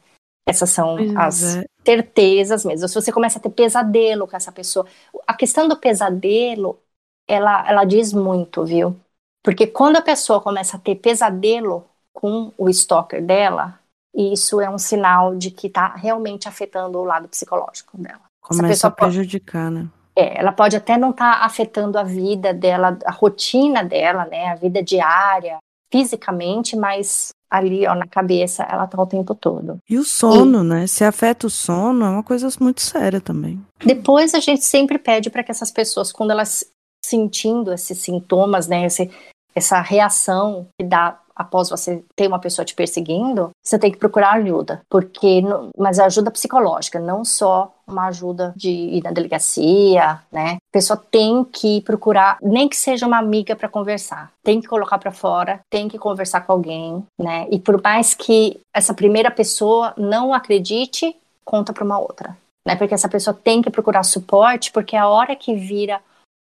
Essas 0.47 0.69
são 0.69 0.95
pois 0.95 1.15
as 1.15 1.55
é. 1.55 1.65
certezas 1.85 2.63
mesmo. 2.63 2.87
Se 2.87 2.95
você 2.95 3.11
começa 3.11 3.39
a 3.39 3.41
ter 3.41 3.49
pesadelo 3.49 4.27
com 4.27 4.37
essa 4.37 4.51
pessoa. 4.51 4.85
A 5.27 5.33
questão 5.33 5.67
do 5.67 5.77
pesadelo, 5.77 6.79
ela, 7.27 7.67
ela 7.67 7.83
diz 7.83 8.13
muito, 8.13 8.63
viu? 8.63 8.95
Porque 9.43 9.67
quando 9.67 9.97
a 9.97 10.01
pessoa 10.01 10.41
começa 10.41 10.77
a 10.77 10.79
ter 10.79 10.95
pesadelo 10.95 11.85
com 12.13 12.51
o 12.57 12.69
stalker 12.69 13.23
dela, 13.23 13.79
isso 14.15 14.61
é 14.61 14.69
um 14.69 14.77
sinal 14.77 15.35
de 15.35 15.51
que 15.51 15.67
está 15.67 15.93
realmente 15.95 16.47
afetando 16.47 16.97
o 16.99 17.03
lado 17.03 17.27
psicológico 17.27 17.97
dela. 17.97 18.21
Começa 18.41 18.87
a 18.87 18.91
prejudicar, 18.91 19.69
né? 19.69 19.87
É, 20.15 20.39
ela 20.39 20.53
pode 20.53 20.77
até 20.77 20.97
não 20.97 21.09
estar 21.09 21.39
tá 21.39 21.45
afetando 21.45 21.97
a 21.97 22.03
vida 22.03 22.53
dela, 22.53 22.97
a 23.05 23.11
rotina 23.11 23.83
dela, 23.83 24.25
né, 24.25 24.47
a 24.47 24.55
vida 24.55 24.81
diária, 24.81 25.57
fisicamente, 25.91 26.75
mas 26.75 27.29
ali, 27.49 27.87
ó, 27.87 27.95
na 27.95 28.07
cabeça, 28.07 28.63
ela 28.63 28.87
tá 28.87 29.01
o 29.01 29.05
tempo 29.05 29.33
todo. 29.33 29.77
E 29.89 29.97
o 29.97 30.03
sono, 30.03 30.61
e, 30.61 30.67
né? 30.67 30.87
Se 30.87 31.03
afeta 31.03 31.47
o 31.47 31.49
sono, 31.49 32.05
é 32.05 32.09
uma 32.09 32.23
coisa 32.23 32.47
muito 32.59 32.81
séria 32.81 33.21
também. 33.21 33.63
Depois 33.83 34.33
a 34.33 34.39
gente 34.39 34.63
sempre 34.63 34.97
pede 34.97 35.29
para 35.29 35.43
que 35.43 35.51
essas 35.51 35.71
pessoas, 35.71 36.11
quando 36.11 36.31
elas 36.31 36.65
sentindo 37.05 37.71
esses 37.71 37.99
sintomas, 37.99 38.67
né, 38.67 38.85
esse, 38.85 39.11
essa 39.53 39.79
reação 39.79 40.67
que 40.77 40.85
dá 40.85 41.19
após 41.35 41.69
você 41.69 42.03
ter 42.15 42.27
uma 42.27 42.39
pessoa 42.39 42.65
te 42.65 42.73
perseguindo, 42.73 43.49
você 43.63 43.77
tem 43.77 43.91
que 43.91 43.97
procurar 43.97 44.33
ajuda, 44.33 44.81
porque 44.89 45.41
mas 45.77 45.99
ajuda 45.99 46.31
psicológica, 46.31 46.99
não 46.99 47.25
só 47.25 47.73
uma 47.87 48.07
ajuda 48.07 48.53
de 48.55 48.71
ir 48.71 49.03
na 49.03 49.11
delegacia, 49.11 50.21
né? 50.31 50.53
A 50.55 50.71
pessoa 50.71 50.97
tem 50.97 51.43
que 51.43 51.81
procurar, 51.81 52.37
nem 52.41 52.67
que 52.67 52.75
seja 52.75 53.05
uma 53.05 53.17
amiga 53.17 53.55
para 53.55 53.69
conversar, 53.69 54.31
tem 54.43 54.61
que 54.61 54.67
colocar 54.67 54.97
para 54.97 55.11
fora, 55.11 55.59
tem 55.69 55.87
que 55.87 55.99
conversar 55.99 56.41
com 56.41 56.53
alguém, 56.53 57.03
né? 57.19 57.47
E 57.51 57.59
por 57.59 57.81
mais 57.81 58.13
que 58.13 58.59
essa 58.73 58.93
primeira 58.93 59.29
pessoa 59.29 59.93
não 59.97 60.33
acredite, 60.33 61.15
conta 61.43 61.73
para 61.73 61.83
uma 61.83 61.99
outra, 61.99 62.35
né? 62.65 62.75
Porque 62.75 62.93
essa 62.93 63.09
pessoa 63.09 63.33
tem 63.33 63.61
que 63.61 63.69
procurar 63.69 64.03
suporte, 64.03 64.71
porque 64.71 64.95
a 64.95 65.07
hora 65.07 65.35
que 65.35 65.53
vira 65.53 66.01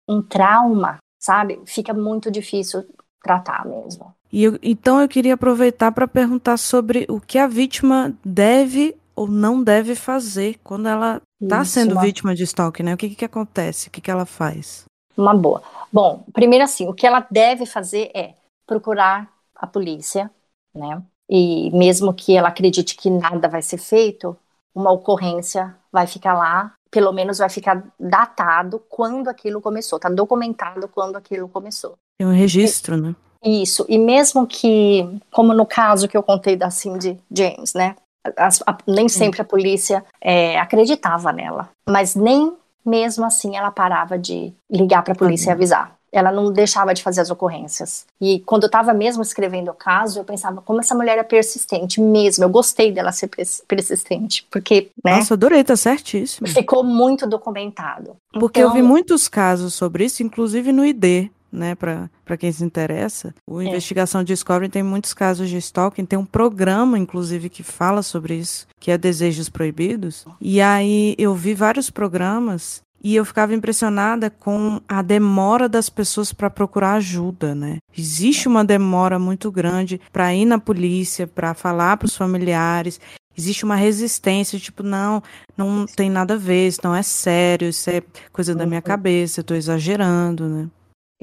um 0.08 0.22
trauma, 0.22 0.98
sabe? 1.20 1.60
Fica 1.66 1.94
muito 1.94 2.30
difícil 2.30 2.86
tratar 3.24 3.66
mesmo. 3.66 4.14
E 4.32 4.44
eu, 4.44 4.58
então 4.62 5.02
eu 5.02 5.10
queria 5.10 5.34
aproveitar 5.34 5.92
para 5.92 6.08
perguntar 6.08 6.58
sobre 6.58 7.06
o 7.10 7.20
que 7.20 7.38
a 7.38 7.48
vítima 7.48 8.14
deve 8.24 8.96
ou 9.16 9.28
não 9.28 9.62
deve 9.62 9.94
fazer 9.94 10.58
quando 10.64 10.88
ela 10.88 11.22
está 11.42 11.66
sendo 11.66 11.94
uma... 11.94 12.02
vítima 12.02 12.34
de 12.34 12.44
stalking, 12.44 12.84
né? 12.84 12.94
O 12.94 12.98
que, 12.98 13.10
que 13.10 13.26
acontece? 13.26 13.88
O 13.88 13.92
que, 13.92 14.00
que 14.00 14.10
ela 14.10 14.26
faz? 14.26 14.86
Uma 15.18 15.36
boa. 15.36 15.62
Bom, 15.92 16.24
primeiro 16.34 16.64
assim, 16.64 16.88
o 16.88 16.94
que 16.94 17.06
ela 17.06 17.26
deve 17.30 17.66
fazer 17.66 18.10
é 18.16 18.36
procurar 18.66 19.30
a 19.56 19.68
polícia, 19.68 20.32
né? 20.74 21.04
E 21.30 21.70
mesmo 21.72 22.14
que 22.14 22.36
ela 22.36 22.50
acredite 22.50 22.96
que 22.96 23.10
nada 23.10 23.48
vai 23.48 23.62
ser 23.62 23.78
feito, 23.78 24.36
uma 24.74 24.92
ocorrência 24.92 25.76
vai 25.92 26.08
ficar 26.08 26.34
lá, 26.34 26.74
pelo 26.90 27.12
menos 27.12 27.38
vai 27.38 27.50
ficar 27.50 27.86
datado 28.00 28.82
quando 28.90 29.30
aquilo 29.30 29.62
começou, 29.62 30.00
tá 30.00 30.10
documentado 30.10 30.88
quando 30.88 31.16
aquilo 31.16 31.48
começou. 31.48 31.96
Tem 32.18 32.28
um 32.28 32.34
registro, 32.34 32.96
e, 32.96 33.02
né? 33.02 33.16
Isso, 33.44 33.86
e 33.90 33.98
mesmo 33.98 34.46
que, 34.46 35.08
como 35.32 35.54
no 35.54 35.66
caso 35.66 36.08
que 36.08 36.16
eu 36.16 36.22
contei 36.22 36.56
da 36.56 36.70
Cindy 36.70 37.18
James, 37.32 37.74
né? 37.74 37.96
As, 38.38 38.62
a, 38.68 38.78
nem 38.88 39.10
sempre 39.10 39.42
a 39.42 39.46
polícia 39.46 40.04
é, 40.22 40.60
acreditava 40.60 41.32
nela, 41.32 41.70
mas 41.90 42.14
nem 42.14 42.54
mesmo 42.86 43.26
assim 43.26 43.56
ela 43.56 43.72
parava 43.72 44.18
de 44.18 44.54
ligar 44.70 45.04
para 45.04 45.14
a 45.14 45.18
polícia 45.18 45.48
uhum. 45.48 45.54
e 45.54 45.56
avisar. 45.56 45.96
Ela 46.12 46.30
não 46.30 46.52
deixava 46.52 46.94
de 46.94 47.02
fazer 47.02 47.22
as 47.22 47.32
ocorrências. 47.32 48.06
E 48.20 48.42
quando 48.42 48.64
eu 48.64 48.68
estava 48.68 48.94
mesmo 48.94 49.24
escrevendo 49.24 49.72
o 49.72 49.74
caso, 49.74 50.20
eu 50.20 50.26
pensava 50.26 50.62
como 50.62 50.82
essa 50.82 50.94
mulher 50.94 51.18
é 51.18 51.24
persistente 51.24 52.02
mesmo. 52.02 52.44
Eu 52.44 52.50
gostei 52.50 52.92
dela 52.92 53.14
ser 53.14 53.30
persistente, 53.66 54.46
porque, 54.52 54.92
né? 55.04 55.16
Nossa, 55.16 55.36
adorei, 55.36 55.64
tá 55.64 55.78
certíssimo. 55.78 56.50
Ficou 56.50 56.84
muito 56.84 57.26
documentado. 57.26 58.18
Porque 58.34 58.60
então, 58.60 58.72
eu 58.72 58.76
vi 58.76 58.82
muitos 58.82 59.30
casos 59.30 59.74
sobre 59.74 60.04
isso, 60.04 60.22
inclusive 60.22 60.74
no 60.74 60.86
ID 60.86 61.32
né, 61.52 61.76
para 61.76 62.38
quem 62.38 62.52
se 62.52 62.64
interessa. 62.64 63.34
O 63.46 63.62
é. 63.62 63.66
Investigação 63.66 64.24
Discovery 64.24 64.70
tem 64.70 64.84
muitos 64.84 65.14
casos 65.14 65.50
de 65.50 65.58
stalking, 65.58 66.06
tem 66.06 66.18
um 66.18 66.26
programa, 66.26 66.98
inclusive, 66.98 67.50
que 67.50 67.64
fala 67.64 68.02
sobre 68.02 68.36
isso, 68.36 68.68
que 68.80 68.92
é 68.92 68.98
Desejos 68.98 69.50
Proibidos. 69.50 70.26
E 70.40 70.62
aí 70.62 71.16
eu 71.18 71.36
vi 71.36 71.54
vários 71.54 71.90
programas 71.90 72.82
e 73.04 73.16
eu 73.16 73.26
ficava 73.26 73.54
impressionada 73.54 74.30
com 74.30 74.80
a 74.88 75.02
demora 75.02 75.68
das 75.68 75.90
pessoas 75.90 76.32
para 76.32 76.50
procurar 76.50 76.94
ajuda, 76.94 77.56
né? 77.56 77.80
Existe 77.98 78.48
uma 78.48 78.64
demora 78.64 79.18
muito 79.18 79.52
grande 79.52 80.00
para 80.12 80.34
ir 80.34 80.46
na 80.46 80.60
polícia, 80.60 81.26
para 81.26 81.54
falar 81.56 81.98
para 81.98 82.06
os 82.06 82.16
familiares. 82.16 83.00
Existe 83.36 83.66
uma 83.66 83.76
resistência, 83.76 84.60
tipo, 84.60 84.84
não, 84.84 85.24
não 85.58 85.86
tem 85.86 86.10
nada 86.10 86.36
a 86.36 86.38
ver, 86.38 86.68
isso 86.68 86.82
não 86.84 86.94
é 86.94 87.02
sério, 87.02 87.70
isso 87.70 87.90
é 87.90 88.04
coisa 88.32 88.54
da 88.54 88.66
minha 88.66 88.80
uhum. 88.80 88.84
cabeça, 88.84 89.40
eu 89.40 89.42
estou 89.42 89.58
exagerando, 89.58 90.48
né? 90.48 90.70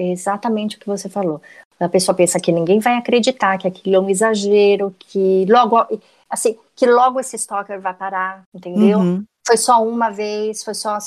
Exatamente 0.03 0.77
o 0.77 0.79
que 0.79 0.87
você 0.87 1.09
falou. 1.09 1.41
A 1.79 1.87
pessoa 1.87 2.15
pensa 2.15 2.39
que 2.39 2.51
ninguém 2.51 2.79
vai 2.79 2.97
acreditar 2.97 3.57
que 3.57 3.67
aquilo 3.67 3.95
é 3.95 3.99
um 3.99 4.09
exagero, 4.09 4.93
que 4.99 5.45
logo, 5.47 5.77
assim, 6.29 6.57
que 6.75 6.85
logo 6.85 7.19
esse 7.19 7.35
stalker 7.37 7.79
vai 7.79 7.93
parar, 7.93 8.41
entendeu? 8.53 8.99
Uhum. 8.99 9.23
Foi 9.47 9.57
só 9.57 9.81
uma 9.83 10.09
vez, 10.09 10.63
foi 10.63 10.73
só 10.73 10.97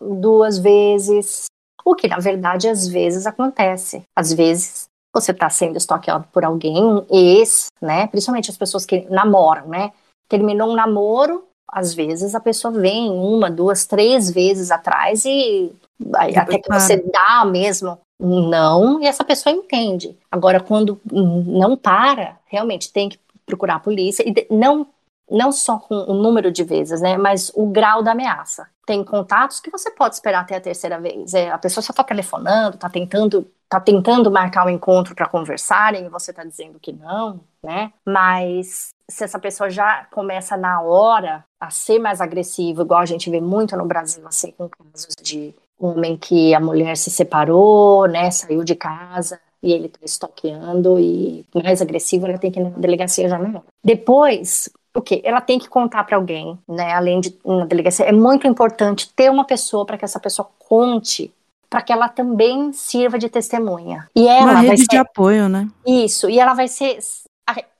duas 0.00 0.58
vezes. 0.58 1.44
O 1.84 1.94
que, 1.94 2.08
na 2.08 2.18
verdade, 2.18 2.68
às 2.68 2.88
vezes 2.88 3.26
acontece. 3.26 4.02
Às 4.16 4.32
vezes 4.32 4.86
você 5.14 5.30
está 5.30 5.48
sendo 5.48 5.78
stalkeado 5.78 6.26
por 6.32 6.44
alguém, 6.44 7.06
ex, 7.10 7.68
né? 7.80 8.06
Principalmente 8.08 8.50
as 8.50 8.56
pessoas 8.56 8.84
que 8.84 9.08
namoram, 9.08 9.68
né? 9.68 9.92
Terminou 10.28 10.70
um 10.70 10.74
namoro, 10.74 11.46
às 11.70 11.94
vezes 11.94 12.34
a 12.34 12.40
pessoa 12.40 12.72
vem 12.72 13.10
uma, 13.10 13.50
duas, 13.50 13.86
três 13.86 14.30
vezes 14.30 14.70
atrás 14.70 15.24
e 15.24 15.72
até 16.14 16.58
que 16.58 16.72
você 16.72 16.96
dá 16.96 17.44
mesmo 17.44 17.98
não 18.18 19.00
e 19.02 19.06
essa 19.06 19.24
pessoa 19.24 19.54
entende. 19.54 20.16
Agora, 20.30 20.60
quando 20.60 21.00
não 21.10 21.76
para, 21.76 22.38
realmente 22.46 22.92
tem 22.92 23.08
que 23.08 23.18
procurar 23.44 23.76
a 23.76 23.80
polícia 23.80 24.24
e 24.26 24.46
não 24.50 24.86
não 25.28 25.50
só 25.50 25.78
com 25.78 25.94
o 25.94 26.14
número 26.14 26.52
de 26.52 26.62
vezes, 26.62 27.00
né, 27.00 27.16
mas 27.16 27.50
o 27.54 27.66
grau 27.66 28.02
da 28.02 28.12
ameaça. 28.12 28.68
Tem 28.86 29.02
contatos 29.02 29.58
que 29.58 29.70
você 29.70 29.90
pode 29.90 30.14
esperar 30.14 30.42
até 30.42 30.54
a 30.54 30.60
terceira 30.60 31.00
vez. 31.00 31.34
É, 31.34 31.50
a 31.50 31.58
pessoa 31.58 31.82
só 31.82 31.90
está 31.90 32.04
telefonando, 32.04 32.76
está 32.76 32.88
tentando, 32.88 33.50
tá 33.68 33.80
tentando 33.80 34.30
marcar 34.30 34.64
um 34.64 34.70
encontro 34.70 35.16
para 35.16 35.28
conversarem 35.28 36.06
e 36.06 36.08
você 36.08 36.30
está 36.30 36.44
dizendo 36.44 36.78
que 36.78 36.92
não, 36.92 37.40
né? 37.60 37.92
Mas 38.04 38.90
se 39.10 39.24
essa 39.24 39.40
pessoa 39.40 39.68
já 39.68 40.06
começa 40.12 40.56
na 40.56 40.80
hora 40.80 41.44
a 41.58 41.70
ser 41.70 41.98
mais 41.98 42.20
agressivo, 42.20 42.82
igual 42.82 43.00
a 43.00 43.06
gente 43.06 43.28
vê 43.28 43.40
muito 43.40 43.76
no 43.76 43.84
Brasil, 43.84 44.24
assim, 44.28 44.52
com 44.52 44.68
casos 44.68 45.14
de 45.20 45.52
homem 45.78 46.16
que 46.16 46.54
a 46.54 46.60
mulher 46.60 46.96
se 46.96 47.10
separou, 47.10 48.06
né, 48.06 48.30
saiu 48.30 48.64
de 48.64 48.74
casa 48.74 49.38
e 49.62 49.72
ele 49.72 49.88
tá 49.88 49.98
estoqueando 50.02 50.98
e 50.98 51.44
mais 51.54 51.82
agressivo, 51.82 52.26
ela 52.26 52.38
tem 52.38 52.50
que 52.50 52.60
ir 52.60 52.64
na 52.64 52.70
delegacia 52.70 53.28
já 53.28 53.38
não. 53.38 53.62
Depois, 53.84 54.70
o 54.94 55.02
que? 55.02 55.20
Ela 55.24 55.40
tem 55.40 55.58
que 55.58 55.68
contar 55.68 56.04
para 56.04 56.16
alguém, 56.16 56.58
né? 56.68 56.92
Além 56.92 57.20
de 57.20 57.36
na 57.44 57.64
delegacia, 57.64 58.06
é 58.06 58.12
muito 58.12 58.46
importante 58.46 59.12
ter 59.14 59.30
uma 59.30 59.44
pessoa 59.44 59.84
para 59.84 59.98
que 59.98 60.04
essa 60.04 60.20
pessoa 60.20 60.48
conte 60.58 61.32
para 61.68 61.82
que 61.82 61.92
ela 61.92 62.08
também 62.08 62.72
sirva 62.72 63.18
de 63.18 63.28
testemunha. 63.28 64.08
E 64.14 64.28
ela 64.28 64.52
uma 64.52 64.60
rede 64.60 64.82
ser... 64.82 64.88
de 64.88 64.96
apoio, 64.96 65.48
né? 65.48 65.68
Isso, 65.84 66.30
e 66.30 66.38
ela 66.38 66.54
vai 66.54 66.68
ser 66.68 66.98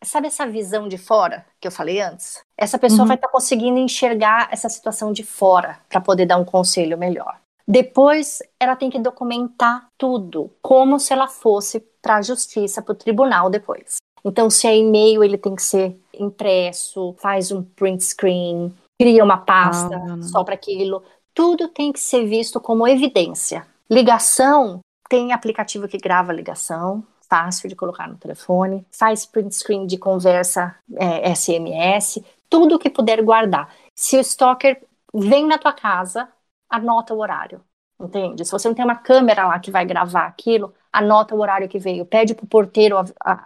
sabe 0.03 0.29
essa 0.29 0.47
visão 0.47 0.89
de 0.89 0.97
fora 0.97 1.45
que 1.61 1.67
eu 1.67 1.73
falei 1.73 2.01
antes? 2.01 2.41
Essa 2.57 2.79
pessoa 2.79 3.01
uhum. 3.01 3.09
vai 3.09 3.17
estar 3.17 3.27
tá 3.27 3.33
conseguindo 3.33 3.79
enxergar 3.79 4.49
essa 4.53 4.69
situação 4.69 5.13
de 5.13 5.25
fora 5.25 5.79
para 5.89 6.01
poder 6.01 6.27
dar 6.27 6.37
um 6.37 6.45
conselho 6.45 6.97
melhor. 6.97 7.37
Depois, 7.67 8.43
ela 8.61 8.77
tem 8.77 8.89
que 8.89 8.99
documentar 8.99 9.89
tudo, 9.99 10.53
como 10.63 11.01
se 11.01 11.13
ela 11.13 11.27
fosse 11.27 11.81
para 12.01 12.17
a 12.17 12.23
justiça, 12.23 12.81
para 12.81 12.93
o 12.93 12.97
tribunal 12.97 13.51
depois. 13.51 13.97
Então, 14.25 14.49
se 14.49 14.67
é 14.67 14.77
e-mail, 14.77 15.23
ele 15.23 15.37
tem 15.37 15.55
que 15.55 15.63
ser 15.63 15.99
impresso, 16.15 17.15
faz 17.19 17.51
um 17.51 17.63
print 17.63 18.05
screen, 18.05 18.73
cria 18.99 19.23
uma 19.25 19.39
pasta 19.39 19.97
ah, 19.97 20.23
só 20.23 20.45
para 20.45 20.55
aquilo. 20.55 21.03
Tudo 21.35 21.69
tem 21.69 21.93
que 21.93 22.01
ser 22.01 22.25
visto 22.27 22.61
como 22.61 22.87
evidência. 22.87 23.67
Ligação, 23.91 24.81
tem 25.09 25.33
aplicativo 25.33 25.87
que 25.87 25.99
grava 25.99 26.33
ligação, 26.33 27.05
fácil 27.29 27.69
de 27.69 27.77
colocar 27.77 28.09
no 28.09 28.17
telefone, 28.17 28.87
faz 28.91 29.27
print 29.27 29.55
screen 29.55 29.87
de 29.87 29.99
conversa 29.99 30.75
é, 30.97 31.35
SMS, 31.35 32.23
tudo 32.49 32.79
que 32.79 32.91
puder 32.91 33.23
guardar. 33.23 33.73
Se 33.95 34.17
o 34.17 34.21
stalker 34.21 34.83
vem 35.13 35.47
na 35.47 35.59
tua 35.59 35.73
casa, 35.73 36.29
anota 36.69 37.15
o 37.15 37.19
horário, 37.19 37.61
entende? 38.01 38.45
Se 38.45 38.53
você 38.53 38.69
não 38.69 38.75
tem 38.75 38.85
uma 38.85 38.97
câmera 38.97 39.47
lá 39.47 39.59
que 39.59 39.71
vai 39.71 39.85
gravar 39.85 40.27
aquilo, 40.27 40.73
anota 40.93 41.35
o 41.35 41.41
horário 41.41 41.69
que 41.69 41.79
veio, 41.79 42.05
pede 42.05 42.35
para 42.35 42.45
o 42.45 42.49
porteiro 42.49 42.97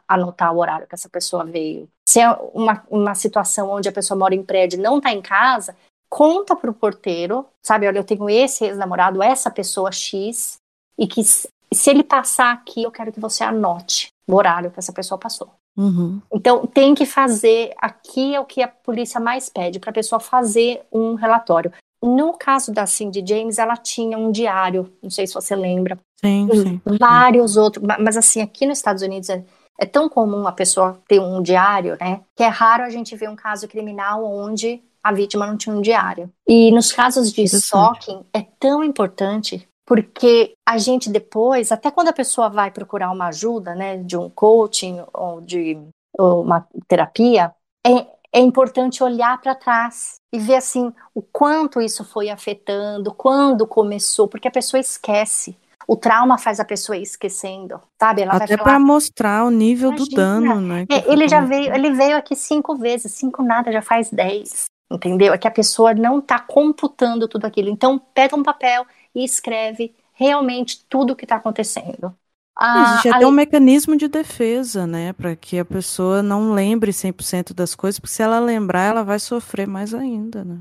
anotar 0.06 0.54
o 0.54 0.58
horário 0.58 0.86
que 0.86 0.94
essa 0.94 1.08
pessoa 1.08 1.44
veio. 1.44 1.88
Se 2.08 2.20
é 2.20 2.30
uma, 2.54 2.84
uma 2.90 3.14
situação 3.14 3.70
onde 3.70 3.88
a 3.88 3.92
pessoa 3.92 4.18
mora 4.18 4.34
em 4.34 4.42
prédio 4.42 4.78
e 4.78 4.82
não 4.82 4.98
está 4.98 5.12
em 5.12 5.22
casa, 5.22 5.76
conta 6.08 6.56
para 6.56 6.70
o 6.70 6.74
porteiro, 6.74 7.46
sabe? 7.62 7.86
Olha, 7.86 7.98
eu 7.98 8.04
tenho 8.04 8.28
esse 8.28 8.64
ex-namorado, 8.64 9.22
essa 9.22 9.50
pessoa 9.50 9.92
X, 9.92 10.58
e 10.98 11.06
que 11.06 11.22
se 11.24 11.50
ele 11.86 12.02
passar 12.02 12.52
aqui, 12.52 12.82
eu 12.82 12.90
quero 12.90 13.12
que 13.12 13.20
você 13.20 13.44
anote 13.44 14.08
o 14.26 14.34
horário 14.34 14.70
que 14.70 14.78
essa 14.78 14.92
pessoa 14.92 15.18
passou. 15.18 15.52
Uhum. 15.76 16.20
Então, 16.32 16.66
tem 16.66 16.94
que 16.94 17.06
fazer. 17.06 17.72
Aqui 17.78 18.34
é 18.34 18.40
o 18.40 18.44
que 18.44 18.62
a 18.62 18.68
polícia 18.68 19.20
mais 19.20 19.48
pede, 19.48 19.78
para 19.78 19.90
a 19.90 19.94
pessoa 19.94 20.20
fazer 20.20 20.82
um 20.92 21.14
relatório. 21.14 21.72
No 22.02 22.32
caso 22.32 22.72
da 22.72 22.86
Cindy 22.86 23.22
James, 23.26 23.58
ela 23.58 23.76
tinha 23.76 24.16
um 24.16 24.30
diário, 24.30 24.92
não 25.02 25.10
sei 25.10 25.26
se 25.26 25.34
você 25.34 25.54
lembra. 25.54 25.98
Sim, 26.20 26.48
sim. 26.52 26.80
Vários 26.98 27.56
outros, 27.56 27.84
mas 27.98 28.16
assim, 28.16 28.40
aqui 28.40 28.66
nos 28.66 28.78
Estados 28.78 29.02
Unidos 29.02 29.28
é, 29.30 29.44
é, 29.78 29.86
tão 29.86 30.08
comum 30.08 30.46
a 30.46 30.52
pessoa 30.52 31.00
ter 31.06 31.20
um 31.20 31.42
diário, 31.42 31.96
né? 32.00 32.20
Que 32.36 32.42
é 32.42 32.48
raro 32.48 32.84
a 32.84 32.90
gente 32.90 33.16
ver 33.16 33.28
um 33.28 33.36
caso 33.36 33.68
criminal 33.68 34.24
onde 34.24 34.82
a 35.02 35.12
vítima 35.12 35.46
não 35.46 35.56
tinha 35.56 35.74
um 35.74 35.80
diário. 35.80 36.30
E 36.46 36.70
nos 36.72 36.92
casos 36.92 37.32
de 37.32 37.42
stalking, 37.42 38.24
é 38.34 38.42
tão 38.58 38.84
importante 38.84 39.66
porque 39.86 40.54
a 40.64 40.78
gente 40.78 41.10
depois, 41.10 41.72
até 41.72 41.90
quando 41.90 42.08
a 42.08 42.12
pessoa 42.12 42.48
vai 42.48 42.70
procurar 42.70 43.10
uma 43.10 43.26
ajuda, 43.26 43.74
né, 43.74 43.96
de 43.96 44.16
um 44.16 44.30
coaching 44.30 45.02
ou 45.12 45.40
de 45.40 45.76
ou 46.16 46.42
uma 46.42 46.66
terapia, 46.86 47.52
é, 47.84 48.06
é 48.32 48.40
importante 48.40 49.02
olhar 49.02 49.40
para 49.40 49.54
trás 49.54 50.20
e 50.32 50.38
ver 50.38 50.56
assim 50.56 50.92
o 51.14 51.20
quanto 51.20 51.80
isso 51.80 52.04
foi 52.04 52.30
afetando, 52.30 53.12
quando 53.12 53.66
começou, 53.66 54.28
porque 54.28 54.48
a 54.48 54.52
pessoa 54.52 54.80
esquece. 54.80 55.56
O 55.86 55.96
trauma 55.96 56.38
faz 56.38 56.60
a 56.60 56.64
pessoa 56.64 56.96
ir 56.96 57.02
esquecendo, 57.02 57.80
sabe? 58.00 58.22
Ela 58.22 58.34
Até 58.34 58.56
para 58.56 58.78
mostrar 58.78 59.44
o 59.44 59.50
nível 59.50 59.88
Imagina. 59.88 60.08
do 60.08 60.14
dano, 60.14 60.60
né? 60.60 60.86
É, 60.88 61.12
ele 61.12 61.26
já 61.26 61.40
veio, 61.40 61.74
ele 61.74 61.90
veio 61.90 62.16
aqui 62.16 62.36
cinco 62.36 62.76
vezes, 62.76 63.12
cinco 63.12 63.42
nada, 63.42 63.72
já 63.72 63.82
faz 63.82 64.08
dez, 64.08 64.66
entendeu? 64.88 65.34
É 65.34 65.38
que 65.38 65.48
a 65.48 65.50
pessoa 65.50 65.92
não 65.92 66.20
está 66.20 66.38
computando 66.38 67.26
tudo 67.26 67.44
aquilo. 67.44 67.68
Então 67.68 67.98
pega 68.14 68.36
um 68.36 68.42
papel 68.42 68.86
e 69.12 69.24
escreve 69.24 69.92
realmente 70.12 70.84
tudo 70.88 71.12
o 71.14 71.16
que 71.16 71.24
está 71.24 71.36
acontecendo. 71.36 72.14
Ah, 72.56 72.82
Existe 72.82 73.08
até 73.08 73.26
um 73.26 73.30
mecanismo 73.30 73.96
de 73.96 74.08
defesa, 74.08 74.86
né? 74.86 75.12
Para 75.12 75.34
que 75.34 75.58
a 75.58 75.64
pessoa 75.64 76.22
não 76.22 76.52
lembre 76.52 76.92
100% 76.92 77.54
das 77.54 77.74
coisas, 77.74 77.98
porque 77.98 78.14
se 78.14 78.22
ela 78.22 78.38
lembrar, 78.38 78.82
ela 78.82 79.02
vai 79.02 79.18
sofrer 79.18 79.66
mais 79.66 79.94
ainda, 79.94 80.44
né? 80.44 80.58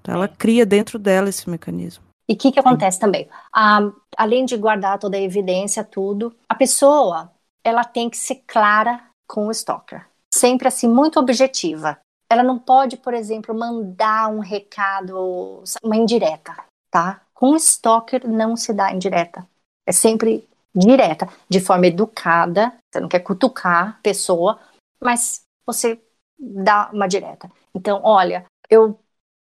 Então, 0.00 0.14
ela 0.14 0.28
cria 0.28 0.64
dentro 0.64 0.98
dela 0.98 1.28
esse 1.28 1.48
mecanismo. 1.48 2.04
E 2.28 2.34
o 2.34 2.36
que, 2.36 2.52
que 2.52 2.60
acontece 2.60 2.96
Sim. 2.96 3.00
também? 3.00 3.28
Ah, 3.52 3.90
além 4.16 4.44
de 4.44 4.56
guardar 4.56 4.98
toda 4.98 5.16
a 5.16 5.20
evidência, 5.20 5.82
tudo, 5.82 6.32
a 6.48 6.54
pessoa 6.54 7.32
ela 7.64 7.84
tem 7.84 8.08
que 8.08 8.16
ser 8.16 8.42
clara 8.46 9.02
com 9.28 9.48
o 9.48 9.50
stalker. 9.50 10.06
Sempre 10.32 10.68
assim, 10.68 10.88
muito 10.88 11.18
objetiva. 11.18 11.98
Ela 12.30 12.42
não 12.42 12.58
pode, 12.58 12.96
por 12.96 13.12
exemplo, 13.12 13.52
mandar 13.52 14.28
um 14.28 14.38
recado, 14.38 15.64
uma 15.82 15.96
indireta, 15.96 16.54
tá? 16.90 17.20
Com 17.34 17.50
o 17.50 17.56
stalker 17.56 18.28
não 18.28 18.56
se 18.56 18.72
dá 18.72 18.92
indireta. 18.92 19.46
É 19.84 19.92
sempre 19.92 20.48
direta, 20.74 21.28
de 21.48 21.60
forma 21.60 21.86
educada. 21.86 22.72
Você 22.92 23.00
não 23.00 23.08
quer 23.08 23.20
cutucar 23.20 23.88
a 23.88 24.02
pessoa, 24.02 24.58
mas 25.02 25.42
você 25.66 26.00
dá 26.38 26.90
uma 26.92 27.06
direta. 27.06 27.50
Então, 27.74 28.00
olha, 28.02 28.44
eu 28.68 28.98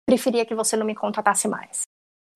preferia 0.06 0.44
que 0.44 0.54
você 0.54 0.76
não 0.76 0.86
me 0.86 0.94
contratasse 0.94 1.46
mais. 1.46 1.82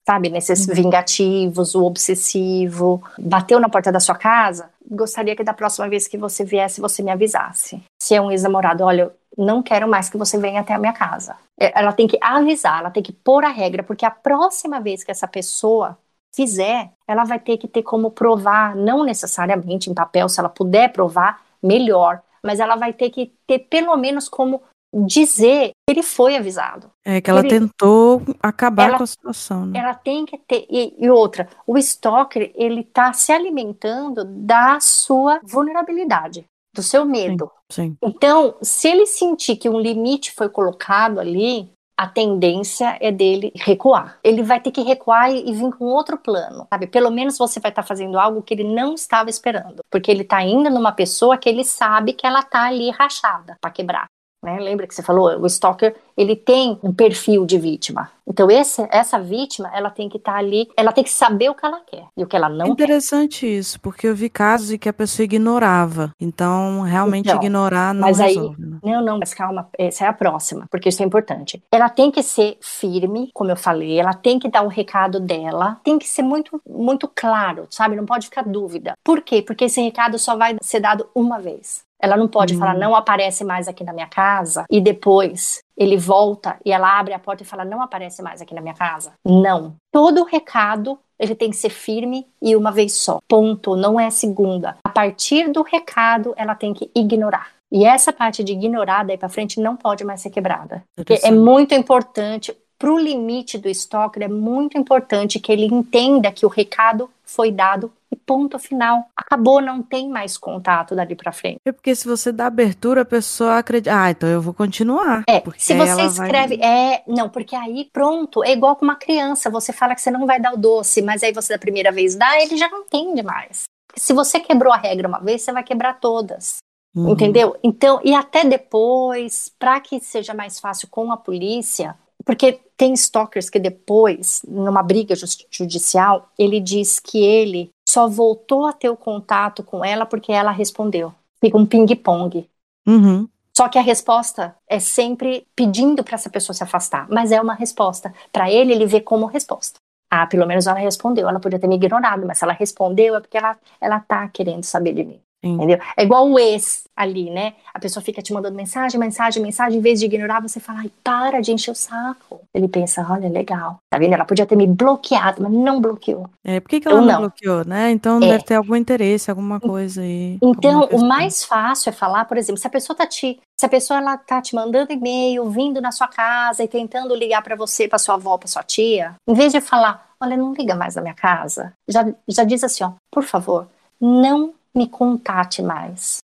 Sabe, 0.06 0.28
nesses 0.28 0.66
uhum. 0.66 0.74
vingativos, 0.74 1.76
o 1.76 1.84
obsessivo, 1.84 3.00
bateu 3.16 3.60
na 3.60 3.68
porta 3.68 3.92
da 3.92 4.00
sua 4.00 4.16
casa, 4.16 4.68
gostaria 4.84 5.36
que 5.36 5.44
da 5.44 5.54
próxima 5.54 5.88
vez 5.88 6.08
que 6.08 6.18
você 6.18 6.44
viesse, 6.44 6.80
você 6.80 7.04
me 7.04 7.10
avisasse. 7.12 7.80
Se 8.02 8.12
é 8.16 8.20
um 8.20 8.28
ex-namorado, 8.28 8.82
olha, 8.82 9.14
não 9.38 9.62
quero 9.62 9.86
mais 9.86 10.10
que 10.10 10.18
você 10.18 10.36
venha 10.36 10.60
até 10.60 10.74
a 10.74 10.78
minha 10.78 10.92
casa. 10.92 11.36
É, 11.58 11.78
ela 11.78 11.92
tem 11.92 12.08
que 12.08 12.18
avisar, 12.20 12.80
ela 12.80 12.90
tem 12.90 13.02
que 13.02 13.12
pôr 13.12 13.44
a 13.44 13.48
regra, 13.48 13.84
porque 13.84 14.04
a 14.04 14.10
próxima 14.10 14.80
vez 14.80 15.04
que 15.04 15.12
essa 15.12 15.28
pessoa 15.28 15.96
fizer, 16.34 16.90
ela 17.06 17.24
vai 17.24 17.38
ter 17.38 17.58
que 17.58 17.68
ter 17.68 17.82
como 17.82 18.10
provar, 18.10 18.74
não 18.74 19.04
necessariamente 19.04 19.90
em 19.90 19.94
papel, 19.94 20.28
se 20.28 20.40
ela 20.40 20.48
puder 20.48 20.92
provar, 20.92 21.42
melhor, 21.62 22.20
mas 22.42 22.58
ela 22.58 22.76
vai 22.76 22.92
ter 22.92 23.10
que 23.10 23.32
ter 23.46 23.60
pelo 23.60 23.96
menos 23.96 24.28
como 24.28 24.62
dizer 24.92 25.70
que 25.70 25.92
ele 25.92 26.02
foi 26.02 26.36
avisado. 26.36 26.90
É 27.04 27.20
que 27.20 27.30
ela 27.30 27.40
ele, 27.40 27.48
tentou 27.48 28.22
acabar 28.42 28.88
ela, 28.88 28.98
com 28.98 29.04
a 29.04 29.06
situação. 29.06 29.66
Né? 29.66 29.78
Ela 29.78 29.94
tem 29.94 30.26
que 30.26 30.36
ter 30.38 30.66
e, 30.68 30.94
e 30.98 31.08
outra, 31.10 31.48
o 31.66 31.78
stalker 31.78 32.52
ele 32.54 32.80
está 32.80 33.12
se 33.12 33.32
alimentando 33.32 34.24
da 34.24 34.80
sua 34.80 35.40
vulnerabilidade, 35.42 36.44
do 36.74 36.82
seu 36.82 37.04
medo. 37.06 37.50
Sim, 37.70 37.90
sim. 37.90 37.96
Então, 38.02 38.56
se 38.60 38.88
ele 38.88 39.06
sentir 39.06 39.56
que 39.56 39.68
um 39.68 39.80
limite 39.80 40.32
foi 40.32 40.48
colocado 40.48 41.18
ali, 41.18 41.70
a 41.96 42.06
tendência 42.06 42.96
é 43.00 43.12
dele 43.12 43.52
recuar. 43.54 44.18
Ele 44.24 44.42
vai 44.42 44.60
ter 44.60 44.70
que 44.70 44.82
recuar 44.82 45.30
e, 45.30 45.52
vir 45.52 45.72
com 45.76 45.84
outro 45.84 46.18
plano, 46.18 46.66
sabe? 46.70 46.86
Pelo 46.86 47.10
menos 47.10 47.38
você 47.38 47.60
vai 47.60 47.70
estar 47.70 47.82
tá 47.82 47.88
fazendo 47.88 48.18
algo 48.18 48.42
que 48.42 48.54
ele 48.54 48.64
não 48.64 48.94
estava 48.94 49.30
esperando, 49.30 49.82
porque 49.90 50.10
ele 50.10 50.22
está 50.22 50.42
indo 50.42 50.70
numa 50.70 50.92
pessoa 50.92 51.38
que 51.38 51.48
ele 51.48 51.64
sabe 51.64 52.12
que 52.12 52.26
ela 52.26 52.40
está 52.40 52.64
ali 52.64 52.90
rachada 52.90 53.56
para 53.60 53.70
quebrar. 53.70 54.06
Né? 54.42 54.58
Lembra 54.58 54.86
que 54.86 54.94
você 54.94 55.02
falou, 55.02 55.40
o 55.40 55.46
stalker 55.46 55.94
ele 56.16 56.34
tem 56.34 56.78
um 56.82 56.92
perfil 56.92 57.46
de 57.46 57.58
vítima. 57.58 58.10
Então 58.26 58.50
esse, 58.50 58.86
essa 58.90 59.18
vítima 59.18 59.70
ela 59.74 59.90
tem 59.90 60.08
que 60.08 60.16
estar 60.16 60.32
tá 60.32 60.38
ali, 60.38 60.68
ela 60.76 60.92
tem 60.92 61.04
que 61.04 61.10
saber 61.10 61.48
o 61.48 61.54
que 61.54 61.64
ela 61.64 61.80
quer 61.80 62.06
e 62.16 62.22
o 62.22 62.26
que 62.26 62.36
ela 62.36 62.48
não 62.48 62.66
Interessante 62.66 63.40
quer. 63.40 63.46
isso, 63.46 63.80
porque 63.80 64.06
eu 64.06 64.14
vi 64.14 64.28
casos 64.28 64.70
em 64.70 64.78
que 64.78 64.88
a 64.88 64.92
pessoa 64.92 65.24
ignorava. 65.24 66.12
Então 66.20 66.82
realmente 66.82 67.26
então, 67.26 67.36
ignorar 67.36 67.94
não 67.94 68.02
mas 68.02 68.18
resolve. 68.18 68.56
Aí, 68.58 68.70
né? 68.70 68.78
Não, 68.82 69.02
não, 69.02 69.18
mas 69.18 69.32
calma, 69.32 69.68
essa 69.78 70.04
é 70.04 70.08
a 70.08 70.12
próxima, 70.12 70.66
porque 70.70 70.88
isso 70.88 71.02
é 71.02 71.06
importante. 71.06 71.62
Ela 71.70 71.88
tem 71.88 72.10
que 72.10 72.22
ser 72.22 72.58
firme, 72.60 73.30
como 73.32 73.50
eu 73.50 73.56
falei, 73.56 73.98
ela 73.98 74.14
tem 74.14 74.38
que 74.38 74.48
dar 74.48 74.62
o 74.62 74.68
recado 74.68 75.20
dela, 75.20 75.80
tem 75.84 75.98
que 75.98 76.08
ser 76.08 76.22
muito 76.22 76.60
muito 76.68 77.08
claro, 77.08 77.66
sabe? 77.70 77.96
Não 77.96 78.06
pode 78.06 78.26
ficar 78.26 78.42
dúvida. 78.42 78.94
Por 79.04 79.22
quê? 79.22 79.42
Porque 79.42 79.64
esse 79.64 79.80
recado 79.80 80.18
só 80.18 80.36
vai 80.36 80.56
ser 80.60 80.80
dado 80.80 81.08
uma 81.14 81.38
vez. 81.38 81.84
Ela 82.02 82.16
não 82.16 82.26
pode 82.26 82.56
falar, 82.56 82.74
hum. 82.74 82.80
não 82.80 82.96
aparece 82.96 83.44
mais 83.44 83.68
aqui 83.68 83.84
na 83.84 83.92
minha 83.92 84.08
casa, 84.08 84.64
e 84.68 84.80
depois 84.80 85.62
ele 85.76 85.96
volta 85.96 86.56
e 86.64 86.72
ela 86.72 86.98
abre 86.98 87.14
a 87.14 87.18
porta 87.18 87.42
e 87.42 87.46
fala, 87.46 87.64
não 87.64 87.80
aparece 87.80 88.22
mais 88.22 88.42
aqui 88.42 88.54
na 88.54 88.60
minha 88.60 88.74
casa. 88.74 89.12
Não. 89.24 89.74
Todo 89.92 90.24
recado 90.24 90.98
ele 91.18 91.36
tem 91.36 91.50
que 91.50 91.56
ser 91.56 91.70
firme 91.70 92.26
e 92.42 92.56
uma 92.56 92.72
vez 92.72 92.94
só. 92.94 93.20
Ponto. 93.28 93.76
Não 93.76 93.98
é 93.98 94.10
segunda. 94.10 94.76
A 94.82 94.88
partir 94.88 95.50
do 95.52 95.62
recado, 95.62 96.34
ela 96.36 96.54
tem 96.54 96.74
que 96.74 96.90
ignorar. 96.94 97.48
E 97.70 97.86
essa 97.86 98.12
parte 98.12 98.42
de 98.42 98.52
ignorar 98.52 99.04
daí 99.04 99.16
para 99.16 99.28
frente 99.28 99.60
não 99.60 99.76
pode 99.76 100.04
mais 100.04 100.20
ser 100.20 100.30
quebrada. 100.30 100.82
Porque 100.96 101.18
é 101.22 101.30
muito 101.30 101.74
importante 101.74 102.54
para 102.76 102.92
o 102.92 102.98
limite 102.98 103.56
do 103.56 103.68
stalker, 103.68 104.24
é 104.24 104.28
muito 104.28 104.76
importante 104.76 105.38
que 105.38 105.52
ele 105.52 105.66
entenda 105.66 106.32
que 106.32 106.44
o 106.44 106.48
recado 106.48 107.08
foi 107.34 107.50
dado 107.50 107.92
e 108.10 108.16
ponto 108.16 108.58
final. 108.58 109.06
Acabou, 109.16 109.60
não 109.60 109.82
tem 109.82 110.08
mais 110.08 110.36
contato 110.36 110.94
dali 110.94 111.14
para 111.14 111.32
frente. 111.32 111.58
É 111.64 111.72
porque 111.72 111.94
se 111.94 112.06
você 112.06 112.30
dá 112.30 112.46
abertura, 112.46 113.02
a 113.02 113.04
pessoa 113.04 113.58
acredita, 113.58 113.94
ah, 113.94 114.10
então 114.10 114.28
eu 114.28 114.42
vou 114.42 114.52
continuar. 114.52 115.24
É, 115.28 115.42
se 115.56 115.74
você 115.74 116.02
escreve, 116.02 116.56
vai... 116.58 116.66
é, 116.66 117.02
não, 117.06 117.28
porque 117.28 117.56
aí 117.56 117.88
pronto, 117.92 118.44
é 118.44 118.52
igual 118.52 118.76
com 118.76 118.84
uma 118.84 118.96
criança, 118.96 119.50
você 119.50 119.72
fala 119.72 119.94
que 119.94 120.02
você 120.02 120.10
não 120.10 120.26
vai 120.26 120.40
dar 120.40 120.54
o 120.54 120.58
doce, 120.58 121.02
mas 121.02 121.22
aí 121.22 121.32
você 121.32 121.54
da 121.54 121.58
primeira 121.58 121.90
vez 121.90 122.14
dá, 122.14 122.40
ele 122.40 122.56
já 122.56 122.68
não 122.68 122.82
entende 122.82 123.22
mais. 123.22 123.64
Se 123.96 124.12
você 124.12 124.40
quebrou 124.40 124.72
a 124.72 124.76
regra 124.76 125.08
uma 125.08 125.20
vez, 125.20 125.42
você 125.42 125.52
vai 125.52 125.62
quebrar 125.62 126.00
todas. 126.00 126.58
Uhum. 126.94 127.10
Entendeu? 127.10 127.56
Então, 127.62 128.00
e 128.04 128.14
até 128.14 128.44
depois, 128.44 129.50
para 129.58 129.80
que 129.80 129.98
seja 130.00 130.34
mais 130.34 130.60
fácil 130.60 130.88
com 130.90 131.10
a 131.10 131.16
polícia, 131.16 131.96
porque 132.24 132.60
tem 132.82 132.94
stalkers 132.94 133.48
que 133.48 133.60
depois, 133.60 134.42
numa 134.48 134.82
briga 134.82 135.14
judicial, 135.48 136.28
ele 136.36 136.58
diz 136.58 136.98
que 136.98 137.22
ele 137.24 137.70
só 137.88 138.08
voltou 138.08 138.66
a 138.66 138.72
ter 138.72 138.90
o 138.90 138.96
contato 138.96 139.62
com 139.62 139.84
ela 139.84 140.04
porque 140.04 140.32
ela 140.32 140.50
respondeu. 140.50 141.14
Fica 141.40 141.56
um 141.56 141.64
ping-pong. 141.64 142.50
Uhum. 142.84 143.28
Só 143.56 143.68
que 143.68 143.78
a 143.78 143.82
resposta 143.82 144.56
é 144.68 144.80
sempre 144.80 145.46
pedindo 145.54 146.02
para 146.02 146.16
essa 146.16 146.28
pessoa 146.28 146.54
se 146.54 146.64
afastar, 146.64 147.06
mas 147.08 147.30
é 147.30 147.40
uma 147.40 147.54
resposta. 147.54 148.12
Para 148.32 148.50
ele, 148.50 148.72
ele 148.72 148.86
vê 148.86 149.00
como 149.00 149.26
resposta. 149.26 149.78
Ah, 150.10 150.26
pelo 150.26 150.44
menos 150.44 150.66
ela 150.66 150.80
respondeu. 150.80 151.28
Ela 151.28 151.38
podia 151.38 151.60
ter 151.60 151.68
me 151.68 151.76
ignorado, 151.76 152.26
mas 152.26 152.38
se 152.38 152.44
ela 152.44 152.52
respondeu 152.52 153.14
é 153.14 153.20
porque 153.20 153.38
ela, 153.38 153.56
ela 153.80 154.00
tá 154.00 154.26
querendo 154.26 154.64
saber 154.64 154.92
de 154.92 155.04
mim. 155.04 155.20
Sim. 155.44 155.54
Entendeu? 155.54 155.78
É 155.96 156.04
igual 156.04 156.30
o 156.30 156.38
ex 156.38 156.84
ali, 156.94 157.28
né? 157.28 157.54
A 157.74 157.80
pessoa 157.80 158.02
fica 158.02 158.22
te 158.22 158.32
mandando 158.32 158.54
mensagem, 158.54 158.98
mensagem, 159.00 159.42
mensagem, 159.42 159.78
em 159.78 159.82
vez 159.82 159.98
de 159.98 160.06
ignorar, 160.06 160.40
você 160.40 160.60
fala, 160.60 160.80
ai, 160.80 160.90
para 161.02 161.40
de 161.40 161.52
encher 161.52 161.72
o 161.72 161.74
saco. 161.74 162.42
Ele 162.54 162.68
pensa, 162.68 163.04
olha, 163.10 163.28
legal. 163.28 163.78
Tá 163.90 163.98
vendo? 163.98 164.14
Ela 164.14 164.24
podia 164.24 164.46
ter 164.46 164.54
me 164.54 164.68
bloqueado, 164.68 165.42
mas 165.42 165.52
não 165.52 165.80
bloqueou. 165.80 166.28
É, 166.44 166.60
por 166.60 166.68
que, 166.68 166.80
que 166.80 166.86
ela 166.86 167.02
então, 167.02 167.12
não, 167.12 167.20
bloqueou, 167.22 167.64
né? 167.64 167.90
Então 167.90 168.18
é. 168.18 168.28
deve 168.28 168.44
ter 168.44 168.54
algum 168.54 168.76
interesse, 168.76 169.30
alguma 169.30 169.58
coisa 169.58 170.02
aí. 170.02 170.38
Então, 170.40 170.88
o 170.92 171.04
mais 171.04 171.44
fácil 171.44 171.90
é 171.90 171.92
falar, 171.92 172.24
por 172.26 172.36
exemplo, 172.36 172.60
se 172.60 172.66
a 172.66 172.70
pessoa 172.70 172.96
tá 172.96 173.06
te. 173.06 173.40
Se 173.58 173.66
a 173.66 173.68
pessoa 173.68 173.98
ela 173.98 174.16
tá 174.16 174.40
te 174.40 174.54
mandando 174.54 174.92
e-mail, 174.92 175.48
vindo 175.50 175.80
na 175.80 175.92
sua 175.92 176.08
casa 176.08 176.64
e 176.64 176.68
tentando 176.68 177.14
ligar 177.14 177.42
para 177.42 177.56
você, 177.56 177.86
para 177.88 177.98
sua 177.98 178.14
avó, 178.14 178.36
para 178.36 178.48
sua 178.48 178.62
tia, 178.62 179.14
em 179.26 179.34
vez 179.34 179.52
de 179.52 179.60
falar, 179.60 180.10
olha, 180.20 180.36
não 180.36 180.52
liga 180.52 180.74
mais 180.74 180.96
na 180.96 181.02
minha 181.02 181.14
casa, 181.14 181.72
já, 181.88 182.04
já 182.26 182.42
diz 182.42 182.64
assim, 182.64 182.82
ó, 182.82 182.92
por 183.10 183.22
favor, 183.22 183.68
não 184.00 184.52
me 184.74 184.88
contate 184.88 185.62
mais. 185.62 186.18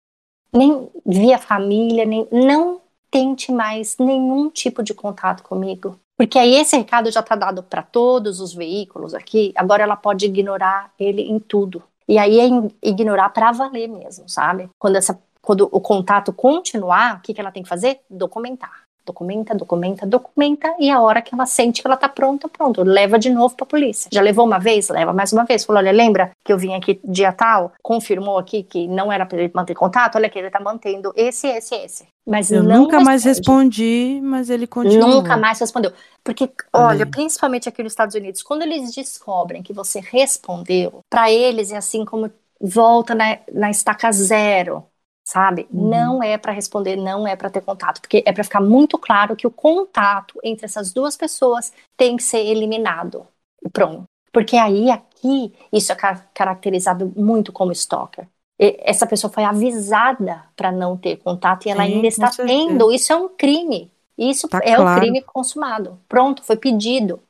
Nem 0.52 0.88
via 1.04 1.38
família, 1.38 2.04
nem 2.04 2.28
não 2.30 2.80
tente 3.10 3.52
mais 3.52 3.96
nenhum 3.98 4.50
tipo 4.50 4.82
de 4.82 4.94
contato 4.94 5.42
comigo. 5.42 5.98
Porque 6.16 6.38
aí 6.38 6.54
esse 6.54 6.76
recado 6.76 7.10
já 7.10 7.20
está 7.20 7.34
dado 7.34 7.62
para 7.62 7.82
todos 7.82 8.40
os 8.40 8.54
veículos 8.54 9.14
aqui, 9.14 9.52
agora 9.56 9.82
ela 9.82 9.96
pode 9.96 10.26
ignorar 10.26 10.92
ele 10.98 11.22
em 11.22 11.38
tudo. 11.38 11.82
E 12.06 12.18
aí 12.18 12.38
é 12.38 12.46
ignorar 12.82 13.30
para 13.30 13.50
valer 13.50 13.88
mesmo, 13.88 14.28
sabe? 14.28 14.68
Quando, 14.78 14.96
essa, 14.96 15.20
quando 15.40 15.68
o 15.72 15.80
contato 15.80 16.32
continuar, 16.32 17.16
o 17.16 17.20
que, 17.20 17.32
que 17.32 17.40
ela 17.40 17.50
tem 17.50 17.62
que 17.62 17.68
fazer? 17.68 18.00
Documentar. 18.08 18.83
Documenta, 19.06 19.54
documenta, 19.54 20.06
documenta, 20.06 20.74
e 20.78 20.90
a 20.90 21.00
hora 21.00 21.20
que 21.20 21.34
ela 21.34 21.44
sente 21.44 21.82
que 21.82 21.86
ela 21.86 21.96
tá 21.96 22.08
pronta, 22.08 22.48
pronto, 22.48 22.82
leva 22.82 23.18
de 23.18 23.28
novo 23.28 23.54
pra 23.54 23.66
polícia. 23.66 24.08
Já 24.12 24.22
levou 24.22 24.46
uma 24.46 24.58
vez? 24.58 24.88
Leva 24.88 25.12
mais 25.12 25.32
uma 25.32 25.44
vez. 25.44 25.64
Falou: 25.64 25.80
olha, 25.80 25.92
lembra 25.92 26.30
que 26.42 26.52
eu 26.52 26.58
vim 26.58 26.74
aqui 26.74 26.98
dia 27.04 27.32
tal? 27.32 27.72
Confirmou 27.82 28.38
aqui 28.38 28.62
que 28.62 28.88
não 28.88 29.12
era 29.12 29.26
pra 29.26 29.38
ele 29.38 29.52
manter 29.54 29.74
contato? 29.74 30.16
Olha 30.16 30.30
que 30.30 30.38
ele 30.38 30.50
tá 30.50 30.58
mantendo 30.60 31.12
esse, 31.14 31.46
esse, 31.46 31.74
esse. 31.74 32.06
Mas 32.26 32.50
eu 32.50 32.62
nunca 32.62 32.96
responde. 32.96 33.04
mais 33.04 33.24
respondi, 33.24 34.20
mas 34.22 34.48
ele 34.48 34.66
continua. 34.66 35.06
Nunca 35.06 35.36
mais 35.36 35.60
respondeu. 35.60 35.92
Porque, 36.22 36.50
olha, 36.72 37.04
principalmente 37.04 37.68
aqui 37.68 37.82
nos 37.82 37.92
Estados 37.92 38.14
Unidos, 38.14 38.42
quando 38.42 38.62
eles 38.62 38.94
descobrem 38.94 39.62
que 39.62 39.74
você 39.74 40.00
respondeu, 40.00 41.00
para 41.10 41.30
eles 41.30 41.70
é 41.70 41.76
assim 41.76 42.04
como 42.04 42.30
volta 42.58 43.14
na, 43.14 43.38
na 43.52 43.70
estaca 43.70 44.10
zero 44.10 44.84
sabe? 45.24 45.66
Uhum. 45.72 45.88
Não 45.88 46.22
é 46.22 46.36
para 46.36 46.52
responder, 46.52 46.96
não 46.96 47.26
é 47.26 47.34
para 47.34 47.50
ter 47.50 47.62
contato, 47.62 48.00
porque 48.00 48.22
é 48.26 48.32
para 48.32 48.44
ficar 48.44 48.60
muito 48.60 48.98
claro 48.98 49.34
que 49.34 49.46
o 49.46 49.50
contato 49.50 50.38
entre 50.44 50.66
essas 50.66 50.92
duas 50.92 51.16
pessoas 51.16 51.72
tem 51.96 52.16
que 52.16 52.22
ser 52.22 52.44
eliminado. 52.44 53.26
Pronto. 53.72 54.04
Porque 54.30 54.56
aí 54.56 54.90
aqui 54.90 55.54
isso 55.72 55.92
é 55.92 55.96
caracterizado 56.34 57.12
muito 57.16 57.52
como 57.52 57.72
stalker. 57.72 58.26
E 58.58 58.76
essa 58.80 59.06
pessoa 59.06 59.32
foi 59.32 59.44
avisada 59.44 60.44
para 60.54 60.70
não 60.70 60.96
ter 60.96 61.16
contato 61.16 61.66
e 61.66 61.70
ela 61.70 61.84
Sim, 61.84 61.94
ainda 61.94 62.06
está 62.06 62.30
tendo. 62.30 62.92
Isso 62.92 63.12
é 63.12 63.16
um 63.16 63.28
crime. 63.28 63.90
Isso 64.18 64.48
tá 64.48 64.60
é 64.62 64.76
claro. 64.76 64.98
o 64.98 65.00
crime 65.00 65.22
consumado. 65.22 65.98
Pronto, 66.08 66.42
foi 66.42 66.56
pedido, 66.56 67.20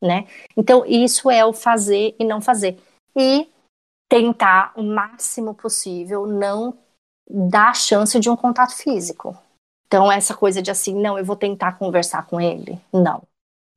né? 0.00 0.26
Então 0.56 0.84
isso 0.86 1.30
é 1.30 1.44
o 1.44 1.52
fazer 1.52 2.14
e 2.18 2.24
não 2.24 2.40
fazer. 2.40 2.78
E 3.16 3.48
tentar 4.08 4.72
o 4.76 4.82
máximo 4.82 5.54
possível 5.54 6.26
não 6.26 6.76
dá 7.30 7.68
a 7.68 7.74
chance 7.74 8.18
de 8.18 8.28
um 8.28 8.36
contato 8.36 8.74
físico. 8.74 9.36
Então, 9.86 10.10
essa 10.10 10.34
coisa 10.34 10.62
de 10.62 10.70
assim, 10.70 10.94
não, 10.94 11.18
eu 11.18 11.24
vou 11.24 11.36
tentar 11.36 11.72
conversar 11.72 12.26
com 12.26 12.40
ele. 12.40 12.78
Não. 12.92 13.22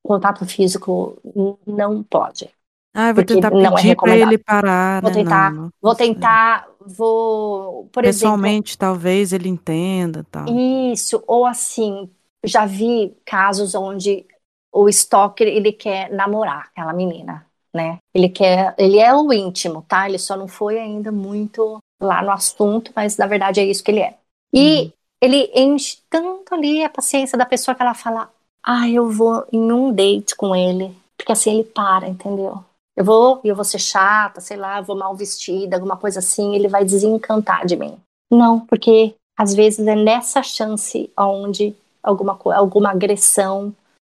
Contato 0.04 0.46
físico 0.46 1.18
não 1.66 2.04
pode. 2.04 2.50
Ah, 2.94 3.10
eu 3.10 3.16
vou 3.16 3.26
tentar 3.26 3.48
é 3.48 3.72
pedir 3.72 3.90
é 3.90 3.96
para 3.96 4.16
ele 4.16 4.38
parar. 4.38 5.02
Vou 5.02 5.10
né? 5.10 5.16
tentar, 5.18 5.52
não, 5.52 5.64
não. 5.64 5.72
vou 5.82 5.96
tentar, 5.96 6.68
vou, 6.86 7.90
por 7.92 8.04
Pessoalmente, 8.04 8.72
exemplo, 8.72 8.80
talvez 8.80 9.34
ele 9.34 9.50
entenda, 9.50 10.24
tal. 10.30 10.46
Isso, 10.48 11.24
ou 11.26 11.46
assim, 11.46 12.08
já 12.46 12.68
vi 12.68 13.18
casos 13.26 13.74
onde 13.74 14.26
o 14.72 14.88
stalker 14.90 15.48
ele 15.48 15.72
quer 15.72 16.12
namorar 16.12 16.68
aquela 16.72 16.94
menina, 16.94 17.46
né? 17.74 17.98
Ele 18.14 18.30
quer, 18.30 18.76
ele 18.78 19.00
é 19.00 19.14
o 19.16 19.34
íntimo, 19.34 19.84
tá? 19.88 20.08
Ele 20.08 20.20
só 20.20 20.38
não 20.38 20.48
foi 20.48 20.78
ainda 20.78 21.12
muito 21.12 21.80
lá 22.04 22.22
no 22.22 22.32
assunto, 22.32 22.92
mas 22.96 23.18
na 23.18 23.26
verdade 23.26 23.60
é 23.60 23.66
isso 23.66 23.84
que 23.84 23.92
ele 23.92 24.02
é. 24.02 24.16
E 24.54 24.84
uhum. 24.84 24.92
ele 25.22 25.52
enche 25.56 25.98
tanto 26.10 26.54
ali 26.54 26.84
a 26.84 26.90
paciência 26.90 27.38
da 27.38 27.46
pessoa 27.46 27.74
que 27.74 27.82
ela 27.82 27.94
fala: 27.94 28.30
Ah, 28.64 28.90
eu 28.90 29.10
vou 29.10 29.46
em 29.52 29.72
um 29.72 29.92
date 29.92 30.36
com 30.36 30.56
ele. 30.56 30.96
Porque 31.18 31.32
assim 31.32 31.54
ele 31.54 31.64
para, 31.64 32.08
entendeu? 32.08 32.64
Eu 32.96 33.06
vou 33.06 33.42
e 33.44 33.48
eu 33.48 33.56
vou 33.56 33.64
ser 33.64 33.80
chata, 33.80 34.42
sei 34.42 34.58
lá, 34.58 34.82
vou 34.82 34.96
mal 34.96 35.16
vestida, 35.16 35.76
alguma 35.76 35.98
coisa 35.98 36.20
assim, 36.20 36.54
ele 36.56 36.68
vai 36.68 36.86
desencantar 36.86 37.66
de 37.66 37.76
mim. 37.76 37.98
Não, 38.32 38.60
porque 38.60 39.16
às 39.38 39.54
vezes 39.54 39.86
é 39.88 39.96
nessa 39.96 40.44
chance 40.44 41.12
onde 41.18 41.76
alguma, 42.04 42.38
alguma 42.54 42.92
agressão, 42.92 43.74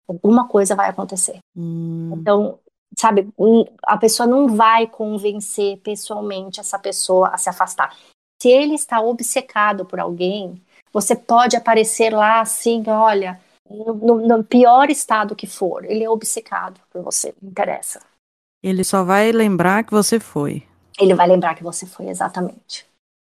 alguma 0.09 0.49
coisa 0.49 0.75
vai 0.75 0.89
acontecer. 0.89 1.39
Hum. 1.57 2.15
Então, 2.17 2.59
sabe, 2.99 3.29
a 3.85 3.97
pessoa 3.97 4.27
não 4.27 4.49
vai 4.49 4.87
convencer 4.87 5.79
pessoalmente 5.79 6.61
essa 6.61 6.79
pessoa 6.79 7.29
a 7.29 7.39
se 7.39 7.49
afastar. 7.49 7.97
Se 8.41 8.49
ele 8.49 8.75
está 8.75 9.01
obcecado 9.01 9.85
por 9.85 9.99
alguém, 9.99 10.61
você 10.93 11.17
pode 11.17 11.57
aparecer 11.57 12.13
lá 12.13 12.41
assim, 12.41 12.83
olha, 12.87 13.41
no, 13.69 14.27
no 14.27 14.45
pior 14.45 14.91
estado 14.91 15.35
que 15.35 15.47
for, 15.47 15.85
ele 15.85 16.05
é 16.05 16.11
obcecado 16.11 16.81
por 16.91 17.03
você, 17.03 17.35
não 17.41 17.51
interessa. 17.51 18.01
Ele 18.63 18.85
só 18.85 19.03
vai 19.03 19.33
lembrar 19.33 19.85
que 19.85 19.93
você 19.93 20.21
foi. 20.21 20.63
Ele 20.99 21.15
vai 21.15 21.27
lembrar 21.27 21.55
que 21.55 21.63
você 21.63 21.87
foi, 21.87 22.09
exatamente. 22.09 22.87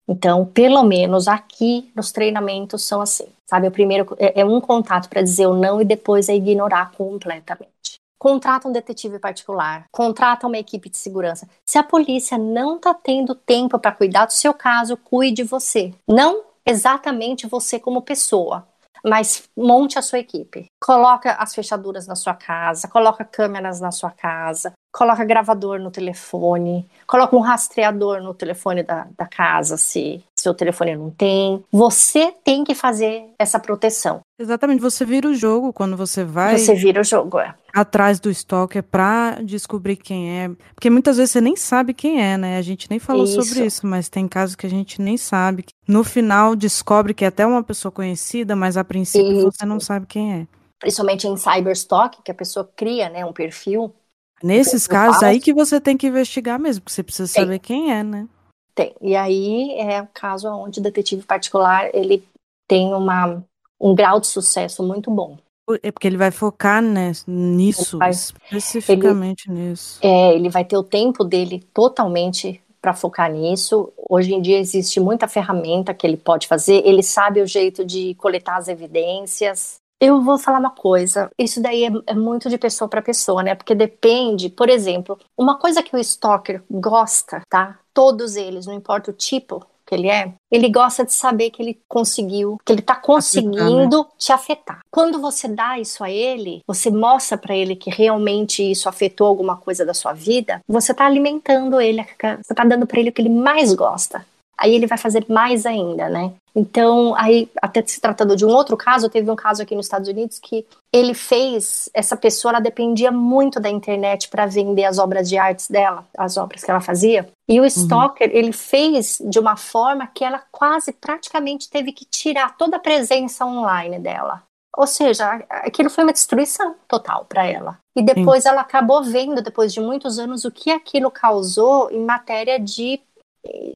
Então, 0.07 0.45
pelo 0.45 0.83
menos 0.83 1.29
aqui 1.29 1.91
nos 1.95 2.13
treinamentos 2.13 2.85
são 2.85 3.01
assim, 3.01 3.27
sabe? 3.49 3.69
O 3.69 3.71
primeiro 3.71 4.15
é, 4.19 4.41
é 4.41 4.45
um 4.45 4.61
contato 4.61 5.09
para 5.09 5.23
dizer 5.23 5.47
o 5.47 5.55
não 5.55 5.81
e 5.81 5.85
depois 5.85 6.29
é 6.29 6.35
ignorar 6.35 6.93
completamente 6.93 7.94
contrata 8.25 8.67
um 8.67 8.73
detetive 8.73 9.19
particular, 9.19 9.85
contrata 9.93 10.47
uma 10.47 10.57
equipe 10.57 10.89
de 10.89 10.97
segurança. 10.97 11.47
Se 11.67 11.77
a 11.77 11.83
polícia 11.83 12.39
não 12.39 12.77
está 12.77 12.95
tendo 12.95 13.35
tempo 13.35 13.79
para 13.79 13.93
cuidar 13.93 14.25
do 14.25 14.33
seu 14.33 14.55
caso, 14.55 14.97
cuide 14.97 15.43
você. 15.43 15.93
Não 16.09 16.43
exatamente 16.65 17.47
você 17.47 17.79
como 17.79 18.01
pessoa, 18.01 18.67
mas 19.05 19.47
monte 19.55 19.99
a 19.99 20.03
sua 20.03 20.21
equipe. 20.21 20.65
Coloca 20.83 21.33
as 21.33 21.55
fechaduras 21.55 22.07
na 22.07 22.17
sua 22.17 22.33
casa, 22.33 22.89
coloca 22.89 23.27
câmeras 23.27 23.79
na 23.79 23.91
sua 23.91 24.11
casa, 24.11 24.73
coloca 24.91 25.23
gravador 25.23 25.79
no 25.79 25.91
telefone, 25.91 26.89
coloca 27.07 27.37
um 27.37 27.41
rastreador 27.41 28.23
no 28.23 28.33
telefone 28.33 28.83
da, 28.83 29.07
da 29.19 29.27
casa, 29.27 29.77
se 29.77 30.25
seu 30.45 30.55
telefone 30.55 30.97
não 30.97 31.11
tem. 31.11 31.65
Você 31.73 32.33
tem 32.45 32.63
que 32.63 32.75
fazer 32.75 33.25
essa 33.39 33.59
proteção. 33.59 34.21
Exatamente, 34.39 34.81
você 34.81 35.05
vira 35.05 35.29
o 35.29 35.35
jogo 35.35 35.73
quando 35.73 35.97
você 35.97 36.23
vai. 36.23 36.59
Você 36.59 36.75
vira 36.75 37.01
o 37.01 37.05
jogo, 37.05 37.39
é. 37.39 37.55
Atrás 37.73 38.21
do 38.21 38.31
stalker 38.31 38.83
para 38.83 39.41
descobrir 39.43 39.97
quem 39.97 40.31
é. 40.41 40.51
Porque 40.75 40.91
muitas 40.91 41.17
vezes 41.17 41.33
você 41.33 41.41
nem 41.41 41.57
sabe 41.57 41.95
quem 41.95 42.23
é, 42.23 42.37
né? 42.37 42.59
A 42.59 42.63
gente 42.63 42.89
nem 42.91 42.99
falou 42.99 43.25
isso. 43.25 43.43
sobre 43.43 43.67
isso, 43.67 43.87
mas 43.87 44.09
tem 44.09 44.29
casos 44.29 44.55
que 44.55 44.67
a 44.67 44.71
gente 44.71 45.01
nem 45.01 45.17
sabe. 45.17 45.65
No 45.89 46.05
final 46.05 46.55
descobre 46.55 47.15
que 47.15 47.25
é 47.25 47.29
até 47.29 47.47
uma 47.47 47.63
pessoa 47.63 47.91
conhecida, 47.91 48.55
mas 48.55 48.77
a 48.77 48.85
princípio 48.85 49.33
isso. 49.33 49.51
você 49.51 49.65
não 49.65 49.81
sabe 49.81 50.07
quem 50.07 50.35
é. 50.35 50.47
Principalmente 50.79 51.27
em 51.27 51.37
cyberstalk, 51.37 52.19
que 52.23 52.31
a 52.31 52.35
pessoa 52.35 52.71
cria, 52.77 53.09
né, 53.09 53.25
um 53.25 53.33
perfil. 53.33 53.95
Nesses 54.43 54.87
casos 54.87 55.23
aí 55.23 55.41
que 55.41 55.55
você 55.55 55.81
tem 55.81 55.97
que 55.97 56.07
investigar 56.07 56.59
mesmo, 56.61 56.83
porque 56.83 56.93
você 56.93 57.03
precisa 57.03 57.33
saber 57.33 57.59
quem 57.61 57.93
é, 57.93 58.03
né? 58.03 58.29
Tem. 58.75 58.95
E 59.01 59.15
aí 59.15 59.73
é 59.79 60.03
o 60.03 60.09
caso 60.13 60.49
onde 60.49 60.81
o 60.81 60.83
detetive 60.83 61.23
particular 61.23 61.89
ele 61.95 62.27
tem 62.67 62.93
uma 62.93 63.43
um 63.81 63.95
grau 63.95 64.19
de 64.19 64.27
sucesso 64.27 64.83
muito 64.83 65.11
bom. 65.11 65.37
É 65.83 65.91
porque 65.91 66.07
ele 66.07 66.17
vai 66.17 66.31
focar 66.31 66.83
né, 66.83 67.13
nisso, 67.27 67.99
vai, 67.99 68.11
especificamente 68.11 69.51
ele, 69.51 69.61
nisso. 69.61 69.99
É, 70.03 70.35
ele 70.35 70.51
vai 70.51 70.65
ter 70.65 70.77
o 70.77 70.83
tempo 70.83 71.25
dele 71.25 71.67
totalmente 71.73 72.61
para 72.83 72.93
focar 72.93 73.33
nisso. 73.33 73.91
Hoje 74.11 74.35
em 74.35 74.43
dia 74.43 74.59
existe 74.59 75.01
muita 75.01 75.27
ferramenta 75.27 75.95
que 75.95 76.07
ele 76.07 76.19
pode 76.19 76.47
fazer, 76.47 76.87
ele 76.87 77.03
sabe 77.03 77.41
o 77.41 77.47
jeito 77.47 77.83
de 77.83 78.15
coletar 78.17 78.57
as 78.57 78.69
evidências. 78.69 79.77
Eu 80.05 80.21
vou 80.21 80.37
falar 80.39 80.59
uma 80.59 80.71
coisa, 80.71 81.31
isso 81.39 81.63
daí 81.63 81.85
é, 81.85 81.91
é 82.09 82.15
muito 82.15 82.51
de 82.51 82.59
pessoa 82.59 82.87
para 82.87 83.01
pessoa, 83.01 83.43
né? 83.43 83.55
Porque 83.55 83.75
depende, 83.75 84.51
por 84.51 84.69
exemplo, 84.69 85.19
uma 85.35 85.59
coisa 85.59 85.83
que 85.83 85.97
o 85.97 85.99
stalker 85.99 86.63
gosta, 86.71 87.41
tá? 87.49 87.79
Todos 87.95 88.37
eles, 88.37 88.67
não 88.67 88.75
importa 88.75 89.11
o 89.11 89.15
tipo, 89.15 89.65
que 89.87 89.95
ele 89.95 90.11
é, 90.11 90.35
ele 90.51 90.69
gosta 90.69 91.07
de 91.07 91.13
saber 91.15 91.49
que 91.49 91.63
ele 91.63 91.81
conseguiu, 91.89 92.59
que 92.63 92.71
ele 92.71 92.83
tá 92.83 92.97
conseguindo 92.97 93.63
afetar, 93.63 94.05
né? 94.05 94.07
te 94.19 94.33
afetar. 94.33 94.81
Quando 94.91 95.19
você 95.19 95.49
dá 95.49 95.79
isso 95.79 96.05
a 96.05 96.11
ele, 96.11 96.61
você 96.67 96.91
mostra 96.91 97.39
para 97.39 97.57
ele 97.57 97.75
que 97.75 97.89
realmente 97.89 98.63
isso 98.63 98.91
afetou 98.91 99.27
alguma 99.27 99.57
coisa 99.57 99.87
da 99.87 99.95
sua 99.95 100.13
vida, 100.13 100.61
você 100.69 100.93
tá 100.93 101.07
alimentando 101.07 101.81
ele, 101.81 102.05
você 102.43 102.55
tá 102.55 102.65
dando 102.65 102.87
para 102.87 103.01
ele 103.01 103.09
o 103.09 103.13
que 103.13 103.23
ele 103.23 103.31
mais 103.31 103.73
gosta. 103.73 104.27
Aí 104.57 104.75
ele 104.75 104.87
vai 104.87 104.99
fazer 104.99 105.25
mais 105.29 105.67
ainda, 105.67 106.09
né? 106.09 106.33
Então, 106.57 107.15
aí, 107.17 107.51
até 107.61 107.85
se 107.85 108.01
tratando 108.01 108.37
de 108.37 108.47
um 108.47 108.51
outro 108.51 108.77
caso, 108.77 109.09
teve 109.09 109.29
um 109.29 109.35
caso 109.35 109.63
aqui 109.63 109.75
nos 109.75 109.87
Estados 109.87 110.09
Unidos 110.09 110.39
que 110.39 110.65
ele 110.93 111.13
fez, 111.13 111.91
essa 111.93 112.17
pessoa, 112.17 112.53
ela 112.53 112.61
dependia 112.61 113.11
muito 113.11 113.59
da 113.59 113.69
internet 113.69 114.29
para 114.29 114.47
vender 114.47 114.85
as 114.85 114.99
obras 114.99 115.29
de 115.29 115.37
artes 115.37 115.69
dela, 115.69 116.07
as 116.17 116.37
obras 116.37 116.63
que 116.63 116.71
ela 116.71 116.81
fazia. 116.81 117.29
E 117.49 117.59
o 117.59 117.63
uhum. 117.63 117.69
Stalker, 117.69 118.31
uhum. 118.31 118.37
ele 118.37 118.53
fez 118.53 119.21
de 119.25 119.41
uma 119.41 119.57
forma 119.57 120.07
que 120.07 120.25
ela 120.25 120.43
quase 120.53 120.93
praticamente 120.93 121.69
teve 121.69 121.93
que 121.93 122.05
tirar 122.05 122.57
toda 122.57 122.77
a 122.77 122.81
presença 122.81 123.45
online 123.45 123.99
dela. 123.99 124.43
Ou 124.77 124.87
seja, 124.87 125.45
aquilo 125.49 125.89
foi 125.89 126.05
uma 126.05 126.13
destruição 126.13 126.75
total 126.89 127.27
para 127.29 127.47
ela. 127.47 127.79
E 127.97 128.03
depois 128.03 128.43
Sim. 128.43 128.51
ela 128.51 128.61
acabou 128.61 129.03
vendo, 129.05 129.41
depois 129.41 129.73
de 129.73 129.81
muitos 129.81 130.19
anos, 130.19 130.45
o 130.45 130.51
que 130.51 130.71
aquilo 130.71 131.11
causou 131.11 131.91
em 131.91 132.05
matéria 132.05 132.59
de 132.59 133.01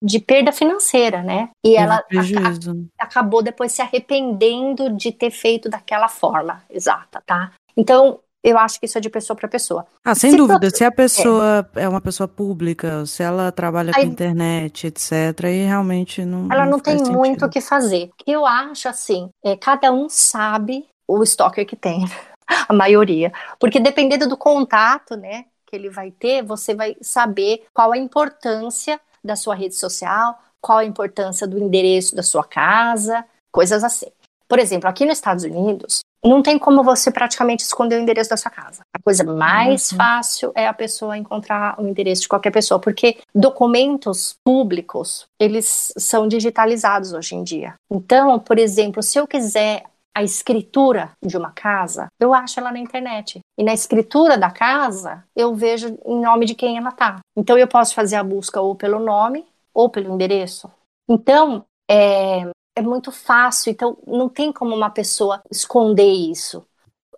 de 0.03 0.19
perda 0.19 0.53
financeira, 0.53 1.23
né? 1.23 1.51
E 1.65 1.77
ela 1.77 1.97
a, 1.97 2.01
a, 2.01 3.05
acabou 3.05 3.43
depois 3.43 3.73
se 3.73 3.83
arrependendo 3.83 4.91
de 4.91 5.13
ter 5.13 5.31
feito 5.31 5.69
daquela 5.69 6.09
forma 6.09 6.63
exata, 6.71 7.23
tá? 7.27 7.53
Então, 7.77 8.21
eu 8.43 8.57
acho 8.57 8.79
que 8.79 8.87
isso 8.87 8.97
é 8.97 9.01
de 9.01 9.11
pessoa 9.11 9.37
para 9.37 9.49
pessoa. 9.49 9.87
Ah, 10.05 10.15
sem 10.15 10.31
se 10.31 10.37
dúvida. 10.37 10.71
Se 10.71 10.85
a 10.85 10.93
pessoa 10.93 11.69
é. 11.75 11.83
é. 11.83 11.89
uma 11.89 12.01
pessoa 12.01 12.29
pública, 12.29 13.05
se 13.05 13.23
ela 13.23 13.51
trabalha 13.51 13.93
Aí, 13.95 14.05
com 14.05 14.13
internet, 14.13 14.87
etc., 14.87 15.45
aí 15.45 15.65
realmente 15.65 16.25
não. 16.25 16.49
Ela 16.51 16.65
não, 16.65 16.73
não 16.73 16.81
tem 16.81 16.99
sentido. 16.99 17.17
muito 17.17 17.45
o 17.45 17.51
que 17.51 17.61
fazer. 17.61 18.11
Eu 18.27 18.47
acho 18.47 18.89
assim, 18.89 19.29
é, 19.45 19.57
cada 19.57 19.93
um 19.93 20.09
sabe 20.09 20.87
o 21.07 21.23
stalker 21.23 21.67
que 21.67 21.77
tem, 21.77 22.05
a 22.69 22.73
maioria. 22.73 23.33
Porque 23.59 23.81
dependendo 23.81 24.29
do 24.29 24.37
contato, 24.37 25.17
né, 25.17 25.47
que 25.67 25.75
ele 25.75 25.91
vai 25.91 26.11
ter, 26.11 26.43
você 26.43 26.75
vai 26.75 26.97
saber 27.01 27.65
qual 27.75 27.93
a 27.93 27.99
importância 27.99 29.01
da 29.23 29.37
sua 29.37 29.55
rede 29.55 29.75
social, 29.75 30.39
qual 30.61 30.79
a 30.79 30.85
importância 30.85 31.47
do 31.47 31.59
endereço 31.59 32.15
da 32.15 32.23
sua 32.23 32.45
casa, 32.45 33.25
coisas 33.51 33.85
assim. 33.85 34.07
Por 34.49 34.59
exemplo, 34.59 34.89
aqui 34.89 35.05
nos 35.05 35.19
Estados 35.19 35.45
Unidos, 35.45 36.01
não 36.25 36.43
tem 36.43 36.59
como 36.59 36.83
você 36.83 37.11
praticamente 37.11 37.63
esconder 37.63 37.97
o 37.97 38.03
endereço 38.03 38.31
da 38.31 38.37
sua 38.37 38.51
casa. 38.51 38.81
A 38.93 39.01
coisa 39.01 39.23
mais 39.23 39.93
uhum. 39.93 39.99
fácil 39.99 40.53
é 40.55 40.67
a 40.67 40.73
pessoa 40.73 41.17
encontrar 41.17 41.79
o 41.79 41.87
endereço 41.87 42.23
de 42.23 42.29
qualquer 42.29 42.51
pessoa, 42.51 42.81
porque 42.81 43.19
documentos 43.35 44.37
públicos, 44.45 45.27
eles 45.39 45.93
são 45.97 46.27
digitalizados 46.27 47.13
hoje 47.13 47.35
em 47.35 47.45
dia. 47.45 47.75
Então, 47.91 48.39
por 48.39 48.59
exemplo, 48.59 49.03
se 49.03 49.19
eu 49.19 49.27
quiser 49.27 49.85
a 50.19 50.23
escritura 50.25 51.13
de 51.25 51.37
uma 51.37 51.53
casa, 51.53 52.09
eu 52.19 52.35
acho 52.35 52.59
ela 52.59 52.73
na 52.73 52.81
internet. 52.81 53.39
E 53.57 53.63
na 53.63 53.73
escritura 53.73 54.37
da 54.37 54.51
casa, 54.51 55.25
eu 55.35 55.55
vejo 55.55 55.97
em 56.05 56.21
nome 56.21 56.45
de 56.45 56.57
quem 56.57 56.77
ela 56.77 56.91
tá. 56.91 57.21
Então 57.37 57.57
eu 57.57 57.69
posso 57.69 57.95
fazer 57.95 58.17
a 58.17 58.25
busca 58.25 58.61
ou 58.61 58.75
pelo 58.75 58.99
nome 58.99 59.47
ou 59.73 59.89
pelo 59.89 60.13
endereço. 60.13 60.69
Então, 61.09 61.65
é, 61.89 62.51
é 62.77 62.83
muito 62.83 63.13
fácil. 63.13 63.71
Então, 63.71 63.97
não 64.05 64.29
tem 64.29 64.53
como 64.53 64.75
uma 64.75 64.91
pessoa 64.91 65.41
esconder 65.53 66.11
isso. 66.11 66.67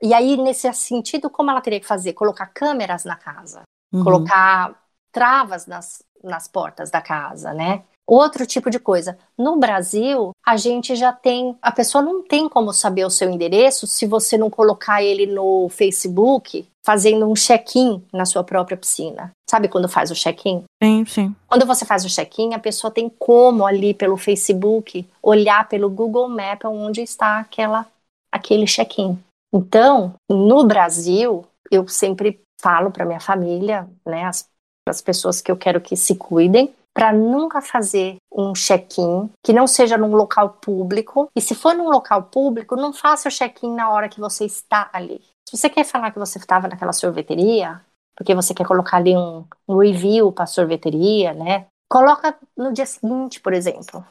E 0.03 0.13
aí, 0.13 0.37
nesse 0.37 0.71
sentido, 0.75 1.31
como 1.31 1.51
ela 1.51 1.63
teria 1.63 1.81
que 1.81 1.87
fazer? 1.87 2.13
Colocar 2.13 2.49
câmeras 2.49 3.05
na 3.05 3.17
casa, 3.17 3.63
uhum. 3.95 4.05
colocar 4.05 4.79
travas 5.11 5.67
nas, 5.67 6.03
nas 6.23 6.47
portas 6.47 6.91
da 6.91 7.01
casa, 7.01 7.55
né? 7.55 7.83
Outro 8.07 8.47
tipo 8.47 8.71
de 8.71 8.79
coisa. 8.79 9.19
No 9.39 9.57
Brasil, 9.57 10.33
a 10.47 10.57
gente 10.57 10.97
já 10.97 11.13
tem. 11.13 11.57
A 11.63 11.71
pessoa 11.71 12.03
não 12.03 12.23
tem 12.23 12.49
como 12.49 12.73
saber 12.73 13.05
o 13.05 13.11
seu 13.11 13.31
endereço 13.31 13.87
se 13.87 14.07
você 14.07 14.37
não 14.37 14.51
colocar 14.51 15.03
ele 15.03 15.27
no 15.27 15.69
Facebook 15.69 16.67
fazendo 16.85 17.29
um 17.31 17.35
check-in 17.35 18.03
na 18.13 18.25
sua 18.25 18.43
própria 18.43 18.77
piscina. 18.77 19.31
Sabe 19.49 19.69
quando 19.69 19.89
faz 19.89 20.11
o 20.11 20.15
check-in? 20.15 20.65
Sim, 20.83 21.05
sim. 21.05 21.37
Quando 21.47 21.67
você 21.67 21.85
faz 21.85 22.05
o 22.05 22.09
check-in, 22.09 22.55
a 22.55 22.59
pessoa 22.59 22.91
tem 22.91 23.09
como 23.09 23.67
ali 23.67 23.93
pelo 23.93 24.17
Facebook 24.17 25.07
olhar 25.23 25.69
pelo 25.69 25.91
Google 25.91 26.29
Map 26.29 26.65
onde 26.65 27.03
está 27.03 27.39
aquela 27.39 27.87
aquele 28.33 28.65
check-in. 28.65 29.19
Então, 29.53 30.15
no 30.29 30.65
Brasil, 30.65 31.45
eu 31.71 31.87
sempre 31.89 32.41
falo 32.61 32.91
para 32.91 33.05
minha 33.05 33.21
família, 33.21 33.89
né, 34.07 34.25
as, 34.25 34.49
as 34.89 35.01
pessoas 35.01 35.41
que 35.41 35.51
eu 35.51 35.57
quero 35.57 35.81
que 35.81 35.97
se 35.97 36.15
cuidem, 36.15 36.73
para 36.95 37.13
nunca 37.13 37.61
fazer 37.61 38.17
um 38.33 38.53
check-in 38.53 39.31
que 39.45 39.53
não 39.53 39.67
seja 39.67 39.97
num 39.97 40.15
local 40.15 40.51
público. 40.61 41.29
E 41.35 41.41
se 41.41 41.55
for 41.55 41.75
num 41.75 41.89
local 41.89 42.25
público, 42.25 42.77
não 42.77 42.93
faça 42.93 43.29
o 43.29 43.33
check-in 43.33 43.75
na 43.75 43.91
hora 43.91 44.09
que 44.09 44.21
você 44.21 44.45
está 44.45 44.91
ali. 44.93 45.21
Se 45.49 45.57
você 45.57 45.69
quer 45.69 45.85
falar 45.85 46.11
que 46.11 46.19
você 46.19 46.39
estava 46.39 46.69
naquela 46.69 46.93
sorveteria, 46.93 47.81
porque 48.17 48.35
você 48.35 48.53
quer 48.53 48.67
colocar 48.67 48.99
ali 48.99 49.17
um, 49.17 49.45
um 49.69 49.79
review 49.79 50.31
para 50.31 50.45
a 50.45 50.47
sorveteria, 50.47 51.33
né? 51.33 51.67
Coloca 51.91 52.37
no 52.57 52.73
dia 52.73 52.87
seguinte, 52.87 53.41
por 53.41 53.53
exemplo. 53.53 54.05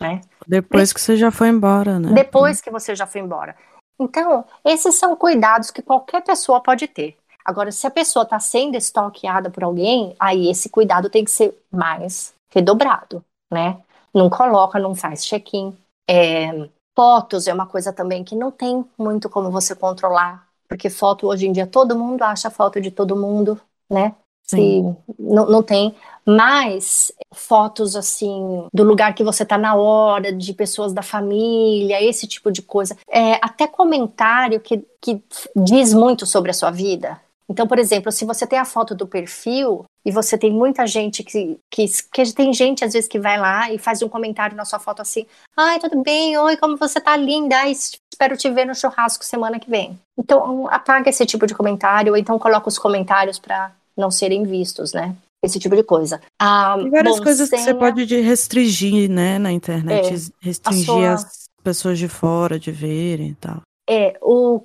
Né? 0.00 0.20
Depois 0.46 0.92
que 0.92 1.00
você 1.00 1.16
já 1.16 1.30
foi 1.30 1.48
embora, 1.48 1.98
né? 1.98 2.12
Depois 2.12 2.60
que 2.60 2.70
você 2.70 2.94
já 2.94 3.06
foi 3.06 3.20
embora. 3.20 3.56
Então, 3.98 4.44
esses 4.64 4.94
são 4.94 5.16
cuidados 5.16 5.70
que 5.70 5.82
qualquer 5.82 6.22
pessoa 6.22 6.62
pode 6.62 6.86
ter. 6.86 7.16
Agora, 7.46 7.70
se 7.70 7.86
a 7.86 7.90
pessoa 7.92 8.24
está 8.24 8.40
sendo 8.40 8.76
stalkeada 8.76 9.48
por 9.48 9.62
alguém, 9.62 10.16
aí 10.18 10.50
esse 10.50 10.68
cuidado 10.68 11.08
tem 11.08 11.24
que 11.24 11.30
ser 11.30 11.56
mais 11.70 12.34
redobrado, 12.50 13.24
né? 13.48 13.80
Não 14.12 14.28
coloca, 14.28 14.80
não 14.80 14.96
faz 14.96 15.24
check-in. 15.24 15.72
É, 16.10 16.68
fotos 16.96 17.46
é 17.46 17.54
uma 17.54 17.66
coisa 17.66 17.92
também 17.92 18.24
que 18.24 18.34
não 18.34 18.50
tem 18.50 18.84
muito 18.98 19.30
como 19.30 19.48
você 19.48 19.76
controlar, 19.76 20.48
porque 20.68 20.90
foto 20.90 21.28
hoje 21.28 21.46
em 21.46 21.52
dia 21.52 21.68
todo 21.68 21.96
mundo 21.96 22.22
acha 22.22 22.50
foto 22.50 22.80
de 22.80 22.90
todo 22.90 23.14
mundo, 23.14 23.60
né? 23.88 24.16
Se, 24.44 24.82
não, 25.16 25.46
não 25.46 25.62
tem. 25.62 25.94
Mas 26.24 27.12
fotos 27.32 27.94
assim 27.94 28.66
do 28.74 28.82
lugar 28.82 29.14
que 29.14 29.22
você 29.22 29.44
tá 29.44 29.56
na 29.56 29.76
hora, 29.76 30.32
de 30.32 30.52
pessoas 30.52 30.92
da 30.92 31.02
família, 31.02 32.02
esse 32.02 32.26
tipo 32.26 32.50
de 32.50 32.60
coisa. 32.60 32.96
É, 33.08 33.34
até 33.34 33.68
comentário 33.68 34.58
que, 34.58 34.84
que 35.00 35.22
diz 35.54 35.94
muito 35.94 36.26
sobre 36.26 36.50
a 36.50 36.54
sua 36.54 36.72
vida. 36.72 37.20
Então, 37.48 37.66
por 37.66 37.78
exemplo, 37.78 38.10
se 38.10 38.24
você 38.24 38.46
tem 38.46 38.58
a 38.58 38.64
foto 38.64 38.94
do 38.94 39.06
perfil 39.06 39.84
e 40.04 40.10
você 40.10 40.36
tem 40.36 40.52
muita 40.52 40.86
gente 40.86 41.22
que, 41.22 41.58
que, 41.70 41.86
que 42.12 42.32
tem 42.32 42.52
gente 42.52 42.84
às 42.84 42.92
vezes 42.92 43.08
que 43.08 43.20
vai 43.20 43.38
lá 43.38 43.72
e 43.72 43.78
faz 43.78 44.02
um 44.02 44.08
comentário 44.08 44.56
na 44.56 44.64
sua 44.64 44.78
foto 44.78 45.00
assim: 45.02 45.26
ai, 45.56 45.78
tudo 45.78 46.02
bem, 46.02 46.36
oi, 46.36 46.56
como 46.56 46.76
você 46.76 47.00
tá 47.00 47.16
linda, 47.16 47.56
ai, 47.56 47.72
espero 47.72 48.36
te 48.36 48.50
ver 48.50 48.66
no 48.66 48.74
churrasco 48.74 49.24
semana 49.24 49.60
que 49.60 49.70
vem. 49.70 49.98
Então, 50.18 50.66
apaga 50.68 51.10
esse 51.10 51.24
tipo 51.24 51.46
de 51.46 51.54
comentário, 51.54 52.12
ou 52.12 52.18
então 52.18 52.38
coloca 52.38 52.68
os 52.68 52.78
comentários 52.78 53.38
para 53.38 53.70
não 53.96 54.10
serem 54.10 54.44
vistos, 54.44 54.92
né? 54.92 55.14
Esse 55.44 55.60
tipo 55.60 55.76
de 55.76 55.82
coisa. 55.82 56.20
Ah, 56.40 56.76
tem 56.76 56.90
várias 56.90 57.18
bom, 57.18 57.22
coisas 57.22 57.48
senha... 57.48 57.62
que 57.62 57.68
você 57.68 57.74
pode 57.74 58.20
restringir, 58.20 59.08
né, 59.08 59.38
na 59.38 59.52
internet. 59.52 60.08
É, 60.08 60.30
restringir 60.40 60.86
sua... 60.86 61.12
as 61.12 61.44
pessoas 61.62 61.98
de 61.98 62.08
fora 62.08 62.58
de 62.58 62.72
verem 62.72 63.28
e 63.28 63.34
tal. 63.34 63.60
É, 63.88 64.16
o, 64.20 64.60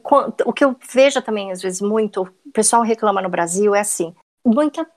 o 0.46 0.54
que 0.54 0.66
eu 0.66 0.76
vejo 0.92 1.22
também, 1.22 1.52
às 1.52 1.62
vezes, 1.62 1.82
muito, 1.82 2.24
o 2.24 2.52
pessoal 2.52 2.82
reclama 2.82 3.22
no 3.22 3.30
Brasil, 3.30 3.76
é 3.76 3.82
assim, 3.82 4.16
muita, 4.46 4.88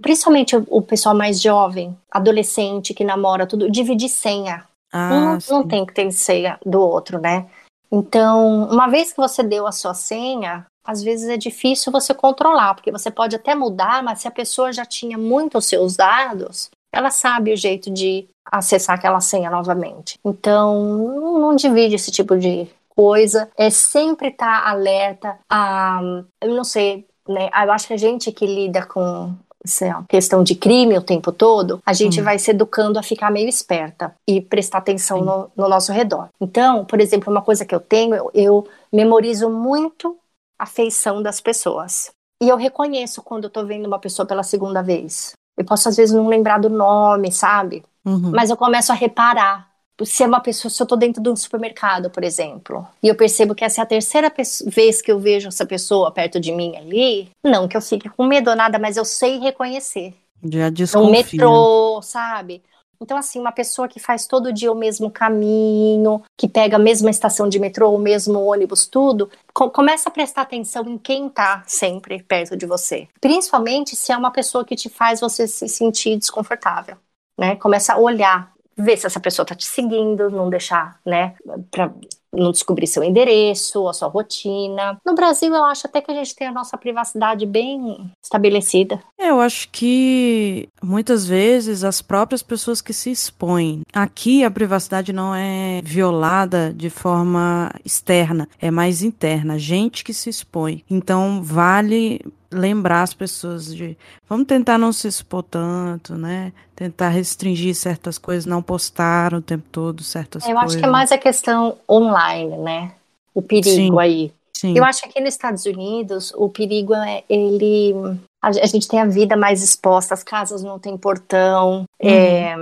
principalmente 0.00 0.56
o 0.56 0.82
pessoal 0.82 1.14
mais 1.14 1.40
jovem, 1.40 1.96
adolescente, 2.10 2.94
que 2.94 3.04
namora, 3.04 3.46
tudo, 3.46 3.70
dividir 3.70 4.08
senha. 4.08 4.64
Ah, 4.92 5.38
um 5.48 5.52
não 5.52 5.68
tem 5.68 5.86
que 5.86 5.94
ter 5.94 6.10
senha 6.10 6.58
do 6.64 6.80
outro, 6.80 7.20
né? 7.20 7.46
Então, 7.92 8.64
uma 8.70 8.88
vez 8.88 9.12
que 9.12 9.20
você 9.20 9.42
deu 9.42 9.66
a 9.66 9.72
sua 9.72 9.94
senha, 9.94 10.66
às 10.84 11.02
vezes 11.02 11.28
é 11.28 11.36
difícil 11.36 11.92
você 11.92 12.14
controlar, 12.14 12.74
porque 12.74 12.90
você 12.90 13.10
pode 13.10 13.36
até 13.36 13.54
mudar, 13.54 14.02
mas 14.02 14.20
se 14.20 14.28
a 14.28 14.30
pessoa 14.30 14.72
já 14.72 14.84
tinha 14.84 15.18
muito 15.18 15.58
os 15.58 15.66
seus 15.66 15.96
dados, 15.96 16.70
ela 16.92 17.10
sabe 17.10 17.52
o 17.52 17.56
jeito 17.56 17.90
de 17.90 18.26
acessar 18.50 18.96
aquela 18.96 19.20
senha 19.20 19.50
novamente. 19.50 20.18
Então, 20.24 21.38
não 21.38 21.54
divide 21.54 21.94
esse 21.94 22.10
tipo 22.10 22.36
de, 22.36 22.68
coisa, 23.00 23.50
é 23.56 23.70
sempre 23.70 24.28
estar 24.28 24.62
tá 24.62 24.68
alerta 24.68 25.38
a, 25.48 26.02
eu 26.38 26.54
não 26.54 26.64
sei, 26.64 27.06
né? 27.26 27.48
Eu 27.64 27.72
acho 27.72 27.86
que 27.86 27.94
a 27.94 27.96
gente 27.96 28.30
que 28.30 28.44
lida 28.46 28.84
com 28.84 29.34
essa 29.64 30.04
questão 30.06 30.44
de 30.44 30.54
crime 30.54 30.98
o 30.98 31.02
tempo 31.02 31.32
todo, 31.32 31.80
a 31.86 31.94
gente 31.94 32.18
uhum. 32.18 32.24
vai 32.26 32.38
se 32.38 32.50
educando 32.50 32.98
a 32.98 33.02
ficar 33.02 33.30
meio 33.30 33.48
esperta 33.48 34.14
e 34.28 34.38
prestar 34.42 34.78
atenção 34.78 35.22
no, 35.22 35.50
no, 35.56 35.66
nosso 35.66 35.92
redor. 35.92 36.28
Então, 36.38 36.84
por 36.84 37.00
exemplo, 37.00 37.32
uma 37.32 37.40
coisa 37.40 37.64
que 37.64 37.74
eu 37.74 37.80
tenho, 37.80 38.14
eu, 38.14 38.30
eu 38.34 38.68
memorizo 38.92 39.48
muito 39.48 40.18
a 40.58 40.66
feição 40.66 41.22
das 41.22 41.40
pessoas. 41.40 42.10
E 42.42 42.50
eu 42.50 42.56
reconheço 42.58 43.22
quando 43.22 43.44
eu 43.44 43.50
tô 43.50 43.64
vendo 43.64 43.86
uma 43.86 43.98
pessoa 43.98 44.26
pela 44.26 44.42
segunda 44.42 44.82
vez. 44.82 45.32
Eu 45.56 45.64
posso, 45.64 45.88
às 45.88 45.96
vezes, 45.96 46.14
não 46.14 46.28
lembrar 46.28 46.58
do 46.58 46.68
nome, 46.68 47.32
sabe? 47.32 47.82
Uhum. 48.04 48.30
Mas 48.30 48.50
eu 48.50 48.58
começo 48.58 48.92
a 48.92 48.94
reparar. 48.94 49.69
Se 50.04 50.22
é 50.22 50.26
uma 50.26 50.40
pessoa, 50.40 50.70
se 50.70 50.82
eu 50.82 50.86
tô 50.86 50.96
dentro 50.96 51.22
de 51.22 51.28
um 51.28 51.36
supermercado, 51.36 52.10
por 52.10 52.24
exemplo, 52.24 52.86
e 53.02 53.08
eu 53.08 53.14
percebo 53.14 53.54
que 53.54 53.64
essa 53.64 53.80
é 53.80 53.84
a 53.84 53.86
terceira 53.86 54.32
vez 54.66 55.00
que 55.02 55.10
eu 55.10 55.18
vejo 55.18 55.48
essa 55.48 55.66
pessoa 55.66 56.10
perto 56.10 56.40
de 56.40 56.52
mim 56.52 56.76
ali, 56.76 57.30
não 57.44 57.68
que 57.68 57.76
eu 57.76 57.82
fique 57.82 58.08
com 58.08 58.24
medo 58.24 58.50
ou 58.50 58.56
nada, 58.56 58.78
mas 58.78 58.96
eu 58.96 59.04
sei 59.04 59.38
reconhecer. 59.38 60.14
Já 60.42 60.70
desconfia. 60.70 61.06
No 61.06 61.10
metrô, 61.10 62.00
sabe? 62.02 62.62
Então, 63.02 63.16
assim, 63.16 63.40
uma 63.40 63.50
pessoa 63.50 63.88
que 63.88 63.98
faz 63.98 64.26
todo 64.26 64.52
dia 64.52 64.70
o 64.70 64.74
mesmo 64.74 65.10
caminho, 65.10 66.22
que 66.36 66.46
pega 66.46 66.76
a 66.76 66.78
mesma 66.78 67.08
estação 67.08 67.48
de 67.48 67.58
metrô, 67.58 67.94
o 67.94 67.98
mesmo 67.98 68.38
ônibus, 68.44 68.86
tudo, 68.86 69.30
co 69.54 69.70
começa 69.70 70.10
a 70.10 70.12
prestar 70.12 70.42
atenção 70.42 70.86
em 70.86 70.98
quem 70.98 71.28
tá 71.30 71.62
sempre 71.66 72.22
perto 72.22 72.54
de 72.54 72.66
você. 72.66 73.08
Principalmente 73.18 73.96
se 73.96 74.12
é 74.12 74.16
uma 74.16 74.30
pessoa 74.30 74.66
que 74.66 74.76
te 74.76 74.90
faz 74.90 75.18
você 75.18 75.48
se 75.48 75.66
sentir 75.66 76.18
desconfortável, 76.18 76.98
né? 77.38 77.56
Começa 77.56 77.94
a 77.94 77.98
olhar, 77.98 78.52
ver 78.80 78.96
se 78.96 79.06
essa 79.06 79.20
pessoa 79.20 79.46
tá 79.46 79.54
te 79.54 79.66
seguindo, 79.66 80.30
não 80.30 80.48
deixar, 80.50 80.98
né, 81.04 81.34
pra 81.70 81.92
não 82.32 82.52
descobrir 82.52 82.86
seu 82.86 83.02
endereço, 83.02 83.88
a 83.88 83.92
sua 83.92 84.08
rotina. 84.08 84.98
No 85.04 85.14
Brasil, 85.14 85.52
eu 85.54 85.64
acho 85.64 85.86
até 85.86 86.00
que 86.00 86.10
a 86.10 86.14
gente 86.14 86.34
tem 86.34 86.46
a 86.46 86.52
nossa 86.52 86.78
privacidade 86.78 87.44
bem 87.44 88.10
estabelecida. 88.22 89.02
É, 89.18 89.30
eu 89.30 89.40
acho 89.40 89.68
que 89.70 90.68
muitas 90.82 91.26
vezes 91.26 91.82
as 91.82 92.00
próprias 92.00 92.42
pessoas 92.42 92.80
que 92.80 92.92
se 92.92 93.10
expõem. 93.10 93.82
Aqui 93.92 94.44
a 94.44 94.50
privacidade 94.50 95.12
não 95.12 95.34
é 95.34 95.80
violada 95.82 96.72
de 96.72 96.88
forma 96.88 97.72
externa, 97.84 98.48
é 98.60 98.70
mais 98.70 99.02
interna. 99.02 99.58
Gente 99.58 100.04
que 100.04 100.14
se 100.14 100.30
expõe. 100.30 100.84
Então 100.88 101.42
vale 101.42 102.20
lembrar 102.52 103.02
as 103.02 103.14
pessoas 103.14 103.74
de 103.74 103.96
vamos 104.28 104.46
tentar 104.46 104.76
não 104.76 104.92
se 104.92 105.06
expor 105.06 105.42
tanto, 105.42 106.14
né? 106.14 106.52
Tentar 106.74 107.08
restringir 107.08 107.74
certas 107.74 108.18
coisas, 108.18 108.46
não 108.46 108.62
postar 108.62 109.34
o 109.34 109.40
tempo 109.40 109.64
todo 109.70 110.02
certas 110.02 110.42
Eu 110.42 110.54
coisas. 110.54 110.62
Eu 110.62 110.66
acho 110.66 110.78
que 110.78 110.84
é 110.84 110.90
mais 110.90 111.12
a 111.12 111.18
questão 111.18 111.76
online, 111.88 112.56
né? 112.58 112.92
O 113.34 113.40
perigo 113.40 113.68
sim, 113.68 113.98
aí. 114.00 114.32
Sim. 114.52 114.76
Eu 114.76 114.84
acho 114.84 115.02
que 115.02 115.08
aqui 115.08 115.20
nos 115.20 115.34
Estados 115.34 115.64
Unidos 115.64 116.32
o 116.36 116.48
perigo 116.48 116.92
é 116.94 117.22
ele 117.28 117.94
a, 118.42 118.66
gente 118.66 118.88
tem 118.88 119.00
a 119.00 119.04
vida 119.04 119.36
mais 119.36 119.62
exposta, 119.62 120.14
as 120.14 120.22
casas 120.22 120.62
não 120.62 120.78
têm 120.78 120.96
portão. 120.96 121.84
Uhum. 122.02 122.10
É, 122.10 122.56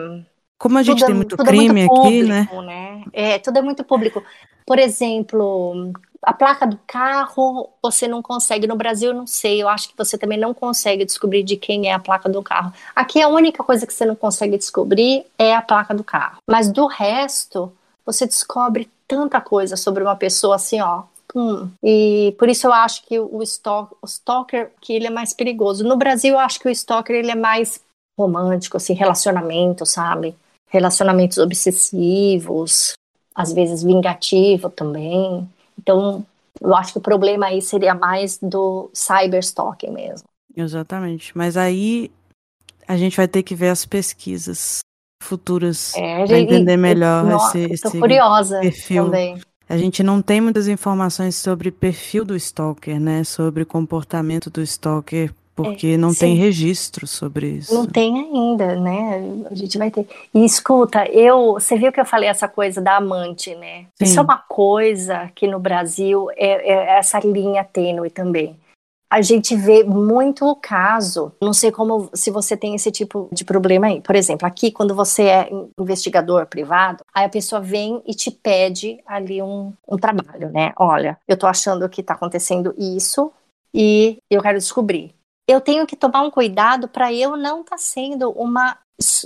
Como 0.59 0.77
a 0.77 0.83
gente 0.83 1.05
tem 1.05 1.15
é 1.15 1.17
muito 1.17 1.37
crime 1.37 1.83
é 1.83 1.87
muito 1.87 1.95
público, 1.95 2.07
aqui, 2.07 2.23
né? 2.25 2.49
né? 2.65 3.05
É, 3.13 3.39
tudo 3.39 3.59
é 3.59 3.63
muito 3.63 3.85
público. 3.85 4.23
Por 4.67 4.79
exemplo, 4.79 5.93
a 6.23 6.33
placa 6.33 6.67
do 6.67 6.79
carro 6.87 7.71
você 7.83 8.09
não 8.09 8.23
consegue. 8.23 8.67
No 8.67 8.77
Brasil, 8.77 9.15
não 9.15 9.27
sei. 9.27 9.63
Eu 9.63 9.69
acho 9.69 9.89
que 9.89 9.97
você 9.97 10.19
também 10.19 10.39
não 10.39 10.53
consegue 10.53 11.05
descobrir 11.05 11.43
de 11.43 11.57
quem 11.57 11.89
é 11.89 11.93
a 11.93 11.99
placa 11.99 12.29
do 12.29 12.43
carro. 12.43 12.73
Aqui 12.95 13.21
a 13.21 13.29
única 13.29 13.63
coisa 13.63 13.87
que 13.87 13.93
você 13.93 14.05
não 14.05 14.17
consegue 14.17 14.59
descobrir 14.59 15.25
é 15.39 15.55
a 15.55 15.63
placa 15.63 15.95
do 15.95 16.05
carro. 16.05 16.39
Mas 16.49 16.71
do 16.71 16.87
resto, 16.87 17.73
você 18.05 18.27
descobre 18.27 18.91
tanta 19.07 19.41
coisa 19.41 19.77
sobre 19.77 20.03
uma 20.03 20.17
pessoa 20.17 20.57
assim, 20.57 20.81
ó. 20.81 21.05
Hum. 21.35 21.69
E 21.83 22.35
por 22.39 22.49
isso 22.49 22.67
eu 22.67 22.73
acho 22.73 23.05
que 23.05 23.19
o, 23.19 23.43
stalk, 23.43 23.95
o 24.03 24.07
stalker 24.07 24.71
que 24.81 24.93
ele 24.93 25.07
é 25.07 25.11
mais 25.11 25.33
perigoso. 25.33 25.85
No 25.85 25.97
Brasil, 25.97 26.35
eu 26.35 26.39
acho 26.39 26.59
que 26.59 26.69
o 26.69 26.71
stalker 26.71 27.17
ele 27.17 27.31
é 27.31 27.35
mais 27.35 27.81
romântico, 28.19 28.77
assim, 28.77 28.95
relacionamento, 28.95 29.87
sabe? 29.87 30.35
Relacionamentos 30.69 31.39
obsessivos, 31.39 32.95
às 33.35 33.53
vezes 33.53 33.83
vingativo 33.83 34.69
também. 34.69 35.49
Então, 35.89 36.27
eu 36.61 36.77
acho 36.77 36.93
que 36.93 36.99
o 36.99 37.01
problema 37.01 37.47
aí 37.47 37.63
seria 37.63 37.95
mais 37.95 38.39
do 38.43 38.91
cyberstalking 38.93 39.91
mesmo. 39.91 40.29
Exatamente. 40.55 41.37
Mas 41.37 41.57
aí 41.57 42.11
a 42.87 42.97
gente 42.99 43.17
vai 43.17 43.27
ter 43.27 43.43
que 43.43 43.55
ver 43.55 43.71
as 43.71 43.87
pesquisas 43.87 44.81
futuras 45.23 45.95
é, 45.97 46.27
para 46.27 46.39
entender 46.39 46.77
melhor 46.77 47.31
eu, 47.31 47.37
esse, 47.39 47.59
esse 47.73 47.99
curiosa 47.99 48.61
perfil. 48.61 49.07
Também. 49.07 49.41
A 49.67 49.79
gente 49.79 50.03
não 50.03 50.21
tem 50.21 50.43
muitas 50.43 50.69
informações 50.69 51.37
sobre 51.37 51.71
perfil 51.71 52.25
do 52.25 52.37
stalker, 52.37 53.01
né? 53.01 53.25
Sobre 53.25 53.65
comportamento 53.65 54.51
do 54.51 54.61
stalker 54.63 55.33
porque 55.59 55.89
é, 55.89 55.97
não 55.97 56.11
sim. 56.13 56.21
tem 56.21 56.35
registro 56.37 57.05
sobre 57.05 57.49
isso. 57.49 57.75
Não 57.75 57.85
tem 57.85 58.17
ainda, 58.17 58.77
né? 58.77 59.45
A 59.51 59.55
gente 59.57 59.77
vai 59.77 59.91
ter. 59.91 60.07
E 60.33 60.45
escuta, 60.45 61.05
eu, 61.11 61.55
você 61.55 61.77
viu 61.77 61.91
que 61.91 62.01
eu 62.01 62.05
falei 62.05 62.29
essa 62.29 62.47
coisa 62.47 62.81
da 62.81 62.97
amante, 62.97 63.57
né? 63.57 63.87
Sim. 63.97 64.05
Isso 64.05 64.21
é 64.21 64.23
uma 64.23 64.39
coisa 64.39 65.29
que 65.35 65.49
no 65.49 65.59
Brasil 65.59 66.31
é, 66.37 66.71
é 66.71 66.99
essa 66.99 67.19
linha 67.19 67.65
tênue 67.65 68.09
também. 68.09 68.57
A 69.11 69.21
gente 69.21 69.57
vê 69.57 69.83
muito 69.83 70.45
o 70.45 70.55
caso, 70.55 71.33
não 71.43 71.53
sei 71.53 71.73
como 71.73 72.09
se 72.15 72.31
você 72.31 72.57
tem 72.57 72.77
esse 72.77 72.93
tipo 72.93 73.29
de 73.33 73.45
problema 73.45 73.89
aí. 73.89 74.01
Por 74.01 74.15
exemplo, 74.15 74.47
aqui 74.47 74.71
quando 74.71 74.95
você 74.95 75.23
é 75.25 75.51
investigador 75.81 76.47
privado, 76.47 77.03
aí 77.13 77.25
a 77.25 77.29
pessoa 77.29 77.61
vem 77.61 78.01
e 78.07 78.15
te 78.15 78.31
pede 78.31 79.01
ali 79.07 79.43
um, 79.43 79.73
um 79.89 79.97
trabalho, 79.97 80.53
né? 80.53 80.73
Olha, 80.77 81.19
eu 81.27 81.37
tô 81.37 81.49
achando 81.49 81.89
que 81.89 82.03
tá 82.03 82.15
acontecendo 82.15 82.73
isso 82.79 83.33
e 83.75 84.19
eu 84.31 84.41
quero 84.41 84.59
descobrir 84.59 85.18
eu 85.49 85.61
tenho 85.63 85.87
que 85.87 85.97
tomar 85.97 86.23
um 86.23 86.31
cuidado 86.31 86.87
para 86.87 87.11
eu 87.11 87.37
não 87.37 87.63
estar 87.63 87.77
tá 87.77 87.79
sendo 87.79 88.31
uma, 88.33 88.77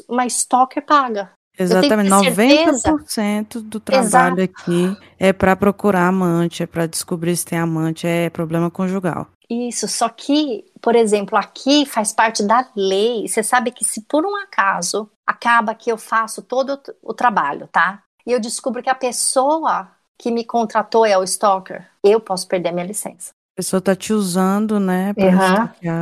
uma 0.08 0.24
stalker 0.26 0.86
paga. 0.86 1.32
Exatamente, 1.58 2.08
90% 2.08 3.60
do 3.60 3.78
trabalho 3.78 4.40
Exato. 4.40 4.42
aqui 4.42 4.96
é 5.18 5.32
para 5.34 5.54
procurar 5.54 6.06
amante, 6.06 6.62
é 6.62 6.66
para 6.66 6.86
descobrir 6.86 7.36
se 7.36 7.44
tem 7.44 7.58
amante, 7.58 8.06
é 8.06 8.30
problema 8.30 8.70
conjugal. 8.70 9.26
Isso, 9.50 9.86
só 9.86 10.08
que, 10.08 10.64
por 10.80 10.96
exemplo, 10.96 11.36
aqui 11.36 11.84
faz 11.84 12.10
parte 12.12 12.42
da 12.42 12.66
lei. 12.74 13.28
Você 13.28 13.42
sabe 13.42 13.70
que 13.70 13.84
se 13.84 14.00
por 14.02 14.24
um 14.24 14.34
acaso 14.36 15.10
acaba 15.26 15.74
que 15.74 15.92
eu 15.92 15.98
faço 15.98 16.40
todo 16.40 16.80
o 17.02 17.12
trabalho, 17.12 17.68
tá? 17.70 18.02
E 18.26 18.32
eu 18.32 18.40
descubro 18.40 18.82
que 18.82 18.88
a 18.88 18.94
pessoa 18.94 19.90
que 20.18 20.30
me 20.30 20.44
contratou 20.44 21.04
é 21.04 21.18
o 21.18 21.24
stalker, 21.24 21.86
eu 22.02 22.18
posso 22.18 22.48
perder 22.48 22.72
minha 22.72 22.86
licença. 22.86 23.32
A 23.52 23.56
pessoa 23.56 23.82
tá 23.82 23.94
te 23.94 24.14
usando, 24.14 24.80
né? 24.80 25.12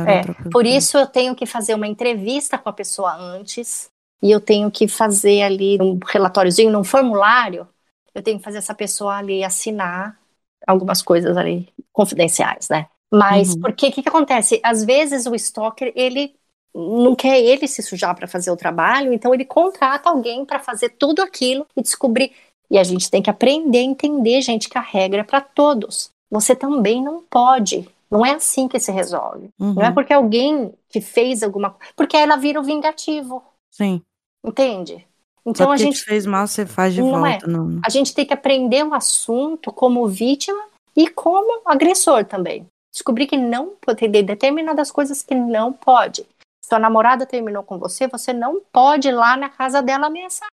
É. 0.07 0.49
Por 0.49 0.65
isso 0.65 0.97
eu 0.97 1.05
tenho 1.05 1.35
que 1.35 1.45
fazer 1.45 1.75
uma 1.75 1.87
entrevista 1.87 2.57
com 2.57 2.69
a 2.69 2.73
pessoa 2.73 3.13
antes 3.13 3.89
e 4.23 4.31
eu 4.31 4.39
tenho 4.39 4.71
que 4.71 4.87
fazer 4.87 5.41
ali 5.41 5.77
um 5.81 5.99
relatóriozinho, 6.05 6.71
num 6.71 6.83
formulário, 6.83 7.67
eu 8.15 8.21
tenho 8.21 8.37
que 8.37 8.43
fazer 8.43 8.59
essa 8.59 8.73
pessoa 8.73 9.17
ali 9.17 9.43
assinar 9.43 10.17
algumas 10.65 11.01
coisas 11.01 11.35
ali 11.35 11.67
confidenciais, 11.91 12.69
né? 12.69 12.87
Mas 13.11 13.53
uhum. 13.53 13.61
porque 13.61 13.87
o 13.87 13.91
que, 13.91 14.01
que 14.01 14.09
acontece? 14.09 14.61
Às 14.63 14.85
vezes 14.85 15.25
o 15.25 15.35
stalker 15.35 15.91
ele 15.93 16.33
não 16.73 17.15
quer 17.15 17.37
ele 17.41 17.67
se 17.67 17.81
sujar 17.81 18.15
para 18.15 18.27
fazer 18.27 18.49
o 18.49 18.55
trabalho, 18.55 19.11
então 19.11 19.33
ele 19.33 19.43
contrata 19.43 20.09
alguém 20.09 20.45
para 20.45 20.59
fazer 20.59 20.89
tudo 20.89 21.21
aquilo 21.21 21.67
e 21.75 21.81
descobrir. 21.81 22.31
E 22.69 22.77
a 22.77 22.83
gente 22.83 23.11
tem 23.11 23.21
que 23.21 23.29
aprender 23.29 23.79
a 23.79 23.83
entender, 23.83 24.41
gente, 24.41 24.69
que 24.69 24.77
a 24.77 24.81
regra 24.81 25.19
é 25.19 25.23
para 25.25 25.41
todos 25.41 26.10
você 26.31 26.55
também 26.55 27.03
não 27.03 27.21
pode. 27.21 27.87
Não 28.09 28.25
é 28.25 28.31
assim 28.31 28.67
que 28.67 28.79
se 28.79 28.91
resolve. 28.91 29.49
Uhum. 29.59 29.73
Não 29.73 29.83
é 29.83 29.91
porque 29.91 30.13
alguém 30.13 30.73
que 30.89 31.01
fez 31.01 31.43
alguma 31.43 31.71
coisa. 31.71 31.93
Porque 31.95 32.15
ela 32.15 32.37
vira 32.37 32.59
o 32.59 32.63
vingativo. 32.63 33.43
Sim. 33.69 34.01
Entende? 34.43 35.05
Então 35.45 35.67
Só 35.67 35.73
a 35.73 35.77
gente 35.77 36.03
fez 36.03 36.25
mal, 36.25 36.47
você 36.47 36.65
faz 36.65 36.93
de 36.93 37.01
não 37.01 37.11
volta, 37.11 37.45
é. 37.45 37.47
não. 37.47 37.81
A 37.85 37.89
gente 37.89 38.13
tem 38.13 38.25
que 38.25 38.33
aprender 38.33 38.85
o 38.85 38.93
assunto 38.93 39.71
como 39.71 40.07
vítima 40.07 40.63
e 40.95 41.07
como 41.07 41.61
agressor 41.65 42.25
também. 42.25 42.65
Descobrir 42.93 43.25
que 43.27 43.37
não 43.37 43.73
pode 43.81 43.99
ter 43.99 44.23
determinadas 44.23 44.91
coisas 44.91 45.21
que 45.21 45.33
não 45.33 45.71
pode. 45.73 46.25
Sua 46.63 46.77
namorada 46.77 47.25
terminou 47.25 47.63
com 47.63 47.77
você, 47.77 48.07
você 48.07 48.33
não 48.33 48.61
pode 48.71 49.07
ir 49.07 49.13
lá 49.13 49.35
na 49.35 49.49
casa 49.49 49.81
dela 49.81 50.07
ameaçar. 50.07 50.47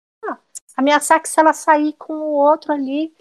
Ameaçar 0.76 1.20
que 1.20 1.28
se 1.28 1.40
ela 1.40 1.54
sair 1.54 1.94
com 1.94 2.14
o 2.14 2.34
outro 2.34 2.72
ali, 2.72 3.12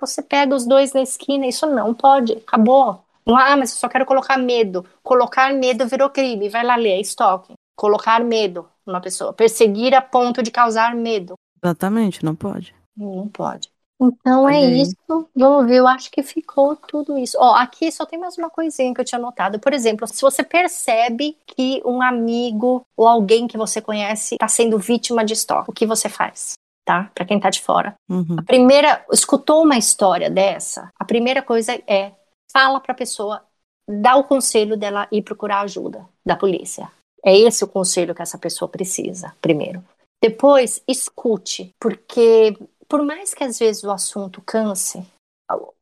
você 0.00 0.22
pega 0.22 0.54
os 0.54 0.66
dois 0.66 0.92
na 0.92 1.02
esquina, 1.02 1.46
isso 1.46 1.66
não 1.66 1.94
pode, 1.94 2.32
acabou. 2.32 3.02
Ah, 3.26 3.56
mas 3.56 3.72
eu 3.72 3.76
só 3.76 3.88
quero 3.88 4.06
colocar 4.06 4.38
medo. 4.38 4.84
Colocar 5.02 5.52
medo 5.52 5.86
virou 5.86 6.08
crime. 6.08 6.48
Vai 6.48 6.64
lá 6.64 6.76
ler, 6.76 6.98
é 6.98 7.00
stalking. 7.00 7.54
Colocar 7.76 8.24
medo 8.24 8.66
numa 8.86 9.00
pessoa. 9.00 9.32
Perseguir 9.32 9.94
a 9.94 10.00
ponto 10.00 10.42
de 10.42 10.50
causar 10.50 10.94
medo. 10.94 11.34
Exatamente, 11.62 12.24
não 12.24 12.34
pode. 12.34 12.74
Não 12.96 13.28
pode. 13.28 13.68
Então 14.00 14.48
é 14.48 14.64
isso. 14.64 14.94
Vamos 15.34 15.66
ver, 15.66 15.76
eu 15.76 15.88
acho 15.88 16.10
que 16.10 16.22
ficou 16.22 16.76
tudo 16.76 17.18
isso. 17.18 17.36
Ó, 17.38 17.54
aqui 17.54 17.90
só 17.90 18.06
tem 18.06 18.18
mais 18.18 18.38
uma 18.38 18.48
coisinha 18.48 18.94
que 18.94 19.00
eu 19.00 19.04
tinha 19.04 19.18
notado. 19.18 19.58
Por 19.58 19.72
exemplo, 19.72 20.06
se 20.06 20.22
você 20.22 20.44
percebe 20.44 21.36
que 21.46 21.82
um 21.84 22.00
amigo 22.00 22.82
ou 22.96 23.08
alguém 23.08 23.48
que 23.48 23.58
você 23.58 23.80
conhece 23.80 24.36
está 24.36 24.46
sendo 24.46 24.78
vítima 24.78 25.24
de 25.24 25.32
stalking, 25.34 25.70
o 25.70 25.74
que 25.74 25.84
você 25.84 26.08
faz? 26.08 26.52
Tá? 26.88 27.10
Para 27.14 27.26
quem 27.26 27.38
tá 27.38 27.50
de 27.50 27.60
fora. 27.60 27.94
Uhum. 28.08 28.36
A 28.38 28.42
primeira, 28.42 29.04
escutou 29.12 29.62
uma 29.62 29.76
história 29.76 30.30
dessa, 30.30 30.90
a 30.98 31.04
primeira 31.04 31.42
coisa 31.42 31.78
é 31.86 32.12
fala 32.50 32.80
para 32.80 32.92
a 32.92 32.96
pessoa, 32.96 33.42
dá 33.86 34.16
o 34.16 34.24
conselho 34.24 34.74
dela 34.74 35.06
ir 35.12 35.20
procurar 35.20 35.60
ajuda 35.60 36.06
da 36.24 36.34
polícia. 36.34 36.90
É 37.22 37.36
esse 37.36 37.62
o 37.62 37.68
conselho 37.68 38.14
que 38.14 38.22
essa 38.22 38.38
pessoa 38.38 38.70
precisa, 38.70 39.34
primeiro. 39.42 39.84
Depois, 40.22 40.82
escute, 40.88 41.68
porque 41.78 42.56
por 42.88 43.04
mais 43.04 43.34
que 43.34 43.44
às 43.44 43.58
vezes 43.58 43.84
o 43.84 43.90
assunto 43.90 44.40
canse, 44.40 45.06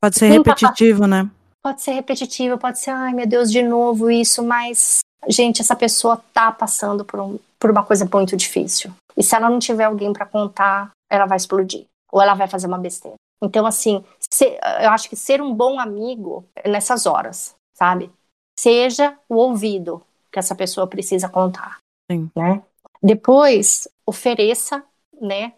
pode 0.01 0.19
ser 0.19 0.27
repetitivo, 0.27 1.03
tá... 1.03 1.07
né? 1.07 1.31
Pode 1.63 1.83
ser 1.83 1.93
repetitivo, 1.93 2.59
pode 2.59 2.81
ser, 2.81 2.91
ai 2.91 3.13
meu 3.13 3.29
Deus, 3.29 3.53
de 3.53 3.63
novo 3.63 4.11
isso, 4.11 4.43
mas 4.43 4.99
gente, 5.29 5.61
essa 5.61 5.77
pessoa 5.77 6.21
tá 6.33 6.51
passando 6.51 7.05
por 7.05 7.21
um, 7.21 7.39
por 7.61 7.71
uma 7.71 7.85
coisa 7.85 8.09
muito 8.13 8.37
difícil. 8.37 8.93
E 9.17 9.23
se 9.23 9.35
ela 9.35 9.49
não 9.49 9.59
tiver 9.59 9.85
alguém 9.85 10.13
para 10.13 10.27
contar, 10.27 10.91
ela 11.11 11.27
vai 11.27 11.37
explodir. 11.37 11.87
Ou 12.11 12.21
ela 12.21 12.35
vai 12.35 12.49
fazer 12.49 12.67
uma 12.67 12.79
besteira. 12.79 13.17
Então, 13.43 13.67
assim, 13.67 14.05
se, 14.31 14.59
eu 14.81 14.91
acho 14.91 15.09
que 15.09 15.17
ser 15.17 15.43
um 15.43 15.55
bom 15.55 15.79
amigo 15.79 16.45
nessas 16.65 17.07
horas, 17.07 17.55
sabe? 17.75 18.11
Seja 18.59 19.19
o 19.29 19.37
ouvido 19.37 20.03
que 20.33 20.39
essa 20.39 20.55
pessoa 20.55 20.87
precisa 20.87 21.29
contar. 21.29 21.79
Sim. 22.11 22.31
Né? 22.35 22.63
Depois, 23.03 23.87
ofereça, 24.07 24.83
né, 25.21 25.53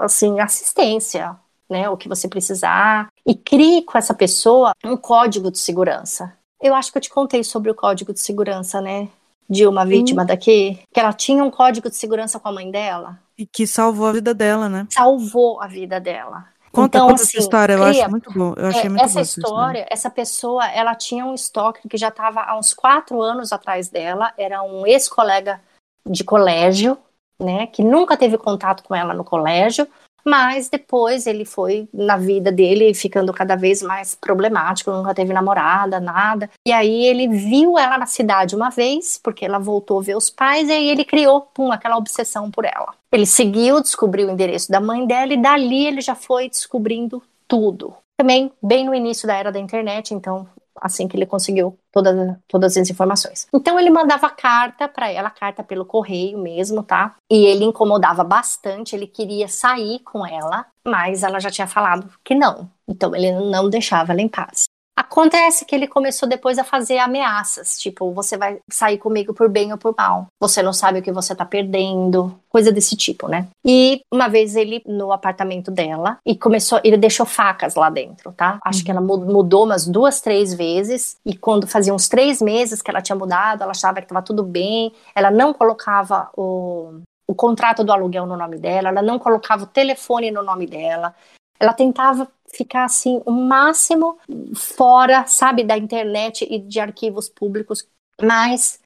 assim, 0.00 0.40
assistência, 0.40 1.36
né, 1.68 1.88
o 1.88 1.96
que 1.96 2.08
você 2.08 2.28
precisar, 2.28 3.08
e 3.26 3.34
crie 3.34 3.82
com 3.82 3.96
essa 3.96 4.14
pessoa 4.14 4.72
um 4.84 4.96
código 4.96 5.50
de 5.50 5.58
segurança. 5.58 6.36
Eu 6.60 6.74
acho 6.74 6.92
que 6.92 6.98
eu 6.98 7.02
te 7.02 7.10
contei 7.10 7.42
sobre 7.42 7.70
o 7.70 7.74
código 7.74 8.12
de 8.12 8.20
segurança, 8.20 8.80
né? 8.80 9.08
De 9.48 9.66
uma 9.66 9.84
vítima 9.84 10.22
Sim. 10.22 10.28
daqui, 10.28 10.78
que 10.92 11.00
ela 11.00 11.12
tinha 11.12 11.42
um 11.42 11.50
código 11.50 11.90
de 11.90 11.96
segurança 11.96 12.38
com 12.38 12.48
a 12.48 12.52
mãe 12.52 12.70
dela. 12.70 13.18
E 13.42 13.46
que 13.46 13.66
salvou 13.66 14.06
a 14.06 14.12
vida 14.12 14.32
dela, 14.32 14.68
né? 14.68 14.86
Salvou 14.88 15.60
a 15.60 15.66
vida 15.66 15.98
dela. 15.98 16.44
Conta, 16.70 16.96
então, 16.96 17.08
conta 17.08 17.22
assim, 17.22 17.38
essa 17.38 17.38
história, 17.38 17.72
eu 17.72 17.84
cria, 17.84 18.02
acho 18.02 18.10
muito 18.12 18.32
bom. 18.32 18.54
Eu 18.56 18.66
achei 18.68 18.86
é, 18.86 18.88
muito 18.88 19.02
essa 19.02 19.20
história, 19.20 19.84
essa 19.90 20.08
pessoa, 20.08 20.64
ela 20.68 20.94
tinha 20.94 21.26
um 21.26 21.34
estoque 21.34 21.88
que 21.88 21.96
já 21.96 22.06
estava 22.06 22.40
há 22.40 22.56
uns 22.56 22.72
quatro 22.72 23.20
anos 23.20 23.52
atrás 23.52 23.88
dela, 23.88 24.32
era 24.38 24.62
um 24.62 24.86
ex-colega 24.86 25.60
de 26.08 26.22
colégio, 26.22 26.96
né, 27.36 27.66
que 27.66 27.82
nunca 27.82 28.16
teve 28.16 28.38
contato 28.38 28.84
com 28.84 28.94
ela 28.94 29.12
no 29.12 29.24
colégio, 29.24 29.88
mas 30.24 30.68
depois 30.68 31.26
ele 31.26 31.44
foi 31.44 31.88
na 31.92 32.16
vida 32.16 32.50
dele 32.50 32.94
ficando 32.94 33.32
cada 33.32 33.56
vez 33.56 33.82
mais 33.82 34.14
problemático, 34.14 34.90
nunca 34.90 35.14
teve 35.14 35.32
namorada, 35.32 36.00
nada. 36.00 36.50
E 36.66 36.72
aí 36.72 37.04
ele 37.06 37.28
viu 37.28 37.78
ela 37.78 37.98
na 37.98 38.06
cidade 38.06 38.54
uma 38.54 38.70
vez, 38.70 39.18
porque 39.22 39.44
ela 39.44 39.58
voltou 39.58 40.02
ver 40.02 40.16
os 40.16 40.30
pais, 40.30 40.68
e 40.68 40.72
aí 40.72 40.88
ele 40.88 41.04
criou, 41.04 41.40
pum, 41.40 41.72
aquela 41.72 41.96
obsessão 41.96 42.50
por 42.50 42.64
ela. 42.64 42.94
Ele 43.10 43.26
seguiu, 43.26 43.80
descobriu 43.80 44.28
o 44.28 44.30
endereço 44.30 44.70
da 44.70 44.80
mãe 44.80 45.06
dela, 45.06 45.32
e 45.32 45.40
dali 45.40 45.86
ele 45.86 46.00
já 46.00 46.14
foi 46.14 46.48
descobrindo 46.48 47.22
tudo. 47.46 47.94
Também 48.16 48.52
bem 48.62 48.84
no 48.84 48.94
início 48.94 49.26
da 49.26 49.34
era 49.34 49.50
da 49.50 49.58
internet, 49.58 50.14
então 50.14 50.46
assim 50.80 51.06
que 51.08 51.16
ele 51.16 51.26
conseguiu 51.26 51.78
todas, 51.92 52.36
todas 52.48 52.76
as 52.76 52.90
informações. 52.90 53.46
Então 53.52 53.78
ele 53.78 53.90
mandava 53.90 54.28
carta 54.30 54.88
para 54.88 55.10
ela, 55.10 55.30
carta 55.30 55.62
pelo 55.62 55.84
correio 55.84 56.38
mesmo, 56.38 56.82
tá? 56.82 57.14
E 57.30 57.46
ele 57.46 57.64
incomodava 57.64 58.24
bastante, 58.24 58.94
ele 58.94 59.06
queria 59.06 59.48
sair 59.48 60.00
com 60.00 60.26
ela, 60.26 60.66
mas 60.86 61.22
ela 61.22 61.40
já 61.40 61.50
tinha 61.50 61.66
falado 61.66 62.10
que 62.24 62.34
não. 62.34 62.70
Então 62.88 63.14
ele 63.14 63.32
não 63.32 63.68
deixava 63.68 64.12
ela 64.12 64.20
em 64.20 64.28
paz. 64.28 64.64
Acontece 64.94 65.64
que 65.64 65.74
ele 65.74 65.86
começou 65.86 66.28
depois 66.28 66.58
a 66.58 66.64
fazer 66.64 66.98
ameaças, 66.98 67.78
tipo, 67.78 68.12
você 68.12 68.36
vai 68.36 68.58
sair 68.70 68.98
comigo 68.98 69.32
por 69.32 69.48
bem 69.48 69.72
ou 69.72 69.78
por 69.78 69.94
mal. 69.96 70.26
Você 70.38 70.62
não 70.62 70.72
sabe 70.72 70.98
o 70.98 71.02
que 71.02 71.10
você 71.10 71.34
tá 71.34 71.46
perdendo, 71.46 72.38
coisa 72.50 72.70
desse 72.70 72.94
tipo, 72.94 73.26
né? 73.26 73.48
E 73.64 74.02
uma 74.12 74.28
vez 74.28 74.54
ele 74.54 74.82
no 74.86 75.10
apartamento 75.10 75.70
dela 75.70 76.18
e 76.26 76.36
começou, 76.36 76.78
ele 76.84 76.98
deixou 76.98 77.24
facas 77.24 77.74
lá 77.74 77.88
dentro, 77.88 78.32
tá? 78.32 78.58
Acho 78.62 78.80
uhum. 78.80 78.84
que 78.84 78.90
ela 78.90 79.00
mudou 79.00 79.64
umas 79.64 79.86
duas, 79.86 80.20
três 80.20 80.52
vezes 80.52 81.16
e 81.24 81.34
quando 81.34 81.66
fazia 81.66 81.94
uns 81.94 82.06
três 82.06 82.42
meses 82.42 82.82
que 82.82 82.90
ela 82.90 83.00
tinha 83.00 83.16
mudado, 83.16 83.62
ela 83.62 83.72
achava 83.72 84.00
que 84.02 84.08
tava 84.08 84.20
tudo 84.20 84.42
bem, 84.42 84.92
ela 85.14 85.30
não 85.30 85.54
colocava 85.54 86.28
o 86.36 87.00
o 87.24 87.34
contrato 87.34 87.82
do 87.82 87.92
aluguel 87.92 88.26
no 88.26 88.36
nome 88.36 88.58
dela, 88.58 88.88
ela 88.88 89.00
não 89.00 89.18
colocava 89.18 89.62
o 89.62 89.66
telefone 89.66 90.30
no 90.30 90.42
nome 90.42 90.66
dela, 90.66 91.14
ela 91.58 91.72
tentava 91.72 92.28
ficar 92.52 92.84
assim 92.84 93.20
o 93.24 93.32
máximo 93.32 94.18
fora, 94.54 95.26
sabe, 95.26 95.64
da 95.64 95.76
internet 95.76 96.46
e 96.48 96.58
de 96.58 96.78
arquivos 96.78 97.28
públicos, 97.28 97.86
mas 98.20 98.80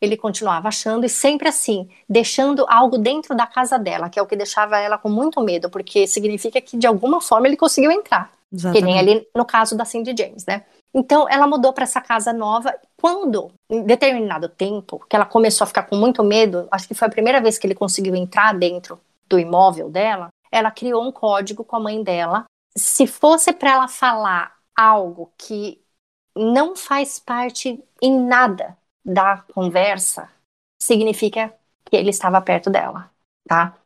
ele 0.00 0.16
continuava 0.16 0.68
achando 0.68 1.04
e 1.04 1.08
sempre 1.08 1.48
assim, 1.48 1.88
deixando 2.08 2.64
algo 2.68 2.96
dentro 2.96 3.34
da 3.34 3.46
casa 3.46 3.78
dela, 3.78 4.08
que 4.08 4.18
é 4.18 4.22
o 4.22 4.26
que 4.26 4.36
deixava 4.36 4.78
ela 4.78 4.96
com 4.96 5.08
muito 5.08 5.40
medo, 5.40 5.68
porque 5.68 6.06
significa 6.06 6.60
que 6.60 6.76
de 6.76 6.86
alguma 6.86 7.20
forma 7.20 7.48
ele 7.48 7.56
conseguiu 7.56 7.90
entrar. 7.90 8.32
Exatamente. 8.50 8.80
Que 8.80 8.84
nem 8.84 8.98
ali 8.98 9.28
no 9.34 9.44
caso 9.44 9.76
da 9.76 9.84
Cindy 9.84 10.14
James, 10.16 10.46
né? 10.46 10.64
Então 10.94 11.28
ela 11.28 11.46
mudou 11.46 11.72
para 11.72 11.84
essa 11.84 12.00
casa 12.00 12.32
nova. 12.32 12.74
Quando, 12.96 13.50
em 13.68 13.82
determinado 13.82 14.48
tempo, 14.48 15.04
que 15.08 15.14
ela 15.14 15.26
começou 15.26 15.64
a 15.64 15.68
ficar 15.68 15.82
com 15.82 15.96
muito 15.96 16.24
medo, 16.24 16.66
acho 16.70 16.88
que 16.88 16.94
foi 16.94 17.08
a 17.08 17.10
primeira 17.10 17.40
vez 17.40 17.58
que 17.58 17.66
ele 17.66 17.74
conseguiu 17.74 18.14
entrar 18.14 18.54
dentro 18.54 18.98
do 19.28 19.38
imóvel 19.38 19.90
dela, 19.90 20.28
ela 20.50 20.70
criou 20.70 21.02
um 21.04 21.12
código 21.12 21.62
com 21.62 21.76
a 21.76 21.80
mãe 21.80 22.02
dela. 22.02 22.44
Se 22.78 23.06
fosse 23.06 23.52
para 23.52 23.72
ela 23.72 23.88
falar 23.88 24.56
algo 24.76 25.32
que 25.36 25.82
não 26.36 26.76
faz 26.76 27.18
parte 27.18 27.82
em 28.00 28.20
nada 28.20 28.76
da 29.04 29.44
conversa, 29.52 30.30
significa 30.80 31.52
que 31.84 31.96
ele 31.96 32.10
estava 32.10 32.40
perto 32.40 32.70
dela, 32.70 33.10
tá? 33.46 33.76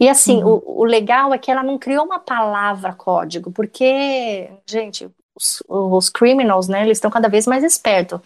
E 0.00 0.08
assim, 0.08 0.42
uhum. 0.42 0.62
o, 0.64 0.80
o, 0.82 0.84
legal 0.84 1.34
é 1.34 1.38
que 1.38 1.50
ela 1.50 1.62
não 1.62 1.76
criou 1.76 2.04
uma 2.04 2.20
palavra 2.20 2.94
código, 2.94 3.50
porque, 3.50 4.48
gente, 4.66 5.10
os, 5.36 5.62
os 5.68 6.08
criminals, 6.08 6.68
né, 6.68 6.84
eles 6.84 6.98
estão 6.98 7.10
cada 7.10 7.28
vez 7.28 7.46
mais 7.46 7.64
espertos. 7.64 8.20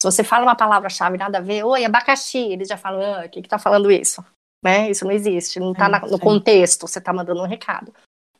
Se 0.00 0.10
você 0.10 0.22
fala 0.22 0.44
uma 0.44 0.54
palavra-chave 0.54 1.18
nada 1.18 1.38
a 1.38 1.40
ver, 1.40 1.64
oi, 1.64 1.84
abacaxi, 1.84 2.38
eles 2.38 2.68
já 2.68 2.76
falam, 2.76 3.02
ah, 3.02 3.26
o 3.26 3.28
que 3.28 3.42
que 3.42 3.48
tá 3.48 3.58
falando 3.58 3.90
isso? 3.90 4.24
né? 4.66 4.90
Isso 4.90 5.04
não 5.04 5.12
existe, 5.12 5.60
não 5.60 5.70
está 5.70 5.88
no 5.88 6.18
contexto, 6.18 6.88
você 6.88 6.98
está 6.98 7.12
mandando 7.12 7.40
um 7.40 7.46
recado. 7.46 7.94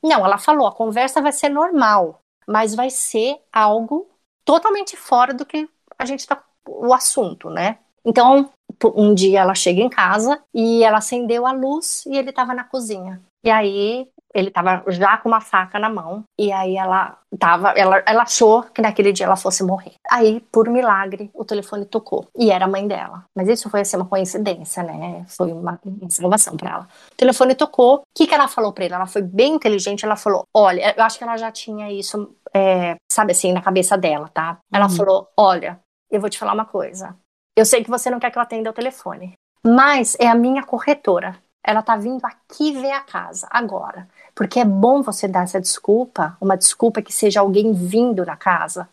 Não, 0.07 0.25
ela 0.25 0.39
falou, 0.39 0.69
a 0.69 0.73
conversa 0.73 1.21
vai 1.21 1.33
ser 1.33 1.49
normal, 1.49 2.21
mas 2.47 2.75
vai 2.75 2.91
ser 2.91 3.41
algo 3.53 4.09
totalmente 4.45 4.97
fora 4.97 5.35
do 5.35 5.45
que 5.45 5.69
a 5.99 6.05
gente 6.05 6.21
está 6.21 6.43
o 6.69 6.95
assunto, 6.95 7.51
né? 7.51 7.79
Então, 8.05 8.49
um 8.95 9.13
dia 9.13 9.41
ela 9.41 9.55
chega 9.55 9.81
em 9.81 9.89
casa 9.89 10.41
e 10.55 10.85
ela 10.85 10.99
acendeu 10.99 11.45
a 11.45 11.51
luz 11.51 12.07
e 12.07 12.17
ele 12.17 12.31
estava 12.31 12.55
na 12.55 12.63
cozinha. 12.63 13.21
E 13.45 13.51
aí 13.51 14.09
ele 14.37 14.49
estava 14.49 14.85
já 14.89 15.17
com 15.17 15.31
uma 15.31 15.41
faca 15.41 15.79
na 15.79 15.89
mão 15.89 16.23
e 16.39 16.53
aí 16.53 16.77
ela 16.77 17.17
tava, 17.39 17.71
ela, 17.71 18.03
ela 18.05 18.23
achou 18.23 18.63
que 18.65 18.83
naquele 18.83 19.11
dia 19.11 19.25
ela 19.25 19.37
fosse 19.37 19.65
morrer. 19.65 19.95
Aí, 20.11 20.41
por 20.53 20.69
milagre, 20.69 21.31
o 21.33 21.43
telefone 21.43 21.87
tocou 21.87 22.29
e 22.37 22.51
era 22.51 22.67
a 22.67 22.69
mãe 22.69 22.87
dela. 22.87 23.25
Mas 23.35 23.49
isso 23.49 23.71
foi 23.71 23.81
assim 23.81 23.97
uma 23.97 24.05
coincidência, 24.05 24.83
né? 24.83 25.25
Foi 25.27 25.51
uma, 25.51 25.81
uma 25.83 26.11
salvação 26.11 26.55
para 26.55 26.71
ela. 26.71 26.89
O 27.13 27.17
telefone 27.17 27.55
tocou. 27.55 27.97
O 27.97 28.03
que, 28.15 28.27
que 28.27 28.35
ela 28.35 28.47
falou 28.47 28.75
para 28.75 28.85
ele? 28.85 28.95
Ela 28.95 29.07
foi 29.07 29.23
bem 29.23 29.55
inteligente. 29.55 30.05
Ela 30.05 30.17
falou: 30.17 30.45
Olha, 30.55 30.95
eu 30.95 31.03
acho 31.03 31.17
que 31.17 31.25
ela 31.25 31.39
já 31.39 31.51
tinha 31.51 31.91
isso, 31.91 32.31
é, 32.55 32.97
sabe 33.11 33.33
assim, 33.33 33.53
na 33.53 33.63
cabeça 33.63 33.97
dela, 33.97 34.29
tá? 34.29 34.59
Ela 34.71 34.87
uhum. 34.87 34.97
falou: 34.97 35.29
Olha, 35.35 35.81
eu 36.11 36.21
vou 36.21 36.29
te 36.29 36.39
falar 36.39 36.53
uma 36.53 36.67
coisa. 36.67 37.17
Eu 37.57 37.65
sei 37.65 37.83
que 37.83 37.91
você 37.91 38.11
não 38.11 38.21
quer 38.21 38.31
que 38.31 38.37
eu 38.37 38.43
atenda 38.43 38.69
o 38.69 38.75
telefone, 38.75 39.33
mas 39.65 40.15
é 40.21 40.29
a 40.29 40.35
minha 40.35 40.63
corretora. 40.63 41.39
Ela 41.67 41.83
tá 41.83 41.97
vindo 41.97 42.25
aqui 42.25 42.71
ver 42.73 42.93
a 42.93 43.01
casa 43.01 43.49
agora. 43.51 44.09
Porque 44.37 44.61
é 44.61 44.65
bom 44.65 45.03
você 45.03 45.27
dar 45.27 45.43
essa 45.43 45.61
desculpa, 45.61 46.37
uma 46.41 46.57
desculpa 46.57 47.03
que 47.03 47.13
seja 47.13 47.41
alguém 47.41 47.73
vindo 47.73 48.25
na 48.25 48.37
casa. 48.37 48.89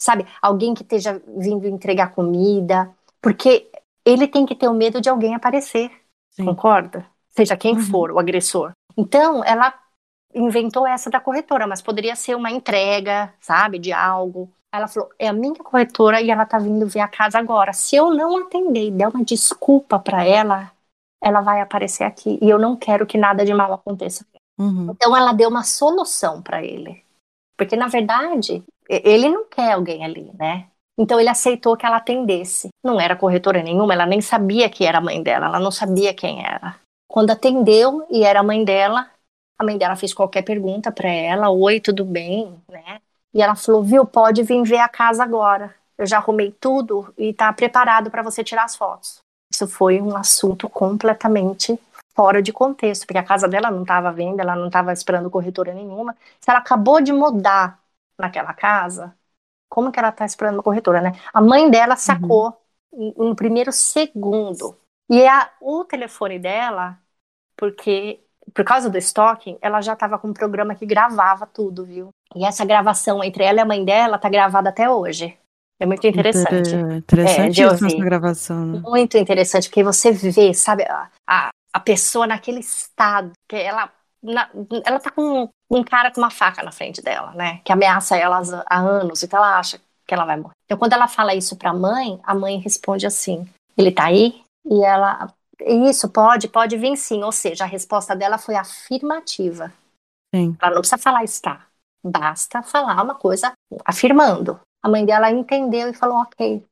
Sabe? 0.00 0.26
Alguém 0.40 0.72
que 0.72 0.82
esteja 0.82 1.20
vindo 1.36 1.68
entregar 1.68 2.14
comida. 2.14 2.90
Porque 3.20 3.70
ele 4.02 4.26
tem 4.26 4.46
que 4.46 4.54
ter 4.54 4.66
o 4.66 4.74
medo 4.74 4.98
de 4.98 5.10
alguém 5.10 5.34
aparecer. 5.34 5.90
Sim. 6.30 6.46
Concorda? 6.46 7.04
Seja 7.28 7.56
quem 7.56 7.74
uhum. 7.74 7.82
for 7.82 8.10
o 8.10 8.18
agressor. 8.18 8.72
Então, 8.96 9.44
ela 9.44 9.74
inventou 10.34 10.86
essa 10.86 11.10
da 11.10 11.20
corretora, 11.20 11.66
mas 11.66 11.82
poderia 11.82 12.16
ser 12.16 12.34
uma 12.34 12.50
entrega, 12.50 13.32
sabe, 13.40 13.78
de 13.78 13.92
algo. 13.92 14.50
Ela 14.72 14.88
falou: 14.88 15.10
é 15.18 15.28
a 15.28 15.32
minha 15.32 15.54
corretora 15.54 16.20
e 16.20 16.30
ela 16.30 16.46
tá 16.46 16.58
vindo 16.58 16.86
ver 16.86 17.00
a 17.00 17.08
casa 17.08 17.38
agora. 17.38 17.72
Se 17.72 17.96
eu 17.96 18.14
não 18.14 18.38
atender 18.38 18.88
e 18.88 18.90
der 18.90 19.08
uma 19.08 19.24
desculpa 19.24 19.98
para 19.98 20.24
ela, 20.24 20.70
ela 21.22 21.40
vai 21.40 21.60
aparecer 21.60 22.04
aqui 22.04 22.38
e 22.40 22.48
eu 22.48 22.58
não 22.58 22.76
quero 22.76 23.06
que 23.06 23.18
nada 23.18 23.44
de 23.44 23.52
mal 23.52 23.72
aconteça. 23.72 24.24
Uhum. 24.58 24.90
Então 24.90 25.16
ela 25.16 25.32
deu 25.32 25.48
uma 25.48 25.62
solução 25.62 26.40
para 26.42 26.62
ele, 26.62 27.04
porque 27.56 27.76
na 27.76 27.88
verdade 27.88 28.62
ele 28.88 29.28
não 29.28 29.44
quer 29.44 29.72
alguém 29.72 30.04
ali, 30.04 30.30
né? 30.38 30.68
Então 30.98 31.20
ele 31.20 31.28
aceitou 31.28 31.76
que 31.76 31.84
ela 31.84 31.96
atendesse. 31.96 32.68
Não 32.82 32.98
era 32.98 33.16
corretora 33.16 33.62
nenhuma, 33.62 33.92
ela 33.92 34.06
nem 34.06 34.20
sabia 34.20 34.70
que 34.70 34.84
era 34.84 34.98
a 34.98 35.02
mãe 35.02 35.22
dela, 35.22 35.46
ela 35.46 35.60
não 35.60 35.70
sabia 35.70 36.14
quem 36.14 36.44
era. 36.44 36.76
Quando 37.08 37.30
atendeu 37.30 38.06
e 38.10 38.24
era 38.24 38.40
a 38.40 38.42
mãe 38.42 38.64
dela, 38.64 39.10
a 39.58 39.64
mãe 39.64 39.78
dela 39.78 39.96
fez 39.96 40.12
qualquer 40.12 40.42
pergunta 40.42 40.90
para 40.90 41.08
ela: 41.08 41.50
Oi, 41.50 41.80
tudo 41.80 42.04
bem? 42.04 42.60
Né? 42.68 43.00
E 43.32 43.42
ela 43.42 43.54
falou: 43.54 43.82
Viu, 43.82 44.06
pode 44.06 44.42
vir 44.42 44.62
ver 44.62 44.78
a 44.78 44.88
casa 44.88 45.22
agora. 45.22 45.74
Eu 45.98 46.06
já 46.06 46.18
arrumei 46.18 46.54
tudo 46.60 47.12
e 47.16 47.32
tá 47.32 47.52
preparado 47.52 48.10
para 48.10 48.22
você 48.22 48.44
tirar 48.44 48.64
as 48.64 48.76
fotos. 48.76 49.18
Isso 49.56 49.66
foi 49.66 50.02
um 50.02 50.14
assunto 50.14 50.68
completamente 50.68 51.80
fora 52.14 52.42
de 52.42 52.52
contexto, 52.52 53.06
porque 53.06 53.16
a 53.16 53.24
casa 53.24 53.48
dela 53.48 53.70
não 53.70 53.82
estava 53.82 54.12
vendo, 54.12 54.38
ela 54.38 54.54
não 54.54 54.66
estava 54.66 54.92
esperando 54.92 55.30
corretora 55.30 55.72
nenhuma. 55.72 56.14
Se 56.38 56.50
ela 56.50 56.58
acabou 56.58 57.00
de 57.00 57.10
mudar 57.10 57.80
naquela 58.18 58.52
casa, 58.52 59.16
como 59.66 59.90
que 59.90 59.98
ela 59.98 60.10
está 60.10 60.26
esperando 60.26 60.62
corretora, 60.62 61.00
né? 61.00 61.12
A 61.32 61.40
mãe 61.40 61.70
dela 61.70 61.94
uhum. 61.94 61.98
sacou 61.98 62.54
uhum. 62.92 63.28
no 63.30 63.34
primeiro 63.34 63.72
segundo. 63.72 64.76
E 65.08 65.22
é 65.22 65.28
a, 65.30 65.50
o 65.58 65.82
telefone 65.82 66.38
dela, 66.38 66.98
porque 67.56 68.20
por 68.52 68.62
causa 68.62 68.90
do 68.90 68.98
stalking, 68.98 69.56
ela 69.62 69.80
já 69.80 69.94
estava 69.94 70.18
com 70.18 70.28
um 70.28 70.34
programa 70.34 70.74
que 70.74 70.84
gravava 70.84 71.46
tudo, 71.46 71.86
viu? 71.86 72.10
E 72.34 72.44
essa 72.44 72.64
gravação 72.64 73.24
entre 73.24 73.42
ela 73.42 73.60
e 73.60 73.62
a 73.62 73.66
mãe 73.66 73.82
dela 73.82 74.18
tá 74.18 74.28
gravada 74.28 74.68
até 74.68 74.88
hoje. 74.90 75.38
É 75.78 75.86
muito 75.86 76.06
interessante. 76.06 76.74
interessante 76.74 77.62
é, 77.62 77.66
essa 77.66 77.96
gravação. 77.98 78.66
Né? 78.66 78.82
Muito 78.84 79.18
interessante, 79.18 79.68
porque 79.68 79.84
você 79.84 80.10
vê, 80.10 80.54
sabe, 80.54 80.84
a, 80.84 81.10
a, 81.26 81.50
a 81.72 81.80
pessoa 81.80 82.26
naquele 82.26 82.60
estado, 82.60 83.32
que 83.48 83.56
ela, 83.56 83.90
na, 84.22 84.48
ela 84.84 84.98
tá 84.98 85.10
com 85.10 85.48
um 85.70 85.84
cara 85.84 86.10
com 86.10 86.20
uma 86.20 86.30
faca 86.30 86.62
na 86.62 86.72
frente 86.72 87.02
dela, 87.02 87.32
né? 87.32 87.60
Que 87.64 87.72
ameaça 87.72 88.16
ela 88.16 88.40
há 88.66 88.78
anos, 88.78 89.22
então 89.22 89.38
ela 89.38 89.58
acha 89.58 89.78
que 90.06 90.14
ela 90.14 90.24
vai 90.24 90.36
morrer. 90.36 90.54
Então, 90.64 90.78
quando 90.78 90.92
ela 90.92 91.08
fala 91.08 91.34
isso 91.34 91.56
pra 91.56 91.74
mãe, 91.74 92.18
a 92.22 92.34
mãe 92.34 92.58
responde 92.58 93.06
assim: 93.06 93.46
ele 93.76 93.92
tá 93.92 94.04
aí? 94.04 94.42
E 94.64 94.82
ela, 94.82 95.28
isso, 95.60 96.08
pode, 96.08 96.48
pode 96.48 96.76
vir 96.76 96.96
sim. 96.96 97.22
Ou 97.22 97.32
seja, 97.32 97.64
a 97.64 97.68
resposta 97.68 98.14
dela 98.14 98.38
foi 98.38 98.54
afirmativa. 98.54 99.72
Sim. 100.34 100.56
Ela 100.60 100.74
não 100.74 100.80
precisa 100.80 100.98
falar 100.98 101.24
está. 101.24 101.66
Basta 102.04 102.62
falar 102.62 103.02
uma 103.02 103.14
coisa 103.14 103.52
afirmando. 103.84 104.60
A 104.86 104.88
mãe 104.88 105.04
dela 105.04 105.30
entendeu 105.30 105.88
e 105.88 105.92
falou, 105.92 106.18
ok. 106.18 106.62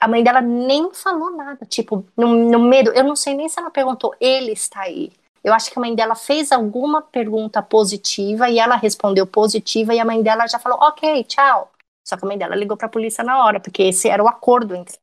A 0.00 0.08
mãe 0.08 0.22
dela 0.22 0.40
nem 0.40 0.92
falou 0.92 1.30
nada. 1.30 1.64
Tipo, 1.64 2.04
no, 2.16 2.28
no 2.50 2.58
medo, 2.58 2.90
eu 2.90 3.04
não 3.04 3.16
sei 3.16 3.34
nem 3.34 3.48
se 3.48 3.58
ela 3.58 3.70
perguntou, 3.70 4.14
ele 4.20 4.52
está 4.52 4.82
aí. 4.82 5.10
Eu 5.42 5.54
acho 5.54 5.70
que 5.70 5.78
a 5.78 5.80
mãe 5.80 5.94
dela 5.94 6.14
fez 6.14 6.52
alguma 6.52 7.00
pergunta 7.00 7.62
positiva 7.62 8.50
e 8.50 8.58
ela 8.58 8.76
respondeu 8.76 9.26
positiva 9.26 9.94
e 9.94 10.00
a 10.00 10.04
mãe 10.04 10.22
dela 10.22 10.46
já 10.46 10.58
falou, 10.58 10.78
ok, 10.80 11.24
tchau. 11.24 11.70
Só 12.06 12.16
que 12.16 12.24
a 12.24 12.28
mãe 12.28 12.36
dela 12.36 12.54
ligou 12.54 12.76
para 12.76 12.86
a 12.86 12.90
polícia 12.90 13.24
na 13.24 13.42
hora, 13.44 13.60
porque 13.60 13.82
esse 13.82 14.08
era 14.08 14.22
o 14.22 14.28
acordo 14.28 14.74
entre 14.74 14.98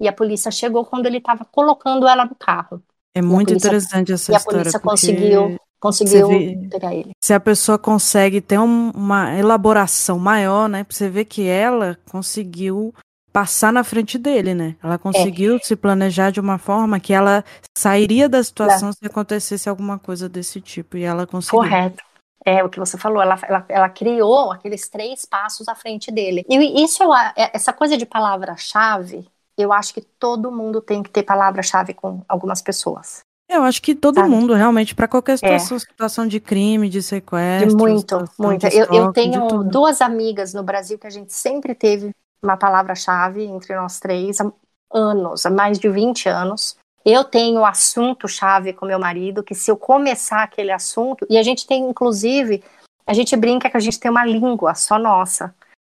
e 0.00 0.08
a 0.08 0.12
polícia 0.12 0.50
chegou 0.50 0.84
quando 0.84 1.06
ele 1.06 1.18
estava 1.18 1.44
colocando 1.44 2.08
ela 2.08 2.24
no 2.24 2.34
carro. 2.34 2.82
É 3.14 3.20
muito 3.20 3.48
polícia, 3.48 3.68
interessante 3.68 4.12
essa 4.12 4.32
história. 4.32 4.58
E 4.58 4.60
a 4.60 4.62
polícia 4.62 4.80
conseguiu, 4.80 5.60
conseguiu 5.80 6.28
vê, 6.28 6.68
pegar 6.70 6.94
ele. 6.94 7.12
Se 7.22 7.32
a 7.32 7.40
pessoa 7.40 7.78
consegue 7.78 8.40
ter 8.40 8.58
um, 8.58 8.90
uma 8.90 9.36
elaboração 9.36 10.18
maior, 10.18 10.68
né? 10.68 10.86
Você 10.88 11.08
vê 11.08 11.24
que 11.24 11.48
ela 11.48 11.98
conseguiu 12.10 12.94
passar 13.32 13.72
na 13.72 13.82
frente 13.82 14.18
dele, 14.18 14.54
né? 14.54 14.76
Ela 14.82 14.98
conseguiu 14.98 15.56
é. 15.56 15.58
se 15.60 15.74
planejar 15.74 16.30
de 16.30 16.40
uma 16.40 16.58
forma 16.58 17.00
que 17.00 17.12
ela 17.12 17.44
sairia 17.76 18.28
da 18.28 18.42
situação 18.42 18.88
Não. 18.88 18.92
se 18.92 19.06
acontecesse 19.06 19.68
alguma 19.68 19.98
coisa 19.98 20.28
desse 20.28 20.60
tipo. 20.60 20.96
E 20.96 21.02
ela 21.04 21.26
conseguiu. 21.26 21.60
Correto. 21.60 22.04
É 22.44 22.64
o 22.64 22.70
que 22.70 22.78
você 22.78 22.96
falou, 22.96 23.22
ela, 23.22 23.38
ela, 23.46 23.64
ela 23.68 23.88
criou 23.90 24.50
aqueles 24.50 24.88
três 24.88 25.26
passos 25.26 25.68
à 25.68 25.74
frente 25.74 26.10
dele. 26.10 26.42
E 26.48 26.82
isso, 26.82 27.02
é, 27.36 27.50
essa 27.52 27.70
coisa 27.70 27.98
de 27.98 28.06
palavra-chave, 28.06 29.28
eu 29.58 29.70
acho 29.74 29.92
que 29.92 30.00
todo 30.00 30.50
mundo 30.50 30.80
tem 30.80 31.02
que 31.02 31.10
ter 31.10 31.22
palavra-chave 31.22 31.92
com 31.92 32.22
algumas 32.26 32.62
pessoas. 32.62 33.20
Eu 33.50 33.64
acho 33.64 33.82
que 33.82 33.96
todo 33.96 34.14
Sabe? 34.14 34.28
mundo, 34.28 34.54
realmente, 34.54 34.94
para 34.94 35.08
qualquer 35.08 35.36
situação, 35.36 35.76
é. 35.76 35.80
situação 35.80 36.26
de 36.26 36.38
crime, 36.38 36.88
de 36.88 37.02
sequestro. 37.02 37.70
De 37.70 37.74
muito, 37.74 38.24
muito. 38.38 38.64
eu, 38.68 38.86
eu 38.92 39.12
tenho 39.12 39.64
duas 39.64 40.00
amigas 40.00 40.54
no 40.54 40.62
Brasil 40.62 40.96
que 40.96 41.06
a 41.08 41.10
gente 41.10 41.32
sempre 41.32 41.74
teve 41.74 42.10
uma 42.40 42.56
palavra-chave 42.56 43.42
entre 43.44 43.74
nós 43.74 43.98
três 43.98 44.40
há 44.40 44.50
anos, 44.92 45.44
há 45.44 45.50
mais 45.50 45.80
de 45.80 45.88
20 45.88 46.28
anos. 46.28 46.76
Eu 47.04 47.24
tenho 47.24 47.64
assunto-chave 47.64 48.72
com 48.72 48.86
meu 48.86 49.00
marido, 49.00 49.42
que 49.42 49.54
se 49.54 49.68
eu 49.68 49.76
começar 49.76 50.44
aquele 50.44 50.70
assunto, 50.70 51.26
e 51.28 51.36
a 51.36 51.42
gente 51.42 51.66
tem, 51.66 51.82
inclusive, 51.82 52.62
a 53.04 53.12
gente 53.12 53.34
brinca 53.36 53.68
que 53.68 53.76
a 53.76 53.80
gente 53.80 53.98
tem 53.98 54.10
uma 54.10 54.24
língua 54.24 54.74
só 54.76 54.96
nossa 54.96 55.52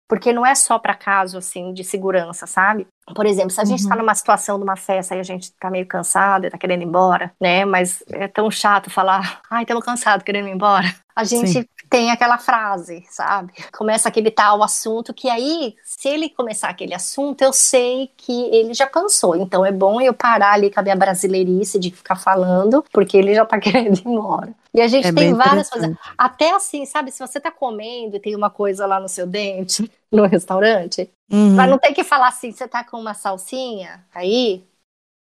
porque 0.08 0.32
não 0.32 0.44
é 0.46 0.54
só 0.54 0.78
para 0.78 0.94
caso 0.94 1.38
assim 1.38 1.72
de 1.72 1.82
segurança, 1.82 2.46
sabe? 2.46 2.86
Por 3.14 3.26
exemplo, 3.26 3.50
se 3.50 3.60
a 3.60 3.64
gente 3.64 3.80
está 3.80 3.94
uhum. 3.94 4.02
numa 4.02 4.14
situação 4.14 4.58
de 4.58 4.64
uma 4.64 4.76
festa 4.76 5.14
e 5.14 5.20
a 5.20 5.22
gente 5.22 5.44
está 5.44 5.70
meio 5.70 5.86
cansado 5.86 6.44
e 6.44 6.46
está 6.46 6.58
querendo 6.58 6.82
ir 6.82 6.86
embora, 6.86 7.32
né? 7.40 7.64
Mas 7.64 8.02
é 8.08 8.28
tão 8.28 8.50
chato 8.50 8.90
falar, 8.90 9.40
ai, 9.50 9.62
estamos 9.62 9.84
cansados, 9.84 10.24
querendo 10.24 10.48
ir 10.48 10.52
embora. 10.52 10.86
A 11.14 11.24
gente 11.24 11.48
Sim. 11.48 11.64
Tem 11.88 12.10
aquela 12.10 12.38
frase, 12.38 13.04
sabe? 13.10 13.52
Começa 13.72 14.08
aquele 14.08 14.30
tal 14.30 14.62
assunto 14.62 15.14
que 15.14 15.28
aí, 15.28 15.76
se 15.84 16.08
ele 16.08 16.28
começar 16.28 16.68
aquele 16.68 16.94
assunto, 16.94 17.42
eu 17.42 17.52
sei 17.52 18.10
que 18.16 18.32
ele 18.54 18.74
já 18.74 18.86
cansou. 18.86 19.36
Então 19.36 19.64
é 19.64 19.72
bom 19.72 20.00
eu 20.00 20.12
parar 20.12 20.52
ali 20.52 20.70
com 20.70 20.80
a 20.80 20.82
minha 20.82 20.96
brasileirice 20.96 21.78
de 21.78 21.90
ficar 21.90 22.16
falando, 22.16 22.84
porque 22.92 23.16
ele 23.16 23.34
já 23.34 23.44
tá 23.44 23.58
querendo 23.60 23.98
ir 23.98 24.08
embora. 24.08 24.52
E 24.74 24.80
a 24.80 24.88
gente 24.88 25.08
é 25.08 25.12
tem 25.12 25.32
várias 25.32 25.70
coisas. 25.70 25.96
Até 26.18 26.54
assim, 26.54 26.84
sabe, 26.84 27.10
se 27.10 27.20
você 27.20 27.40
tá 27.40 27.50
comendo 27.50 28.16
e 28.16 28.20
tem 28.20 28.34
uma 28.34 28.50
coisa 28.50 28.86
lá 28.86 29.00
no 29.00 29.08
seu 29.08 29.26
dente, 29.26 29.90
no 30.10 30.26
restaurante, 30.26 31.10
uhum. 31.30 31.54
pra 31.54 31.66
não 31.66 31.78
ter 31.78 31.92
que 31.92 32.04
falar 32.04 32.28
assim, 32.28 32.52
você 32.52 32.68
tá 32.68 32.84
com 32.84 32.98
uma 32.98 33.14
salsinha 33.14 34.04
aí, 34.14 34.64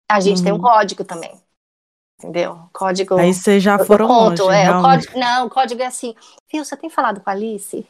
a 0.10 0.20
gente 0.20 0.40
uhum. 0.40 0.44
tem 0.44 0.54
um 0.54 0.56
uhum. 0.58 0.62
código 0.62 1.04
também 1.04 1.45
entendeu? 2.26 2.60
Código. 2.74 3.18
Aí 3.18 3.34
vocês 3.34 3.62
já 3.62 3.78
foram 3.78 4.08
conto, 4.08 4.44
longe, 4.44 4.58
é, 4.58 4.72
o 4.72 4.82
código, 4.82 5.20
Não, 5.20 5.46
o 5.46 5.50
código 5.50 5.82
é 5.82 5.86
assim, 5.86 6.16
viu, 6.52 6.66
você 6.66 6.76
tem 6.76 6.90
falado 6.90 7.22
com 7.22 7.30
a 7.30 7.34
Alice? 7.34 7.86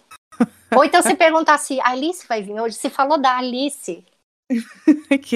Ou 0.76 0.84
então 0.84 1.02
se 1.02 1.16
perguntar 1.16 1.58
se 1.58 1.80
a 1.80 1.90
Alice 1.90 2.28
vai 2.28 2.42
vir 2.42 2.60
hoje, 2.60 2.76
se 2.76 2.90
falou 2.90 3.18
da 3.18 3.38
Alice. 3.38 4.04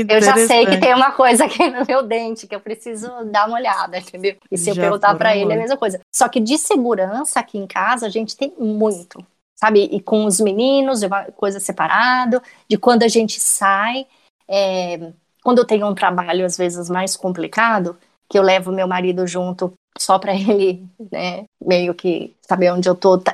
eu 0.08 0.22
já 0.22 0.36
sei 0.46 0.66
que 0.68 0.78
tem 0.78 0.94
uma 0.94 1.12
coisa 1.12 1.46
aqui 1.46 1.68
no 1.70 1.84
meu 1.88 2.04
dente 2.04 2.46
que 2.46 2.54
eu 2.54 2.60
preciso 2.60 3.08
dar 3.26 3.48
uma 3.48 3.58
olhada, 3.58 3.98
entendeu? 3.98 4.36
E 4.52 4.58
se 4.58 4.70
eu 4.70 4.76
perguntar 4.76 5.16
para 5.16 5.36
ele 5.36 5.52
é 5.52 5.56
a 5.56 5.60
mesma 5.60 5.78
coisa. 5.78 6.00
Só 6.14 6.28
que 6.28 6.40
de 6.40 6.58
segurança 6.58 7.40
aqui 7.40 7.58
em 7.58 7.66
casa 7.66 8.06
a 8.06 8.10
gente 8.10 8.36
tem 8.36 8.54
muito, 8.60 9.26
sabe? 9.56 9.86
E 9.92 10.00
com 10.00 10.26
os 10.26 10.40
meninos, 10.40 11.02
é 11.02 11.08
uma 11.08 11.24
coisa 11.26 11.60
separado, 11.60 12.42
de 12.68 12.78
quando 12.78 13.04
a 13.04 13.08
gente 13.08 13.40
sai. 13.40 14.06
É, 14.48 15.12
quando 15.42 15.60
eu 15.60 15.66
tenho 15.66 15.88
um 15.88 15.96
trabalho 15.96 16.46
às 16.46 16.58
vezes 16.58 16.90
mais 16.90 17.16
complicado, 17.16 17.98
que 18.30 18.38
eu 18.38 18.44
levo 18.44 18.72
meu 18.72 18.88
marido 18.88 19.26
junto 19.26 19.74
só 19.98 20.20
para 20.20 20.34
ele, 20.36 20.86
né, 21.12 21.46
meio 21.64 21.94
que 21.94 22.36
saber 22.42 22.72
onde 22.72 22.88
eu 22.88 22.96
tô, 22.96 23.18
tá, 23.18 23.34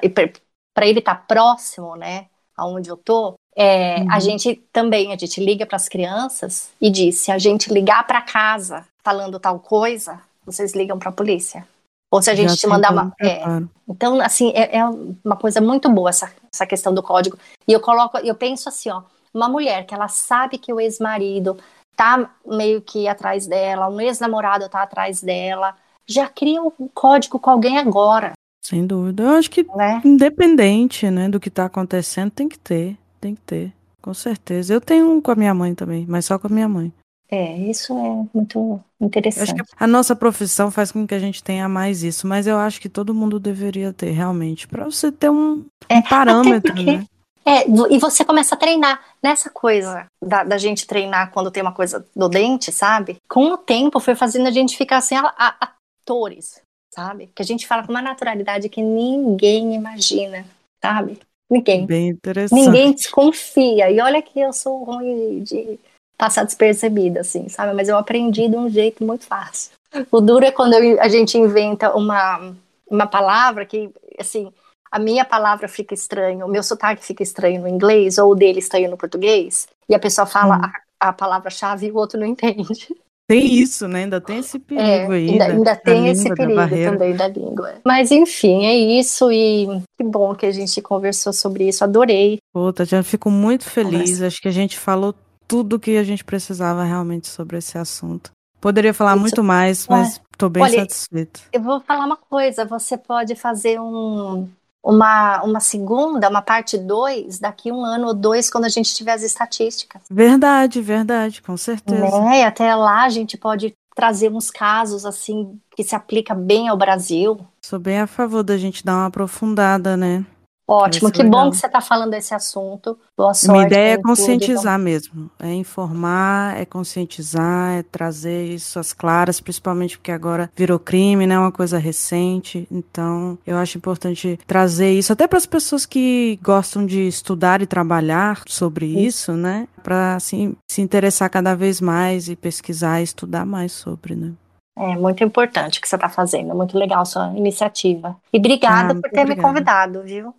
para 0.73 0.87
ele 0.87 0.99
estar 0.99 1.15
tá 1.15 1.23
próximo, 1.27 1.95
né, 1.95 2.27
aonde 2.55 2.89
eu 2.89 2.97
tô. 2.97 3.35
É, 3.55 3.99
uhum. 3.99 4.11
A 4.11 4.19
gente 4.19 4.55
também, 4.71 5.13
a 5.13 5.17
gente 5.17 5.43
liga 5.43 5.65
para 5.65 5.77
as 5.77 5.87
crianças 5.87 6.71
e 6.81 6.89
diz: 6.89 7.17
se 7.19 7.31
a 7.31 7.37
gente 7.37 7.71
ligar 7.71 8.05
para 8.05 8.21
casa 8.21 8.85
falando 9.03 9.39
tal 9.39 9.59
coisa, 9.59 10.19
vocês 10.45 10.73
ligam 10.73 10.99
para 10.99 11.09
a 11.09 11.13
polícia. 11.13 11.65
Ou 12.11 12.21
se 12.21 12.29
a 12.29 12.35
gente 12.35 12.55
te 12.55 12.67
mandar 12.67 12.91
uma. 12.91 13.13
É. 13.21 13.41
Então, 13.87 14.19
assim, 14.21 14.51
é, 14.55 14.77
é, 14.77 14.85
uma 15.23 15.35
coisa 15.35 15.59
muito 15.59 15.89
boa 15.89 16.09
essa, 16.09 16.31
essa 16.53 16.65
questão 16.65 16.93
do 16.93 17.03
código. 17.03 17.37
E 17.67 17.73
eu 17.73 17.79
coloco, 17.79 18.17
eu 18.19 18.35
penso 18.35 18.69
assim, 18.69 18.89
ó, 18.89 19.01
uma 19.33 19.49
mulher 19.49 19.85
que 19.85 19.93
ela 19.93 20.07
sabe 20.07 20.57
que 20.57 20.71
o 20.71 20.79
ex-marido 20.79 21.57
tá 21.95 22.29
meio 22.45 22.81
que 22.81 23.07
atrás 23.07 23.47
dela, 23.47 23.89
um 23.89 23.99
ex-namorado 23.99 24.67
tá 24.69 24.83
atrás 24.83 25.21
dela, 25.21 25.75
já 26.05 26.27
cria 26.27 26.61
um 26.61 26.71
código 26.93 27.39
com 27.39 27.49
alguém 27.49 27.77
agora. 27.77 28.33
Sem 28.61 28.85
dúvida. 28.85 29.23
Eu 29.23 29.29
acho 29.29 29.49
que 29.49 29.63
né? 29.75 30.01
independente, 30.03 31.09
né, 31.09 31.29
do 31.29 31.39
que 31.39 31.49
tá 31.49 31.65
acontecendo, 31.65 32.31
tem 32.31 32.49
que 32.49 32.57
ter, 32.57 32.97
tem 33.21 33.35
que 33.35 33.41
ter. 33.41 33.73
Com 34.01 34.13
certeza. 34.13 34.73
Eu 34.73 34.81
tenho 34.81 35.11
um 35.11 35.21
com 35.21 35.31
a 35.31 35.35
minha 35.35 35.53
mãe 35.53 35.73
também, 35.73 36.05
mas 36.07 36.25
só 36.25 36.37
com 36.37 36.47
a 36.47 36.49
minha 36.49 36.69
mãe. 36.69 36.91
É, 37.29 37.57
isso 37.57 37.93
é 37.93 38.37
muito 38.37 38.79
interessante. 39.01 39.63
a 39.77 39.87
nossa 39.87 40.15
profissão 40.15 40.69
faz 40.69 40.91
com 40.91 41.07
que 41.07 41.15
a 41.15 41.19
gente 41.19 41.43
tenha 41.43 41.67
mais 41.67 42.03
isso, 42.03 42.27
mas 42.27 42.45
eu 42.45 42.57
acho 42.57 42.79
que 42.79 42.87
todo 42.87 43.15
mundo 43.15 43.39
deveria 43.39 43.91
ter 43.91 44.11
realmente, 44.11 44.67
para 44.67 44.85
você 44.85 45.11
ter 45.11 45.29
um, 45.29 45.65
é, 45.89 45.97
um 45.97 46.01
parâmetro, 46.03 46.73
porque, 46.73 46.97
né? 46.97 47.05
É, 47.47 47.67
e 47.67 47.99
você 47.99 48.25
começa 48.25 48.55
a 48.55 48.57
treinar 48.57 48.99
nessa 49.21 49.51
coisa 49.51 50.07
da, 50.19 50.43
da, 50.43 50.57
gente 50.57 50.87
treinar 50.87 51.31
quando 51.31 51.51
tem 51.51 51.61
uma 51.61 51.71
coisa 51.71 52.03
do 52.15 52.27
dente, 52.27 52.71
sabe? 52.71 53.17
Com 53.29 53.51
o 53.51 53.57
tempo 53.57 53.99
foi 53.99 54.15
fazendo 54.15 54.47
a 54.47 54.51
gente 54.51 54.75
ficar 54.75 54.97
assim, 54.97 55.15
a, 55.15 55.31
a, 55.37 55.71
atores, 56.01 56.59
sabe? 56.91 57.29
Que 57.35 57.43
a 57.43 57.45
gente 57.45 57.67
fala 57.67 57.83
com 57.83 57.91
uma 57.91 58.01
naturalidade 58.01 58.67
que 58.67 58.81
ninguém 58.81 59.75
imagina, 59.75 60.43
sabe? 60.81 61.19
Ninguém. 61.49 61.85
Bem 61.85 62.09
interessante. 62.09 62.59
Ninguém 62.59 62.91
desconfia. 62.93 63.91
E 63.91 63.99
olha 63.99 64.21
que 64.21 64.39
eu 64.39 64.51
sou 64.51 64.83
ruim 64.83 65.43
de 65.43 65.79
passar 66.17 66.43
despercebida, 66.43 67.21
assim, 67.21 67.47
sabe? 67.49 67.73
Mas 67.73 67.89
eu 67.89 67.97
aprendi 67.97 68.47
de 68.47 68.55
um 68.55 68.69
jeito 68.69 69.03
muito 69.03 69.25
fácil. 69.25 69.71
O 70.11 70.19
duro 70.19 70.45
é 70.45 70.51
quando 70.51 70.73
a 70.73 71.07
gente 71.07 71.37
inventa 71.37 71.95
uma, 71.95 72.53
uma 72.89 73.07
palavra 73.07 73.65
que, 73.65 73.89
assim, 74.17 74.51
a 74.95 74.99
minha 74.99 75.25
palavra 75.25 75.67
fica 75.67 75.93
estranha, 75.93 76.45
o 76.45 76.49
meu 76.49 76.63
sotaque 76.63 77.03
fica 77.03 77.21
estranho 77.21 77.59
no 77.59 77.67
inglês, 77.67 78.17
ou 78.17 78.31
o 78.31 78.35
dele 78.35 78.59
estranho 78.59 78.89
no 78.89 78.95
português, 78.95 79.67
e 79.89 79.93
a 79.93 79.99
pessoa 79.99 80.25
fala 80.25 80.55
hum. 80.55 80.61
a, 81.01 81.09
a 81.09 81.13
palavra-chave 81.13 81.87
e 81.87 81.91
o 81.91 81.97
outro 81.97 82.17
não 82.17 82.25
entende. 82.25 82.63
Tem 83.27 83.55
isso, 83.55 83.87
né? 83.87 84.03
Ainda 84.03 84.21
tem 84.21 84.37
esse 84.37 84.59
perigo 84.59 85.11
é, 85.11 85.15
aí. 85.15 85.29
Ainda, 85.31 85.45
ainda 85.45 85.75
tem 85.75 86.09
esse 86.09 86.31
perigo 86.35 86.61
também 86.69 87.15
da 87.15 87.27
língua. 87.27 87.73
Mas 87.83 88.11
enfim, 88.11 88.67
é 88.67 88.75
isso 88.75 89.31
e 89.31 89.65
que 89.97 90.03
bom 90.03 90.35
que 90.35 90.45
a 90.45 90.51
gente 90.51 90.79
conversou 90.79 91.33
sobre 91.33 91.67
isso. 91.67 91.83
Adorei. 91.83 92.37
Pô, 92.53 92.71
Tatiana, 92.71 93.03
fico 93.03 93.31
muito 93.31 93.65
feliz. 93.65 94.11
Conversa. 94.11 94.27
Acho 94.27 94.39
que 94.39 94.47
a 94.47 94.51
gente 94.51 94.77
falou 94.77 95.15
tudo 95.47 95.79
que 95.79 95.97
a 95.97 96.03
gente 96.03 96.23
precisava 96.23 96.83
realmente 96.83 97.27
sobre 97.27 97.57
esse 97.57 97.79
assunto. 97.79 98.29
Poderia 98.61 98.93
falar 98.93 99.13
isso. 99.13 99.21
muito 99.21 99.43
mais, 99.43 99.87
mas 99.87 100.21
estou 100.31 100.47
bem 100.47 100.61
Olha, 100.61 100.81
satisfeita. 100.81 101.39
Eu 101.51 101.63
vou 101.63 101.81
falar 101.81 102.05
uma 102.05 102.17
coisa. 102.17 102.63
Você 102.63 102.95
pode 102.95 103.33
fazer 103.33 103.81
um 103.81 104.47
uma, 104.85 105.41
uma 105.41 105.59
segunda, 105.59 106.29
uma 106.29 106.43
parte 106.43 106.77
2, 106.77 107.39
daqui 107.39 107.71
um 107.71 107.83
ano 107.83 108.07
ou 108.07 108.13
dois, 108.13 108.51
quando 108.51 108.65
a 108.65 108.69
gente 108.69 108.93
tiver 108.93 109.13
as 109.13 109.23
estatísticas. 109.23 110.03
Verdade, 110.09 110.79
verdade, 110.79 111.41
com 111.41 111.57
certeza. 111.57 112.21
Né? 112.21 112.41
E 112.41 112.43
até 112.43 112.75
lá 112.75 113.03
a 113.03 113.09
gente 113.09 113.35
pode 113.35 113.73
trazer 113.95 114.31
uns 114.31 114.51
casos 114.51 115.03
assim 115.03 115.59
que 115.75 115.83
se 115.83 115.95
aplica 115.95 116.35
bem 116.35 116.67
ao 116.67 116.77
Brasil. 116.77 117.39
Sou 117.65 117.79
bem 117.79 117.99
a 117.99 118.05
favor 118.05 118.43
da 118.43 118.57
gente 118.57 118.85
dar 118.85 118.93
uma 118.93 119.05
aprofundada, 119.07 119.97
né? 119.97 120.23
Ótimo, 120.67 121.11
que 121.11 121.21
legal. 121.21 121.45
bom 121.45 121.51
que 121.51 121.57
você 121.57 121.67
está 121.67 121.79
falando 121.79 122.11
desse 122.11 122.33
assunto. 122.33 122.97
Boa 123.15 123.33
sorte. 123.35 123.51
Minha 123.51 123.67
ideia 123.67 123.93
é 123.93 123.97
conscientizar 124.01 124.77
tudo, 124.77 124.83
mesmo. 124.83 125.31
É 125.39 125.53
informar, 125.53 126.59
é 126.59 126.65
conscientizar, 126.65 127.73
é 127.73 127.83
trazer 127.83 128.47
isso 128.47 128.79
às 128.79 128.91
claras, 128.91 129.39
principalmente 129.39 129.97
porque 129.97 130.11
agora 130.11 130.49
virou 130.55 130.79
crime, 130.79 131.27
né? 131.27 131.37
Uma 131.37 131.51
coisa 131.51 131.77
recente. 131.77 132.67
Então, 132.71 133.37
eu 133.45 133.57
acho 133.57 133.77
importante 133.77 134.39
trazer 134.47 134.91
isso 134.91 135.13
até 135.13 135.27
para 135.27 135.37
as 135.37 135.45
pessoas 135.45 135.85
que 135.85 136.39
gostam 136.41 136.83
de 136.83 137.07
estudar 137.07 137.61
e 137.61 137.67
trabalhar 137.67 138.41
sobre 138.47 138.87
isso, 138.87 139.05
isso 139.05 139.33
né? 139.33 139.67
Para 139.83 140.15
assim, 140.15 140.55
se 140.67 140.81
interessar 140.81 141.29
cada 141.29 141.53
vez 141.53 141.79
mais 141.79 142.27
e 142.27 142.35
pesquisar 142.35 143.01
e 143.01 143.03
estudar 143.03 143.45
mais 143.45 143.71
sobre, 143.71 144.15
né? 144.15 144.33
É 144.77 144.95
muito 144.97 145.23
importante 145.23 145.79
o 145.79 145.81
que 145.81 145.87
você 145.87 145.95
está 145.95 146.09
fazendo, 146.09 146.53
muito 146.53 146.77
legal 146.77 147.03
a 147.03 147.05
sua 147.05 147.27
iniciativa. 147.29 148.17
E 148.33 148.39
obrigada 148.39 148.91
ah, 148.91 148.95
por 148.95 149.09
ter 149.09 149.21
obrigada. 149.21 149.35
me 149.35 149.41
convidado, 149.41 150.03
viu? 150.03 150.33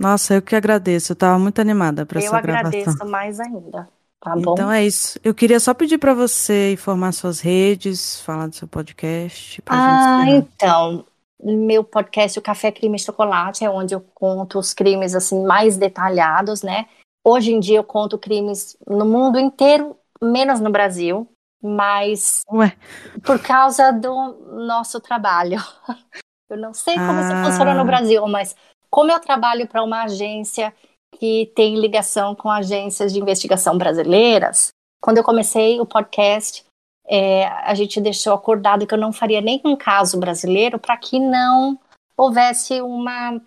Nossa, 0.00 0.34
eu 0.34 0.42
que 0.42 0.56
agradeço. 0.56 1.12
Eu 1.12 1.14
estava 1.14 1.38
muito 1.38 1.60
animada 1.60 2.06
para 2.06 2.20
essa 2.20 2.40
gravação. 2.40 2.72
Eu 2.72 2.80
agradeço 2.80 3.06
mais 3.06 3.38
ainda. 3.38 3.86
Tá 4.18 4.34
bom? 4.34 4.54
Então 4.54 4.72
é 4.72 4.82
isso. 4.84 5.20
Eu 5.22 5.34
queria 5.34 5.60
só 5.60 5.74
pedir 5.74 5.98
para 5.98 6.14
você 6.14 6.72
informar 6.72 7.12
suas 7.12 7.40
redes, 7.40 8.18
falar 8.22 8.46
do 8.46 8.54
seu 8.54 8.66
podcast. 8.66 9.62
ah, 9.66 10.24
então. 10.26 11.04
Meu 11.42 11.84
podcast, 11.84 12.38
o 12.38 12.42
Café 12.42 12.70
Crime 12.72 12.96
e 12.96 13.00
Chocolate, 13.00 13.64
é 13.64 13.70
onde 13.70 13.94
eu 13.94 14.00
conto 14.14 14.58
os 14.58 14.74
crimes 14.74 15.14
assim 15.14 15.42
mais 15.42 15.76
detalhados, 15.76 16.62
né? 16.62 16.86
Hoje 17.24 17.52
em 17.52 17.60
dia 17.60 17.78
eu 17.78 17.84
conto 17.84 18.18
crimes 18.18 18.76
no 18.86 19.06
mundo 19.06 19.38
inteiro, 19.38 19.96
menos 20.22 20.60
no 20.60 20.70
Brasil, 20.70 21.26
mas 21.62 22.42
Ué. 22.50 22.74
por 23.22 23.38
causa 23.38 23.90
do 23.90 24.32
nosso 24.66 25.00
trabalho. 25.00 25.58
Eu 26.50 26.56
não 26.56 26.74
sei 26.74 26.94
como 26.94 27.12
ah. 27.12 27.20
isso 27.20 27.48
funciona 27.48 27.74
no 27.74 27.84
Brasil, 27.84 28.26
mas 28.26 28.56
como 28.90 29.12
eu 29.12 29.20
trabalho 29.20 29.66
para 29.66 29.82
uma 29.82 30.04
agência 30.04 30.74
que 31.18 31.52
tem 31.54 31.78
ligação 31.78 32.34
com 32.34 32.50
agências 32.50 33.12
de 33.12 33.20
investigação 33.20 33.76
brasileiras, 33.76 34.72
quando 35.00 35.18
eu 35.18 35.24
comecei 35.24 35.80
o 35.80 35.86
podcast, 35.86 36.64
é, 37.06 37.46
a 37.46 37.74
gente 37.74 38.00
deixou 38.00 38.32
acordado 38.32 38.86
que 38.86 38.94
eu 38.94 38.98
não 38.98 39.12
faria 39.12 39.40
nenhum 39.40 39.76
caso 39.76 40.18
brasileiro 40.18 40.78
para 40.78 40.96
que 40.96 41.18
não 41.18 41.78
houvesse 42.16 42.80
uma, 42.80 43.40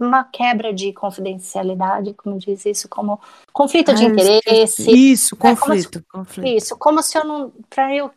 uma 0.00 0.24
quebra 0.24 0.72
de 0.72 0.92
confidencialidade, 0.92 2.14
como 2.14 2.38
diz 2.38 2.64
isso, 2.64 2.88
como 2.88 3.20
conflito 3.52 3.92
de 3.92 4.06
ah, 4.06 4.08
interesse. 4.08 4.90
Isso, 4.90 5.36
conflito, 5.36 5.98
é, 5.98 6.02
como 6.10 6.24
se, 6.24 6.34
conflito. 6.34 6.56
Isso, 6.56 6.78
como 6.78 7.02
se 7.02 7.18
eu 7.18 7.24
não, 7.24 7.52
para 7.68 7.94
eu 7.94 8.10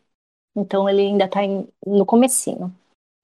Então 0.55 0.87
ele 0.87 1.01
ainda 1.01 1.27
tá 1.27 1.43
em, 1.43 1.67
no 1.87 2.05
comecinho. 2.05 2.71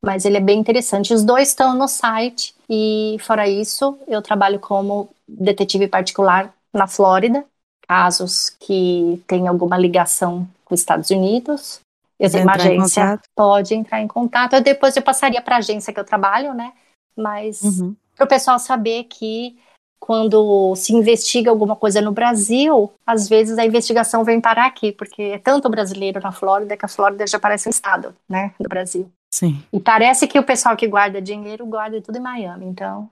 Mas 0.03 0.25
ele 0.25 0.37
é 0.37 0.41
bem 0.41 0.59
interessante. 0.59 1.13
Os 1.13 1.23
dois 1.23 1.49
estão 1.49 1.77
no 1.77 1.87
site. 1.87 2.55
E 2.67 3.17
fora 3.19 3.47
isso, 3.47 3.99
eu 4.07 4.23
trabalho 4.23 4.59
como 4.59 5.09
detetive 5.27 5.87
particular 5.87 6.51
na 6.73 6.87
Flórida. 6.87 7.45
Casos 7.87 8.49
que 8.49 9.21
têm 9.27 9.47
alguma 9.47 9.77
ligação 9.77 10.47
com 10.63 10.73
os 10.73 10.81
Estados 10.81 11.11
Unidos 11.11 11.84
eu 12.19 12.31
tenho 12.31 12.43
uma 12.43 12.55
agência, 12.55 13.19
pode 13.35 13.73
entrar 13.73 14.01
em 14.01 14.07
contato. 14.07 14.53
Eu 14.53 14.61
depois 14.61 14.95
eu 14.95 15.01
passaria 15.01 15.41
para 15.41 15.55
a 15.55 15.59
agência 15.59 15.93
que 15.93 15.99
eu 15.99 16.05
trabalho, 16.05 16.53
né? 16.53 16.73
Mas 17.15 17.61
uhum. 17.61 17.95
para 18.15 18.25
o 18.25 18.27
pessoal 18.27 18.59
saber 18.59 19.05
que 19.05 19.57
quando 19.99 20.75
se 20.75 20.93
investiga 20.93 21.49
alguma 21.49 21.75
coisa 21.75 21.99
no 21.99 22.11
Brasil, 22.11 22.93
às 23.05 23.27
vezes 23.27 23.57
a 23.57 23.65
investigação 23.65 24.23
vem 24.23 24.39
parar 24.39 24.67
aqui, 24.67 24.91
porque 24.91 25.21
é 25.21 25.39
tanto 25.39 25.69
brasileiro 25.69 26.19
na 26.21 26.31
Flórida 26.31 26.77
que 26.77 26.85
a 26.85 26.89
Flórida 26.89 27.25
já 27.25 27.39
parece 27.39 27.67
um 27.67 27.71
estado, 27.71 28.15
né, 28.29 28.53
do 28.59 28.69
Brasil. 28.69 29.09
Sim. 29.33 29.63
E 29.73 29.79
parece 29.79 30.27
que 30.27 30.37
o 30.37 30.43
pessoal 30.43 30.77
que 30.77 30.87
guarda 30.87 31.21
dinheiro 31.21 31.65
guarda 31.65 31.99
tudo 32.01 32.17
em 32.17 32.21
Miami, 32.21 32.67
então 32.67 33.09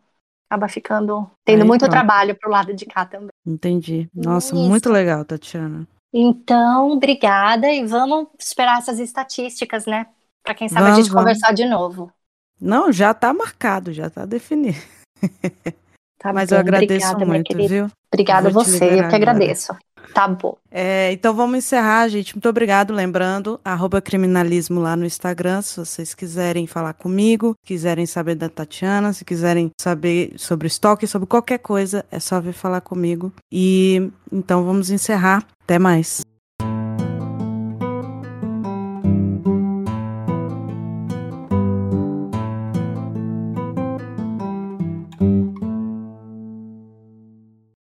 acaba 0.48 0.68
ficando 0.68 1.30
tendo 1.44 1.64
Aí, 1.64 1.68
muito 1.68 1.82
pronto. 1.82 1.92
trabalho 1.92 2.36
pro 2.36 2.52
lado 2.52 2.74
de 2.74 2.86
cá 2.86 3.06
também. 3.06 3.30
Entendi. 3.46 4.08
Nossa, 4.14 4.54
Isso. 4.54 4.64
muito 4.64 4.90
legal, 4.92 5.26
Tatiana. 5.26 5.88
Então, 6.14 6.92
obrigada 6.92 7.72
e 7.72 7.86
vamos 7.86 8.28
esperar 8.38 8.78
essas 8.78 9.00
estatísticas, 9.00 9.88
né? 9.88 10.06
Para 10.44 10.54
quem 10.54 10.70
sabe 10.70 10.82
vamos, 10.82 10.98
a 10.98 11.02
gente 11.02 11.12
vamos. 11.12 11.24
conversar 11.24 11.54
de 11.54 11.66
novo. 11.66 12.12
Não, 12.62 12.92
já 12.92 13.12
está 13.12 13.34
marcado, 13.34 13.92
já 13.92 14.08
está 14.08 14.26
definido. 14.26 14.80
Tá 16.20 16.32
Mas 16.32 16.52
bom, 16.52 16.56
eu 16.56 16.60
agradeço 16.60 17.12
obrigada, 17.12 17.26
muito, 17.26 17.68
viu? 17.68 17.92
Obrigada 18.08 18.48
a 18.48 18.52
você, 18.52 19.02
eu 19.02 19.10
que 19.10 19.16
agradeço. 19.16 19.76
Tá 20.14 20.28
bom. 20.28 20.56
É, 20.70 21.12
então 21.12 21.34
vamos 21.34 21.58
encerrar, 21.58 22.08
gente. 22.08 22.36
Muito 22.36 22.48
obrigado. 22.48 22.94
Lembrando, 22.94 23.60
criminalismo 24.02 24.80
lá 24.80 24.96
no 24.96 25.06
Instagram, 25.06 25.62
se 25.62 25.78
vocês 25.78 26.14
quiserem 26.14 26.68
falar 26.68 26.94
comigo, 26.94 27.56
quiserem 27.66 28.06
saber 28.06 28.36
da 28.36 28.48
Tatiana, 28.48 29.12
se 29.12 29.26
quiserem 29.26 29.72
saber 29.80 30.34
sobre 30.38 30.68
estoque, 30.68 31.08
sobre 31.08 31.28
qualquer 31.28 31.60
coisa, 31.60 32.06
é 32.12 32.20
só 32.20 32.40
vir 32.40 32.54
falar 32.54 32.82
comigo. 32.82 33.34
E 33.52 34.12
então 34.32 34.64
vamos 34.64 34.90
encerrar. 34.90 35.46
Até 35.64 35.80
mais. 35.80 36.22